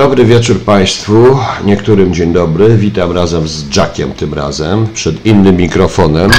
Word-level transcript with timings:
Dobry 0.00 0.24
wieczór 0.24 0.60
Państwu, 0.60 1.38
niektórym 1.64 2.14
dzień 2.14 2.32
dobry. 2.32 2.76
Witam 2.76 3.12
razem 3.12 3.48
z 3.48 3.76
Jackiem 3.76 4.12
tym 4.12 4.34
razem, 4.34 4.86
przed 4.94 5.26
innym 5.26 5.56
mikrofonem. 5.56 6.30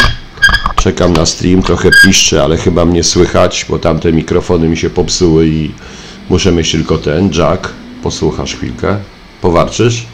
Czekam 0.76 1.13
na 1.13 1.26
stream, 1.26 1.62
trochę 1.62 1.89
piszczy, 2.04 2.42
ale 2.42 2.58
chyba 2.58 2.86
mnie 2.86 3.04
słychać, 3.04 3.66
bo 3.70 3.79
tamte 3.79 4.13
mikrofony 4.13 4.70
mi 4.70 4.78
się 4.78 4.89
popsuły 4.89 5.47
i 5.47 5.71
muszę 6.29 6.52
mieć 6.52 6.71
tylko 6.71 6.97
ten. 6.97 7.31
Jack, 7.33 7.69
posłuchasz 8.03 8.55
chwilkę? 8.55 8.97
Powarczysz? 9.42 10.05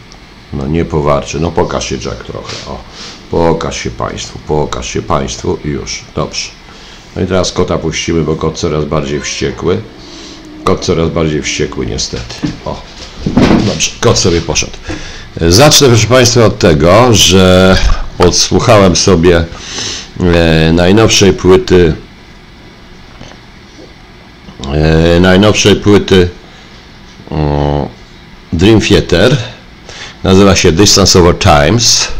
No 0.54 0.68
nie 0.68 0.86
powarczy, 0.86 1.40
no 1.40 1.52
pokaż 1.52 1.90
się 1.90 1.96
Jack 1.96 2.24
trochę. 2.24 2.56
O, 2.68 2.80
pokaż 3.32 3.78
się 3.78 3.90
Państwu, 3.90 4.40
pokaż 4.48 4.90
się 4.90 5.02
Państwu 5.02 5.58
i 5.66 5.68
już, 5.68 6.06
dobrze. 6.16 6.50
No 7.16 7.22
i 7.22 7.26
teraz 7.26 7.52
kota 7.52 7.78
puścimy, 7.78 8.22
bo 8.22 8.36
kot 8.36 8.58
coraz 8.58 8.86
bardziej 8.86 9.22
wściekły. 9.22 9.82
Kot 10.64 10.86
coraz 10.86 11.10
bardziej 11.10 11.42
wściekły 11.42 11.86
niestety. 11.86 12.36
O, 12.66 12.82
dobrze, 13.66 13.92
kot 14.02 14.20
sobie 14.20 14.42
poszedł. 14.42 14.72
Zacznę 15.42 15.88
proszę 15.88 16.08
Państwa 16.08 16.46
od 16.46 16.60
tego, 16.60 17.14
że 17.14 17.78
podsłuchałem 18.18 18.96
sobie 18.96 19.46
e, 20.20 20.74
najnowszej 20.74 21.34
płyty 21.34 21.94
e, 24.74 25.20
najnowszej 25.20 25.76
płyty 25.76 26.30
o, 27.32 27.90
Dream 28.54 28.82
Theater. 28.82 29.38
Nazywa 30.24 30.56
się 30.56 30.72
Distance 30.72 31.20
Over 31.20 31.36
Times. 31.38 32.17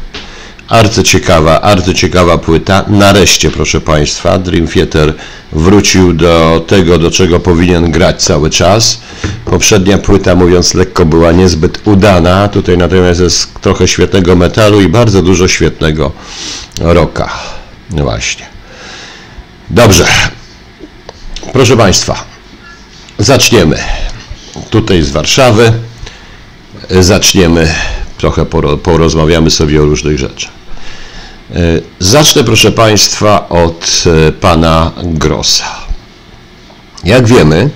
Arcyciekawa, 0.68 1.62
arcyciekawa 1.62 2.38
płyta. 2.38 2.86
Nareszcie, 2.88 3.52
proszę 3.52 3.82
Państwa, 3.82 4.38
Dream 4.38 4.68
Theater 4.68 5.14
wrócił 5.52 6.14
do 6.14 6.64
tego, 6.68 6.98
do 6.98 7.12
czego 7.12 7.40
powinien 7.40 7.92
grać 7.92 8.24
cały 8.24 8.50
czas. 8.50 9.02
Poprzednia 9.46 9.98
płyta, 9.98 10.36
mówiąc 10.36 10.74
lekko, 10.74 11.06
była 11.06 11.32
niezbyt 11.32 11.88
udana. 11.88 12.48
Tutaj 12.48 12.78
natomiast 12.78 13.20
jest 13.20 13.62
trochę 13.62 13.88
świetnego 13.88 14.36
metalu 14.36 14.82
i 14.82 14.88
bardzo 14.90 15.22
dużo 15.22 15.48
świetnego 15.48 16.12
rocka. 16.80 17.30
No 17.92 18.04
właśnie. 18.04 18.46
Dobrze. 19.70 20.06
Proszę 21.54 21.78
Państwa, 21.78 22.24
zaczniemy 23.18 23.78
tutaj 24.70 25.02
z 25.02 25.12
Warszawy. 25.12 25.74
Zaczniemy, 26.90 27.74
trochę 28.18 28.46
porozmawiamy 28.84 29.52
sobie 29.52 29.82
o 29.82 29.86
różnych 29.86 30.20
rzeczach. 30.20 30.57
Zacznę, 32.00 32.44
proszę 32.44 32.72
Państwa, 32.72 33.50
od 33.50 34.04
pana 34.42 34.92
Grossa. 35.04 35.76
Jak 37.04 37.28
wiemy, 37.28 37.70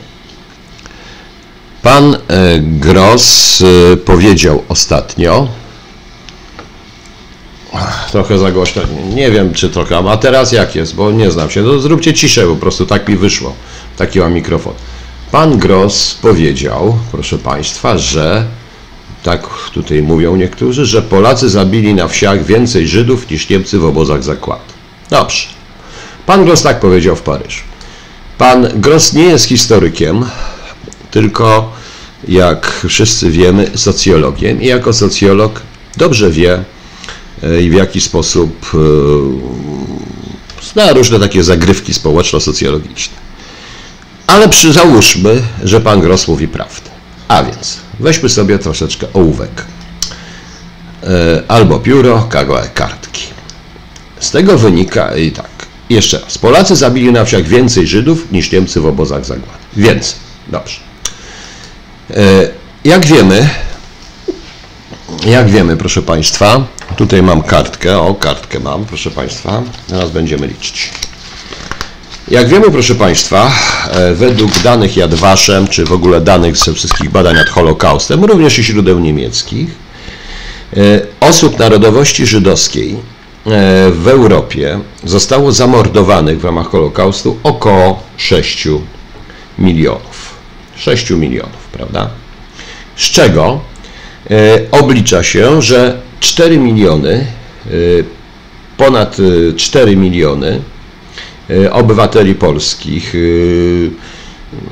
pan 1.81 2.17
Gross 2.59 3.63
powiedział 4.05 4.63
ostatnio, 4.69 5.47
trochę 8.11 8.39
za 8.39 8.51
głośno, 8.51 8.81
nie 9.13 9.31
wiem 9.31 9.53
czy 9.53 9.69
trochę, 9.69 9.97
a 9.97 10.17
teraz 10.17 10.51
jak 10.51 10.75
jest, 10.75 10.95
bo 10.95 11.11
nie 11.11 11.31
znam 11.31 11.49
się, 11.49 11.63
to 11.63 11.79
zróbcie 11.79 12.13
ciszę, 12.13 12.47
po 12.47 12.55
prostu 12.55 12.85
tak 12.85 13.07
mi 13.09 13.17
wyszło, 13.17 13.53
taki 13.97 14.19
mam 14.19 14.33
mikrofon. 14.33 14.73
Pan 15.31 15.57
Gross 15.57 16.17
powiedział, 16.21 16.97
proszę 17.11 17.37
Państwa, 17.37 17.97
że 17.97 18.45
tak 19.23 19.47
tutaj 19.73 20.01
mówią 20.01 20.35
niektórzy, 20.35 20.85
że 20.85 21.01
Polacy 21.01 21.49
zabili 21.49 21.93
na 21.93 22.07
wsiach 22.07 22.45
więcej 22.45 22.87
Żydów 22.87 23.29
niż 23.31 23.49
Niemcy 23.49 23.79
w 23.79 23.85
obozach 23.85 24.23
zakładu. 24.23 24.73
Dobrze. 25.09 25.47
Pan 26.25 26.45
Gross 26.45 26.61
tak 26.61 26.79
powiedział 26.79 27.15
w 27.15 27.21
Paryżu. 27.21 27.61
Pan 28.37 28.67
Gross 28.81 29.13
nie 29.13 29.23
jest 29.23 29.45
historykiem, 29.45 30.25
tylko 31.11 31.73
jak 32.27 32.85
wszyscy 32.87 33.31
wiemy, 33.31 33.71
socjologiem 33.75 34.61
i 34.61 34.65
jako 34.65 34.93
socjolog 34.93 35.61
dobrze 35.97 36.31
wie 36.31 36.63
i 37.61 37.69
w 37.69 37.73
jaki 37.73 38.01
sposób 38.01 38.71
zna 40.71 40.93
różne 40.93 41.19
takie 41.19 41.43
zagrywki 41.43 41.93
społeczno-socjologiczne. 41.93 43.15
Ale 44.27 44.49
przy, 44.49 44.73
załóżmy, 44.73 45.41
że 45.63 45.81
pan 45.81 46.01
Gross 46.01 46.27
mówi 46.27 46.47
prawdę. 46.47 46.90
A 47.31 47.43
więc 47.43 47.77
weźmy 47.99 48.29
sobie 48.29 48.59
troszeczkę 48.59 49.07
ołówek. 49.13 49.65
Albo 51.47 51.79
pióro, 51.79 52.27
kawałek 52.29 52.73
kartki. 52.73 53.23
Z 54.19 54.31
tego 54.31 54.57
wynika 54.57 55.15
i 55.15 55.31
tak. 55.31 55.49
Jeszcze 55.89 56.19
raz. 56.19 56.37
Polacy 56.37 56.75
zabili 56.75 57.11
na 57.11 57.25
wsiach 57.25 57.43
więcej 57.43 57.87
Żydów 57.87 58.31
niż 58.31 58.51
Niemcy 58.51 58.81
w 58.81 58.85
obozach 58.85 59.25
zagłady. 59.25 59.59
Więcej. 59.75 60.15
Dobrze. 60.47 60.79
Jak 62.83 63.05
wiemy, 63.05 63.49
jak 65.25 65.49
wiemy, 65.49 65.77
proszę 65.77 66.01
Państwa, 66.01 66.65
tutaj 66.95 67.23
mam 67.23 67.41
kartkę, 67.41 67.99
o 67.99 68.15
kartkę 68.15 68.59
mam, 68.59 68.85
proszę 68.85 69.11
Państwa, 69.11 69.63
teraz 69.87 70.11
będziemy 70.11 70.47
liczyć. 70.47 70.91
Jak 72.27 72.47
wiemy, 72.47 72.71
proszę 72.71 72.95
Państwa, 72.95 73.51
według 74.13 74.59
danych 74.59 74.97
Yad 74.97 75.13
Vashem, 75.13 75.67
czy 75.67 75.85
w 75.85 75.91
ogóle 75.91 76.21
danych 76.21 76.57
ze 76.57 76.73
wszystkich 76.73 77.09
badań 77.09 77.35
nad 77.35 77.49
Holokaustem, 77.49 78.23
również 78.23 78.59
i 78.59 78.63
źródeł 78.63 78.99
niemieckich, 78.99 79.69
osób 81.19 81.59
narodowości 81.59 82.25
żydowskiej 82.25 82.95
w 83.91 84.07
Europie 84.07 84.79
zostało 85.03 85.51
zamordowanych 85.51 86.39
w 86.39 86.45
ramach 86.45 86.67
Holokaustu 86.67 87.37
około 87.43 88.03
6 88.17 88.67
milionów. 89.59 90.35
6 90.75 91.09
milionów, 91.09 91.67
prawda? 91.71 92.09
Z 92.95 93.01
czego 93.03 93.59
oblicza 94.71 95.23
się, 95.23 95.61
że 95.61 96.01
4 96.19 96.57
miliony, 96.57 97.25
ponad 98.77 99.17
4 99.57 99.95
miliony 99.95 100.61
obywateli 101.71 102.35
polskich, 102.35 103.13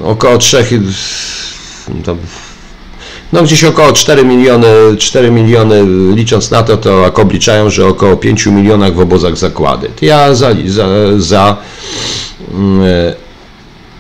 około 0.04 0.38
3, 0.38 0.66
no 3.34 3.44
gdzieś 3.44 3.64
około 3.64 3.94
4 3.94 4.26
miliony, 4.26 4.68
4 4.98 5.32
miliony 5.32 5.84
licząc 6.16 6.52
na 6.52 6.64
to, 6.64 6.78
to 6.78 7.02
jak 7.02 7.20
obliczają, 7.20 7.70
że 7.70 7.88
około 7.88 8.18
5 8.18 8.46
milionach 8.46 8.94
w 8.94 9.00
obozach 9.00 9.38
zakłady. 9.38 9.92
Ja 10.02 10.36
za, 10.36 10.50
za, 10.66 10.88
za 11.18 11.58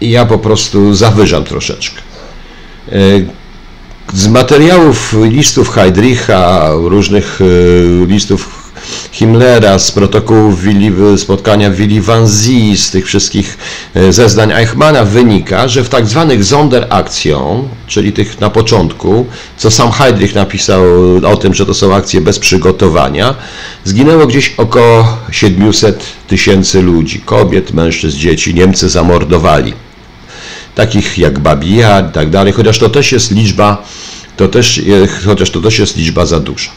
ja 0.02 0.26
po 0.26 0.38
prostu 0.38 0.94
zawyżam 0.96 1.44
troszeczkę. 1.44 2.02
Z 4.14 4.28
materiałów 4.28 5.16
listów 5.22 5.70
Heydricha, 5.70 6.70
różnych 6.74 7.40
listów 8.08 8.59
Himmlera, 9.12 9.80
z 9.80 9.92
protokołów 9.92 10.62
Willi, 10.62 10.92
spotkania 11.18 11.72
Willi 11.72 12.02
Van 12.02 12.28
Zie, 12.28 12.78
z 12.78 12.92
tych 12.92 13.06
wszystkich 13.06 13.58
zeznań 14.10 14.52
Eichmana 14.52 15.06
wynika, 15.06 15.68
że 15.68 15.84
w 15.84 15.90
tak 15.90 16.08
zwanych 16.08 16.46
Sonderakcją, 16.46 17.68
czyli 17.88 18.12
tych 18.14 18.40
na 18.42 18.50
początku, 18.50 19.26
co 19.58 19.72
sam 19.72 19.92
Heydrich 19.92 20.36
napisał 20.36 20.84
o 21.28 21.38
tym, 21.38 21.54
że 21.54 21.66
to 21.66 21.74
są 21.74 21.96
akcje 21.96 22.22
bez 22.22 22.40
przygotowania, 22.40 23.36
zginęło 23.84 24.28
gdzieś 24.28 24.54
około 24.58 25.18
700 25.32 26.06
tysięcy 26.28 26.82
ludzi, 26.82 27.20
kobiet, 27.20 27.74
mężczyzn, 27.74 28.18
dzieci, 28.18 28.54
Niemcy 28.54 28.90
zamordowali. 28.90 29.74
Takich 30.76 31.18
jak 31.18 31.40
Babija 31.40 32.00
i 32.00 32.12
tak 32.12 32.30
dalej, 32.30 32.54
chociaż 32.54 32.80
to 32.80 32.90
też 32.90 33.12
jest 33.12 33.32
liczba, 33.32 33.84
to 34.38 34.48
też, 34.48 34.82
chociaż 35.26 35.52
to 35.52 35.62
też 35.62 35.80
jest 35.80 35.98
liczba 35.98 36.26
za 36.26 36.40
duża. 36.40 36.70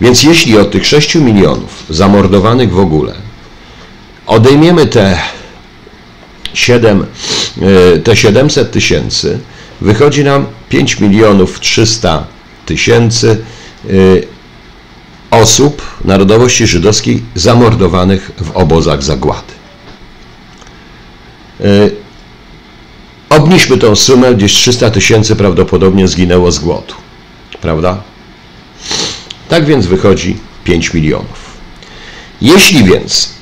Więc 0.00 0.22
jeśli 0.22 0.58
od 0.58 0.70
tych 0.70 0.86
6 0.86 1.14
milionów 1.14 1.84
zamordowanych 1.90 2.72
w 2.72 2.78
ogóle 2.78 3.14
odejmiemy 4.26 4.86
te, 4.86 5.18
7, 6.54 7.06
te 8.04 8.16
700 8.16 8.70
tysięcy, 8.70 9.38
wychodzi 9.80 10.24
nam 10.24 10.46
5 10.68 11.00
milionów 11.00 11.60
300 11.60 12.24
tysięcy 12.66 13.44
osób 15.30 15.82
narodowości 16.04 16.66
żydowskiej 16.66 17.22
zamordowanych 17.34 18.30
w 18.36 18.50
obozach 18.56 19.02
zagłady. 19.02 19.52
Obniżmy 23.30 23.78
tą 23.78 23.96
sumę, 23.96 24.34
gdzieś 24.34 24.52
300 24.52 24.90
tysięcy 24.90 25.36
prawdopodobnie 25.36 26.08
zginęło 26.08 26.52
z 26.52 26.58
głodu. 26.58 26.94
Prawda? 27.60 28.02
Tak 29.48 29.64
więc 29.64 29.86
wychodzi 29.86 30.36
5 30.64 30.94
milionów. 30.94 31.54
Jeśli 32.40 32.84
więc 32.84 33.34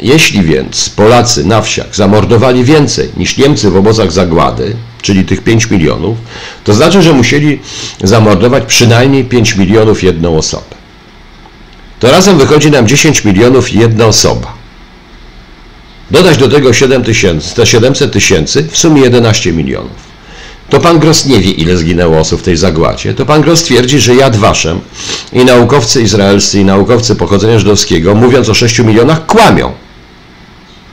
jeśli 0.00 0.42
więc 0.42 0.88
Polacy 0.88 1.44
na 1.44 1.62
wsiach 1.62 1.96
zamordowali 1.96 2.64
więcej 2.64 3.10
niż 3.16 3.36
Niemcy 3.36 3.70
w 3.70 3.76
obozach 3.76 4.12
zagłady, 4.12 4.76
czyli 5.02 5.24
tych 5.24 5.44
5 5.44 5.70
milionów, 5.70 6.18
to 6.64 6.74
znaczy, 6.74 7.02
że 7.02 7.12
musieli 7.12 7.60
zamordować 8.02 8.64
przynajmniej 8.66 9.24
5 9.24 9.56
milionów 9.56 10.02
jedną 10.02 10.36
osobę. 10.36 10.76
To 12.00 12.10
razem 12.10 12.38
wychodzi 12.38 12.70
nam 12.70 12.88
10 12.88 13.24
milionów 13.24 13.72
jedna 13.72 14.06
osoba. 14.06 14.52
Dodać 16.10 16.36
do 16.36 16.48
tego 16.48 16.72
7 16.72 17.04
tysięcy, 17.04 17.54
te 17.54 17.66
700 17.66 18.12
tysięcy, 18.12 18.68
w 18.70 18.78
sumie 18.78 19.02
11 19.02 19.52
milionów. 19.52 20.07
To 20.70 20.80
pan 20.80 20.98
Gross 20.98 21.26
nie 21.26 21.40
wie, 21.40 21.50
ile 21.50 21.76
zginęło 21.76 22.18
osób 22.18 22.40
w 22.40 22.42
tej 22.42 22.56
zagładzie, 22.56 23.14
to 23.14 23.26
pan 23.26 23.42
Gross 23.42 23.62
twierdzi, 23.62 24.00
że 24.00 24.14
Jad 24.14 24.36
Waszem 24.36 24.80
i 25.32 25.44
naukowcy 25.44 26.02
izraelscy 26.02 26.60
i 26.60 26.64
naukowcy 26.64 27.16
pochodzenia 27.16 27.58
żydowskiego, 27.58 28.14
mówiąc 28.14 28.48
o 28.48 28.54
6 28.54 28.78
milionach, 28.78 29.26
kłamią. 29.26 29.72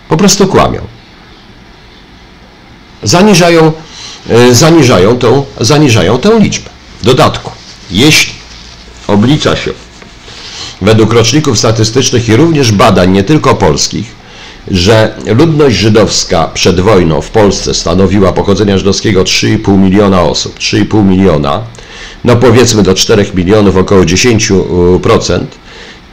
Po 0.09 0.17
prostu 0.17 0.47
kłamią. 0.47 0.81
Zaniżają, 3.03 3.71
e, 4.29 4.55
zaniżają, 4.55 5.17
tą, 5.17 5.45
zaniżają 5.59 6.19
tę 6.19 6.39
liczbę. 6.39 6.69
W 7.01 7.05
dodatku, 7.05 7.51
jeśli 7.91 8.33
oblicza 9.07 9.55
się 9.55 9.71
według 10.81 11.13
roczników 11.13 11.57
statystycznych 11.57 12.29
i 12.29 12.35
również 12.35 12.71
badań 12.71 13.11
nie 13.11 13.23
tylko 13.23 13.55
polskich, 13.55 14.14
że 14.71 15.15
ludność 15.25 15.75
żydowska 15.75 16.49
przed 16.53 16.79
wojną 16.79 17.21
w 17.21 17.29
Polsce 17.29 17.73
stanowiła 17.73 18.33
pochodzenia 18.33 18.77
żydowskiego 18.77 19.23
3,5 19.23 19.77
miliona 19.77 20.21
osób, 20.21 20.59
3,5 20.59 21.05
miliona, 21.05 21.61
no 22.23 22.35
powiedzmy 22.35 22.83
do 22.83 22.93
4 22.93 23.25
milionów, 23.35 23.77
około 23.77 24.01
10%, 24.01 25.45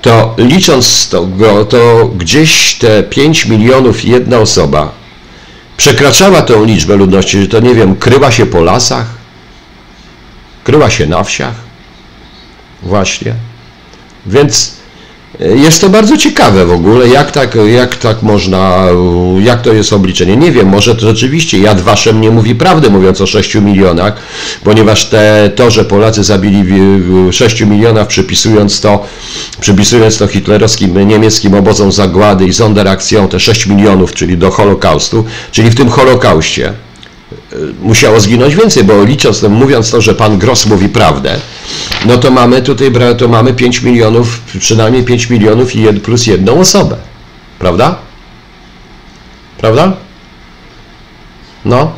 to 0.03 0.35
licząc 0.39 1.09
to, 1.09 1.29
to 1.69 2.11
gdzieś 2.17 2.75
te 2.75 3.03
5 3.03 3.47
milionów 3.47 4.05
jedna 4.05 4.39
osoba 4.39 4.93
przekraczała 5.77 6.43
tę 6.43 6.67
liczbę 6.67 6.97
ludności, 6.97 7.41
że 7.41 7.49
to 7.49 7.61
nie 7.61 7.75
wiem, 7.75 7.97
kryła 7.97 8.31
się 8.31 8.47
po 8.47 8.61
lasach, 8.61 9.07
kryła 10.65 10.91
się 10.91 11.07
na 11.07 11.25
wsiach, 11.25 11.55
właśnie. 12.83 13.35
Więc 14.27 14.82
jest 15.41 15.81
to 15.81 15.89
bardzo 15.89 16.17
ciekawe 16.17 16.67
w 16.67 16.73
ogóle, 16.73 17.09
jak 17.09 17.31
tak, 17.31 17.57
jak 17.67 17.97
tak 17.97 18.23
można, 18.23 18.87
jak 19.41 19.63
to 19.63 19.73
jest 19.73 19.93
obliczenie. 19.93 20.37
Nie 20.37 20.53
wiem, 20.53 20.69
może 20.69 20.95
to 20.95 21.01
rzeczywiście 21.01 21.59
Jad 21.59 21.81
Waszem 21.81 22.21
nie 22.21 22.31
mówi 22.31 22.55
prawdy, 22.55 22.91
mówiąc 22.91 23.21
o 23.21 23.27
6 23.27 23.55
milionach, 23.55 24.17
ponieważ 24.65 25.05
te, 25.05 25.51
to, 25.57 25.71
że 25.71 25.85
Polacy 25.85 26.25
zabili 26.25 26.65
6 27.31 27.61
milionów, 27.61 28.07
przypisując 28.07 28.81
to, 28.81 29.07
przypisując 29.61 30.19
to 30.19 30.27
hitlerowskim 30.27 31.09
niemieckim 31.09 31.55
obozom 31.55 31.93
zagłady 31.93 32.47
i 32.47 32.53
Sonderakcją, 32.53 33.29
te 33.29 33.41
6 33.41 33.67
milionów, 33.67 34.15
czyli 34.15 34.39
do 34.39 34.51
Holokaustu, 34.51 35.25
czyli 35.53 35.71
w 35.71 35.75
tym 35.75 35.89
Holokauście, 35.89 36.73
musiało 37.83 38.21
zginąć 38.21 38.57
więcej, 38.57 38.85
bo 38.85 39.05
licząc, 39.05 39.43
no, 39.43 39.49
mówiąc 39.49 39.91
to, 39.91 40.01
że 40.01 40.15
pan 40.15 40.39
Gross 40.39 40.67
mówi 40.67 40.89
prawdę, 40.89 41.41
no 42.07 42.19
to 42.19 42.31
mamy 42.31 42.63
tutaj 42.63 42.93
to 43.19 43.29
mamy 43.29 43.53
5 43.53 43.83
milionów, 43.83 44.41
przynajmniej 44.59 45.05
5 45.05 45.31
milionów 45.31 45.75
i 45.75 46.01
plus 46.01 46.27
jedną 46.27 46.61
osobę. 46.61 46.97
Prawda? 47.59 47.97
Prawda? 49.59 49.93
No. 51.65 51.93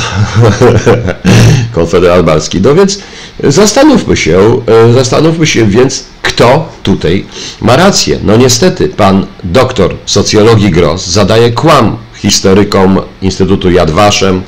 Konfederat 1.72 2.24
Balski. 2.24 2.60
No 2.60 2.74
więc 2.74 2.98
zastanówmy 3.44 4.16
się, 4.16 4.60
e, 4.66 4.92
zastanówmy 4.92 5.46
się 5.46 5.66
więc, 5.66 6.04
kto 6.22 6.68
tutaj 6.82 7.26
ma 7.60 7.76
rację. 7.76 8.18
No 8.22 8.36
niestety, 8.36 8.88
pan 8.88 9.26
doktor 9.44 9.96
socjologii 10.06 10.70
Gross 10.70 11.06
zadaje 11.06 11.52
kłam 11.52 11.96
historykom 12.22 13.00
Instytutu 13.22 13.70
Yad 13.70 13.90
Vashem, 13.90 14.42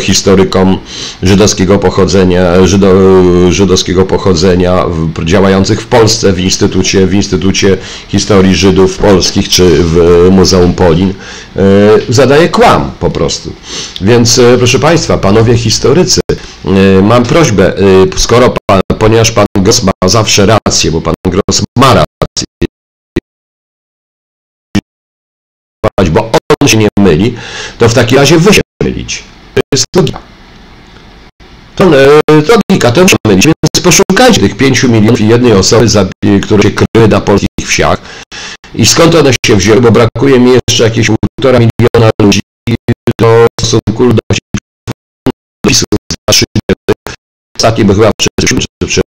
historykom 0.00 0.78
żydowskiego 1.22 1.78
pochodzenia, 1.78 2.66
żydo, 2.66 2.92
żydowskiego 3.52 4.04
pochodzenia 4.04 4.84
działających 5.24 5.82
w 5.82 5.86
Polsce 5.86 6.32
w 6.32 6.40
Instytucie, 6.40 7.06
w 7.06 7.14
Instytucie 7.14 7.78
Historii 8.08 8.54
Żydów 8.54 8.98
Polskich 8.98 9.48
czy 9.48 9.82
w 9.82 10.28
Muzeum 10.30 10.74
Polin, 10.74 11.14
e, 11.56 11.62
zadaje 12.08 12.48
kłam 12.48 12.90
po 13.00 13.10
prostu. 13.10 13.52
Więc 14.00 14.38
e, 14.38 14.58
proszę 14.58 14.78
Państwa, 14.78 15.18
panowie 15.18 15.56
historycy, 15.56 16.20
e, 16.64 17.02
mam 17.02 17.22
prośbę, 17.22 17.72
skoro 18.16 18.54
pan, 18.66 18.80
ponieważ 18.98 19.32
pan 19.32 19.46
Gross 19.58 19.82
ma 19.82 20.08
zawsze 20.08 20.46
rację, 20.46 20.90
bo 20.90 21.00
pan 21.00 21.14
Gross 21.26 21.62
ma 21.78 21.94
rację, 21.94 22.67
myli, 27.18 27.34
to 27.78 27.88
w 27.88 27.94
takim 27.94 28.18
razie 28.18 28.38
wy 28.38 28.54
się 28.54 28.60
mylić. 28.82 29.22
To 29.54 29.60
jest 29.72 29.84
logika. 29.96 30.18
To, 31.76 31.84
logika, 32.70 32.92
to 32.92 33.08
się 33.08 33.16
mylić. 33.26 33.44
Więc 33.44 33.84
poszukajcie 33.84 34.40
tych 34.40 34.56
5 34.56 34.82
milionów 34.82 35.20
i 35.20 35.28
jednej 35.28 35.52
osoby, 35.52 35.86
które 36.42 36.62
się 36.62 36.70
kryły 36.70 37.08
na 37.08 37.20
polskich 37.20 37.68
wsiach 37.68 38.00
i 38.74 38.86
skąd 38.86 39.14
one 39.14 39.32
się 39.46 39.56
wzięły, 39.56 39.80
bo 39.80 39.90
brakuje 39.90 40.40
mi 40.40 40.52
jeszcze 40.52 40.84
jakieś 40.84 41.06
półtora 41.06 41.58
miliona 41.58 42.10
ludzi 42.22 42.40
do 43.20 43.46
stosunku 43.60 44.02
ludności 44.02 44.48
ostatnim 47.56 47.94
chyba 47.94 48.10
przez, 48.18 48.52
przez 48.86 49.04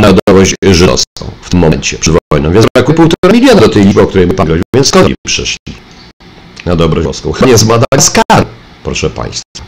narodowość 0.00 0.54
żydowską 0.62 1.33
tym 1.54 1.60
momencie 1.60 1.98
przed 1.98 2.14
wojną. 2.32 2.52
Więc 2.52 2.66
brakuje 2.74 2.96
półtora 2.96 3.32
miliona 3.32 3.60
do 3.60 3.68
tej 3.68 3.84
liczby, 3.84 4.02
o 4.02 4.06
której 4.06 4.28
pan 4.28 4.48
więc 4.74 4.88
skąd 4.88 5.04
oni 5.04 5.14
przyszli 5.26 5.74
na 6.66 6.76
dobroć 6.76 7.02
żydowską? 7.02 7.32
Chyba 7.32 7.46
nie 7.50 7.58
z 7.58 7.64
Madagaskaru, 7.64 8.46
proszę 8.84 9.10
Państwa. 9.10 9.64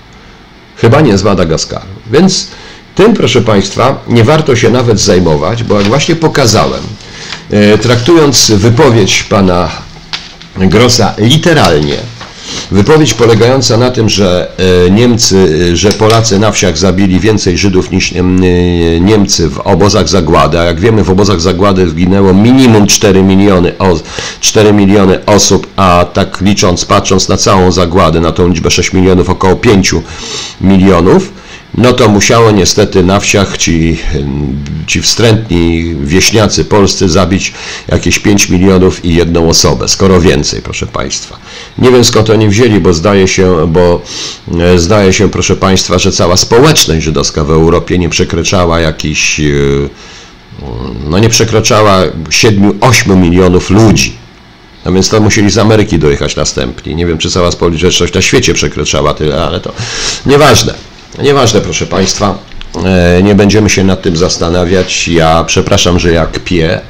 Chyba 0.77 1.01
nie 1.01 1.19
z 1.19 1.23
Madagaskaru. 1.23 1.87
Więc 2.07 2.51
tym, 2.95 3.15
proszę 3.15 3.43
Państwa, 3.43 3.99
nie 4.09 4.25
warto 4.25 4.57
się 4.57 4.71
nawet 4.71 5.01
zajmować, 5.01 5.63
bo 5.63 5.81
jak 5.81 5.89
właśnie 5.89 6.17
pokazałem, 6.17 6.83
e, 7.51 7.79
traktując 7.79 8.51
wypowiedź 8.51 9.23
pana 9.23 9.71
Grossa 10.57 11.15
literalnie, 11.19 11.97
Wypowiedź 12.71 13.15
polegająca 13.15 13.77
na 13.77 13.91
tym, 13.91 14.09
że 14.09 14.51
e, 14.87 14.91
Niemcy, 14.91 15.77
że 15.77 15.91
Polacy 15.91 16.39
na 16.39 16.53
wsiach 16.53 16.79
zabili 16.79 17.21
więcej 17.21 17.59
Żydów 17.59 17.91
niż 17.91 18.13
e, 18.13 18.23
Niemcy 19.01 19.49
w 19.49 19.59
obozach 19.59 20.09
zagłady, 20.09 20.59
a 20.59 20.65
jak 20.65 20.81
wiemy 20.81 21.05
w 21.05 21.11
obozach 21.11 21.41
zagłady 21.41 21.89
zginęło 21.89 22.35
minimum 22.35 22.87
4 22.87 23.23
miliony, 23.23 23.73
4 24.41 24.73
miliony 24.73 25.27
osób, 25.27 25.67
a 25.77 26.07
tak 26.13 26.41
licząc, 26.41 26.85
patrząc 26.85 27.29
na 27.29 27.37
całą 27.37 27.73
zagładę, 27.73 28.21
na 28.21 28.33
tą 28.33 28.49
liczbę 28.49 28.71
6 28.71 28.93
milionów, 28.93 29.31
około 29.31 29.57
5 29.57 29.95
milionów, 30.61 31.33
no 31.77 31.93
to 31.93 32.09
musiało 32.09 32.51
niestety 32.51 33.03
na 33.03 33.21
wsiach 33.21 33.57
ci, 33.57 33.99
ci 34.87 35.03
wstrętni 35.03 35.95
wieśniacy 36.01 36.65
polscy 36.65 37.09
zabić 37.09 37.53
jakieś 37.89 38.19
5 38.19 38.49
milionów 38.49 39.05
i 39.05 39.15
jedną 39.15 39.49
osobę, 39.49 39.89
skoro 39.89 40.21
więcej, 40.21 40.63
proszę 40.63 40.87
Państwa. 40.87 41.37
Nie 41.79 41.91
wiem 41.91 42.05
skąd 42.05 42.31
oni 42.31 42.49
wzięli, 42.49 42.81
bo 42.81 42.95
zdaje 42.95 43.29
się, 43.29 43.67
bo 43.69 44.03
e, 44.61 44.79
zdaje 44.79 45.13
się, 45.13 45.31
proszę 45.31 45.57
Państwa, 45.57 45.99
że 45.99 46.13
cała 46.13 46.37
społeczność 46.37 47.05
żydowska 47.05 47.45
w 47.45 47.51
Europie 47.51 47.99
nie 47.99 48.09
przekraczała 48.09 48.81
jakichś, 48.81 49.41
e, 49.41 49.45
no 51.11 51.19
nie 51.19 51.29
przekraczała 51.29 52.03
7-8 52.31 53.17
milionów 53.17 53.71
ludzi. 53.71 54.17
No 54.85 54.93
więc 54.93 55.09
to 55.09 55.21
musieli 55.21 55.51
z 55.51 55.59
Ameryki 55.59 55.99
dojechać 55.99 56.37
następnie. 56.37 56.95
Nie 56.95 57.07
wiem, 57.07 57.19
czy 57.19 57.31
cała 57.31 57.51
społeczność 57.51 58.15
na 58.15 58.23
świecie 58.23 58.55
przekraczała 58.55 59.15
tyle, 59.15 59.45
ale 59.45 59.61
to 59.61 59.73
nieważne. 60.27 60.86
Nieważne, 61.23 61.61
proszę 61.61 61.87
Państwa, 61.87 62.39
e, 62.85 63.23
nie 63.23 63.35
będziemy 63.35 63.71
się 63.71 63.85
nad 63.85 64.03
tym 64.03 64.17
zastanawiać. 64.17 65.09
Ja 65.09 65.45
przepraszam, 65.45 65.99
że 65.99 66.13
ja 66.13 66.27
kpię, 66.27 66.81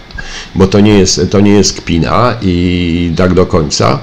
bo 0.55 0.67
to 0.67 0.81
nie 0.81 0.99
jest, 0.99 1.21
to 1.31 1.41
nie 1.41 1.51
jest 1.51 1.81
kpina 1.81 2.35
i 2.43 3.13
tak 3.17 3.35
do 3.35 3.47
końca. 3.47 3.99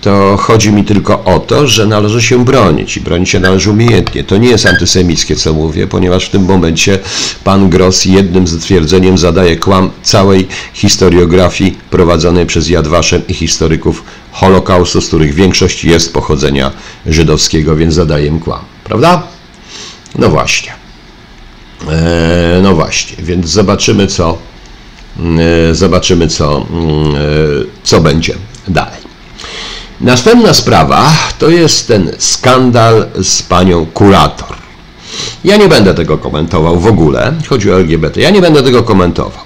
To 0.00 0.36
chodzi 0.36 0.72
mi 0.72 0.84
tylko 0.84 1.24
o 1.24 1.38
to, 1.38 1.66
że 1.66 1.86
należy 1.86 2.22
się 2.22 2.44
bronić 2.44 2.96
i 2.96 3.00
bronić 3.00 3.30
się 3.30 3.40
należy 3.40 3.70
umiejętnie. 3.70 4.24
To 4.24 4.36
nie 4.36 4.48
jest 4.48 4.66
antysemickie, 4.66 5.36
co 5.36 5.52
mówię, 5.52 5.86
ponieważ 5.86 6.26
w 6.26 6.30
tym 6.30 6.44
momencie 6.44 6.98
pan 7.44 7.70
Gross 7.70 8.04
jednym 8.04 8.46
z 8.46 8.58
twierdzeniem 8.58 9.18
zadaje 9.18 9.56
kłam 9.56 9.90
całej 10.02 10.48
historiografii 10.74 11.78
prowadzonej 11.90 12.46
przez 12.46 12.68
Jadwaszem 12.68 13.22
i 13.28 13.34
historyków 13.34 14.04
Holokaustu, 14.32 15.00
z 15.00 15.08
których 15.08 15.34
większość 15.34 15.84
jest 15.84 16.12
pochodzenia 16.12 16.70
żydowskiego, 17.06 17.76
więc 17.76 17.94
zadaję 17.94 18.38
kłam. 18.44 18.60
Prawda? 18.84 19.22
No 20.14 20.28
właśnie. 20.28 20.72
E, 21.88 22.60
no 22.62 22.74
właśnie, 22.74 23.24
więc 23.24 23.46
zobaczymy 23.46 24.06
co, 24.06 24.38
e, 25.70 25.74
zobaczymy 25.74 26.28
co, 26.28 26.58
e, 26.58 26.64
co 27.82 28.00
będzie 28.00 28.34
dalej. 28.68 29.02
Następna 30.00 30.54
sprawa 30.54 31.12
to 31.38 31.48
jest 31.48 31.88
ten 31.88 32.12
skandal 32.18 33.08
z 33.22 33.42
panią 33.42 33.86
kurator. 33.86 34.56
Ja 35.44 35.56
nie 35.56 35.68
będę 35.68 35.94
tego 35.94 36.18
komentował 36.18 36.80
w 36.80 36.86
ogóle, 36.86 37.32
chodzi 37.48 37.72
o 37.72 37.76
LGBT, 37.76 38.20
ja 38.20 38.30
nie 38.30 38.40
będę 38.40 38.62
tego 38.62 38.82
komentował. 38.82 39.44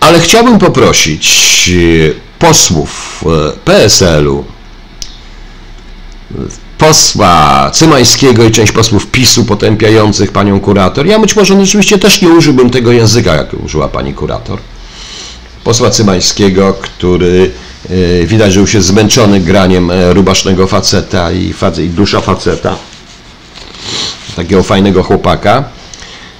Ale 0.00 0.20
chciałbym 0.20 0.58
poprosić 0.58 1.70
posłów 2.38 3.24
PSL-u, 3.64 4.44
posła 6.82 7.70
Cymańskiego 7.70 8.44
i 8.44 8.50
część 8.50 8.72
posłów 8.72 9.06
PiSu 9.06 9.44
potępiających 9.44 10.32
panią 10.32 10.60
kurator. 10.60 11.06
Ja 11.06 11.18
być 11.18 11.36
może 11.36 11.60
rzeczywiście 11.60 11.98
też 11.98 12.22
nie 12.22 12.28
użyłbym 12.28 12.70
tego 12.70 12.92
języka, 12.92 13.34
jak 13.34 13.54
użyła 13.64 13.88
pani 13.88 14.14
kurator. 14.14 14.58
posła 15.64 15.90
Cymańskiego, 15.90 16.74
który 16.74 17.50
e, 17.90 18.26
widać, 18.26 18.52
że 18.52 18.60
już 18.60 18.74
jest 18.74 18.86
zmęczony 18.86 19.40
graniem 19.40 19.90
e, 19.90 20.14
rubasznego 20.14 20.66
faceta 20.66 21.32
i, 21.32 21.54
i 21.78 21.88
dusza 21.88 22.20
faceta, 22.20 22.76
takiego 24.36 24.62
fajnego 24.62 25.02
chłopaka. 25.02 25.64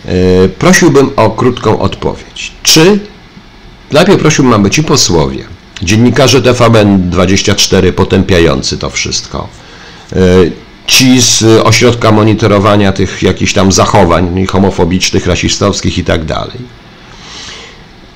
E, 0.05 0.49
prosiłbym 0.49 1.11
o 1.17 1.31
krótką 1.31 1.81
odpowiedź. 1.81 2.53
Czy, 2.63 2.99
najpierw 3.93 4.21
prosiłbym, 4.21 4.55
aby 4.55 4.71
ci 4.71 4.83
posłowie, 4.83 5.45
dziennikarze 5.83 6.41
TVN24 6.41 7.93
potępiający 7.93 8.79
to 8.79 8.91
wszystko, 8.91 9.62
ci 10.87 11.23
z 11.23 11.43
ośrodka 11.43 12.13
monitorowania 12.13 12.93
tych 12.93 13.23
jakichś 13.23 13.53
tam 13.53 13.73
zachowań 13.73 14.47
homofobicznych, 14.47 15.27
rasistowskich 15.27 15.99
i 15.99 16.05
tak 16.05 16.25
dalej, 16.25 16.59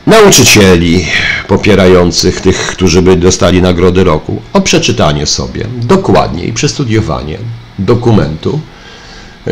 nauczycieli 0.07 1.07
popierających 1.49 2.41
tych, 2.41 2.67
którzy 2.67 3.03
by 3.03 3.17
dostali 3.17 3.63
nagrody 3.63 4.05
roku, 4.05 4.43
o 4.53 4.61
przeczytanie 4.61 5.27
sobie 5.27 5.67
dokładnie 5.83 6.45
i 6.45 6.53
przestudiowanie 6.53 7.39
dokumentu, 7.79 8.61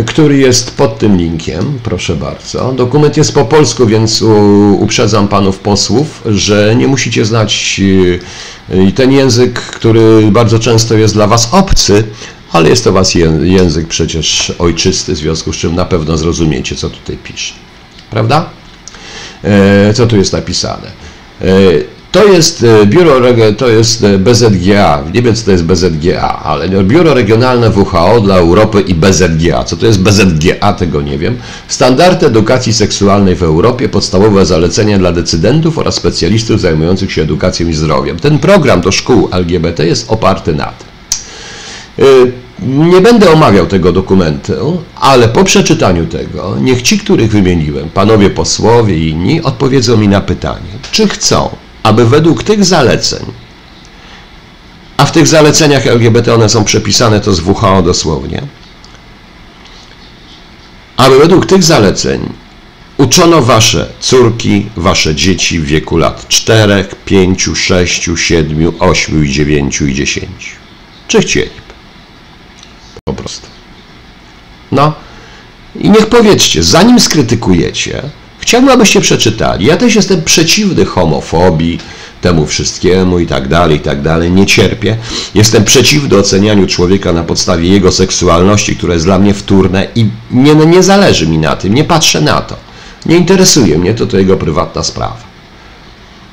który 0.07 0.39
jest 0.39 0.77
pod 0.77 0.99
tym 0.99 1.17
linkiem, 1.17 1.79
proszę 1.83 2.17
bardzo. 2.17 2.73
Dokument 2.73 3.17
jest 3.17 3.35
po 3.35 3.45
polsku, 3.45 3.87
więc 3.87 4.23
uprzedzam 4.79 5.29
panów 5.29 5.59
posłów, 5.59 6.23
że 6.27 6.77
nie 6.77 6.89
musicie 6.89 7.25
znać 7.25 7.81
y, 7.81 8.93
ten 8.95 9.13
język, 9.13 9.61
który 9.61 10.31
bardzo 10.31 10.59
często 10.59 10.95
jest 10.95 11.15
dla 11.15 11.27
was 11.27 11.49
obcy, 11.53 12.05
ale 12.55 12.69
jest 12.69 12.85
to 12.85 12.93
was 12.93 13.15
język 13.43 13.89
przecież 13.89 14.53
ojczysty, 14.59 15.15
w 15.15 15.17
związku 15.17 15.53
z 15.53 15.57
czym 15.57 15.75
na 15.75 15.85
pewno 15.85 16.17
zrozumiecie, 16.17 16.77
co 16.77 16.91
tutaj 16.91 17.17
pisze. 17.17 17.55
Prawda? 18.11 18.51
E, 19.45 19.95
co 19.95 20.07
tu 20.07 20.17
jest 20.17 20.33
napisane. 20.33 20.91
E, 21.41 21.47
to 22.13 22.25
jest 22.25 22.63
e, 22.63 22.87
biuro, 22.87 23.21
to 23.57 23.69
jest 23.69 24.07
BZGA, 24.19 25.05
nie 25.15 25.23
wiem 25.23 25.35
co 25.35 25.45
to 25.45 25.51
jest 25.51 25.65
BZGA, 25.65 26.43
ale 26.45 26.69
Biuro 26.69 27.15
Regionalne 27.15 27.71
WHO 27.71 28.21
dla 28.21 28.37
Europy 28.37 28.81
i 28.81 28.95
BZGA. 28.95 29.65
Co 29.65 29.77
to 29.77 29.87
jest 29.87 30.03
BZGA, 30.03 30.73
tego 30.73 31.03
nie 31.03 31.19
wiem. 31.19 31.39
Standardy 31.69 32.27
edukacji 32.27 32.73
seksualnej 32.73 33.37
w 33.37 33.43
Europie, 33.43 33.89
podstawowe 33.89 34.47
zalecenia 34.47 34.99
dla 34.99 35.13
decydentów 35.13 35.79
oraz 35.79 35.95
specjalistów 35.95 36.61
zajmujących 36.61 37.13
się 37.13 37.23
edukacją 37.23 37.69
i 37.69 37.75
zdrowiem. 37.75 38.19
Ten 38.19 38.39
program 38.39 38.81
do 38.81 38.93
szkół 38.93 39.29
LGBT 39.33 39.87
jest 39.87 40.11
oparty 40.11 40.55
na 40.55 40.67
tym. 40.67 42.44
Nie 42.65 43.01
będę 43.01 43.33
omawiał 43.33 43.67
tego 43.67 43.93
dokumentu, 43.93 44.83
ale 44.97 45.29
po 45.29 45.45
przeczytaniu 45.45 46.07
tego, 46.07 46.57
niech 46.61 46.83
ci, 46.83 46.99
których 46.99 47.31
wymieniłem, 47.31 47.91
panowie 47.91 48.31
posłowie 48.31 48.99
i 48.99 49.09
inni, 49.09 49.43
odpowiedzą 49.43 49.97
mi 49.97 50.09
na 50.09 50.21
pytanie, 50.21 50.71
czy 50.93 51.09
chcą, 51.09 51.57
aby 51.83 52.05
według 52.05 52.43
tych 52.43 52.65
zaleceń, 52.65 53.27
a 54.97 55.05
w 55.05 55.13
tych 55.13 55.27
zaleceniach 55.27 55.87
LGBT 55.87 56.35
one 56.35 56.49
są 56.49 56.65
przepisane, 56.65 57.21
to 57.21 57.35
z 57.35 57.41
WHO 57.41 57.83
dosłownie, 57.83 58.43
aby 60.97 61.19
według 61.19 61.47
tych 61.47 61.63
zaleceń 61.63 62.33
uczono 62.99 63.43
wasze 63.43 63.93
córki, 64.01 64.67
wasze 64.77 65.15
dzieci 65.15 65.61
w 65.61 65.65
wieku 65.65 65.97
lat 65.97 66.29
4, 66.29 66.87
5, 67.05 67.49
6, 67.55 68.11
7, 68.17 68.73
8, 68.79 69.27
9 69.27 69.81
i 69.81 69.95
10. 69.95 70.29
Czy 71.09 71.21
chcieli? 71.21 71.64
Po 73.05 73.13
prostu. 73.13 73.47
No 74.73 74.93
i 75.81 75.91
niech 75.91 76.07
powiedzcie, 76.07 76.63
zanim 76.63 77.01
skrytykujecie, 77.01 78.03
chciałbym, 78.39 78.71
abyście 78.71 79.01
przeczytali. 79.01 79.67
Ja 79.67 79.77
też 79.77 79.95
jestem 79.95 80.23
przeciwny 80.23 80.85
homofobii, 80.85 81.79
temu 82.21 82.47
wszystkiemu 82.47 83.19
i 83.19 83.27
tak 83.27 83.49
dalej, 83.49 83.77
i 83.77 83.81
tak 83.81 84.03
dalej. 84.03 84.31
Nie 84.31 84.47
cierpię. 84.47 84.97
Jestem 85.35 85.65
przeciwny 85.65 86.19
ocenianiu 86.19 86.67
człowieka 86.67 87.13
na 87.13 87.23
podstawie 87.23 87.69
jego 87.69 87.93
seksualności, 87.93 88.77
które 88.77 88.95
jest 88.95 89.07
dla 89.07 89.19
mnie 89.19 89.35
wtórne 89.35 89.87
i 89.95 90.07
nie, 90.31 90.55
nie 90.55 90.83
zależy 90.83 91.27
mi 91.27 91.39
na 91.39 91.57
tym, 91.57 91.75
nie 91.75 91.85
patrzę 91.85 92.21
na 92.21 92.41
to. 92.41 92.57
Nie 93.07 93.17
interesuje 93.17 93.79
mnie 93.79 93.95
to, 93.95 94.07
to 94.07 94.19
jego 94.19 94.37
prywatna 94.37 94.83
sprawa. 94.83 95.23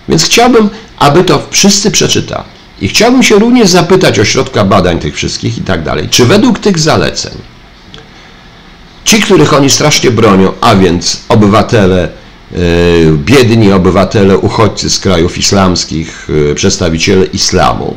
Więc 0.09 0.23
chciałbym, 0.23 0.69
aby 0.97 1.23
to 1.23 1.47
wszyscy 1.49 1.91
przeczytali. 1.91 2.61
I 2.81 2.88
chciałbym 2.88 3.23
się 3.23 3.35
również 3.35 3.69
zapytać 3.69 4.19
ośrodka 4.19 4.63
badań 4.63 5.00
tych 5.00 5.15
wszystkich 5.15 5.57
i 5.57 5.61
tak 5.61 5.83
dalej, 5.83 6.09
czy 6.09 6.25
według 6.25 6.59
tych 6.59 6.79
zaleceń 6.79 7.33
ci, 9.05 9.19
których 9.19 9.53
oni 9.53 9.69
strasznie 9.69 10.11
bronią, 10.11 10.51
a 10.61 10.75
więc 10.75 11.21
obywatele, 11.29 12.03
e, 12.03 12.57
biedni 13.15 13.71
obywatele, 13.71 14.38
uchodźcy 14.38 14.89
z 14.89 15.00
krajów 15.00 15.38
islamskich, 15.38 16.27
e, 16.51 16.55
przedstawiciele 16.55 17.25
islamu, 17.25 17.95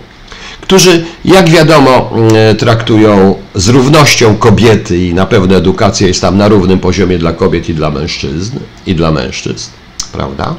którzy, 0.60 1.04
jak 1.24 1.48
wiadomo, 1.48 2.10
e, 2.34 2.54
traktują 2.54 3.34
z 3.54 3.68
równością 3.68 4.36
kobiety 4.36 4.98
i 5.06 5.14
na 5.14 5.26
pewno 5.26 5.56
edukacja 5.56 6.06
jest 6.06 6.20
tam 6.20 6.36
na 6.36 6.48
równym 6.48 6.78
poziomie 6.78 7.18
dla 7.18 7.32
kobiet 7.32 7.68
i 7.68 7.74
dla 7.74 7.90
mężczyzn, 7.90 8.58
i 8.86 8.94
dla 8.94 9.10
mężczyzn, 9.10 9.70
prawda? 10.12 10.54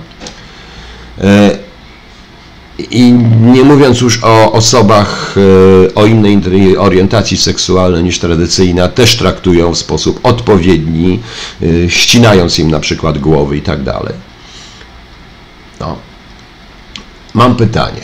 I 2.80 3.12
nie 3.42 3.64
mówiąc 3.64 4.02
już 4.02 4.24
o 4.24 4.52
osobach 4.52 5.36
e, 5.88 5.96
o 5.96 6.06
innej 6.06 6.78
orientacji 6.78 7.38
seksualnej 7.38 8.04
niż 8.04 8.20
tradycyjna, 8.20 8.88
też 8.88 9.18
traktują 9.18 9.74
w 9.74 9.78
sposób 9.78 10.20
odpowiedni, 10.24 11.20
e, 11.62 11.90
ścinając 11.90 12.60
im 12.60 12.72
na 12.72 12.80
przykład 12.80 13.18
głowy 13.18 13.58
i 13.58 13.62
tak 13.62 13.84
dalej. 13.84 14.14
No. 15.80 15.98
Mam 17.34 17.56
pytanie. 17.56 18.02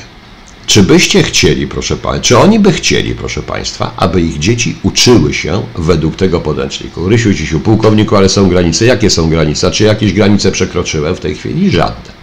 Czy 0.66 0.84
byście 0.84 1.24
chcieli, 1.24 1.68
proszę 1.68 1.98
Państwa, 1.98 2.24
czy 2.24 2.38
oni 2.38 2.60
by 2.60 2.72
chcieli, 2.72 3.16
proszę 3.16 3.42
Państwa, 3.42 3.94
aby 3.98 4.22
ich 4.22 4.40
dzieci 4.40 4.76
uczyły 4.84 5.34
się 5.34 5.64
według 5.76 6.16
tego 6.16 6.42
podręczniku? 6.42 7.10
Rysiu, 7.10 7.34
Dzisiu, 7.34 7.60
pułkowniku, 7.60 8.16
ale 8.16 8.30
są 8.30 8.50
granice. 8.50 8.86
Jakie 8.86 9.10
są 9.10 9.30
granice? 9.30 9.72
Czy 9.72 9.84
jakieś 9.84 10.14
granice 10.14 10.52
przekroczyłem 10.52 11.16
w 11.16 11.20
tej 11.20 11.36
chwili? 11.36 11.72
Żadne. 11.72 12.21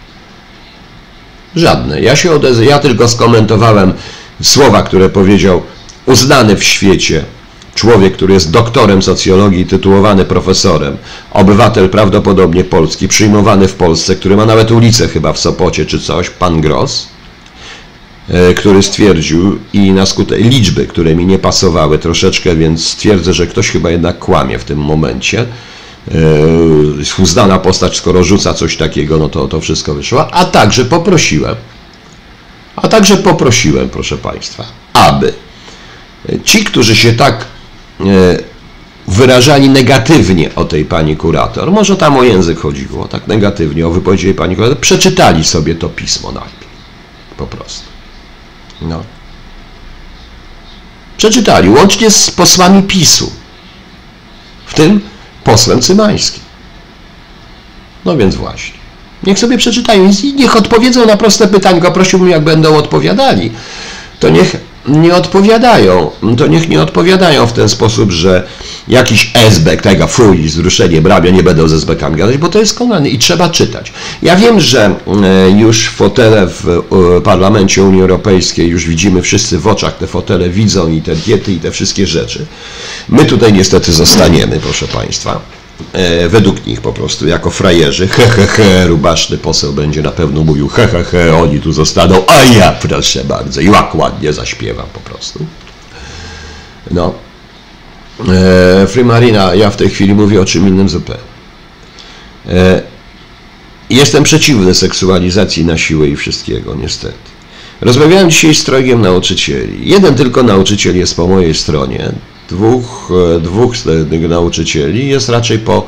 Żadne. 1.55 2.01
Ja 2.01 2.15
się 2.15 2.31
odezwę, 2.31 2.65
ja 2.65 2.79
tylko 2.79 3.07
skomentowałem 3.07 3.93
słowa, 4.41 4.83
które 4.83 5.09
powiedział 5.09 5.61
uznany 6.05 6.55
w 6.55 6.63
świecie 6.63 7.23
człowiek, 7.75 8.13
który 8.13 8.33
jest 8.33 8.51
doktorem 8.51 9.01
socjologii, 9.01 9.65
tytułowany 9.65 10.25
profesorem, 10.25 10.97
obywatel 11.31 11.89
prawdopodobnie 11.89 12.63
polski, 12.63 13.07
przyjmowany 13.07 13.67
w 13.67 13.73
Polsce, 13.73 14.15
który 14.15 14.35
ma 14.35 14.45
nawet 14.45 14.71
ulicę 14.71 15.07
chyba 15.07 15.33
w 15.33 15.39
Sopocie 15.39 15.85
czy 15.85 15.99
coś, 15.99 16.29
pan 16.29 16.61
Gross, 16.61 17.07
e, 18.29 18.53
który 18.53 18.83
stwierdził 18.83 19.59
i 19.73 19.91
na 19.91 20.05
skutek 20.05 20.39
liczby, 20.39 20.87
które 20.87 21.15
mi 21.15 21.25
nie 21.25 21.39
pasowały 21.39 21.99
troszeczkę, 21.99 22.55
więc 22.55 22.87
stwierdzę, 22.87 23.33
że 23.33 23.47
ktoś 23.47 23.69
chyba 23.69 23.91
jednak 23.91 24.19
kłamie 24.19 24.59
w 24.59 24.63
tym 24.63 24.79
momencie, 24.79 25.45
uznana 27.19 27.59
postać, 27.59 27.97
skoro 27.97 28.23
rzuca 28.23 28.53
coś 28.53 28.77
takiego, 28.77 29.17
no 29.17 29.29
to 29.29 29.47
to 29.47 29.61
wszystko 29.61 29.93
wyszło. 29.93 30.33
A 30.33 30.45
także 30.45 30.85
poprosiłem, 30.85 31.55
a 32.75 32.87
także 32.87 33.17
poprosiłem, 33.17 33.89
proszę 33.89 34.17
Państwa, 34.17 34.63
aby 34.93 35.33
ci, 36.43 36.63
którzy 36.63 36.95
się 36.95 37.13
tak 37.13 37.45
e, 37.99 38.05
wyrażali 39.07 39.69
negatywnie 39.69 40.55
o 40.55 40.65
tej 40.65 40.85
pani 40.85 41.17
kurator, 41.17 41.71
może 41.71 41.97
tam 41.97 42.17
o 42.17 42.23
język 42.23 42.59
chodziło, 42.59 43.07
tak 43.07 43.27
negatywnie 43.27 43.87
o 43.87 43.91
wypowiedzi 43.91 44.25
jej 44.25 44.35
pani 44.35 44.55
kurator, 44.55 44.79
przeczytali 44.79 45.43
sobie 45.43 45.75
to 45.75 45.89
pismo 45.89 46.31
najpierw. 46.31 46.69
Po 47.37 47.47
prostu. 47.47 47.85
No. 48.81 49.03
Przeczytali, 51.17 51.69
łącznie 51.69 52.11
z 52.11 52.31
posłami 52.31 52.83
PiSu. 52.83 53.31
W 54.65 54.73
tym 54.73 55.01
posłem 55.51 55.81
Cymańskim. 55.81 56.43
No 58.05 58.17
więc 58.17 58.35
właśnie. 58.35 58.79
Niech 59.23 59.39
sobie 59.39 59.57
przeczytają 59.57 60.11
i 60.23 60.33
niech 60.33 60.55
odpowiedzą 60.55 61.05
na 61.05 61.17
proste 61.17 61.47
pytanko. 61.47 61.91
Prosiłbym, 61.91 62.29
jak 62.29 62.43
będą 62.43 62.77
odpowiadali, 62.77 63.51
to 64.19 64.29
niech 64.29 64.55
nie 64.89 65.15
odpowiadają. 65.15 66.11
To 66.37 66.47
niech 66.47 66.69
nie 66.69 66.81
odpowiadają 66.81 67.47
w 67.47 67.53
ten 67.53 67.69
sposób, 67.69 68.11
że 68.11 68.47
jakiś 68.87 69.31
esbek, 69.47 69.81
tego 69.81 70.07
fuj, 70.07 70.37
wzruszenie 70.43 71.01
brabia, 71.01 71.31
nie 71.31 71.43
będą 71.43 71.67
ze 71.67 71.75
esbekami 71.75 72.15
gadać, 72.15 72.37
bo 72.37 72.47
to 72.47 72.59
jest 72.59 72.77
konany 72.77 73.09
i 73.09 73.17
trzeba 73.17 73.49
czytać. 73.49 73.93
Ja 74.21 74.35
wiem, 74.35 74.59
że 74.59 74.95
e, 75.23 75.49
już 75.49 75.89
fotele 75.89 76.47
w 76.47 76.67
e, 77.17 77.21
Parlamencie 77.21 77.83
Unii 77.83 78.01
Europejskiej, 78.01 78.67
już 78.67 78.85
widzimy 78.85 79.21
wszyscy 79.21 79.59
w 79.59 79.67
oczach 79.67 79.97
te 79.97 80.07
fotele, 80.07 80.49
widzą 80.49 80.87
i 80.87 81.01
te 81.01 81.15
diety 81.15 81.53
i 81.53 81.59
te 81.59 81.71
wszystkie 81.71 82.07
rzeczy. 82.07 82.45
My 83.09 83.25
tutaj 83.25 83.53
niestety 83.53 83.93
zostaniemy, 83.93 84.59
proszę 84.59 84.87
Państwa. 84.87 85.58
E, 85.93 86.29
według 86.29 86.65
nich 86.65 86.81
po 86.81 86.93
prostu, 86.93 87.27
jako 87.27 87.51
frajerzy, 87.51 88.07
he, 88.07 88.27
he, 88.27 88.47
he, 88.47 88.87
rubaszny 88.87 89.37
poseł 89.37 89.73
będzie 89.73 90.01
na 90.01 90.11
pewno 90.11 90.43
mówił, 90.43 90.67
he, 90.67 90.87
he, 90.87 91.03
he, 91.03 91.35
oni 91.35 91.59
tu 91.59 91.71
zostaną, 91.71 92.25
a 92.27 92.43
ja 92.43 92.71
proszę 92.71 93.23
bardzo, 93.23 93.61
i 93.61 93.65
jak 93.65 93.95
ładnie 93.95 94.33
zaśpiewam 94.33 94.87
po 94.93 94.99
prostu. 94.99 95.45
No. 96.91 97.13
E, 98.29 98.87
Free 98.87 99.05
Marina, 99.05 99.55
ja 99.55 99.69
w 99.69 99.75
tej 99.75 99.89
chwili 99.89 100.13
mówię 100.13 100.41
o 100.41 100.45
czym 100.45 100.67
innym 100.67 100.89
zupełnie. 100.89 101.23
E, 102.49 102.81
Jestem 103.89 104.23
przeciwny 104.23 104.75
seksualizacji 104.75 105.65
na 105.65 105.77
siłę 105.77 106.07
i 106.07 106.15
wszystkiego, 106.15 106.75
niestety. 106.75 107.17
Rozmawiałem 107.81 108.31
dzisiaj 108.31 108.55
z 108.55 108.63
trojgiem 108.63 109.01
nauczycieli. 109.01 109.89
Jeden 109.89 110.15
tylko 110.15 110.43
nauczyciel 110.43 110.97
jest 110.97 111.15
po 111.15 111.27
mojej 111.27 111.55
stronie. 111.55 112.11
Dwóch, 112.49 113.11
e, 113.35 113.39
dwóch 113.39 113.77
tych 114.09 114.29
nauczycieli 114.29 115.09
jest 115.09 115.29
raczej 115.29 115.59
po 115.59 115.87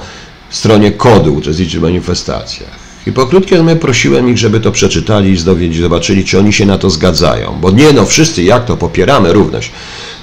stronie 0.49 0.91
kodu, 0.91 1.35
uczestniczy 1.35 1.79
w 1.79 1.81
manifestacjach. 1.81 2.81
I 3.07 3.11
po 3.11 3.27
krótkiej 3.27 3.57
rozmowie 3.57 3.79
prosiłem 3.79 4.29
ich, 4.29 4.37
żeby 4.37 4.59
to 4.59 4.71
przeczytali 4.71 5.31
i 5.31 5.37
zobaczyli, 5.81 6.25
czy 6.25 6.39
oni 6.39 6.53
się 6.53 6.65
na 6.65 6.77
to 6.77 6.89
zgadzają. 6.89 7.57
Bo 7.61 7.71
nie 7.71 7.93
no, 7.93 8.05
wszyscy 8.05 8.43
jak 8.43 8.65
to 8.65 8.77
popieramy 8.77 9.33
równość. 9.33 9.71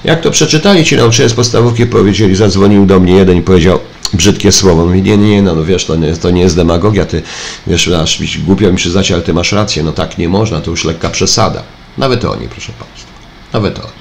Jak 0.03 0.21
to 0.21 0.31
przeczytali 0.31 0.85
ci 0.85 0.95
nauczyciele 0.95 1.29
z 1.29 1.33
podstawówki, 1.33 1.85
powiedzieli, 1.85 2.35
zadzwonił 2.35 2.85
do 2.85 2.99
mnie 2.99 3.13
jeden 3.13 3.37
i 3.37 3.41
powiedział 3.41 3.79
brzydkie 4.13 4.51
słowo. 4.51 4.85
Mówi, 4.85 5.01
nie, 5.01 5.17
nie, 5.17 5.41
no, 5.41 5.55
no 5.55 5.65
wiesz, 5.65 5.85
to 5.85 5.95
nie, 5.95 6.15
to 6.15 6.31
nie 6.31 6.41
jest 6.41 6.55
demagogia, 6.55 7.05
ty, 7.05 7.21
wiesz, 7.67 7.87
aż 7.87 8.21
głupio 8.45 8.71
mi 8.71 8.77
przyznać, 8.77 9.11
ale 9.11 9.21
ty 9.21 9.33
masz 9.33 9.51
rację, 9.51 9.83
no 9.83 9.91
tak 9.91 10.17
nie 10.17 10.29
można, 10.29 10.61
to 10.61 10.71
już 10.71 10.85
lekka 10.85 11.09
przesada. 11.09 11.63
Nawet 11.97 12.25
oni, 12.25 12.47
proszę 12.47 12.71
Państwa, 12.79 13.11
nawet 13.53 13.79
oni. 13.79 13.98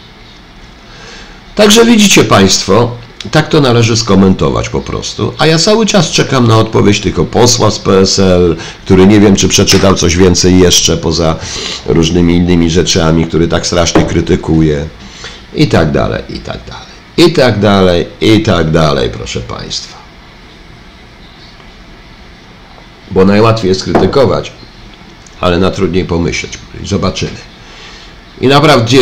Także 1.58 1.84
widzicie 1.84 2.24
Państwo, 2.24 2.90
tak 3.30 3.48
to 3.48 3.60
należy 3.60 3.96
skomentować 3.96 4.68
po 4.68 4.80
prostu. 4.80 5.34
A 5.38 5.46
ja 5.46 5.58
cały 5.58 5.86
czas 5.86 6.10
czekam 6.10 6.46
na 6.46 6.58
odpowiedź 6.58 7.00
tylko 7.00 7.24
posła 7.24 7.70
z 7.70 7.78
PSL, 7.78 8.56
który 8.84 9.06
nie 9.06 9.20
wiem, 9.20 9.36
czy 9.36 9.48
przeczytał 9.48 9.94
coś 9.94 10.16
więcej 10.16 10.58
jeszcze 10.58 10.96
poza 10.96 11.36
różnymi 11.86 12.36
innymi 12.36 12.70
rzeczami, 12.70 13.26
który 13.26 13.48
tak 13.48 13.66
strasznie 13.66 14.02
krytykuje. 14.02 14.86
I 15.54 15.68
tak 15.68 15.92
dalej, 15.92 16.22
i 16.28 16.38
tak 16.38 16.58
dalej. 16.66 16.86
I 17.16 17.32
tak 17.32 17.60
dalej, 17.60 18.06
i 18.20 18.42
tak 18.42 18.70
dalej, 18.70 19.10
proszę 19.10 19.40
Państwa. 19.40 19.98
Bo 23.10 23.24
najłatwiej 23.24 23.68
jest 23.68 23.84
krytykować, 23.84 24.52
ale 25.40 25.58
na 25.58 25.70
trudniej 25.70 26.04
pomyśleć. 26.04 26.52
Zobaczymy. 26.84 27.47
I 28.40 28.48
naprawdę, 28.48 28.96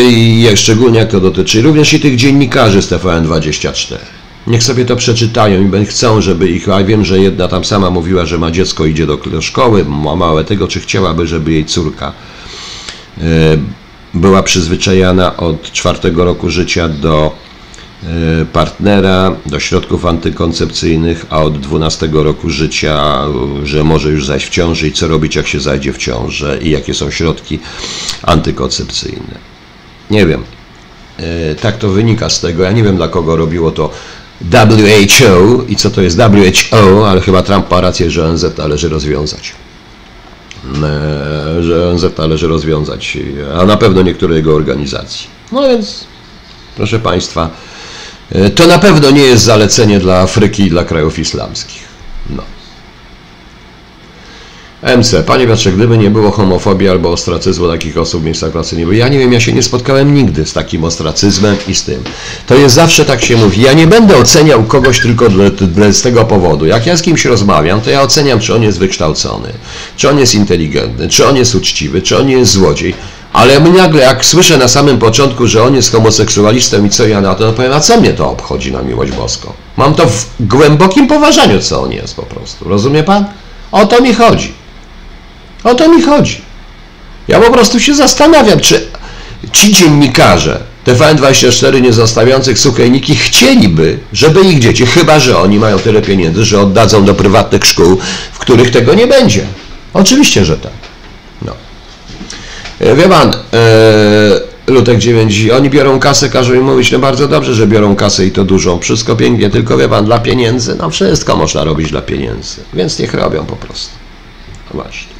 szczególnie 0.55 0.99
jak 0.99 1.11
to 1.11 1.21
dotyczy 1.21 1.63
również 1.63 1.93
i 1.93 2.01
tych 2.01 2.17
dziennikarzy 2.17 2.83
z 2.83 2.89
TVN24. 2.89 3.97
Niech 4.47 4.63
sobie 4.63 4.85
to 4.85 4.97
przeczytają 4.97 5.81
i 5.83 5.87
chcą, 5.87 6.21
żeby 6.21 6.49
ich, 6.49 6.69
a 6.69 6.85
wiem, 6.85 7.05
że 7.05 7.19
jedna 7.19 7.49
tam 7.49 7.65
sama 7.65 7.91
mówiła, 7.91 8.27
że 8.27 8.39
ma 8.39 8.51
dziecko, 8.51 8.87
idzie 8.87 9.07
do, 9.07 9.19
szkoły, 9.41 9.85
ma 9.85 10.17
małe 10.17 10.45
tego, 10.45 10.69
czy 10.69 10.81
chciałaby, 10.81 11.27
żeby 11.27 11.53
jej 11.53 11.65
córka 11.65 12.13
e, 13.19 13.23
była 14.15 14.43
przyzwyczajana 14.43 15.37
od 15.37 15.73
czwartego 15.73 16.25
roku 16.25 16.51
życia 16.51 16.89
do 16.89 17.33
partnera, 18.53 19.37
do 19.47 19.61
środków 19.61 20.07
antykoncepcyjnych, 20.07 21.27
a 21.31 21.43
od 21.43 21.61
12 21.61 22.09
roku 22.13 22.51
życia, 22.51 23.25
że 23.65 23.85
może 23.85 24.11
już 24.11 24.27
zajść 24.27 24.47
w 24.47 24.51
ciąży 24.51 24.89
i 24.89 24.93
co 24.93 25.09
robić, 25.09 25.37
jak 25.37 25.47
się 25.47 25.61
zajdzie 25.61 25.93
w 25.93 25.99
ciążę 25.99 26.59
i 26.63 26.71
jakie 26.71 26.95
są 26.95 27.11
środki 27.11 27.59
antykoncepcyjne. 28.23 29.39
Nie 30.11 30.27
wiem. 30.27 30.45
E, 31.19 31.55
tak 31.55 31.79
to 31.79 31.89
wynika 31.89 32.31
z 32.31 32.41
tego. 32.41 32.63
Ja 32.63 32.73
nie 32.73 32.83
wiem, 32.83 32.97
dla 32.97 33.09
kogo 33.09 33.37
robiło 33.37 33.71
to 33.71 33.91
WHO 34.53 35.63
i 35.69 35.77
co 35.77 35.91
to 35.91 36.03
jest 36.03 36.19
WHO, 36.19 37.11
ale 37.11 37.21
chyba 37.21 37.43
Trump 37.43 37.71
ma 37.71 37.81
rację, 37.81 38.11
że 38.11 38.25
ONZ 38.29 38.47
należy 38.59 38.89
rozwiązać. 38.89 39.53
Że 41.61 41.91
ONZ 41.91 42.05
należy 42.19 42.49
rozwiązać, 42.49 43.19
a 43.61 43.65
na 43.65 43.77
pewno 43.77 44.03
niektóre 44.03 44.37
jego 44.37 44.55
organizacji. 44.55 45.27
No 45.53 45.63
więc, 45.69 46.05
proszę 46.77 46.99
Państwa, 46.99 47.51
to 48.55 48.67
na 48.67 48.79
pewno 48.79 49.11
nie 49.11 49.23
jest 49.23 49.45
zalecenie 49.45 49.99
dla 49.99 50.17
Afryki 50.17 50.63
i 50.63 50.71
dla 50.71 50.85
krajów 50.85 51.19
islamskich. 51.19 51.83
No. 52.31 52.43
MC, 54.83 55.23
panie 55.27 55.47
Piotrze, 55.47 55.73
gdyby 55.73 55.99
nie 55.99 56.11
było 56.11 56.31
homofobii 56.31 56.89
albo 56.89 57.11
ostracyzmu 57.11 57.69
takich 57.69 57.99
osób 57.99 58.23
w 58.23 58.25
miejscach 58.25 58.53
pracy 58.53 58.77
nie 58.77 58.83
było. 58.83 58.93
Ja 58.93 59.09
nie 59.09 59.19
wiem, 59.19 59.33
ja 59.33 59.41
się 59.41 59.53
nie 59.53 59.63
spotkałem 59.63 60.15
nigdy 60.15 60.47
z 60.47 60.53
takim 60.53 60.85
ostracyzmem 60.85 61.57
i 61.69 61.75
z 61.75 61.85
tym. 61.85 62.03
To 62.47 62.55
jest 62.55 62.75
zawsze 62.75 63.05
tak 63.05 63.25
się 63.25 63.37
mówi. 63.37 63.63
Ja 63.63 63.73
nie 63.73 63.87
będę 63.87 64.17
oceniał 64.17 64.65
kogoś 64.65 65.01
tylko 65.01 65.27
z 65.91 66.03
tego 66.03 66.25
powodu. 66.25 66.67
Jak 66.67 66.87
ja 66.87 66.97
z 66.97 67.03
kimś 67.03 67.25
rozmawiam, 67.25 67.81
to 67.81 67.91
ja 67.91 68.03
oceniam, 68.03 68.41
czy 68.41 68.55
on 68.55 68.63
jest 68.63 68.79
wykształcony, 68.79 69.53
czy 69.97 70.11
on 70.11 70.19
jest 70.19 70.35
inteligentny, 70.35 71.09
czy 71.09 71.27
on 71.27 71.37
jest 71.37 71.55
uczciwy, 71.55 72.03
czy 72.03 72.19
on 72.19 72.29
jest 72.31 72.53
złodziej. 72.53 72.95
Ale 73.37 73.61
nagle, 73.61 74.03
jak 74.03 74.25
słyszę 74.25 74.59
na 74.59 74.69
samym 74.69 74.99
początku, 74.99 75.47
że 75.47 75.63
on 75.63 75.75
jest 75.75 75.93
homoseksualistą 75.93 76.85
i 76.85 76.91
co 76.91 77.07
ja 77.07 77.21
na 77.21 77.35
to, 77.35 77.47
no 77.47 77.53
powiem, 77.53 77.73
a 77.73 77.81
co 77.81 78.01
mnie 78.01 78.13
to 78.13 78.31
obchodzi 78.31 78.73
na 78.73 78.83
miłość 78.83 79.13
boską? 79.13 79.53
Mam 79.77 79.95
to 79.95 80.07
w 80.07 80.27
głębokim 80.41 81.09
poważaniu, 81.09 81.61
co 81.61 81.83
on 81.83 81.93
jest 81.93 82.17
po 82.17 82.23
prostu. 82.23 82.69
Rozumie 82.69 83.03
pan? 83.03 83.25
O 83.73 83.87
to 83.87 84.01
mi 84.01 84.15
chodzi. 84.15 84.53
O 85.65 85.75
to 85.75 85.89
mi 85.89 86.03
chodzi. 86.03 86.41
Ja 87.29 87.41
po 87.41 87.51
prostu 87.51 87.81
się 87.81 87.95
zastanawiam, 87.95 88.61
czy 88.61 88.87
ci 89.53 89.73
dziennikarze 89.73 90.61
TVN24 90.87 91.83
nie 91.83 91.93
zostawiających 91.93 92.59
suchejniki 92.59 93.17
chcieliby, 93.17 93.99
żeby 94.13 94.41
ich 94.41 94.59
dzieci, 94.59 94.87
chyba 94.87 95.21
że 95.21 95.39
oni 95.39 95.59
mają 95.59 95.79
tyle 95.79 96.03
pieniędzy, 96.03 96.45
że 96.45 96.61
oddadzą 96.61 97.05
do 97.05 97.15
prywatnych 97.15 97.65
szkół, 97.65 97.99
w 98.33 98.39
których 98.39 98.71
tego 98.71 98.95
nie 98.95 99.07
będzie. 99.07 99.47
Oczywiście, 99.95 100.45
że 100.45 100.57
tak. 100.57 100.86
E, 102.81 102.97
wie 102.97 103.09
pan, 103.09 103.33
e, 103.53 104.41
Lutek 104.67 104.99
9, 104.99 105.49
oni 105.51 105.71
biorą 105.71 106.01
kasę, 106.01 106.31
każą 106.31 106.55
im 106.55 106.65
mówić, 106.65 106.93
no 106.93 106.99
bardzo 106.99 107.29
dobrze, 107.29 107.55
że 107.55 107.67
biorą 107.67 107.97
kasę 107.97 108.27
i 108.27 108.31
to 108.31 108.45
dużą, 108.45 108.79
wszystko 108.79 109.17
pięknie, 109.17 109.51
tylko 109.51 109.77
wie 109.77 109.89
pan, 109.89 110.05
dla 110.05 110.19
pieniędzy, 110.19 110.75
no 110.75 110.91
wszystko 110.91 111.37
można 111.37 111.65
robić 111.65 111.91
dla 111.91 112.03
pieniędzy, 112.03 112.61
więc 112.75 112.99
niech 112.99 113.15
robią 113.15 113.47
po 113.47 113.57
prostu. 113.57 113.91
No 114.71 114.83
właśnie. 114.83 115.17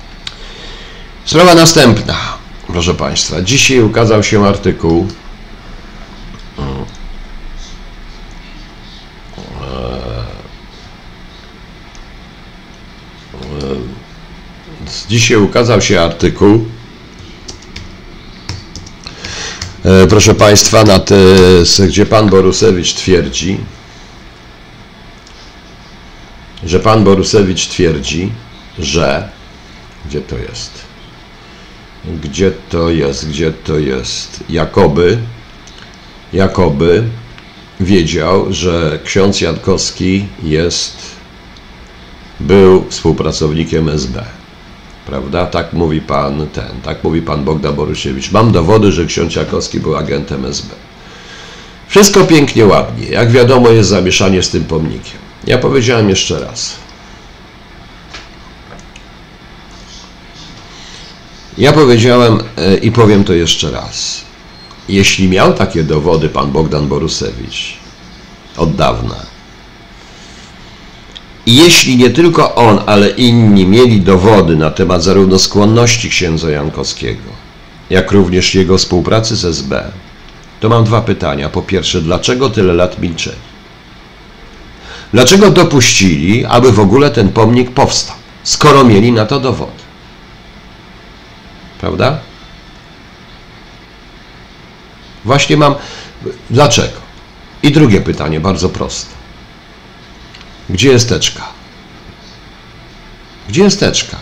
Sprawa 1.25 1.55
następna, 1.55 2.17
proszę 2.67 2.95
Państwa. 2.95 3.43
Dzisiaj 3.43 3.81
ukazał 3.81 4.23
się 4.23 4.47
artykuł 4.47 5.07
Dzisiaj 15.09 15.37
ukazał 15.37 15.81
się 15.81 16.01
artykuł, 16.01 16.55
e, 16.55 16.65
proszę 20.09 20.35
Państwa, 20.35 20.85
na 20.85 20.99
te, 20.99 21.17
gdzie 21.89 22.07
Pan 22.07 22.29
Borusewicz 22.29 22.95
twierdzi, 22.95 23.59
że 26.65 26.81
Pan 26.81 27.05
Borusewicz 27.05 27.69
twierdzi, 27.69 28.33
że, 28.79 29.29
gdzie 30.07 30.21
to 30.21 30.39
jest? 30.39 30.71
Gdzie 32.23 32.53
to 32.71 32.91
jest? 32.91 33.29
Gdzie 33.29 33.53
to 33.53 33.79
jest? 33.79 34.45
Jakoby, 34.49 35.19
jakoby 36.33 37.05
wiedział, 37.81 38.53
że 38.53 38.99
ksiądz 39.05 39.41
Jankowski 39.41 40.27
jest, 40.43 40.97
był 42.41 42.85
współpracownikiem 42.91 43.89
SB. 43.89 44.25
Prawda? 45.07 45.47
Tak 45.47 45.73
mówi 45.73 46.01
pan 46.01 46.47
ten, 46.49 46.81
tak 46.83 47.05
mówi 47.05 47.23
pan 47.23 47.45
Bogdan 47.45 47.75
Borusiewicz. 47.75 48.33
Mam 48.33 48.53
dowody, 48.53 48.93
że 48.93 49.07
ksiądz 49.07 49.37
Jankowski 49.37 49.81
był 49.81 49.97
agentem 49.97 50.45
SB. 50.45 50.75
Wszystko 51.89 52.25
pięknie, 52.25 52.67
ładnie. 52.67 53.07
Jak 53.07 53.31
wiadomo, 53.31 53.69
jest 53.69 53.89
zamieszanie 53.89 54.43
z 54.43 54.51
tym 54.51 54.65
pomnikiem. 54.65 55.19
Ja 55.47 55.59
powiedziałem 55.59 56.09
jeszcze 56.09 56.41
raz. 56.41 56.77
Ja 61.59 61.73
powiedziałem 61.73 62.39
e, 62.57 62.77
i 62.77 62.93
powiem 62.93 63.25
to 63.25 63.33
jeszcze 63.33 63.71
raz. 63.71 64.25
Jeśli 64.89 65.29
miał 65.29 65.53
takie 65.53 65.85
dowody 65.85 66.29
pan 66.29 66.53
Bogdan 66.53 66.89
Borusewicz 66.89 67.77
od 68.57 68.75
dawna, 68.75 69.17
jeśli 71.47 71.97
nie 71.97 72.11
tylko 72.11 72.55
on, 72.55 72.81
ale 72.87 73.09
inni 73.09 73.67
mieli 73.67 74.01
dowody 74.01 74.57
na 74.57 74.71
temat 74.71 75.03
zarówno 75.03 75.39
skłonności 75.39 76.11
księdza 76.11 76.51
Jankowskiego, 76.51 77.31
jak 77.91 78.13
również 78.13 78.55
jego 78.55 78.79
współpracy 78.79 79.37
z 79.37 79.45
SB, 79.45 79.91
to 80.61 80.69
mam 80.69 80.85
dwa 80.85 81.01
pytania. 81.01 81.49
Po 81.49 81.63
pierwsze, 81.63 82.01
dlaczego 82.01 82.51
tyle 82.51 82.75
lat 82.75 82.99
milczeli? 82.99 83.37
Dlaczego 85.13 85.51
dopuścili, 85.51 86.45
aby 86.45 86.73
w 86.73 86.81
ogóle 86.81 87.11
ten 87.11 87.29
pomnik 87.29 87.71
powstał, 87.71 88.17
skoro 88.43 88.85
mieli 88.85 89.13
na 89.13 89.27
to 89.27 89.41
dowody? 89.41 89.87
Prawda? 91.81 92.19
Właśnie 95.25 95.57
mam. 95.57 95.75
Dlaczego? 96.51 96.99
I 97.63 97.73
drugie 97.73 98.01
pytanie, 98.01 98.41
bardzo 98.41 98.69
proste. 98.69 99.16
Gdzie 100.71 100.89
jest 100.89 101.09
teczka? 101.09 101.49
Gdzie 103.49 103.63
jest 103.63 103.81
teczka? 103.81 104.17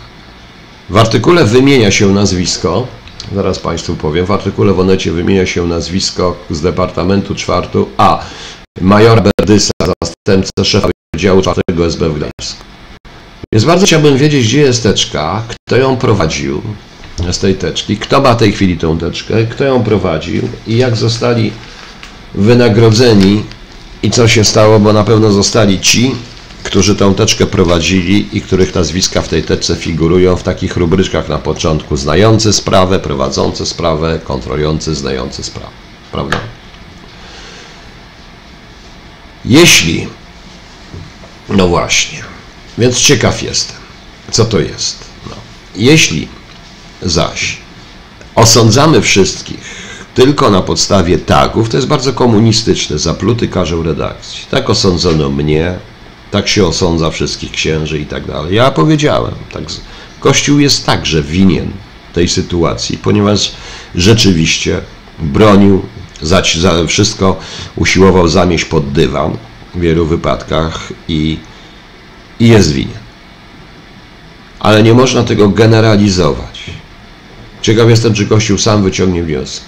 W 0.91 0.97
artykule 0.97 1.45
wymienia 1.45 1.91
się 1.91 2.09
nazwisko, 2.09 2.87
zaraz 3.35 3.59
Państwu 3.59 3.97
powiem, 3.97 4.27
w 4.27 4.31
artykule 4.31 4.73
w 4.73 4.81
Onecie 4.81 5.13
wymienia 5.13 5.47
się 5.47 5.67
nazwisko 5.67 6.37
z 6.51 6.61
Departamentu 6.61 7.35
4 7.35 7.69
A. 7.97 8.25
Majora 8.81 9.23
Berdysa, 9.39 9.73
zastępca 10.03 10.65
szefa 10.65 10.89
Wydziału 11.15 11.43
4 11.43 11.63
SB 11.87 12.09
w 12.09 12.17
Gdańsku. 12.17 12.65
Więc 13.53 13.65
bardzo 13.65 13.87
chciałbym 13.87 14.17
wiedzieć, 14.17 14.47
gdzie 14.47 14.61
jest 14.61 14.83
teczka, 14.83 15.43
kto 15.49 15.77
ją 15.77 15.97
prowadził 15.97 16.63
z 17.33 17.39
tej 17.39 17.55
teczki, 17.55 17.97
kto 17.97 18.21
ma 18.21 18.35
w 18.35 18.39
tej 18.39 18.53
chwili 18.53 18.79
tą 18.79 18.99
teczkę, 18.99 19.45
kto 19.45 19.65
ją 19.65 19.85
prowadził 19.85 20.49
i 20.67 20.77
jak 20.77 20.97
zostali 20.97 21.53
wynagrodzeni 22.35 23.45
i 24.03 24.11
co 24.11 24.29
się 24.29 24.45
stało, 24.45 24.81
bo 24.81 24.93
na 24.93 25.05
pewno 25.05 25.33
zostali 25.33 25.81
ci, 25.81 26.15
którzy 26.64 26.96
tę 26.96 27.14
teczkę 27.14 27.46
prowadzili 27.46 28.37
i 28.37 28.40
których 28.40 28.74
nazwiska 28.74 29.22
w 29.22 29.29
tej 29.29 29.42
teczce 29.42 29.77
figurują 29.77 30.37
w 30.37 30.42
takich 30.42 30.77
rubryczkach 30.77 31.29
na 31.29 31.38
początku 31.38 31.96
znający 31.96 32.53
sprawę, 32.53 32.98
prowadzący 32.98 33.66
sprawę, 33.66 34.20
kontrolujący, 34.24 34.94
znający 34.94 35.42
sprawę. 35.44 35.72
Prawda? 36.12 36.38
Jeśli, 39.44 40.09
no 41.48 41.68
właśnie, 41.68 42.18
więc 42.79 43.00
ciekaw 43.00 43.42
jestem, 43.42 43.77
co 44.31 44.44
to 44.44 44.61
jest. 44.61 45.05
No. 45.31 45.37
Jeśli 45.77 46.29
zaś 47.03 47.57
osądzamy 48.35 49.03
wszystkich 49.03 49.85
tylko 50.14 50.50
na 50.50 50.61
podstawie 50.62 51.18
tagów, 51.18 51.68
to 51.68 51.77
jest 51.77 51.88
bardzo 51.88 52.12
komunistyczne, 52.12 52.98
zapluty 52.98 53.48
każą 53.48 53.83
redakcji. 53.83 54.44
Tak 54.50 54.70
osądzono 54.70 55.31
mnie, 55.31 55.79
tak 56.35 56.49
się 56.49 56.66
osądza 56.66 57.11
wszystkich 57.11 57.53
księży 57.53 57.99
i 57.99 58.07
tak 58.07 58.27
dalej. 58.27 58.55
Ja 58.55 58.70
powiedziałem, 58.70 59.35
tak, 59.53 59.64
Kościół 60.20 60.59
jest 60.59 60.87
także 60.87 61.23
winien 61.23 61.70
tej 62.12 62.29
sytuacji, 62.29 62.99
ponieważ 62.99 63.53
rzeczywiście 63.94 64.81
bronił, 65.18 65.83
za, 66.23 66.42
za 66.57 66.87
wszystko 66.87 67.38
usiłował 67.77 68.29
zamieść 68.29 68.64
pod 68.64 68.92
dywan 68.92 69.37
w 69.75 69.81
wielu 69.81 70.07
wypadkach 70.07 70.92
i, 71.09 71.38
i 72.40 72.49
jest 72.49 72.73
winien. 72.73 73.05
Ale 74.61 74.83
nie 74.83 74.94
można 74.94 75.23
tego 75.25 75.49
generalizować. 75.49 76.70
Ciekaw 77.62 77.88
jestem, 77.88 78.14
czy 78.14 78.27
Kościół 78.27 78.59
sam 78.59 78.83
wyciągnie 78.83 79.23
wnioski. 79.23 79.66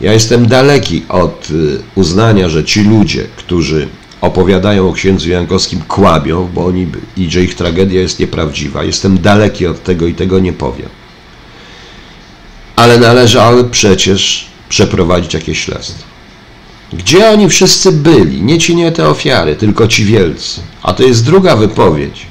Ja 0.00 0.12
jestem 0.12 0.46
daleki 0.46 1.02
od 1.08 1.50
y, 1.50 1.82
uznania, 1.94 2.48
że 2.48 2.64
ci 2.64 2.84
ludzie, 2.84 3.26
którzy 3.36 3.88
opowiadają 4.22 4.88
o 4.88 4.92
księdzu 4.92 5.30
Jankowskim, 5.30 5.80
kłamią, 5.88 6.48
bo 6.54 6.66
oni 6.66 6.86
i 7.16 7.30
że 7.30 7.42
ich 7.42 7.54
tragedia 7.54 8.00
jest 8.00 8.18
nieprawdziwa. 8.18 8.84
Jestem 8.84 9.18
daleki 9.18 9.66
od 9.66 9.82
tego 9.82 10.06
i 10.06 10.14
tego 10.14 10.38
nie 10.38 10.52
powiem. 10.52 10.88
Ale 12.76 12.98
należały 12.98 13.70
przecież 13.70 14.46
przeprowadzić 14.68 15.34
jakieś 15.34 15.64
śledztwo. 15.64 16.04
Gdzie 16.92 17.30
oni 17.30 17.48
wszyscy 17.48 17.92
byli? 17.92 18.42
Nie 18.42 18.58
ci 18.58 18.76
nie 18.76 18.92
te 18.92 19.08
ofiary, 19.08 19.56
tylko 19.56 19.88
ci 19.88 20.04
wielcy. 20.04 20.60
A 20.82 20.92
to 20.92 21.02
jest 21.02 21.24
druga 21.24 21.56
wypowiedź 21.56 22.26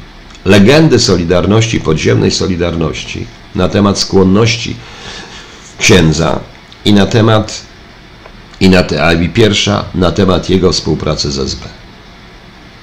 legendy 0.45 0.99
Solidarności, 0.99 1.79
podziemnej 1.79 2.31
Solidarności 2.31 3.27
na 3.55 3.69
temat 3.69 3.99
skłonności 3.99 4.75
księdza 5.77 6.39
i 6.85 6.93
na 6.93 7.05
temat 7.05 7.61
i 8.59 8.69
na 8.69 8.83
te, 8.83 9.03
a 9.03 9.11
pierwsza 9.33 9.85
na 9.95 10.11
temat 10.11 10.49
jego 10.49 10.71
współpracy 10.71 11.31
z 11.31 11.39
SB. 11.39 11.80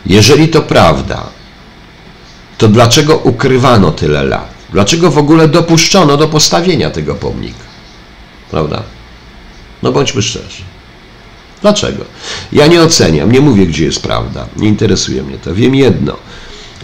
Jeżeli 0.08 0.48
to 0.48 0.62
prawda, 0.62 1.26
to 2.58 2.68
dlaczego 2.68 3.16
ukrywano 3.16 3.90
tyle 3.90 4.24
lat? 4.24 4.54
Dlaczego 4.72 5.10
w 5.10 5.18
ogóle 5.18 5.48
dopuszczono 5.48 6.16
do 6.16 6.28
postawienia 6.28 6.90
tego 6.90 7.14
pomnika? 7.14 7.64
Prawda? 8.50 8.82
No 9.82 9.92
bądźmy 9.92 10.22
szczerzy. 10.22 10.62
Dlaczego? 11.62 12.04
Ja 12.52 12.66
nie 12.66 12.82
oceniam, 12.82 13.32
nie 13.32 13.40
mówię, 13.40 13.66
gdzie 13.66 13.84
jest 13.84 14.02
prawda. 14.02 14.46
Nie 14.56 14.68
interesuje 14.68 15.22
mnie 15.22 15.38
to. 15.38 15.54
Wiem 15.54 15.74
jedno, 15.74 16.16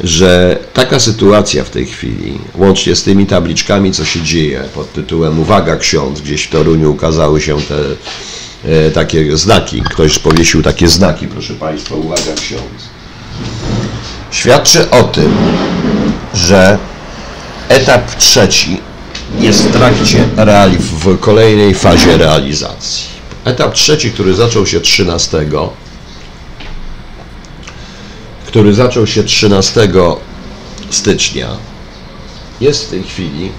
że 0.04 0.58
taka 0.72 1.00
sytuacja 1.00 1.64
w 1.64 1.70
tej 1.70 1.86
chwili, 1.86 2.38
łącznie 2.54 2.96
z 2.96 3.02
tymi 3.02 3.26
tabliczkami, 3.26 3.92
co 3.92 4.04
się 4.04 4.22
dzieje 4.22 4.64
pod 4.74 4.92
tytułem 4.92 5.40
Uwaga 5.40 5.76
ksiądz, 5.76 6.20
gdzieś 6.20 6.44
w 6.44 6.50
Toruniu 6.50 6.92
ukazały 6.92 7.40
się 7.40 7.56
te 7.62 7.76
e, 8.64 8.90
takie 8.90 9.36
znaki, 9.36 9.82
ktoś 9.82 10.18
powiesił 10.18 10.62
takie 10.62 10.88
znaki, 10.88 11.28
proszę 11.28 11.54
Państwa, 11.54 11.94
uwaga 11.94 12.32
ksiądz 12.36 12.93
świadczy 14.30 14.90
o 14.90 15.02
tym, 15.02 15.36
że 16.34 16.78
etap 17.68 18.14
trzeci 18.14 18.80
jest 19.38 19.62
w 19.62 19.72
trakcie 19.72 20.28
reali- 20.36 20.78
w 20.78 21.18
kolejnej 21.20 21.74
fazie 21.74 22.16
realizacji. 22.16 23.04
Etap 23.44 23.74
trzeci, 23.74 24.10
który 24.10 24.34
zaczął 24.34 24.66
się 24.66 24.80
13, 24.80 25.46
który 28.46 28.74
zaczął 28.74 29.06
się 29.06 29.24
13 29.24 29.88
stycznia, 30.90 31.48
jest 32.60 32.86
w 32.86 32.90
tej 32.90 33.02
chwili 33.02 33.52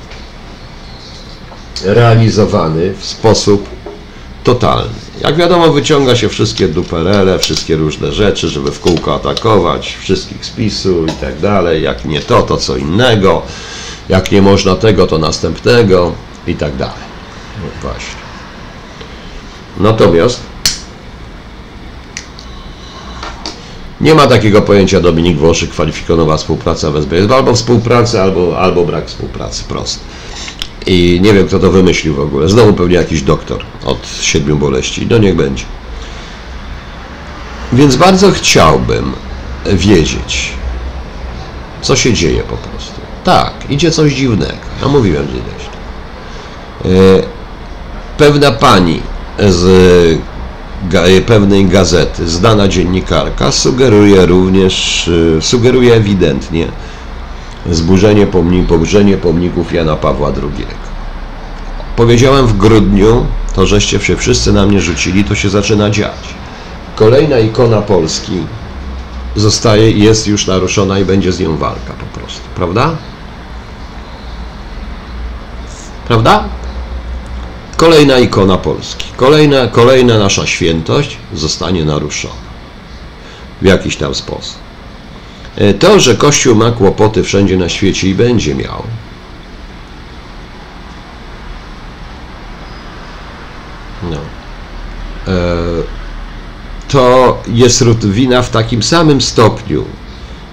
realizowany 1.84 2.94
w 3.00 3.06
sposób 3.06 3.70
totalny. 4.44 5.05
Jak 5.22 5.36
wiadomo, 5.36 5.72
wyciąga 5.72 6.16
się 6.16 6.30
wszystkie 6.30 6.68
duperele, 6.68 7.40
wszystkie 7.40 7.76
różne 7.76 8.12
rzeczy, 8.12 8.50
żeby 8.50 8.72
w 8.72 8.80
kółko 8.80 9.16
atakować 9.16 9.98
wszystkich 10.02 10.46
z 10.46 10.50
PiSu 10.50 11.06
i 11.06 11.12
tak 11.12 11.40
dalej. 11.40 11.84
Jak 11.84 12.06
nie 12.06 12.22
to, 12.22 12.42
to 12.42 12.58
co 12.58 12.78
innego. 12.78 13.42
Jak 14.10 14.32
nie 14.32 14.42
można 14.42 14.76
tego, 14.76 15.08
to 15.08 15.18
następnego 15.18 16.14
i 16.48 16.56
tak 16.56 16.76
dalej. 16.76 17.06
No 17.62 17.90
właśnie. 17.90 18.26
Natomiast 19.80 20.40
nie 24.02 24.16
ma 24.16 24.28
takiego 24.28 24.62
pojęcia 24.62 25.02
Dominik 25.02 25.38
Włoszy, 25.38 25.68
kwalifikowana 25.68 26.38
współpraca 26.38 26.92
w 26.92 26.96
SB. 26.96 27.16
Albo 27.36 27.56
współpraca, 27.56 28.24
albo, 28.24 28.58
albo 28.58 28.86
brak 28.86 29.08
współpracy. 29.08 29.64
Prost. 29.64 30.00
I 30.88 31.20
nie 31.24 31.34
wiem, 31.34 31.48
kto 31.48 31.60
to 31.60 31.72
wymyślił 31.72 32.16
w 32.16 32.20
ogóle. 32.20 32.50
Znowu 32.50 32.74
pewnie 32.74 32.96
jakiś 32.96 33.22
doktor 33.22 33.64
od 33.86 34.08
siedmiu 34.22 34.58
boleści. 34.58 35.08
No 35.10 35.18
niech 35.18 35.36
będzie. 35.36 35.64
Więc 37.74 37.96
bardzo 37.96 38.32
chciałbym 38.32 39.12
wiedzieć, 39.74 40.50
co 41.82 41.96
się 41.96 42.14
dzieje 42.14 42.44
po 42.44 42.58
prostu. 42.58 43.02
Tak, 43.24 43.54
idzie 43.70 43.92
coś 43.92 44.14
dziwnego. 44.14 44.54
Ja 44.82 44.88
mówiłem 44.88 45.28
gdzieś. 45.28 45.68
E, 46.96 47.24
pewna 48.18 48.52
pani 48.52 49.02
z 49.40 50.20
pewnej 51.26 51.66
gazety, 51.66 52.30
znana 52.30 52.68
dziennikarka, 52.68 53.52
sugeruje 53.52 54.26
również, 54.26 55.08
e, 55.38 55.42
sugeruje 55.42 55.94
ewidentnie, 55.94 56.68
zburzenie 57.72 58.28
pomnik, 58.28 58.68
poburzenie 58.68 59.18
pomników 59.18 59.74
Jana 59.74 59.96
Pawła 59.96 60.30
II. 60.30 60.66
Powiedziałem 61.96 62.48
w 62.48 62.58
grudniu, 62.58 63.26
to 63.54 63.66
żeście 63.66 64.00
się 64.00 64.18
wszyscy 64.18 64.54
na 64.54 64.66
mnie 64.66 64.82
rzucili, 64.82 65.24
to 65.24 65.36
się 65.36 65.50
zaczyna 65.50 65.90
dziać. 65.90 66.36
Kolejna 66.96 67.40
ikona 67.40 67.82
Polski 67.82 68.44
zostaje 69.36 69.92
jest 69.92 70.28
już 70.28 70.48
naruszona 70.48 71.00
i 71.00 71.06
będzie 71.06 71.32
z 71.32 71.40
nią 71.40 71.58
walka 71.58 71.94
po 72.00 72.20
prostu. 72.20 72.42
Prawda? 72.56 72.96
Prawda? 76.08 76.44
Kolejna 77.78 78.20
ikona 78.20 78.58
Polski. 78.58 79.06
Kolejna, 79.18 79.68
kolejna 79.68 80.20
nasza 80.20 80.48
świętość 80.48 81.18
zostanie 81.34 81.86
naruszona. 81.86 82.34
W 83.62 83.66
jakiś 83.66 83.98
tam 83.98 84.16
sposób. 84.16 84.65
E, 85.58 85.74
to, 85.74 86.00
że 86.00 86.16
Kościół 86.16 86.56
ma 86.56 86.72
kłopoty 86.72 87.24
wszędzie 87.24 87.58
na 87.58 87.70
świecie 87.70 88.10
i 88.10 88.16
będzie 88.16 88.56
miał, 88.56 88.84
no, 94.04 94.18
e, 95.28 95.36
to 96.88 97.38
jest 97.48 97.84
wina 98.08 98.42
w 98.42 98.50
takim 98.50 98.84
samym 98.84 99.22
stopniu 99.22 99.86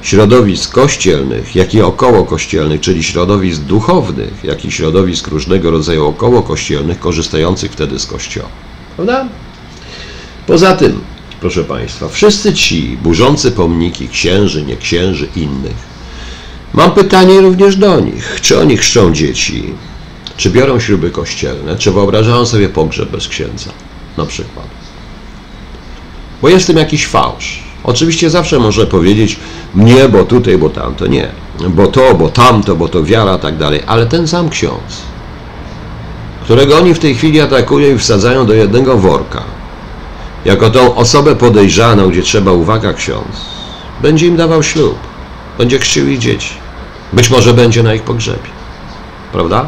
środowisk 0.02 0.72
kościelnych, 0.72 1.56
jak 1.56 1.74
i 1.74 1.82
okołokościelnych, 1.82 2.80
czyli 2.80 3.02
środowisk 3.02 3.60
duchownych, 3.60 4.44
jak 4.44 4.64
i 4.64 4.72
środowisk 4.72 5.28
różnego 5.28 5.70
rodzaju 5.70 6.06
okołokościelnych, 6.06 6.98
korzystających 7.00 7.72
wtedy 7.72 7.98
z 7.98 8.06
Kościoła. 8.06 8.48
Prawda? 8.96 9.28
Poza 10.46 10.76
tym, 10.76 11.00
proszę 11.42 11.64
Państwa, 11.64 12.08
wszyscy 12.08 12.54
ci 12.54 12.98
burzący 13.02 13.52
pomniki 13.52 14.08
księży, 14.08 14.64
nie 14.64 14.76
księży, 14.76 15.28
innych, 15.36 15.76
mam 16.74 16.90
pytanie 16.90 17.40
również 17.40 17.76
do 17.76 18.00
nich. 18.00 18.38
Czy 18.40 18.60
oni 18.60 18.76
chrzczą 18.76 19.12
dzieci? 19.12 19.74
Czy 20.36 20.50
biorą 20.50 20.80
śruby 20.80 21.10
kościelne? 21.10 21.78
Czy 21.78 21.90
wyobrażają 21.90 22.46
sobie 22.46 22.68
pogrzeb 22.68 23.10
bez 23.10 23.28
księdza? 23.28 23.70
Na 24.16 24.26
przykład. 24.26 24.66
Bo 26.42 26.48
jest 26.48 26.64
w 26.64 26.66
tym 26.66 26.76
jakiś 26.76 27.06
fałsz. 27.06 27.62
Oczywiście 27.84 28.30
zawsze 28.30 28.58
może 28.58 28.86
powiedzieć 28.86 29.36
mnie, 29.74 30.08
bo 30.08 30.24
tutaj, 30.24 30.58
bo 30.58 30.70
tamto. 30.70 31.06
Nie. 31.06 31.28
Bo 31.68 31.86
to, 31.86 32.14
bo 32.14 32.28
tamto, 32.28 32.76
bo 32.76 32.88
to 32.88 33.04
wiara, 33.04 33.38
tak 33.38 33.56
dalej. 33.56 33.80
Ale 33.86 34.06
ten 34.06 34.28
sam 34.28 34.48
ksiądz, 34.48 35.02
którego 36.44 36.76
oni 36.76 36.94
w 36.94 36.98
tej 36.98 37.14
chwili 37.14 37.40
atakują 37.40 37.94
i 37.94 37.98
wsadzają 37.98 38.46
do 38.46 38.54
jednego 38.54 38.98
worka, 38.98 39.44
jako 40.44 40.70
tą 40.70 40.94
osobę 40.94 41.36
podejrzaną, 41.36 42.08
gdzie 42.08 42.22
trzeba 42.22 42.52
uwaga 42.52 42.92
ksiądz, 42.92 43.36
będzie 44.02 44.26
im 44.26 44.36
dawał 44.36 44.62
ślub, 44.62 44.98
będzie 45.58 45.78
chrzcił 45.78 46.08
ich 46.08 46.18
dzieci. 46.18 46.54
Być 47.12 47.30
może 47.30 47.54
będzie 47.54 47.82
na 47.82 47.94
ich 47.94 48.02
pogrzebie. 48.02 48.50
Prawda? 49.32 49.66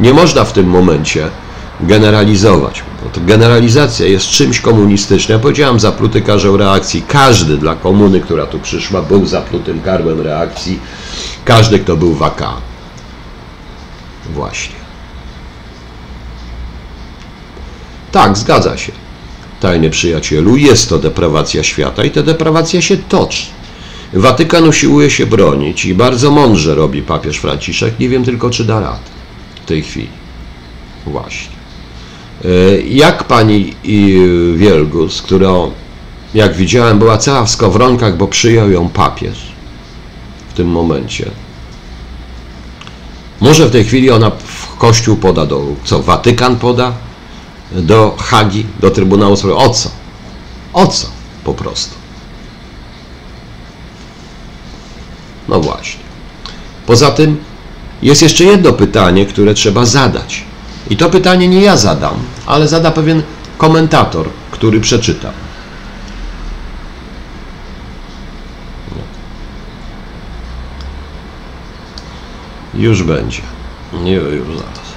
Nie 0.00 0.12
można 0.14 0.44
w 0.44 0.52
tym 0.52 0.66
momencie 0.66 1.30
generalizować. 1.80 2.82
Bo 3.04 3.10
to 3.10 3.20
generalizacja 3.20 4.06
jest 4.06 4.26
czymś 4.26 4.60
komunistycznym. 4.60 5.38
Ja 5.38 5.42
powiedziałem 5.42 5.80
zapluty 5.80 6.22
karzeł 6.22 6.56
reakcji. 6.56 7.04
Każdy 7.08 7.56
dla 7.56 7.74
komuny, 7.74 8.20
która 8.20 8.46
tu 8.46 8.58
przyszła, 8.58 9.02
był 9.02 9.26
zaplutym 9.26 9.80
karłem 9.80 10.20
reakcji. 10.20 10.80
Każdy, 11.44 11.78
kto 11.78 11.96
był 11.96 12.14
w 12.14 12.22
AK. 12.22 12.42
Właśnie. 14.34 14.76
Tak, 18.12 18.38
zgadza 18.38 18.76
się. 18.76 18.92
Tajny 19.60 19.90
przyjacielu, 19.90 20.56
jest 20.56 20.88
to 20.88 20.98
deprawacja 20.98 21.62
świata 21.62 22.04
i 22.04 22.10
ta 22.10 22.22
deprawacja 22.22 22.82
się 22.82 22.96
toczy. 22.96 23.46
Watykan 24.12 24.68
usiłuje 24.68 25.10
się 25.10 25.26
bronić 25.26 25.84
i 25.84 25.94
bardzo 25.94 26.30
mądrze 26.30 26.74
robi 26.74 27.02
papież 27.02 27.36
Franciszek. 27.36 27.98
Nie 27.98 28.08
wiem 28.08 28.24
tylko, 28.24 28.50
czy 28.50 28.64
da 28.64 28.80
radę 28.80 28.98
w 29.64 29.68
tej 29.68 29.82
chwili. 29.82 30.08
Właśnie. 31.06 31.56
E, 32.44 32.80
jak 32.80 33.24
pani 33.24 33.74
Wielgus, 34.56 35.22
która, 35.22 35.52
jak 36.34 36.56
widziałem, 36.56 36.98
była 36.98 37.18
cała 37.18 37.44
w 37.44 37.50
skowronkach, 37.50 38.16
bo 38.16 38.28
przyjął 38.28 38.70
ją 38.70 38.88
papież 38.88 39.38
w 40.48 40.52
tym 40.52 40.68
momencie. 40.68 41.30
Może 43.40 43.66
w 43.66 43.70
tej 43.70 43.84
chwili 43.84 44.10
ona 44.10 44.30
w 44.30 44.76
kościół 44.78 45.16
poda 45.16 45.46
do, 45.46 45.62
co, 45.84 46.02
Watykan 46.02 46.56
poda? 46.56 46.92
Do 47.72 48.16
Hagi, 48.18 48.66
do 48.80 48.90
Trybunału 48.90 49.36
Sprawiedliwości. 49.36 49.88
O 50.74 50.82
co? 50.82 50.86
O 50.86 50.86
co? 50.86 51.06
Po 51.44 51.54
prostu. 51.54 51.94
No 55.48 55.60
właśnie. 55.60 56.00
Poza 56.86 57.10
tym 57.10 57.36
jest 58.02 58.22
jeszcze 58.22 58.44
jedno 58.44 58.72
pytanie, 58.72 59.26
które 59.26 59.54
trzeba 59.54 59.84
zadać. 59.84 60.44
I 60.90 60.96
to 60.96 61.10
pytanie 61.10 61.48
nie 61.48 61.60
ja 61.60 61.76
zadam, 61.76 62.14
ale 62.46 62.68
zada 62.68 62.90
pewien 62.90 63.22
komentator, 63.58 64.28
który 64.50 64.80
przeczyta. 64.80 65.32
Już 72.74 73.02
będzie. 73.02 73.42
Nie, 73.92 74.12
już 74.12 74.46
zaraz. 74.48 74.88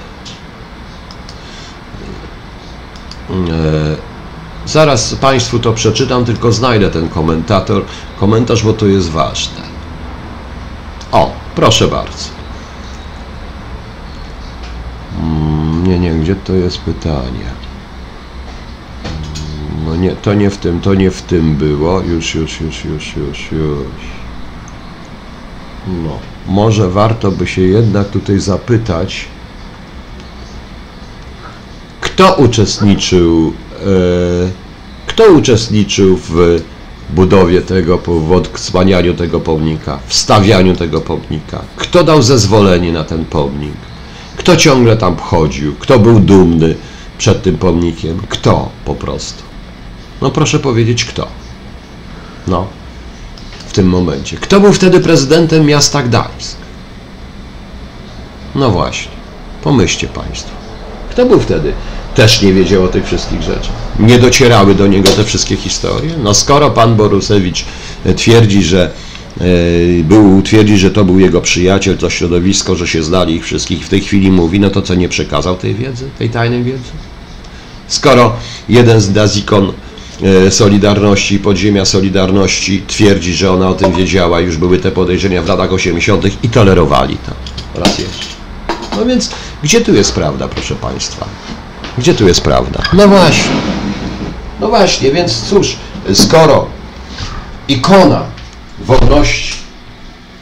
E, 3.21 3.21
zaraz 4.66 5.14
Państwu 5.14 5.58
to 5.58 5.72
przeczytam, 5.72 6.24
tylko 6.24 6.52
znajdę 6.52 6.90
ten 6.90 7.08
komentator, 7.08 7.82
komentarz, 8.20 8.64
bo 8.64 8.72
to 8.72 8.86
jest 8.86 9.10
ważne. 9.10 9.60
O, 11.12 11.32
proszę 11.54 11.88
bardzo. 11.88 12.28
Mm, 15.22 15.86
nie, 15.86 15.98
nie, 15.98 16.10
gdzie 16.10 16.36
to 16.36 16.52
jest 16.52 16.78
pytanie? 16.78 17.52
No 19.86 19.96
nie, 19.96 20.10
to 20.10 20.34
nie 20.34 20.50
w 20.50 20.56
tym, 20.56 20.80
to 20.80 20.94
nie 20.94 21.10
w 21.10 21.22
tym 21.22 21.56
było. 21.56 22.00
Już, 22.00 22.34
już, 22.34 22.60
już, 22.60 22.84
już, 22.84 23.16
już, 23.16 23.52
już. 23.52 24.22
No, 25.86 26.18
może 26.46 26.88
warto 26.88 27.30
by 27.30 27.46
się 27.46 27.62
jednak 27.62 28.08
tutaj 28.08 28.40
zapytać, 28.40 29.28
kto 32.22 32.34
uczestniczył, 32.34 33.52
e, 33.80 33.84
kto 35.06 35.24
uczestniczył 35.24 36.16
w 36.16 36.62
budowie 37.10 37.60
tego, 37.62 37.98
w 37.98 38.48
wzmanianiu 38.54 39.14
tego 39.14 39.40
pomnika, 39.40 39.98
w 40.06 40.14
stawianiu 40.14 40.76
tego 40.76 41.00
pomnika. 41.00 41.62
Kto 41.76 42.04
dał 42.04 42.22
zezwolenie 42.22 42.92
na 42.92 43.04
ten 43.04 43.24
pomnik? 43.24 43.74
Kto 44.36 44.56
ciągle 44.56 44.96
tam 44.96 45.16
chodził? 45.16 45.74
Kto 45.74 45.98
był 45.98 46.20
dumny 46.20 46.74
przed 47.18 47.42
tym 47.42 47.58
pomnikiem? 47.58 48.20
Kto 48.28 48.68
po 48.84 48.94
prostu? 48.94 49.42
No 50.20 50.30
proszę 50.30 50.58
powiedzieć, 50.58 51.04
kto? 51.04 51.26
No, 52.46 52.66
w 53.66 53.72
tym 53.72 53.88
momencie. 53.88 54.36
Kto 54.36 54.60
był 54.60 54.72
wtedy 54.72 55.00
prezydentem 55.00 55.66
miasta 55.66 56.02
Gdańsk? 56.02 56.56
No 58.54 58.70
właśnie, 58.70 59.12
pomyślcie 59.62 60.08
Państwo. 60.08 60.50
Kto 61.10 61.26
był 61.26 61.40
wtedy 61.40 61.72
też 62.14 62.42
nie 62.42 62.52
wiedział 62.52 62.84
o 62.84 62.88
tych 62.88 63.06
wszystkich 63.06 63.42
rzeczach. 63.42 63.72
Nie 63.98 64.18
docierały 64.18 64.74
do 64.74 64.86
niego 64.86 65.10
te 65.10 65.24
wszystkie 65.24 65.56
historie. 65.56 66.10
No 66.22 66.34
skoro 66.34 66.70
pan 66.70 66.96
Borusewicz 66.96 67.64
e, 68.04 68.14
twierdzi, 68.14 68.62
że 68.62 68.90
e, 69.40 69.44
był, 70.02 70.42
twierdzi, 70.42 70.78
że 70.78 70.90
to 70.90 71.04
był 71.04 71.18
jego 71.18 71.40
przyjaciel, 71.40 71.96
to 71.96 72.10
środowisko, 72.10 72.76
że 72.76 72.88
się 72.88 73.02
znali 73.02 73.34
ich 73.34 73.44
wszystkich 73.44 73.86
w 73.86 73.88
tej 73.88 74.00
chwili 74.00 74.30
mówi, 74.30 74.60
no 74.60 74.70
to 74.70 74.82
co 74.82 74.94
nie 74.94 75.08
przekazał 75.08 75.56
tej 75.56 75.74
wiedzy, 75.74 76.10
tej 76.18 76.30
tajnej 76.30 76.62
wiedzy? 76.62 76.90
Skoro 77.88 78.36
jeden 78.68 79.00
z 79.00 79.12
dazikon 79.12 79.72
e, 80.22 80.50
Solidarności, 80.50 81.38
podziemia 81.38 81.84
Solidarności 81.84 82.82
twierdzi, 82.86 83.34
że 83.34 83.52
ona 83.52 83.68
o 83.68 83.74
tym 83.74 83.92
wiedziała, 83.92 84.40
już 84.40 84.56
były 84.56 84.78
te 84.78 84.90
podejrzenia 84.90 85.42
w 85.42 85.48
latach 85.48 85.72
80. 85.72 86.44
i 86.44 86.48
tolerowali 86.48 87.16
to. 87.16 87.32
Raz 87.80 87.98
jeszcze. 87.98 88.26
No 88.96 89.06
więc 89.06 89.30
gdzie 89.62 89.80
tu 89.80 89.94
jest 89.94 90.14
prawda, 90.14 90.48
proszę 90.48 90.74
Państwa? 90.74 91.26
Gdzie 91.98 92.14
tu 92.14 92.28
jest 92.28 92.40
prawda? 92.40 92.82
No 92.92 93.08
właśnie. 93.08 93.52
No 94.60 94.68
właśnie, 94.68 95.12
więc 95.12 95.42
cóż, 95.42 95.76
skoro 96.14 96.66
ikona 97.68 98.22
wolności 98.78 99.52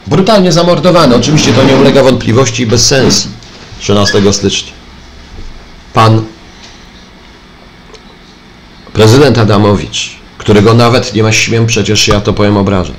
brutalnie 0.06 0.52
zamordowana, 0.52 1.16
oczywiście 1.16 1.52
to 1.52 1.62
nie 1.62 1.76
ulega 1.76 2.02
wątpliwości 2.02 2.62
i 2.62 2.66
bez 2.66 2.86
sensu, 2.86 3.28
13 3.78 4.32
stycznia, 4.32 4.72
pan 5.94 6.24
prezydent 8.92 9.38
Adamowicz, 9.38 10.16
którego 10.38 10.74
nawet 10.74 11.14
nie 11.14 11.22
ma 11.22 11.32
śmiem 11.32 11.66
przecież, 11.66 12.08
ja 12.08 12.20
to 12.20 12.32
powiem, 12.32 12.56
obrażać, 12.56 12.96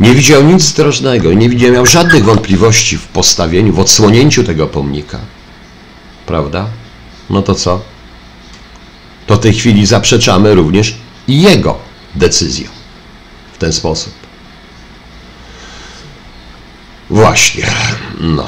nie 0.00 0.14
widział 0.14 0.44
nic 0.44 0.62
zdrożnego 0.62 1.30
i 1.30 1.36
nie 1.36 1.48
widział 1.48 1.72
miał 1.72 1.86
żadnych 1.86 2.24
wątpliwości 2.24 2.98
w 2.98 3.06
postawieniu, 3.06 3.72
w 3.72 3.80
odsłonięciu 3.80 4.44
tego 4.44 4.66
pomnika. 4.66 5.18
Prawda? 6.26 6.66
No 7.30 7.42
to 7.42 7.54
co? 7.54 7.80
To 9.26 9.36
w 9.36 9.40
tej 9.40 9.54
chwili 9.54 9.86
zaprzeczamy 9.86 10.54
również 10.54 10.94
jego 11.28 11.78
decyzją 12.14 12.68
w 13.52 13.58
ten 13.58 13.72
sposób. 13.72 14.12
Właśnie, 17.10 17.66
no. 18.20 18.46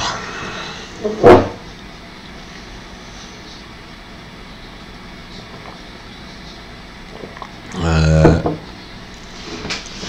Eee, 7.85 8.41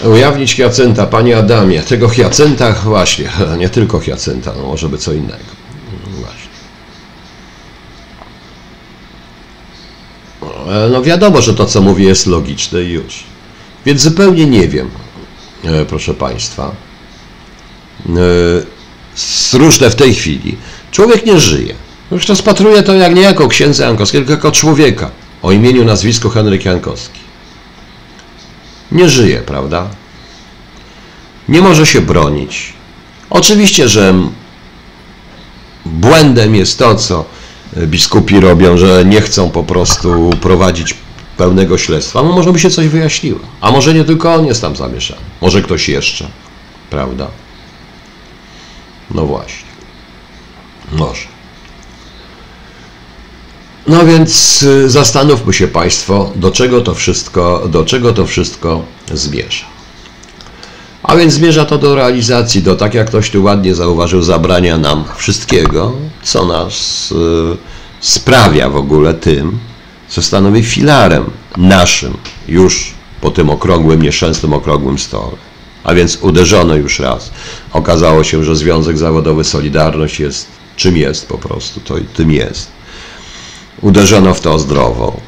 ujawnić 0.08 0.54
Hiacynta, 0.54 1.06
Panie 1.06 1.38
Adamie, 1.38 1.82
tego 1.82 2.08
Hiacynta 2.08 2.72
właśnie, 2.72 3.30
nie 3.58 3.68
tylko 3.68 4.00
Hiacynta, 4.00 4.52
no 4.56 4.62
może 4.62 4.88
by 4.88 4.98
co 4.98 5.12
innego. 5.12 5.58
E, 10.42 10.57
no 10.90 11.02
wiadomo, 11.02 11.40
że 11.42 11.54
to, 11.54 11.66
co 11.66 11.80
mówię, 11.80 12.04
jest 12.04 12.26
logiczne 12.26 12.82
i 12.82 12.90
już. 12.90 13.24
Więc 13.86 14.00
zupełnie 14.00 14.46
nie 14.46 14.68
wiem, 14.68 14.90
e, 15.64 15.84
proszę 15.84 16.14
Państwa. 16.14 16.72
E, 18.08 19.58
różne 19.58 19.90
w 19.90 19.94
tej 19.94 20.14
chwili. 20.14 20.56
Człowiek 20.90 21.26
nie 21.26 21.40
żyje. 21.40 21.74
Już 22.10 22.28
rozpatruję 22.28 22.82
to 22.82 22.94
jak 22.94 23.14
nie 23.14 23.22
jako 23.22 23.48
księdza 23.48 23.84
Jankowskiego, 23.84 24.26
tylko 24.26 24.32
jako 24.32 24.56
człowieka 24.60 25.10
o 25.42 25.52
imieniu, 25.52 25.84
nazwisku 25.84 26.30
Henryk 26.30 26.64
Jankowski. 26.64 27.20
Nie 28.92 29.08
żyje, 29.08 29.40
prawda? 29.40 29.88
Nie 31.48 31.60
może 31.60 31.86
się 31.86 32.00
bronić. 32.00 32.72
Oczywiście, 33.30 33.88
że 33.88 34.14
błędem 35.86 36.54
jest 36.54 36.78
to, 36.78 36.94
co 36.94 37.24
biskupi 37.76 38.40
robią, 38.40 38.76
że 38.78 39.04
nie 39.04 39.20
chcą 39.20 39.50
po 39.50 39.64
prostu 39.64 40.30
prowadzić 40.40 40.94
pełnego 41.36 41.78
śledztwa, 41.78 42.22
no 42.22 42.32
może 42.32 42.52
by 42.52 42.58
się 42.58 42.70
coś 42.70 42.88
wyjaśniło. 42.88 43.40
A 43.60 43.70
może 43.70 43.94
nie 43.94 44.04
tylko 44.04 44.34
on 44.34 44.46
jest 44.46 44.60
tam 44.60 44.76
zamieszany, 44.76 45.20
może 45.40 45.62
ktoś 45.62 45.88
jeszcze, 45.88 46.28
prawda? 46.90 47.26
No 49.10 49.26
właśnie. 49.26 49.68
Może. 50.92 51.28
No 53.86 54.06
więc 54.06 54.62
y, 54.62 54.90
zastanówmy 54.90 55.52
się 55.52 55.68
Państwo, 55.68 56.32
do 56.36 56.50
czego 56.50 56.80
to 56.80 56.94
wszystko, 56.94 57.68
do 57.68 57.84
czego 57.84 58.12
to 58.12 58.26
wszystko 58.26 58.84
zmierza. 59.14 59.77
A 61.08 61.16
więc 61.16 61.34
zmierza 61.34 61.64
to 61.64 61.78
do 61.78 61.94
realizacji, 61.94 62.62
do 62.62 62.76
tak 62.76 62.94
jak 62.94 63.06
ktoś 63.06 63.30
tu 63.30 63.42
ładnie 63.42 63.74
zauważył, 63.74 64.22
zabrania 64.22 64.78
nam 64.78 65.04
wszystkiego, 65.16 65.92
co 66.22 66.46
nas 66.46 67.08
y, 67.12 67.56
sprawia 68.00 68.68
w 68.68 68.76
ogóle 68.76 69.14
tym, 69.14 69.58
co 70.08 70.22
stanowi 70.22 70.62
filarem 70.62 71.24
naszym 71.56 72.16
już 72.48 72.94
po 73.20 73.30
tym 73.30 73.50
okrągłym, 73.50 74.02
nieszczęsnym 74.02 74.52
okrągłym 74.52 74.98
stole. 74.98 75.36
A 75.84 75.94
więc 75.94 76.18
uderzono 76.20 76.74
już 76.74 76.98
raz. 76.98 77.30
Okazało 77.72 78.24
się, 78.24 78.44
że 78.44 78.56
Związek 78.56 78.98
Zawodowy 78.98 79.44
Solidarność 79.44 80.20
jest 80.20 80.46
czym 80.76 80.96
jest 80.96 81.28
po 81.28 81.38
prostu, 81.38 81.80
to 81.80 81.94
tym 82.14 82.32
jest. 82.32 82.68
Uderzono 83.80 84.34
w 84.34 84.40
to 84.40 84.58
zdrowo. 84.58 85.20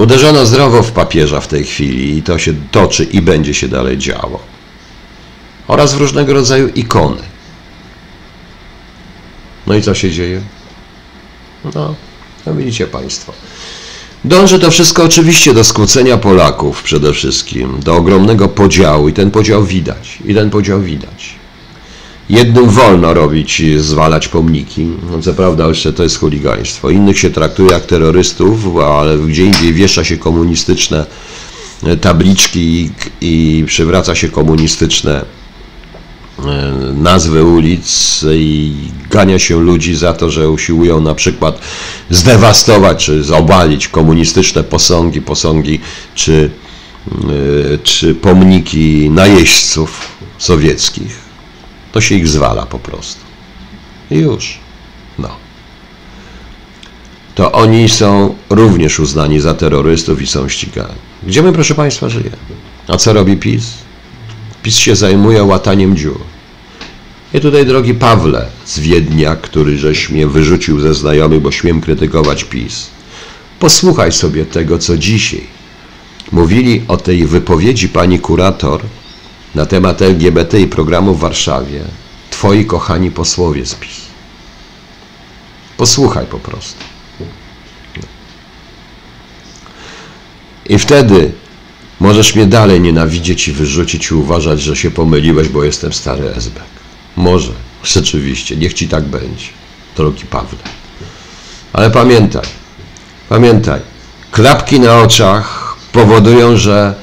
Uderzono 0.00 0.46
zdrowo 0.46 0.82
w 0.82 0.92
papieża 0.92 1.40
w 1.40 1.48
tej 1.48 1.64
chwili 1.64 2.18
i 2.18 2.22
to 2.22 2.38
się 2.38 2.54
toczy 2.70 3.04
i 3.04 3.22
będzie 3.22 3.54
się 3.54 3.68
dalej 3.68 3.98
działo. 3.98 4.40
Oraz 5.68 5.94
w 5.94 5.98
różnego 5.98 6.32
rodzaju 6.32 6.68
ikony. 6.68 7.22
No 9.66 9.74
i 9.74 9.82
co 9.82 9.94
się 9.94 10.10
dzieje? 10.10 10.40
No, 11.74 11.94
no 12.46 12.54
widzicie 12.54 12.86
Państwo. 12.86 13.32
Dąży 14.24 14.58
to 14.58 14.70
wszystko 14.70 15.04
oczywiście 15.04 15.54
do 15.54 15.64
skłócenia 15.64 16.16
Polaków 16.16 16.82
przede 16.82 17.12
wszystkim, 17.12 17.80
do 17.80 17.96
ogromnego 17.96 18.48
podziału 18.48 19.08
i 19.08 19.12
ten 19.12 19.30
podział 19.30 19.64
widać, 19.64 20.18
i 20.24 20.34
ten 20.34 20.50
podział 20.50 20.80
widać. 20.80 21.39
Jednym 22.30 22.68
wolno 22.68 23.14
robić, 23.14 23.62
zwalać 23.76 24.28
pomniki, 24.28 24.86
no 25.10 25.22
co 25.22 25.34
prawda 25.34 25.68
jeszcze 25.68 25.92
to 25.92 26.02
jest 26.02 26.18
chuligaństwo. 26.18 26.90
Innych 26.90 27.18
się 27.18 27.30
traktuje 27.30 27.70
jak 27.70 27.86
terrorystów, 27.86 28.76
ale 28.76 29.18
gdzie 29.18 29.44
indziej 29.44 29.72
wiesza 29.72 30.04
się 30.04 30.16
komunistyczne 30.16 31.06
tabliczki 32.00 32.90
i, 33.20 33.64
przywraca 33.66 34.14
się 34.14 34.28
komunistyczne 34.28 35.24
E, 36.46 36.92
nazwy 36.94 37.44
ulic 37.44 38.24
i 38.34 38.72
gania 39.10 39.38
się 39.38 39.60
ludzi 39.60 39.96
za 39.96 40.14
to, 40.14 40.30
że 40.30 40.50
usiłują 40.50 41.00
na 41.00 41.14
przykład 41.14 41.60
zdewastować 42.10 43.04
czy 43.04 43.36
obalić 43.36 43.88
komunistyczne 43.88 44.64
posągi, 44.64 45.22
posągi 45.22 45.80
czy, 46.14 46.50
e, 47.74 47.78
czy 47.78 48.14
pomniki 48.14 49.10
najeźdźców 49.10 50.08
sowieckich. 50.38 51.29
To 51.92 52.00
się 52.00 52.14
ich 52.14 52.28
zwala 52.28 52.66
po 52.66 52.78
prostu. 52.78 53.20
I 54.10 54.16
już. 54.16 54.58
No. 55.18 55.28
To 57.34 57.52
oni 57.52 57.88
są 57.88 58.34
również 58.50 59.00
uznani 59.00 59.40
za 59.40 59.54
terrorystów 59.54 60.22
i 60.22 60.26
są 60.26 60.48
ścigani. 60.48 60.94
Gdzie 61.22 61.42
my, 61.42 61.52
proszę 61.52 61.74
Państwa, 61.74 62.08
żyjemy? 62.08 62.36
A 62.88 62.96
co 62.96 63.12
robi 63.12 63.36
PiS? 63.36 63.64
PiS 64.62 64.76
się 64.76 64.96
zajmuje 64.96 65.44
łataniem 65.44 65.96
dziur. 65.96 66.20
I 67.34 67.40
tutaj, 67.40 67.66
drogi 67.66 67.94
Pawle 67.94 68.46
z 68.64 68.78
Wiednia, 68.78 69.36
który 69.36 69.78
żeś 69.78 70.10
mnie 70.10 70.26
wyrzucił 70.26 70.80
ze 70.80 70.94
znajomych, 70.94 71.40
bo 71.40 71.52
śmiem 71.52 71.80
krytykować 71.80 72.44
PiS, 72.44 72.90
posłuchaj 73.58 74.12
sobie 74.12 74.46
tego, 74.46 74.78
co 74.78 74.98
dzisiaj 74.98 75.46
mówili 76.32 76.82
o 76.88 76.96
tej 76.96 77.26
wypowiedzi 77.26 77.88
pani 77.88 78.18
kurator 78.18 78.80
na 79.54 79.66
temat 79.66 80.02
LGBT 80.02 80.60
i 80.60 80.66
programu 80.66 81.14
w 81.14 81.20
Warszawie 81.20 81.84
twoi 82.30 82.66
kochani 82.66 83.10
posłowie 83.10 83.66
z 83.66 83.74
PiS. 83.74 84.00
Posłuchaj 85.76 86.26
po 86.26 86.38
prostu. 86.38 86.84
I 90.66 90.78
wtedy 90.78 91.32
możesz 92.00 92.34
mnie 92.34 92.46
dalej 92.46 92.80
nienawidzieć 92.80 93.48
i 93.48 93.52
wyrzucić 93.52 94.10
i 94.10 94.14
uważać, 94.14 94.60
że 94.60 94.76
się 94.76 94.90
pomyliłeś, 94.90 95.48
bo 95.48 95.64
jestem 95.64 95.92
stary 95.92 96.34
SB. 96.34 96.60
Może, 97.16 97.52
rzeczywiście, 97.84 98.56
niech 98.56 98.74
ci 98.74 98.88
tak 98.88 99.04
będzie, 99.04 99.46
drogi 99.96 100.26
Pawle. 100.26 100.58
Ale 101.72 101.90
pamiętaj, 101.90 102.44
pamiętaj, 103.28 103.80
klapki 104.30 104.80
na 104.80 104.98
oczach 104.98 105.76
powodują, 105.92 106.56
że, 106.56 106.94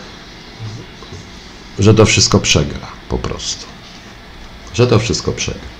że 1.79 1.93
to 1.93 2.05
wszystko 2.05 2.39
przegra 2.39 2.87
po 3.09 3.17
prostu. 3.17 3.65
Że 4.73 4.87
to 4.87 4.99
wszystko 4.99 5.31
przegra. 5.31 5.77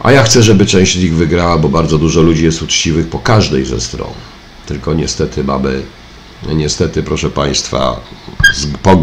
A 0.00 0.12
ja 0.12 0.22
chcę, 0.22 0.42
żeby 0.42 0.66
część 0.66 0.98
z 0.98 1.02
nich 1.02 1.14
wygrała, 1.14 1.58
bo 1.58 1.68
bardzo 1.68 1.98
dużo 1.98 2.22
ludzi 2.22 2.44
jest 2.44 2.62
uczciwych 2.62 3.08
po 3.08 3.18
każdej 3.18 3.64
ze 3.64 3.80
stron. 3.80 4.12
Tylko 4.66 4.94
niestety 4.94 5.44
mamy, 5.44 5.82
niestety 6.54 7.02
proszę 7.02 7.30
Państwa, 7.30 8.00
z, 8.54 8.66
po, 8.82 9.02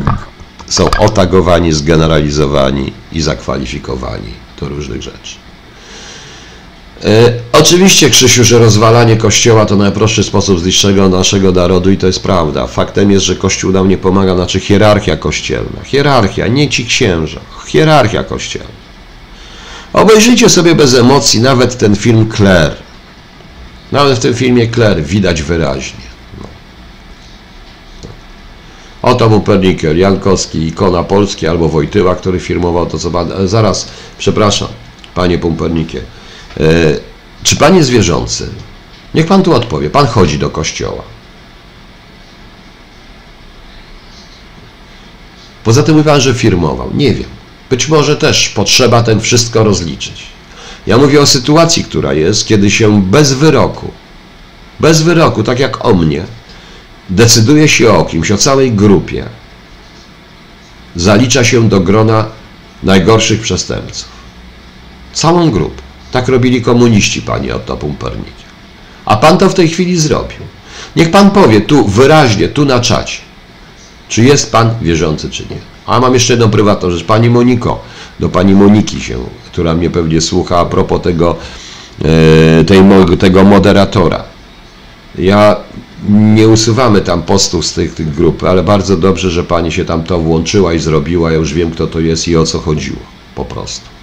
są 0.67 0.89
otagowani, 0.99 1.73
zgeneralizowani 1.73 2.93
i 3.11 3.21
zakwalifikowani 3.21 4.33
do 4.59 4.69
różnych 4.69 5.01
rzeczy. 5.01 5.46
E, 7.03 7.33
oczywiście, 7.51 8.09
Krzysiu, 8.09 8.43
że 8.43 8.59
rozwalanie 8.59 9.17
Kościoła 9.17 9.65
to 9.65 9.75
najprostszy 9.75 10.23
sposób 10.23 10.59
zniszczenia 10.59 11.09
naszego 11.09 11.51
narodu 11.51 11.91
i 11.91 11.97
to 11.97 12.07
jest 12.07 12.23
prawda. 12.23 12.67
Faktem 12.67 13.11
jest, 13.11 13.25
że 13.25 13.35
Kościół 13.35 13.71
nam 13.71 13.89
nie 13.89 13.97
pomaga, 13.97 14.35
znaczy 14.35 14.59
hierarchia 14.59 15.17
kościelna. 15.17 15.83
Hierarchia, 15.83 16.47
nie 16.47 16.69
ci 16.69 16.85
księża. 16.85 17.39
Hierarchia 17.67 18.23
kościelna. 18.23 18.77
Obejrzyjcie 19.93 20.49
sobie 20.49 20.75
bez 20.75 20.95
emocji 20.95 21.41
nawet 21.41 21.77
ten 21.77 21.95
film 21.95 22.31
Claire. 22.35 22.75
Nawet 23.91 24.17
w 24.17 24.21
tym 24.21 24.33
filmie 24.33 24.67
Claire 24.67 25.03
widać 25.03 25.41
wyraźnie. 25.41 26.07
Oto 29.01 29.29
mu 29.29 29.41
Perniker, 29.41 29.97
Jankowski, 29.97 30.67
ikona 30.67 31.03
Polski 31.03 31.47
albo 31.47 31.69
Wojtyła, 31.69 32.15
który 32.15 32.39
firmował 32.39 32.85
to, 32.85 32.99
co 32.99 33.11
zaraz, 33.45 33.89
przepraszam, 34.17 34.67
panie 35.15 35.37
Pumpernikie. 35.37 36.01
E, 36.59 36.63
czy 37.43 37.55
pan 37.55 37.75
jest 37.75 37.89
wierzący? 37.89 38.49
Niech 39.13 39.25
pan 39.25 39.43
tu 39.43 39.53
odpowie. 39.53 39.89
Pan 39.89 40.07
chodzi 40.07 40.39
do 40.39 40.49
kościoła. 40.49 41.03
Poza 45.63 45.83
tym 45.83 45.95
mówi 45.95 46.09
pan, 46.09 46.21
że 46.21 46.33
firmował. 46.33 46.91
Nie 46.93 47.13
wiem. 47.13 47.29
Być 47.69 47.87
może 47.87 48.15
też 48.15 48.49
potrzeba 48.49 49.03
ten 49.03 49.21
wszystko 49.21 49.63
rozliczyć. 49.63 50.23
Ja 50.87 50.97
mówię 50.97 51.21
o 51.21 51.25
sytuacji, 51.25 51.83
która 51.83 52.13
jest, 52.13 52.47
kiedy 52.47 52.71
się 52.71 53.01
bez 53.01 53.33
wyroku, 53.33 53.91
bez 54.79 55.01
wyroku, 55.01 55.43
tak 55.43 55.59
jak 55.59 55.85
o 55.85 55.93
mnie, 55.93 56.23
decyduje 57.09 57.67
się 57.67 57.89
o 57.89 58.05
kimś, 58.05 58.31
o 58.31 58.37
całej 58.37 58.71
grupie, 58.71 59.25
zalicza 60.95 61.43
się 61.43 61.69
do 61.69 61.79
grona 61.79 62.25
najgorszych 62.83 63.41
przestępców. 63.41 64.09
Całą 65.13 65.51
grupę. 65.51 65.86
Tak 66.17 66.27
robili 66.27 66.61
komuniści, 66.61 67.21
panie 67.21 67.55
Otto 67.55 67.77
Pumpernik. 67.77 68.33
A 69.05 69.17
pan 69.17 69.37
to 69.37 69.49
w 69.49 69.53
tej 69.53 69.69
chwili 69.69 69.97
zrobił. 69.97 70.37
Niech 70.95 71.11
pan 71.11 71.31
powie 71.31 71.61
tu 71.61 71.85
wyraźnie, 71.87 72.47
tu 72.47 72.65
na 72.65 72.79
czacie, 72.79 73.17
czy 74.09 74.23
jest 74.23 74.51
pan 74.51 74.69
wierzący, 74.81 75.29
czy 75.29 75.43
nie. 75.43 75.57
A 75.85 75.99
mam 75.99 76.13
jeszcze 76.13 76.33
jedną 76.33 76.49
prywatną 76.49 76.91
rzecz. 76.91 77.03
Pani 77.03 77.29
Moniko, 77.29 77.83
do 78.19 78.29
pani 78.29 78.55
Moniki 78.55 79.01
się, 79.01 79.17
która 79.45 79.73
mnie 79.73 79.89
pewnie 79.89 80.21
słucha 80.21 80.59
a 80.59 80.65
propos 80.65 81.01
tego, 81.01 81.35
e, 82.59 82.63
tej, 82.63 82.79
tego 83.19 83.43
moderatora. 83.43 84.23
Ja 85.17 85.55
nie 86.09 86.47
usuwamy 86.47 87.01
tam 87.01 87.23
postów 87.23 87.65
z 87.65 87.73
tych, 87.73 87.93
tych 87.93 88.15
grup, 88.15 88.43
ale 88.43 88.63
bardzo 88.63 88.97
dobrze, 88.97 89.31
że 89.31 89.43
pani 89.43 89.71
się 89.71 89.85
tam 89.85 90.03
to 90.03 90.19
włączyła 90.19 90.73
i 90.73 90.79
zrobiła. 90.79 91.31
Ja 91.31 91.37
już 91.37 91.53
wiem, 91.53 91.71
kto 91.71 91.87
to 91.87 91.99
jest 91.99 92.27
i 92.27 92.37
o 92.37 92.45
co 92.45 92.59
chodziło. 92.59 92.99
Po 93.35 93.45
prostu. 93.45 93.96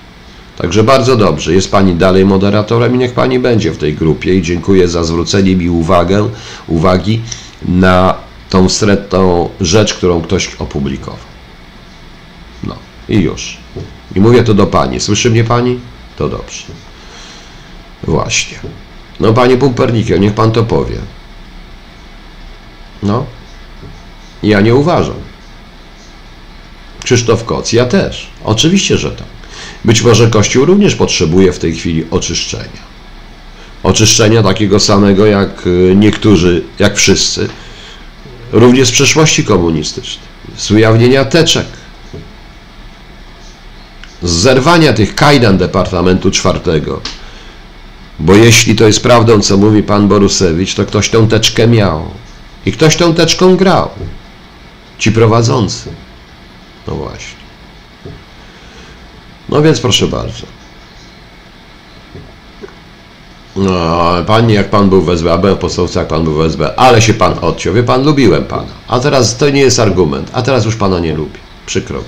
Także 0.57 0.83
bardzo 0.83 1.17
dobrze. 1.17 1.55
Jest 1.55 1.71
pani 1.71 1.95
dalej 1.95 2.25
moderatorem 2.25 2.95
i 2.95 2.99
niech 2.99 3.12
pani 3.12 3.38
będzie 3.38 3.73
w 3.73 3.79
tej 3.79 3.95
grupie 3.95 4.35
i 4.35 4.43
dziękuję 4.43 4.88
za 4.88 5.05
zwrócenie 5.05 5.57
mi 5.57 5.71
uwagę, 5.71 6.29
uwagi 6.67 7.21
na 7.62 8.14
tą 8.51 8.69
wstrętną 8.69 9.49
rzecz, 9.61 9.95
którą 9.95 10.23
ktoś 10.23 10.55
opublikował. 10.55 11.19
No 12.64 12.77
i 13.09 13.21
już. 13.21 13.57
I 14.17 14.21
mówię 14.21 14.45
to 14.45 14.55
do 14.55 14.67
pani. 14.67 15.01
Słyszy 15.01 15.31
mnie 15.31 15.45
pani? 15.45 15.81
To 16.17 16.29
dobrze. 16.29 16.64
Właśnie. 18.03 18.59
No 19.21 19.33
panie 19.33 19.57
Pumpernikiem, 19.57 20.21
niech 20.21 20.35
pan 20.35 20.53
to 20.53 20.64
powie. 20.64 20.97
No, 23.03 23.27
ja 24.43 24.61
nie 24.61 24.75
uważam. 24.75 25.14
Krzysztof 27.05 27.44
Koc, 27.44 27.73
ja 27.73 27.87
też. 27.87 28.27
Oczywiście, 28.44 28.98
że 28.98 29.11
tak. 29.11 29.34
Być 29.85 30.03
może 30.03 30.31
Kościół 30.31 30.65
również 30.65 30.95
potrzebuje 30.95 31.53
w 31.53 31.59
tej 31.59 31.75
chwili 31.75 32.05
oczyszczenia. 32.11 32.95
Oczyszczenia 33.83 34.43
takiego 34.43 34.81
samego 34.81 35.27
jak 35.27 35.67
y, 35.67 35.95
niektórzy, 35.97 36.63
jak 36.79 36.97
wszyscy, 36.97 37.49
również 38.53 38.89
z 38.89 38.93
przeszłości 38.93 39.45
komunistycznej. 39.45 40.27
Z 40.57 40.71
ujawnienia 40.71 41.25
teczek. 41.25 41.67
Z 44.23 44.31
zerwania 44.31 44.93
tych 44.93 45.15
kajdan 45.15 45.59
Departamentu 45.59 46.31
Czwartego. 46.31 47.01
Bo 48.19 48.35
jeśli 48.35 48.77
to 48.77 48.87
jest 48.87 49.03
prawdą, 49.03 49.41
co 49.41 49.57
mówi 49.57 49.83
pan 49.83 50.09
Borusewicz, 50.09 50.75
to 50.75 50.85
ktoś 50.85 51.11
tą 51.11 51.29
teczkę 51.29 51.69
miał. 51.69 52.11
I 52.67 52.73
ktoś 52.73 52.97
tą 52.97 53.15
teczką 53.15 53.57
grał. 53.57 53.91
Ci 54.99 55.13
prowadzący. 55.13 55.91
No 56.87 56.95
właśnie. 56.95 57.44
No 59.49 59.63
więc 59.63 59.81
proszę 59.81 60.07
bardzo. 60.07 60.47
No, 63.57 64.13
pani, 64.27 64.55
jak 64.55 64.71
pan 64.71 64.88
był 64.88 65.03
w 65.03 65.11
SB, 65.11 65.57
posłowca, 65.57 66.01
jak 66.01 66.09
pan 66.09 66.25
był 66.25 66.35
w 66.35 66.40
SB, 66.40 66.79
ale 66.79 67.03
się 67.03 67.15
pan 67.15 67.35
odciął. 67.40 67.75
Wie 67.75 67.83
pan, 67.83 68.05
lubiłem 68.05 68.45
pana. 68.45 68.73
A 68.88 69.01
teraz 69.01 69.37
to 69.37 69.51
nie 69.51 69.61
jest 69.61 69.81
argument. 69.81 70.31
A 70.33 70.42
teraz 70.42 70.65
już 70.65 70.77
pana 70.77 70.99
nie 70.99 71.15
lubię. 71.15 71.38
Przykro 71.67 71.99
mi. 71.99 72.05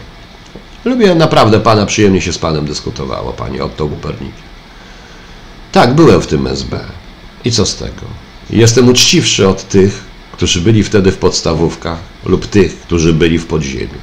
Lubiłem 0.84 1.18
naprawdę 1.18 1.61
pana, 1.61 1.87
przyjemnie 1.87 2.20
się 2.20 2.32
z 2.32 2.39
panem 2.39 2.66
dyskutowało, 2.66 3.32
panie 3.32 3.64
Otto 3.64 3.87
Bupernik. 3.87 4.34
Tak, 5.72 5.95
byłem 5.95 6.22
w 6.22 6.26
tym 6.26 6.47
SB. 6.47 6.80
I 7.45 7.51
co 7.53 7.66
z 7.66 7.76
tego? 7.76 8.03
Jestem 8.51 8.89
uczciwszy 8.89 9.49
od 9.49 9.68
tych, 9.68 10.05
którzy 10.32 10.61
byli 10.61 10.84
wtedy 10.84 11.12
w 11.12 11.18
podstawówkach 11.18 11.99
lub 12.24 12.47
tych, 12.47 12.80
którzy 12.80 13.12
byli 13.12 13.39
w 13.39 13.47
podziemiu. 13.47 13.99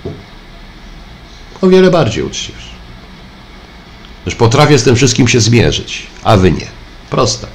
O 1.62 1.68
wiele 1.68 1.92
bardziej 1.92 2.24
uczciwszy. 2.24 2.73
Już 4.26 4.36
potrafię 4.36 4.80
z 4.80 4.84
tym 4.84 4.96
wszystkim 4.96 5.28
się 5.28 5.40
zmierzyć, 5.40 6.08
a 6.24 6.38
wy 6.38 6.52
nie. 6.52 6.68
Proste. 7.10 7.48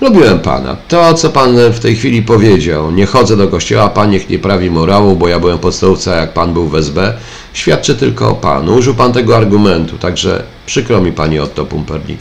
Lubiłem 0.00 0.40
Pana. 0.40 0.76
To, 0.88 1.14
co 1.14 1.30
Pan 1.30 1.56
w 1.72 1.80
tej 1.80 1.96
chwili 1.96 2.22
powiedział, 2.22 2.90
nie 2.90 3.06
chodzę 3.06 3.36
do 3.36 3.48
kościoła, 3.48 3.88
Pan 3.88 4.10
niech 4.10 4.28
nie 4.28 4.38
prawi 4.38 4.70
morału, 4.70 5.16
bo 5.16 5.28
ja 5.28 5.40
byłem 5.40 5.58
podstawowca, 5.58 6.16
jak 6.16 6.32
Pan 6.32 6.52
był 6.52 6.68
w 6.68 6.76
SB, 6.76 7.14
świadczy 7.52 7.94
tylko 7.94 8.30
o 8.30 8.34
Panu. 8.34 8.74
Użył 8.74 8.94
Pan 8.94 9.12
tego 9.12 9.36
argumentu, 9.36 9.98
także 9.98 10.42
przykro 10.66 11.00
mi 11.00 11.12
Panie 11.12 11.42
Otto 11.42 11.66
Pumpernik. 11.66 12.20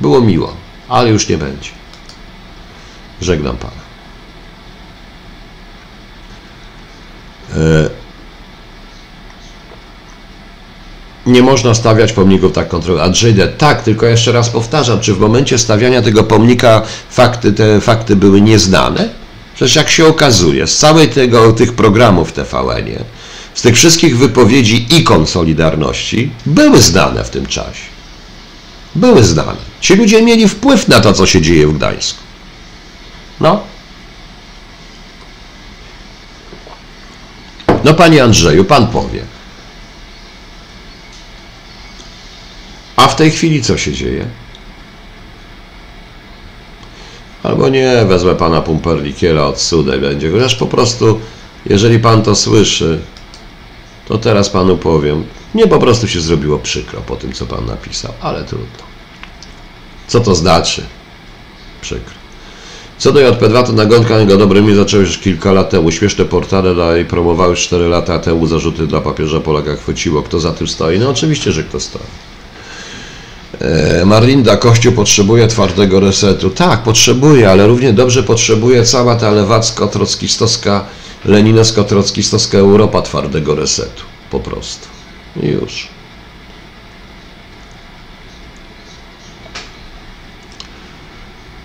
Było 0.00 0.20
miło, 0.20 0.54
ale 0.88 1.10
już 1.10 1.28
nie 1.28 1.38
będzie. 1.38 1.70
Żegnam 3.20 3.56
Pana. 3.56 3.80
E, 7.56 7.99
nie 11.26 11.42
można 11.42 11.74
stawiać 11.74 12.12
pomników 12.12 12.52
tak 12.52 12.68
kontrolowanych. 12.68 13.06
Andrzej 13.06 13.34
D. 13.34 13.48
Tak, 13.48 13.82
tylko 13.82 14.06
jeszcze 14.06 14.32
raz 14.32 14.48
powtarzam, 14.48 15.00
czy 15.00 15.14
w 15.14 15.20
momencie 15.20 15.58
stawiania 15.58 16.02
tego 16.02 16.24
pomnika 16.24 16.82
fakty, 17.10 17.52
te 17.52 17.80
fakty 17.80 18.16
były 18.16 18.40
nieznane? 18.40 19.08
Przecież 19.54 19.76
jak 19.76 19.90
się 19.90 20.06
okazuje, 20.06 20.66
z 20.66 20.78
całej 20.78 21.08
tego, 21.08 21.52
tych 21.52 21.72
programów 21.72 22.28
w 22.28 22.32
TVN-ie, 22.32 23.04
z 23.54 23.62
tych 23.62 23.74
wszystkich 23.74 24.18
wypowiedzi 24.18 24.86
ikon 24.96 25.26
Solidarności, 25.26 26.30
były 26.46 26.80
znane 26.80 27.24
w 27.24 27.30
tym 27.30 27.46
czasie. 27.46 27.90
Były 28.94 29.24
znane. 29.24 29.58
Ci 29.80 29.94
ludzie 29.94 30.22
mieli 30.22 30.48
wpływ 30.48 30.88
na 30.88 31.00
to, 31.00 31.12
co 31.12 31.26
się 31.26 31.42
dzieje 31.42 31.66
w 31.66 31.76
Gdańsku. 31.76 32.20
No. 33.40 33.62
No 37.84 37.94
panie 37.94 38.24
Andrzeju, 38.24 38.64
pan 38.64 38.86
powie. 38.86 39.24
A 43.00 43.08
w 43.08 43.16
tej 43.16 43.30
chwili 43.30 43.62
co 43.62 43.78
się 43.78 43.92
dzieje? 43.92 44.26
Albo 47.42 47.68
nie, 47.68 48.04
wezmę 48.08 48.34
pana 48.34 48.60
Pumperlikiera 48.60 49.44
od 49.44 49.60
sudę 49.60 49.98
będzie. 49.98 50.30
Chociaż 50.32 50.54
po 50.54 50.66
prostu, 50.66 51.20
jeżeli 51.66 51.98
pan 51.98 52.22
to 52.22 52.34
słyszy, 52.34 53.00
to 54.08 54.18
teraz 54.18 54.48
panu 54.48 54.76
powiem. 54.76 55.24
Nie 55.54 55.66
po 55.66 55.78
prostu 55.78 56.08
się 56.08 56.20
zrobiło 56.20 56.58
przykro 56.58 57.00
po 57.00 57.16
tym, 57.16 57.32
co 57.32 57.46
pan 57.46 57.66
napisał, 57.66 58.12
ale 58.20 58.44
trudno. 58.44 58.84
Co 60.06 60.20
to 60.20 60.34
znaczy? 60.34 60.82
Przykro. 61.80 62.14
Co 62.98 63.12
do 63.12 63.20
JP2, 63.20 63.66
to 63.66 63.72
nagonka 63.72 64.14
na 64.14 64.20
niego 64.20 64.36
dobrymi 64.36 64.74
zaczęły 64.74 65.02
już 65.02 65.18
kilka 65.18 65.52
lat 65.52 65.70
temu. 65.70 65.90
Śmieszne 65.90 66.24
portale 66.24 66.74
dalej 66.74 67.04
promowały 67.04 67.56
4 67.56 67.88
lata 67.88 68.18
temu 68.18 68.46
zarzuty 68.46 68.86
dla 68.86 69.00
papieża 69.00 69.40
Polaka 69.40 69.76
chwyciło. 69.76 70.22
Kto 70.22 70.40
za 70.40 70.52
tym 70.52 70.68
stoi? 70.68 70.98
No 70.98 71.10
oczywiście, 71.10 71.52
że 71.52 71.64
kto 71.64 71.80
stoi. 71.80 72.29
E, 73.60 74.04
Marlinda, 74.04 74.56
Kościół 74.56 74.92
potrzebuje 74.92 75.48
twardego 75.48 76.00
resetu. 76.00 76.50
Tak, 76.50 76.82
potrzebuje, 76.82 77.50
ale 77.50 77.66
równie 77.66 77.92
dobrze 77.92 78.22
potrzebuje 78.22 78.84
cała 78.84 79.16
ta 79.16 79.30
lewacko-trockistowska, 79.30 80.80
leninowsko-trockistowska 81.24 82.58
Europa 82.58 83.02
twardego 83.02 83.54
resetu. 83.54 84.02
Po 84.30 84.40
prostu. 84.40 84.88
Już. 85.42 85.99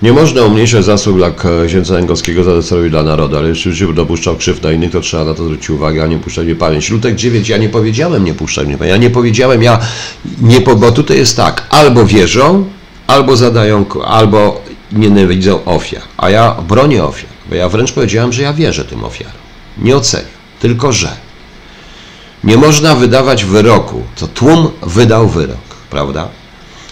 Nie 0.06 0.14
można 0.14 0.42
umniejszać 0.42 0.86
zasług 0.86 1.18
dla 1.18 1.32
księdza 1.68 1.98
Jęgowskiego 1.98 2.44
za 2.44 2.56
destroju 2.56 2.90
dla 2.90 3.04
narodu, 3.04 3.38
ale 3.38 3.50
jeśli 3.50 3.94
dopuszczał 3.94 4.36
krzywd 4.36 4.64
na 4.64 4.72
innych, 4.72 4.92
to 4.92 5.02
trzeba 5.02 5.26
na 5.26 5.34
to 5.34 5.44
zwrócić 5.44 5.70
uwagę, 5.70 6.04
a 6.04 6.08
nie 6.08 6.18
puszczać 6.18 6.48
mi 6.48 6.56
pamięć. 6.56 6.90
Lutek 6.90 7.16
9, 7.16 7.50
ja 7.50 7.58
nie 7.58 7.70
powiedziałem 7.70 8.24
nie 8.24 8.34
puszczać 8.34 8.68
mi 8.68 8.78
pamięć, 8.78 8.92
ja 8.92 8.98
nie 8.98 9.10
powiedziałem, 9.10 9.64
ja 9.64 9.80
nie, 10.42 10.62
bo 10.62 10.92
tutaj 10.92 11.18
jest 11.18 11.38
tak, 11.38 11.68
albo 11.70 12.06
wierzą, 12.06 12.66
albo 13.08 13.36
zadają, 13.36 13.86
albo 14.06 14.62
nienawidzą 14.92 15.66
ofiar, 15.66 16.02
a 16.18 16.30
ja 16.30 16.56
bronię 16.68 17.04
ofiar, 17.04 17.30
bo 17.50 17.56
ja 17.56 17.70
wręcz 17.70 17.92
powiedziałem, 17.92 18.34
że 18.34 18.42
ja 18.42 18.54
wierzę 18.54 18.86
tym 18.86 19.04
ofiarom. 19.04 19.34
Nie 19.78 19.98
ocenię, 19.98 20.26
tylko 20.60 20.92
że 20.92 21.12
nie 22.44 22.58
można 22.58 22.96
wydawać 22.96 23.46
wyroku, 23.46 24.04
to 24.16 24.28
tłum 24.28 24.70
wydał 24.84 25.28
wyrok, 25.28 25.76
prawda? 25.90 26.28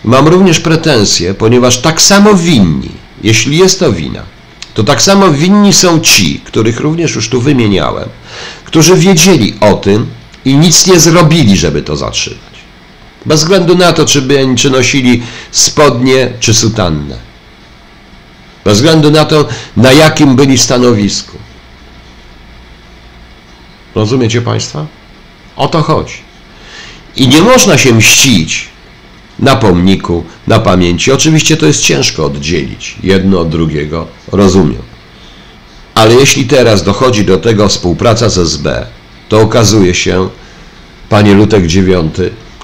Mam 0.03 0.27
również 0.27 0.59
pretensje, 0.59 1.33
ponieważ 1.33 1.81
tak 1.81 2.01
samo 2.01 2.33
winni, 2.33 3.02
jeśli 3.23 3.57
jest 3.57 3.79
to 3.79 3.93
wina, 3.93 4.23
to 4.73 4.83
tak 4.83 5.01
samo 5.01 5.31
winni 5.31 5.73
są 5.73 5.99
ci, 5.99 6.41
których 6.43 6.79
również 6.79 7.15
już 7.15 7.29
tu 7.29 7.41
wymieniałem, 7.41 8.09
którzy 8.65 8.95
wiedzieli 8.95 9.55
o 9.59 9.73
tym 9.73 10.07
i 10.45 10.55
nic 10.55 10.87
nie 10.87 10.99
zrobili, 10.99 11.57
żeby 11.57 11.81
to 11.81 11.95
zatrzymać. 11.95 12.53
Bez 13.25 13.39
względu 13.39 13.75
na 13.75 13.93
to, 13.93 14.05
czy, 14.05 14.27
czy 14.57 14.69
nosili 14.69 15.23
spodnie 15.51 16.33
czy 16.39 16.53
sutannę. 16.53 17.17
Bez 18.65 18.77
względu 18.77 19.11
na 19.11 19.25
to, 19.25 19.47
na 19.77 19.91
jakim 19.91 20.35
byli 20.35 20.57
stanowisku. 20.57 21.37
Rozumiecie 23.95 24.41
Państwa? 24.41 24.85
O 25.55 25.67
to 25.67 25.81
chodzi. 25.81 26.17
I 27.15 27.27
nie 27.27 27.41
można 27.41 27.77
się 27.77 27.93
mścić 27.93 28.72
na 29.39 29.55
pomniku, 29.55 30.23
na 30.47 30.59
pamięci. 30.59 31.11
Oczywiście 31.11 31.57
to 31.57 31.65
jest 31.65 31.81
ciężko 31.81 32.25
oddzielić 32.25 32.95
jedno 33.03 33.39
od 33.39 33.49
drugiego, 33.49 34.07
rozumiem. 34.31 34.81
Ale 35.95 36.13
jeśli 36.13 36.45
teraz 36.45 36.83
dochodzi 36.83 37.25
do 37.25 37.37
tego 37.37 37.67
współpraca 37.67 38.29
z 38.29 38.37
SB, 38.37 38.85
to 39.29 39.41
okazuje 39.41 39.95
się, 39.95 40.29
panie 41.09 41.33
Lutek 41.33 41.63
IX, 41.63 42.19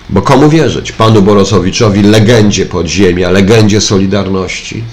bo 0.10 0.22
komu 0.22 0.50
wierzyć? 0.50 0.92
Panu 0.92 1.22
Borosowiczowi, 1.22 2.02
legendzie 2.02 2.66
podziemia, 2.66 3.30
legendzie 3.30 3.82
Solidarności, 3.82 4.84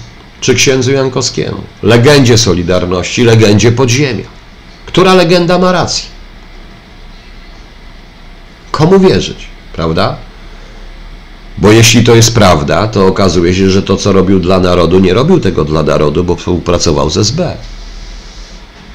czy 0.41 0.55
księdzu 0.55 0.91
Jankowskiemu? 0.91 1.61
Legendzie 1.83 2.37
Solidarności, 2.37 3.23
legendzie 3.23 3.71
podziemia. 3.71 4.25
Która 4.85 5.13
legenda 5.13 5.59
ma 5.59 5.71
rację? 5.71 6.05
Komu 8.71 8.99
wierzyć, 8.99 9.47
prawda? 9.73 10.17
Bo 11.57 11.71
jeśli 11.71 12.03
to 12.03 12.15
jest 12.15 12.35
prawda, 12.35 12.87
to 12.87 13.07
okazuje 13.07 13.55
się, 13.55 13.69
że 13.69 13.83
to, 13.83 13.97
co 13.97 14.13
robił 14.13 14.39
dla 14.39 14.59
narodu, 14.59 14.99
nie 14.99 15.13
robił 15.13 15.39
tego 15.39 15.65
dla 15.65 15.83
narodu, 15.83 16.23
bo 16.23 16.35
współpracował 16.35 17.09
z 17.09 17.17
SB. 17.17 17.57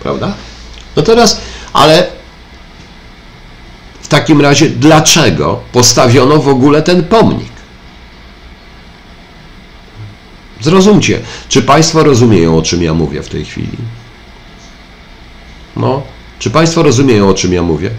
Prawda? 0.03 0.35
No 0.97 1.03
teraz, 1.03 1.41
ale 1.73 2.07
w 4.03 4.09
takim 4.09 4.41
razie, 4.41 4.71
dlaczego 4.71 5.61
postawiono 5.73 6.39
w 6.39 6.49
ogóle 6.49 6.83
ten 6.83 7.05
pomnik? 7.05 7.53
Zrozumcie, 10.61 11.21
czy 11.49 11.63
Państwo 11.63 12.05
rozumieją, 12.05 12.59
o 12.59 12.63
czym 12.63 12.83
ja 12.83 12.95
mówię 12.95 13.23
w 13.23 13.29
tej 13.29 13.45
chwili? 13.45 13.79
No, 15.77 16.03
czy 16.39 16.51
Państwo 16.51 16.83
rozumieją, 16.83 17.29
o 17.29 17.35
czym 17.35 17.53
ja 17.53 17.63
mówię? 17.63 17.91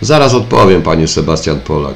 Zaraz 0.00 0.34
odpowiem, 0.34 0.82
Panie 0.82 1.08
Sebastian 1.08 1.60
Polak. 1.60 1.94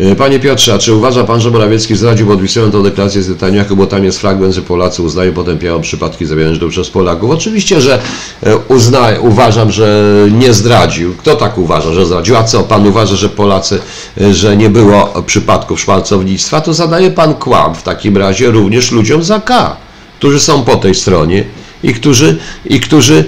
E, 0.00 0.16
panie 0.16 0.40
Piotrze, 0.40 0.74
a 0.74 0.78
czy 0.78 0.94
uważa 0.94 1.24
Pan, 1.24 1.40
że 1.40 1.50
Morawiecki 1.50 1.96
zdradził 1.96 2.26
podpisując 2.26 2.72
tę 2.72 2.82
deklarację 2.82 3.22
z 3.22 3.28
Netanyahu, 3.28 3.76
bo 3.76 3.86
tam 3.86 4.04
jest 4.04 4.18
fragment, 4.20 4.54
że 4.54 4.62
Polacy 4.62 5.02
uznają, 5.02 5.32
potępiają 5.32 5.80
przypadki 5.80 6.26
zabijania 6.26 6.68
przez 6.70 6.90
Polaków? 6.90 7.30
Oczywiście, 7.30 7.80
że 7.80 7.98
e, 8.42 8.56
uzna, 8.56 9.08
uważam, 9.20 9.70
że 9.70 10.04
nie 10.32 10.52
zdradził. 10.54 11.14
Kto 11.14 11.34
tak 11.34 11.58
uważa, 11.58 11.92
że 11.92 12.06
zdradził? 12.06 12.36
A 12.36 12.44
co, 12.44 12.62
Pan 12.62 12.86
uważa, 12.86 13.16
że 13.16 13.28
Polacy, 13.28 13.80
e, 14.20 14.34
że 14.34 14.56
nie 14.56 14.70
było 14.70 15.22
przypadków 15.26 15.80
szmalcownictwa? 15.80 16.60
To 16.60 16.74
zadaje 16.74 17.10
Pan 17.10 17.34
kłam 17.34 17.74
w 17.74 17.82
takim 17.82 18.16
razie 18.16 18.50
również 18.50 18.92
ludziom 18.92 19.22
za 19.22 19.40
K, 19.40 19.76
którzy 20.18 20.40
są 20.40 20.64
po 20.64 20.76
tej 20.76 20.94
stronie 20.94 21.44
i 21.82 21.94
którzy, 21.94 22.38
i 22.66 22.80
którzy 22.80 23.24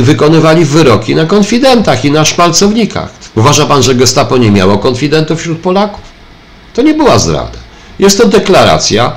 wykonywali 0.00 0.64
wyroki 0.64 1.14
na 1.14 1.26
konfidentach 1.26 2.04
i 2.04 2.10
na 2.10 2.24
szmalcownikach. 2.24 3.12
Uważa 3.36 3.66
Pan, 3.66 3.82
że 3.82 3.94
gestapo 3.94 4.36
nie 4.36 4.50
miało 4.50 4.78
konfidentów 4.78 5.40
wśród 5.40 5.58
Polaków? 5.58 6.11
To 6.74 6.82
nie 6.82 6.94
była 6.94 7.18
zdrada. 7.18 7.58
Jest 7.98 8.18
to 8.18 8.28
deklaracja, 8.28 9.12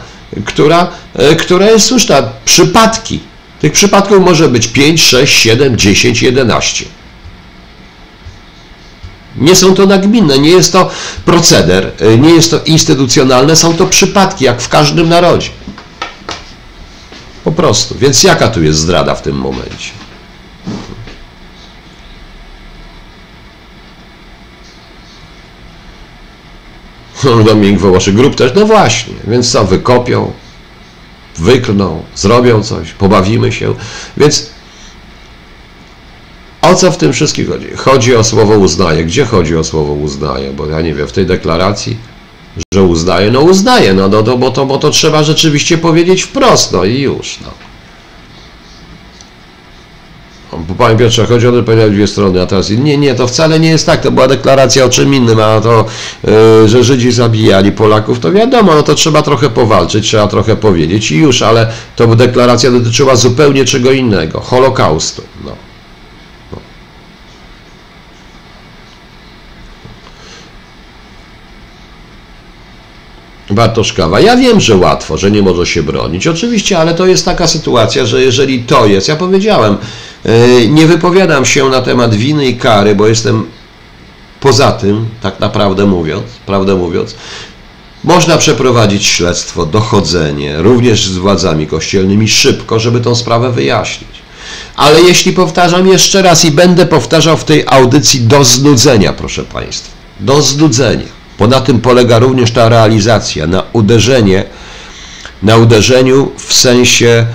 która, 0.45 0.88
e, 1.14 1.36
która 1.36 1.72
jest 1.72 1.86
słuszna. 1.86 2.24
Przypadki. 2.45 3.20
Tych 3.60 3.72
przypadków 3.72 4.20
może 4.20 4.49
być 4.49 4.68
5, 4.68 5.03
6, 5.03 5.41
7, 5.41 5.78
10, 5.78 6.22
11. 6.22 6.86
Nie 9.38 9.56
są 9.56 9.76
to 9.76 9.86
nagminne, 9.86 10.39
nie 10.39 10.49
jest 10.49 10.74
to 10.74 10.89
proceder, 11.26 11.91
y, 12.01 12.18
nie 12.18 12.30
jest 12.30 12.51
to 12.51 12.60
instytucjonalne, 12.60 13.56
są 13.56 13.78
to 13.78 13.86
przypadki, 13.86 14.45
jak 14.45 14.62
w 14.62 14.70
każdym 14.70 15.10
narodzie. 15.10 15.49
Po 17.43 17.51
prostu. 17.51 17.95
Więc 17.95 18.24
jaka 18.24 18.47
tu 18.47 18.64
jest 18.64 18.80
zdrada 18.80 19.16
w 19.16 19.22
tym 19.22 19.36
momencie? 19.36 20.05
Dominik 27.45 27.80
Wołoszy 27.80 28.13
grup 28.13 28.36
też, 28.36 28.51
no 28.55 28.66
właśnie, 28.66 29.13
więc 29.28 29.51
co, 29.51 29.66
wykopią, 29.66 30.32
wyklną, 31.38 32.03
zrobią 32.16 32.63
coś, 32.63 32.91
pobawimy 32.91 33.51
się, 33.51 33.74
więc 34.18 34.55
o 36.61 36.76
co 36.76 36.91
w 36.91 36.97
tym 36.97 37.13
wszystkim 37.13 37.47
chodzi? 37.47 37.68
Chodzi 37.76 38.16
o 38.16 38.24
słowo 38.24 38.57
uznaje. 38.57 39.05
Gdzie 39.05 39.26
chodzi 39.26 39.57
o 39.57 39.63
słowo 39.63 39.93
uznaje? 39.93 40.51
Bo 40.51 40.66
ja 40.66 40.82
nie 40.82 40.93
wiem, 40.93 41.07
w 41.07 41.11
tej 41.11 41.26
deklaracji, 41.26 41.97
że 42.74 42.84
uznaje, 42.84 43.32
no 43.32 43.39
uznaje, 43.39 43.93
no, 43.93 44.07
no, 44.07 44.22
no 44.22 44.38
bo, 44.38 44.51
to, 44.51 44.66
bo 44.66 44.78
to 44.78 44.89
trzeba 44.89 45.24
rzeczywiście 45.24 45.78
powiedzieć 45.78 46.22
wprost, 46.22 46.72
no 46.72 46.84
i 46.84 47.01
już, 47.01 47.39
no. 47.39 47.64
Panie 50.78 50.97
Piotrze, 50.97 51.26
chodzi 51.26 51.47
o 51.47 51.51
to, 51.51 51.64
powiedział 51.64 51.89
dwie 51.89 52.08
strony, 52.08 52.41
a 52.41 52.45
teraz 52.45 52.70
nie, 52.70 52.97
nie, 52.97 53.16
to 53.16 53.28
wcale 53.28 53.60
nie 53.60 53.70
jest 53.70 53.86
tak, 53.86 54.01
to 54.01 54.12
była 54.12 54.28
deklaracja 54.28 54.86
o 54.86 54.89
czym 54.89 55.14
innym, 55.14 55.39
a 55.39 55.62
to, 55.62 55.86
yy, 56.24 56.70
że 56.70 56.84
Żydzi 56.84 57.12
zabijali 57.12 57.72
Polaków, 57.72 58.20
to 58.20 58.32
wiadomo, 58.32 58.76
no 58.76 58.84
to 58.84 58.95
trzeba 58.95 59.22
trochę 59.22 59.49
powalczyć, 59.49 60.08
trzeba 60.08 60.28
trochę 60.28 60.56
powiedzieć 60.56 61.12
i 61.12 61.18
już, 61.18 61.41
ale 61.41 61.72
to 61.95 62.08
deklaracja 62.08 62.72
dotyczyła 62.72 63.16
zupełnie 63.16 63.66
czego 63.66 63.91
innego, 63.91 64.39
Holokaustu, 64.39 65.22
no. 65.45 65.64
Bartoszkawa. 73.50 74.20
Ja 74.20 74.38
wiem, 74.38 74.60
że 74.60 74.76
łatwo, 74.76 75.18
że 75.18 75.32
nie 75.32 75.41
może 75.41 75.66
się 75.66 75.84
bronić. 75.84 76.28
Oczywiście, 76.28 76.78
ale 76.80 76.93
to 76.93 77.06
jest 77.06 77.26
taka 77.26 77.48
sytuacja, 77.48 78.06
że 78.06 78.22
jeżeli 78.22 78.64
to 78.64 78.86
jest, 78.86 79.08
ja 79.08 79.16
powiedziałem, 79.16 79.78
E, 80.26 80.68
nie 80.68 80.88
wypowiadam 80.88 81.46
się 81.46 81.70
na 81.70 81.82
temat 81.82 82.16
winy 82.16 82.46
i 82.46 82.58
kary, 82.58 82.96
bo 82.96 83.08
jestem 83.08 83.46
poza 84.39 84.72
tym, 84.72 85.06
tak 85.22 85.39
naprawdę 85.39 85.86
mówiąc, 85.86 86.24
prawdę 86.46 86.76
mówiąc, 86.76 87.16
można 88.04 88.38
przeprowadzić 88.38 89.06
śledztwo, 89.06 89.66
dochodzenie, 89.66 90.62
również 90.62 91.08
z 91.08 91.18
władzami 91.18 91.68
kościelnymi 91.68 92.28
szybko, 92.28 92.80
żeby 92.80 93.02
tą 93.02 93.16
sprawę 93.16 93.52
wyjaśnić. 93.52 94.10
Ale 94.76 95.02
jeśli 95.02 95.34
powtarzam 95.34 95.88
jeszcze 95.88 96.22
raz 96.22 96.46
i 96.46 96.52
będę 96.52 96.86
powtarzał 96.86 97.38
w 97.38 97.43
tej 97.43 97.64
audycji 97.68 98.22
do 98.22 98.43
znudzenia, 98.43 99.14
proszę 99.14 99.43
Państwa, 99.43 99.91
do 100.20 100.41
znudzenia, 100.41 101.14
bo 101.39 101.47
na 101.47 101.61
tym 101.61 101.81
polega 101.81 102.19
również 102.19 102.51
ta 102.51 102.69
realizacja, 102.69 103.47
na 103.47 103.63
uderzenie, 103.73 104.43
na 105.43 105.57
uderzeniu 105.57 106.31
w 106.38 106.53
sensie 106.53 107.25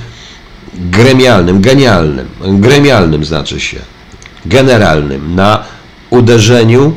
gremialnym, 0.75 1.61
genialnym, 1.61 2.29
gremialnym 2.41 3.25
znaczy 3.25 3.61
się, 3.61 3.79
generalnym, 4.47 5.35
na 5.35 5.65
uderzeniu 6.11 6.95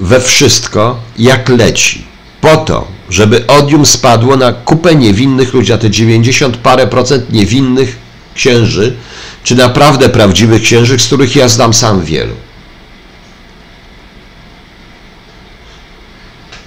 we 0.00 0.20
wszystko, 0.20 0.98
jak 1.18 1.48
leci. 1.48 2.04
Po 2.40 2.56
to, 2.56 2.86
żeby 3.10 3.46
odium 3.46 3.86
spadło 3.86 4.36
na 4.36 4.52
kupę 4.52 4.94
niewinnych 4.94 5.54
ludzi, 5.54 5.72
a 5.72 5.78
te 5.78 5.90
90 5.90 6.56
parę 6.56 6.86
procent 6.86 7.32
niewinnych 7.32 7.96
księży, 8.34 8.96
czy 9.42 9.54
naprawdę 9.54 10.08
prawdziwych 10.08 10.62
księży, 10.62 10.98
z 10.98 11.06
których 11.06 11.36
ja 11.36 11.48
znam 11.48 11.74
sam 11.74 12.04
wielu. 12.04 12.34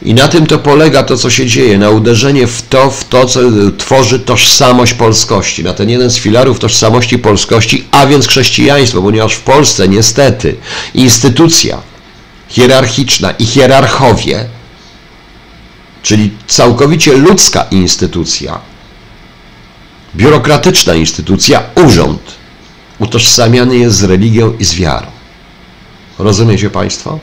I 0.01 0.13
na 0.13 0.27
tym 0.27 0.47
to 0.47 0.59
polega 0.59 1.03
to, 1.03 1.17
co 1.17 1.29
się 1.29 1.45
dzieje, 1.45 1.77
na 1.77 1.89
uderzenie 1.89 2.47
w 2.47 2.61
to, 2.61 2.91
w 2.91 3.03
to, 3.03 3.25
co 3.25 3.39
tworzy 3.77 4.19
tożsamość 4.19 4.93
polskości, 4.93 5.63
na 5.63 5.73
ten 5.73 5.89
jeden 5.89 6.09
z 6.09 6.17
filarów 6.17 6.59
tożsamości 6.59 7.19
polskości, 7.19 7.85
a 7.91 8.05
więc 8.07 8.27
chrześcijaństwo, 8.27 9.01
ponieważ 9.01 9.33
w 9.33 9.41
Polsce 9.41 9.87
niestety 9.87 10.55
instytucja 10.93 11.81
hierarchiczna 12.49 13.31
i 13.31 13.45
hierarchowie, 13.45 14.45
czyli 16.03 16.31
całkowicie 16.47 17.17
ludzka 17.17 17.65
instytucja, 17.71 18.59
biurokratyczna 20.15 20.93
instytucja, 20.93 21.63
urząd, 21.75 22.21
utożsamiany 22.99 23.77
jest 23.77 23.97
z 23.97 24.03
religią 24.03 24.53
i 24.59 24.65
z 24.65 24.73
wiarą. 24.75 25.07
Rozumiecie 26.19 26.69
Państwo? 26.69 27.19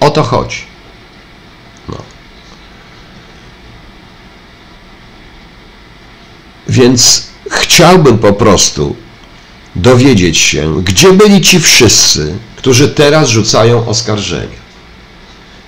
O 0.00 0.10
to 0.10 0.22
chodzi. 0.22 0.71
Więc 6.72 7.26
chciałbym 7.50 8.18
po 8.18 8.32
prostu 8.32 8.96
dowiedzieć 9.76 10.38
się, 10.38 10.82
gdzie 10.84 11.12
byli 11.12 11.40
ci 11.40 11.60
wszyscy, 11.60 12.34
którzy 12.56 12.88
teraz 12.88 13.28
rzucają 13.28 13.86
oskarżenia. 13.86 14.62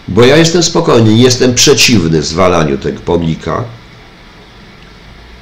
Bo 0.09 0.25
ja 0.25 0.37
jestem 0.37 0.63
spokojny, 0.63 1.15
jestem 1.15 1.55
przeciwny 1.55 2.23
zwalaniu 2.23 2.79
tego 2.79 3.01
pomnika. 3.01 3.65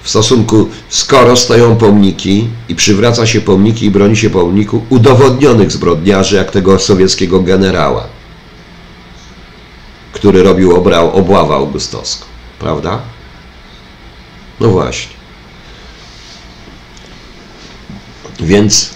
W 0.03 0.11
stosunku, 0.11 0.69
skoro 0.89 1.37
stoją 1.37 1.77
pomniki 1.77 2.49
i 2.69 2.75
przywraca 2.75 3.27
się 3.27 3.41
pomniki 3.41 3.87
i 3.87 3.91
broni 3.91 4.17
się 4.17 4.31
pomniku 4.31 4.85
udowodnionych 4.91 5.73
zbrodniarzy, 5.73 6.37
jak 6.37 6.51
tego 6.51 6.79
sowieckiego 6.79 7.41
generała, 7.41 8.07
który 10.13 10.43
robił 10.43 10.77
obławę 11.13 11.55
augustowską, 11.55 12.27
prawda? 12.59 13.01
No 14.61 14.69
właśnie. 14.69 15.22
Więc 18.41 18.95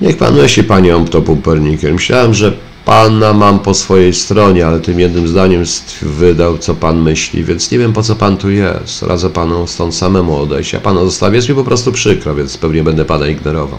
Niech 0.00 0.16
pan 0.16 0.34
myśli, 0.34 0.64
panie 0.64 0.96
Optopupernikiem. 0.96 1.94
Myślałem, 1.94 2.34
że 2.34 2.52
pana 2.84 3.32
mam 3.32 3.58
po 3.58 3.74
swojej 3.74 4.14
stronie, 4.14 4.66
ale 4.66 4.80
tym 4.80 5.00
jednym 5.00 5.28
zdaniem 5.28 5.64
wydał, 6.02 6.58
co 6.58 6.74
pan 6.74 7.02
myśli, 7.02 7.44
więc 7.44 7.70
nie 7.70 7.78
wiem, 7.78 7.92
po 7.92 8.02
co 8.02 8.16
pan 8.16 8.36
tu 8.36 8.50
jest. 8.50 9.02
Radzę 9.02 9.30
panu 9.30 9.66
stąd 9.66 9.94
samemu 9.94 10.36
odejść. 10.36 10.72
Ja 10.72 10.80
pana 10.80 11.00
zostawię, 11.00 11.36
jest 11.36 11.48
mi 11.48 11.54
po 11.54 11.64
prostu 11.64 11.92
przykro, 11.92 12.34
więc 12.34 12.58
pewnie 12.58 12.82
będę 12.82 13.04
pana 13.04 13.26
ignorował. 13.26 13.78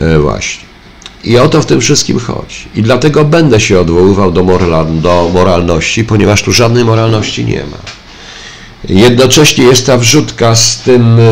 E, 0.00 0.18
właśnie. 0.18 0.69
I 1.24 1.38
o 1.38 1.48
to 1.48 1.62
w 1.62 1.66
tym 1.66 1.80
wszystkim 1.80 2.18
chodzi. 2.18 2.68
I 2.74 2.82
dlatego 2.82 3.24
będę 3.24 3.60
się 3.60 3.80
odwoływał 3.80 4.32
do, 4.32 4.44
moral, 4.44 4.86
do 5.00 5.30
moralności, 5.34 6.04
ponieważ 6.04 6.42
tu 6.42 6.52
żadnej 6.52 6.84
moralności 6.84 7.44
nie 7.44 7.60
ma. 7.60 7.78
Jednocześnie 8.88 9.64
jest 9.64 9.86
ta 9.86 9.96
wrzutka 9.96 10.54
z 10.54 10.82
tym, 10.82 11.18
e, 11.18 11.22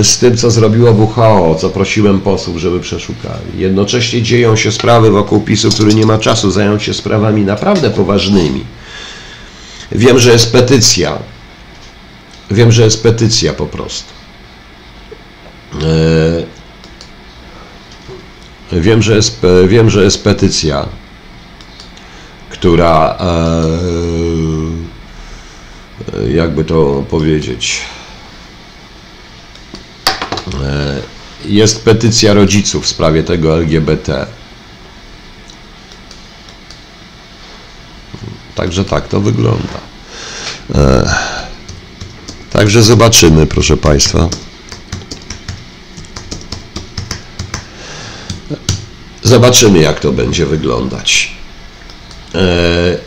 e, 0.00 0.04
z 0.04 0.18
tym, 0.18 0.36
co 0.36 0.50
zrobiło 0.50 0.90
WHO, 0.92 1.56
co 1.60 1.70
prosiłem 1.70 2.20
posłów, 2.20 2.58
żeby 2.58 2.80
przeszukali. 2.80 3.58
Jednocześnie 3.58 4.22
dzieją 4.22 4.56
się 4.56 4.72
sprawy 4.72 5.10
wokół 5.10 5.40
PiSu, 5.40 5.70
który 5.70 5.94
nie 5.94 6.06
ma 6.06 6.18
czasu 6.18 6.50
zająć 6.50 6.82
się 6.82 6.94
sprawami 6.94 7.42
naprawdę 7.42 7.90
poważnymi. 7.90 8.64
Wiem, 9.92 10.18
że 10.18 10.32
jest 10.32 10.52
petycja. 10.52 11.18
Wiem, 12.50 12.72
że 12.72 12.82
jest 12.82 13.02
petycja 13.02 13.52
po 13.52 13.66
prostu. 13.66 14.12
Wiem, 18.72 19.02
że 19.02 19.16
jest, 19.16 19.40
wiem, 19.68 19.90
że 19.90 20.04
jest 20.04 20.24
petycja, 20.24 20.88
która, 22.50 23.16
e, 26.14 26.32
jakby 26.32 26.64
to 26.64 27.04
powiedzieć, 27.10 27.80
e, 30.62 31.00
jest 31.44 31.84
petycja 31.84 32.34
rodziców 32.34 32.84
w 32.84 32.88
sprawie 32.88 33.22
tego 33.22 33.58
LGBT. 33.58 34.26
Także 38.54 38.84
tak 38.84 39.08
to 39.08 39.20
wygląda. 39.20 39.80
E, 40.74 41.14
także 42.50 42.82
zobaczymy, 42.82 43.46
proszę 43.46 43.76
Państwa. 43.76 44.28
Zobaczymy, 49.30 49.78
jak 49.78 50.00
to 50.00 50.12
będzie 50.12 50.46
wyglądać. 50.46 51.32
E, 52.34 52.98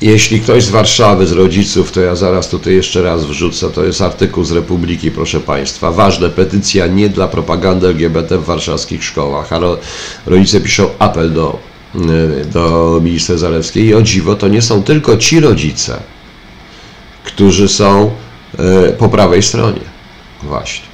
jeśli 0.00 0.40
ktoś 0.40 0.64
z 0.64 0.70
Warszawy, 0.70 1.26
z 1.26 1.32
rodziców, 1.32 1.92
to 1.92 2.00
ja 2.00 2.14
zaraz 2.14 2.48
tutaj 2.48 2.74
jeszcze 2.74 3.02
raz 3.02 3.24
wrzucę, 3.24 3.70
to 3.70 3.84
jest 3.84 4.00
artykuł 4.00 4.44
z 4.44 4.52
Republiki, 4.52 5.10
proszę 5.10 5.40
Państwa. 5.40 5.92
Ważne, 5.92 6.30
petycja 6.30 6.86
nie 6.86 7.08
dla 7.08 7.28
propagandy 7.28 7.86
LGBT 7.86 8.38
w 8.38 8.44
warszawskich 8.44 9.04
szkołach, 9.04 9.52
ale 9.52 9.76
rodzice 10.26 10.60
piszą 10.60 10.88
apel 10.98 11.32
do, 11.32 11.58
e, 11.94 12.44
do 12.44 13.00
ministra 13.02 13.36
Zalewskiej 13.36 13.84
i 13.84 13.94
o 13.94 14.02
dziwo, 14.02 14.34
to 14.34 14.48
nie 14.48 14.62
są 14.62 14.82
tylko 14.82 15.16
ci 15.16 15.40
rodzice, 15.40 16.02
którzy 17.24 17.68
są 17.68 18.10
e, 18.58 18.92
po 18.92 19.08
prawej 19.08 19.42
stronie. 19.42 19.86
Właśnie. 20.42 20.86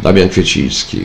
Damian 0.00 0.28
Kwieciński. 0.28 1.00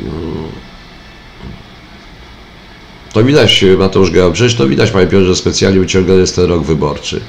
To 3.17 3.23
widać, 3.23 3.65
Mateusz 3.77 4.11
Gała, 4.11 4.31
przecież 4.31 4.55
to 4.55 4.67
widać, 4.67 4.91
panie 4.91 5.07
Piotrze, 5.07 5.27
że 5.27 5.35
specjalnie 5.35 5.79
wyciągany 5.79 6.19
jest 6.19 6.35
ten 6.35 6.45
rok 6.45 6.63
wyborczy. 6.63 7.21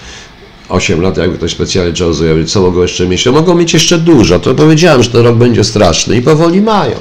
8 0.69 1.01
lat, 1.01 1.17
jakby 1.17 1.37
ktoś 1.37 1.53
specjalnie 1.53 1.93
chciał 1.93 2.13
zrobić, 2.13 2.53
co 2.53 2.61
mogą 2.61 2.83
jeszcze 2.83 3.07
mieć? 3.07 3.25
To 3.25 3.33
mogą 3.33 3.55
mieć 3.55 3.73
jeszcze 3.73 3.99
dużo. 3.99 4.39
To 4.39 4.55
powiedziałem, 4.55 5.03
że 5.03 5.11
ten 5.11 5.25
rok 5.25 5.37
będzie 5.37 5.65
straszny 5.65 6.17
i 6.17 6.23
powoli 6.23 6.61
mają. 6.61 6.97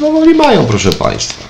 Powoli 0.00 0.34
mają, 0.34 0.66
proszę 0.66 0.92
państwa. 0.92 1.44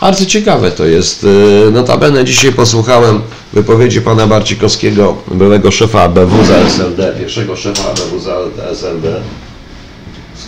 Bardzo 0.00 0.26
ciekawe 0.26 0.70
to 0.70 0.86
jest. 0.86 1.24
Y, 1.24 1.70
Notabene 1.72 2.24
dzisiaj 2.24 2.52
posłuchałem 2.52 3.20
wypowiedzi 3.52 4.00
pana 4.00 4.26
Barcikowskiego, 4.26 5.16
byłego 5.34 5.70
szefa 5.70 6.02
ABW 6.02 6.44
za 6.44 6.56
SLD, 6.56 7.14
pierwszego 7.18 7.56
szefa 7.56 7.90
ABW 7.90 8.18
za 8.20 8.64
SLD, 8.70 9.20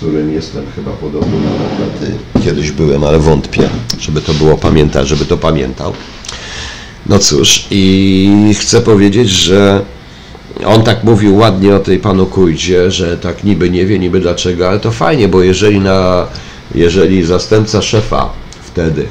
którym 0.01 0.33
jestem 0.33 0.65
chyba 0.77 0.91
podobny 0.91 1.37
nawet 1.37 1.79
na 1.79 2.07
ty. 2.07 2.45
Kiedyś 2.45 2.71
byłem, 2.71 3.05
ale 3.05 3.19
wątpię, 3.19 3.69
żeby 3.99 4.21
to 4.21 4.35
było 4.35 4.57
pamiętać, 4.57 5.09
żeby 5.09 5.25
to 5.25 5.37
pamiętał. 5.37 5.93
No 7.07 7.19
cóż, 7.19 7.67
i 7.71 8.55
chcę 8.61 8.81
powiedzieć, 8.81 9.29
że 9.29 9.81
on 10.67 10.83
tak 10.83 11.05
mówił 11.05 11.37
ładnie 11.37 11.77
o 11.77 11.79
tej 11.79 11.99
panu 11.99 12.27
Kujdzie, 12.27 12.91
że 12.91 13.19
tak 13.19 13.45
niby 13.45 13.71
nie 13.71 13.87
wie, 13.87 13.99
niby 13.99 14.21
dlaczego, 14.21 14.69
ale 14.69 14.81
to 14.81 14.91
fajnie, 14.91 15.29
bo 15.29 15.43
jeżeli 15.43 15.81
na, 15.81 16.27
jeżeli 16.75 17.25
zastępca 17.25 17.83
szefa 17.83 18.31
wtedy 18.63 19.07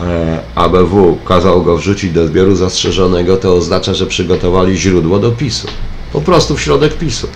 e, 0.00 0.38
ABW 0.54 1.18
kazał 1.24 1.62
go 1.62 1.76
wrzucić 1.76 2.12
do 2.12 2.26
zbioru 2.26 2.56
zastrzeżonego, 2.56 3.36
to 3.36 3.54
oznacza, 3.54 3.94
że 3.94 4.06
przygotowali 4.06 4.76
źródło 4.76 5.18
do 5.18 5.32
PiSu. 5.32 5.66
Po 6.12 6.20
prostu 6.20 6.56
w 6.56 6.60
środek 6.60 6.94
PiSu. 6.94 7.28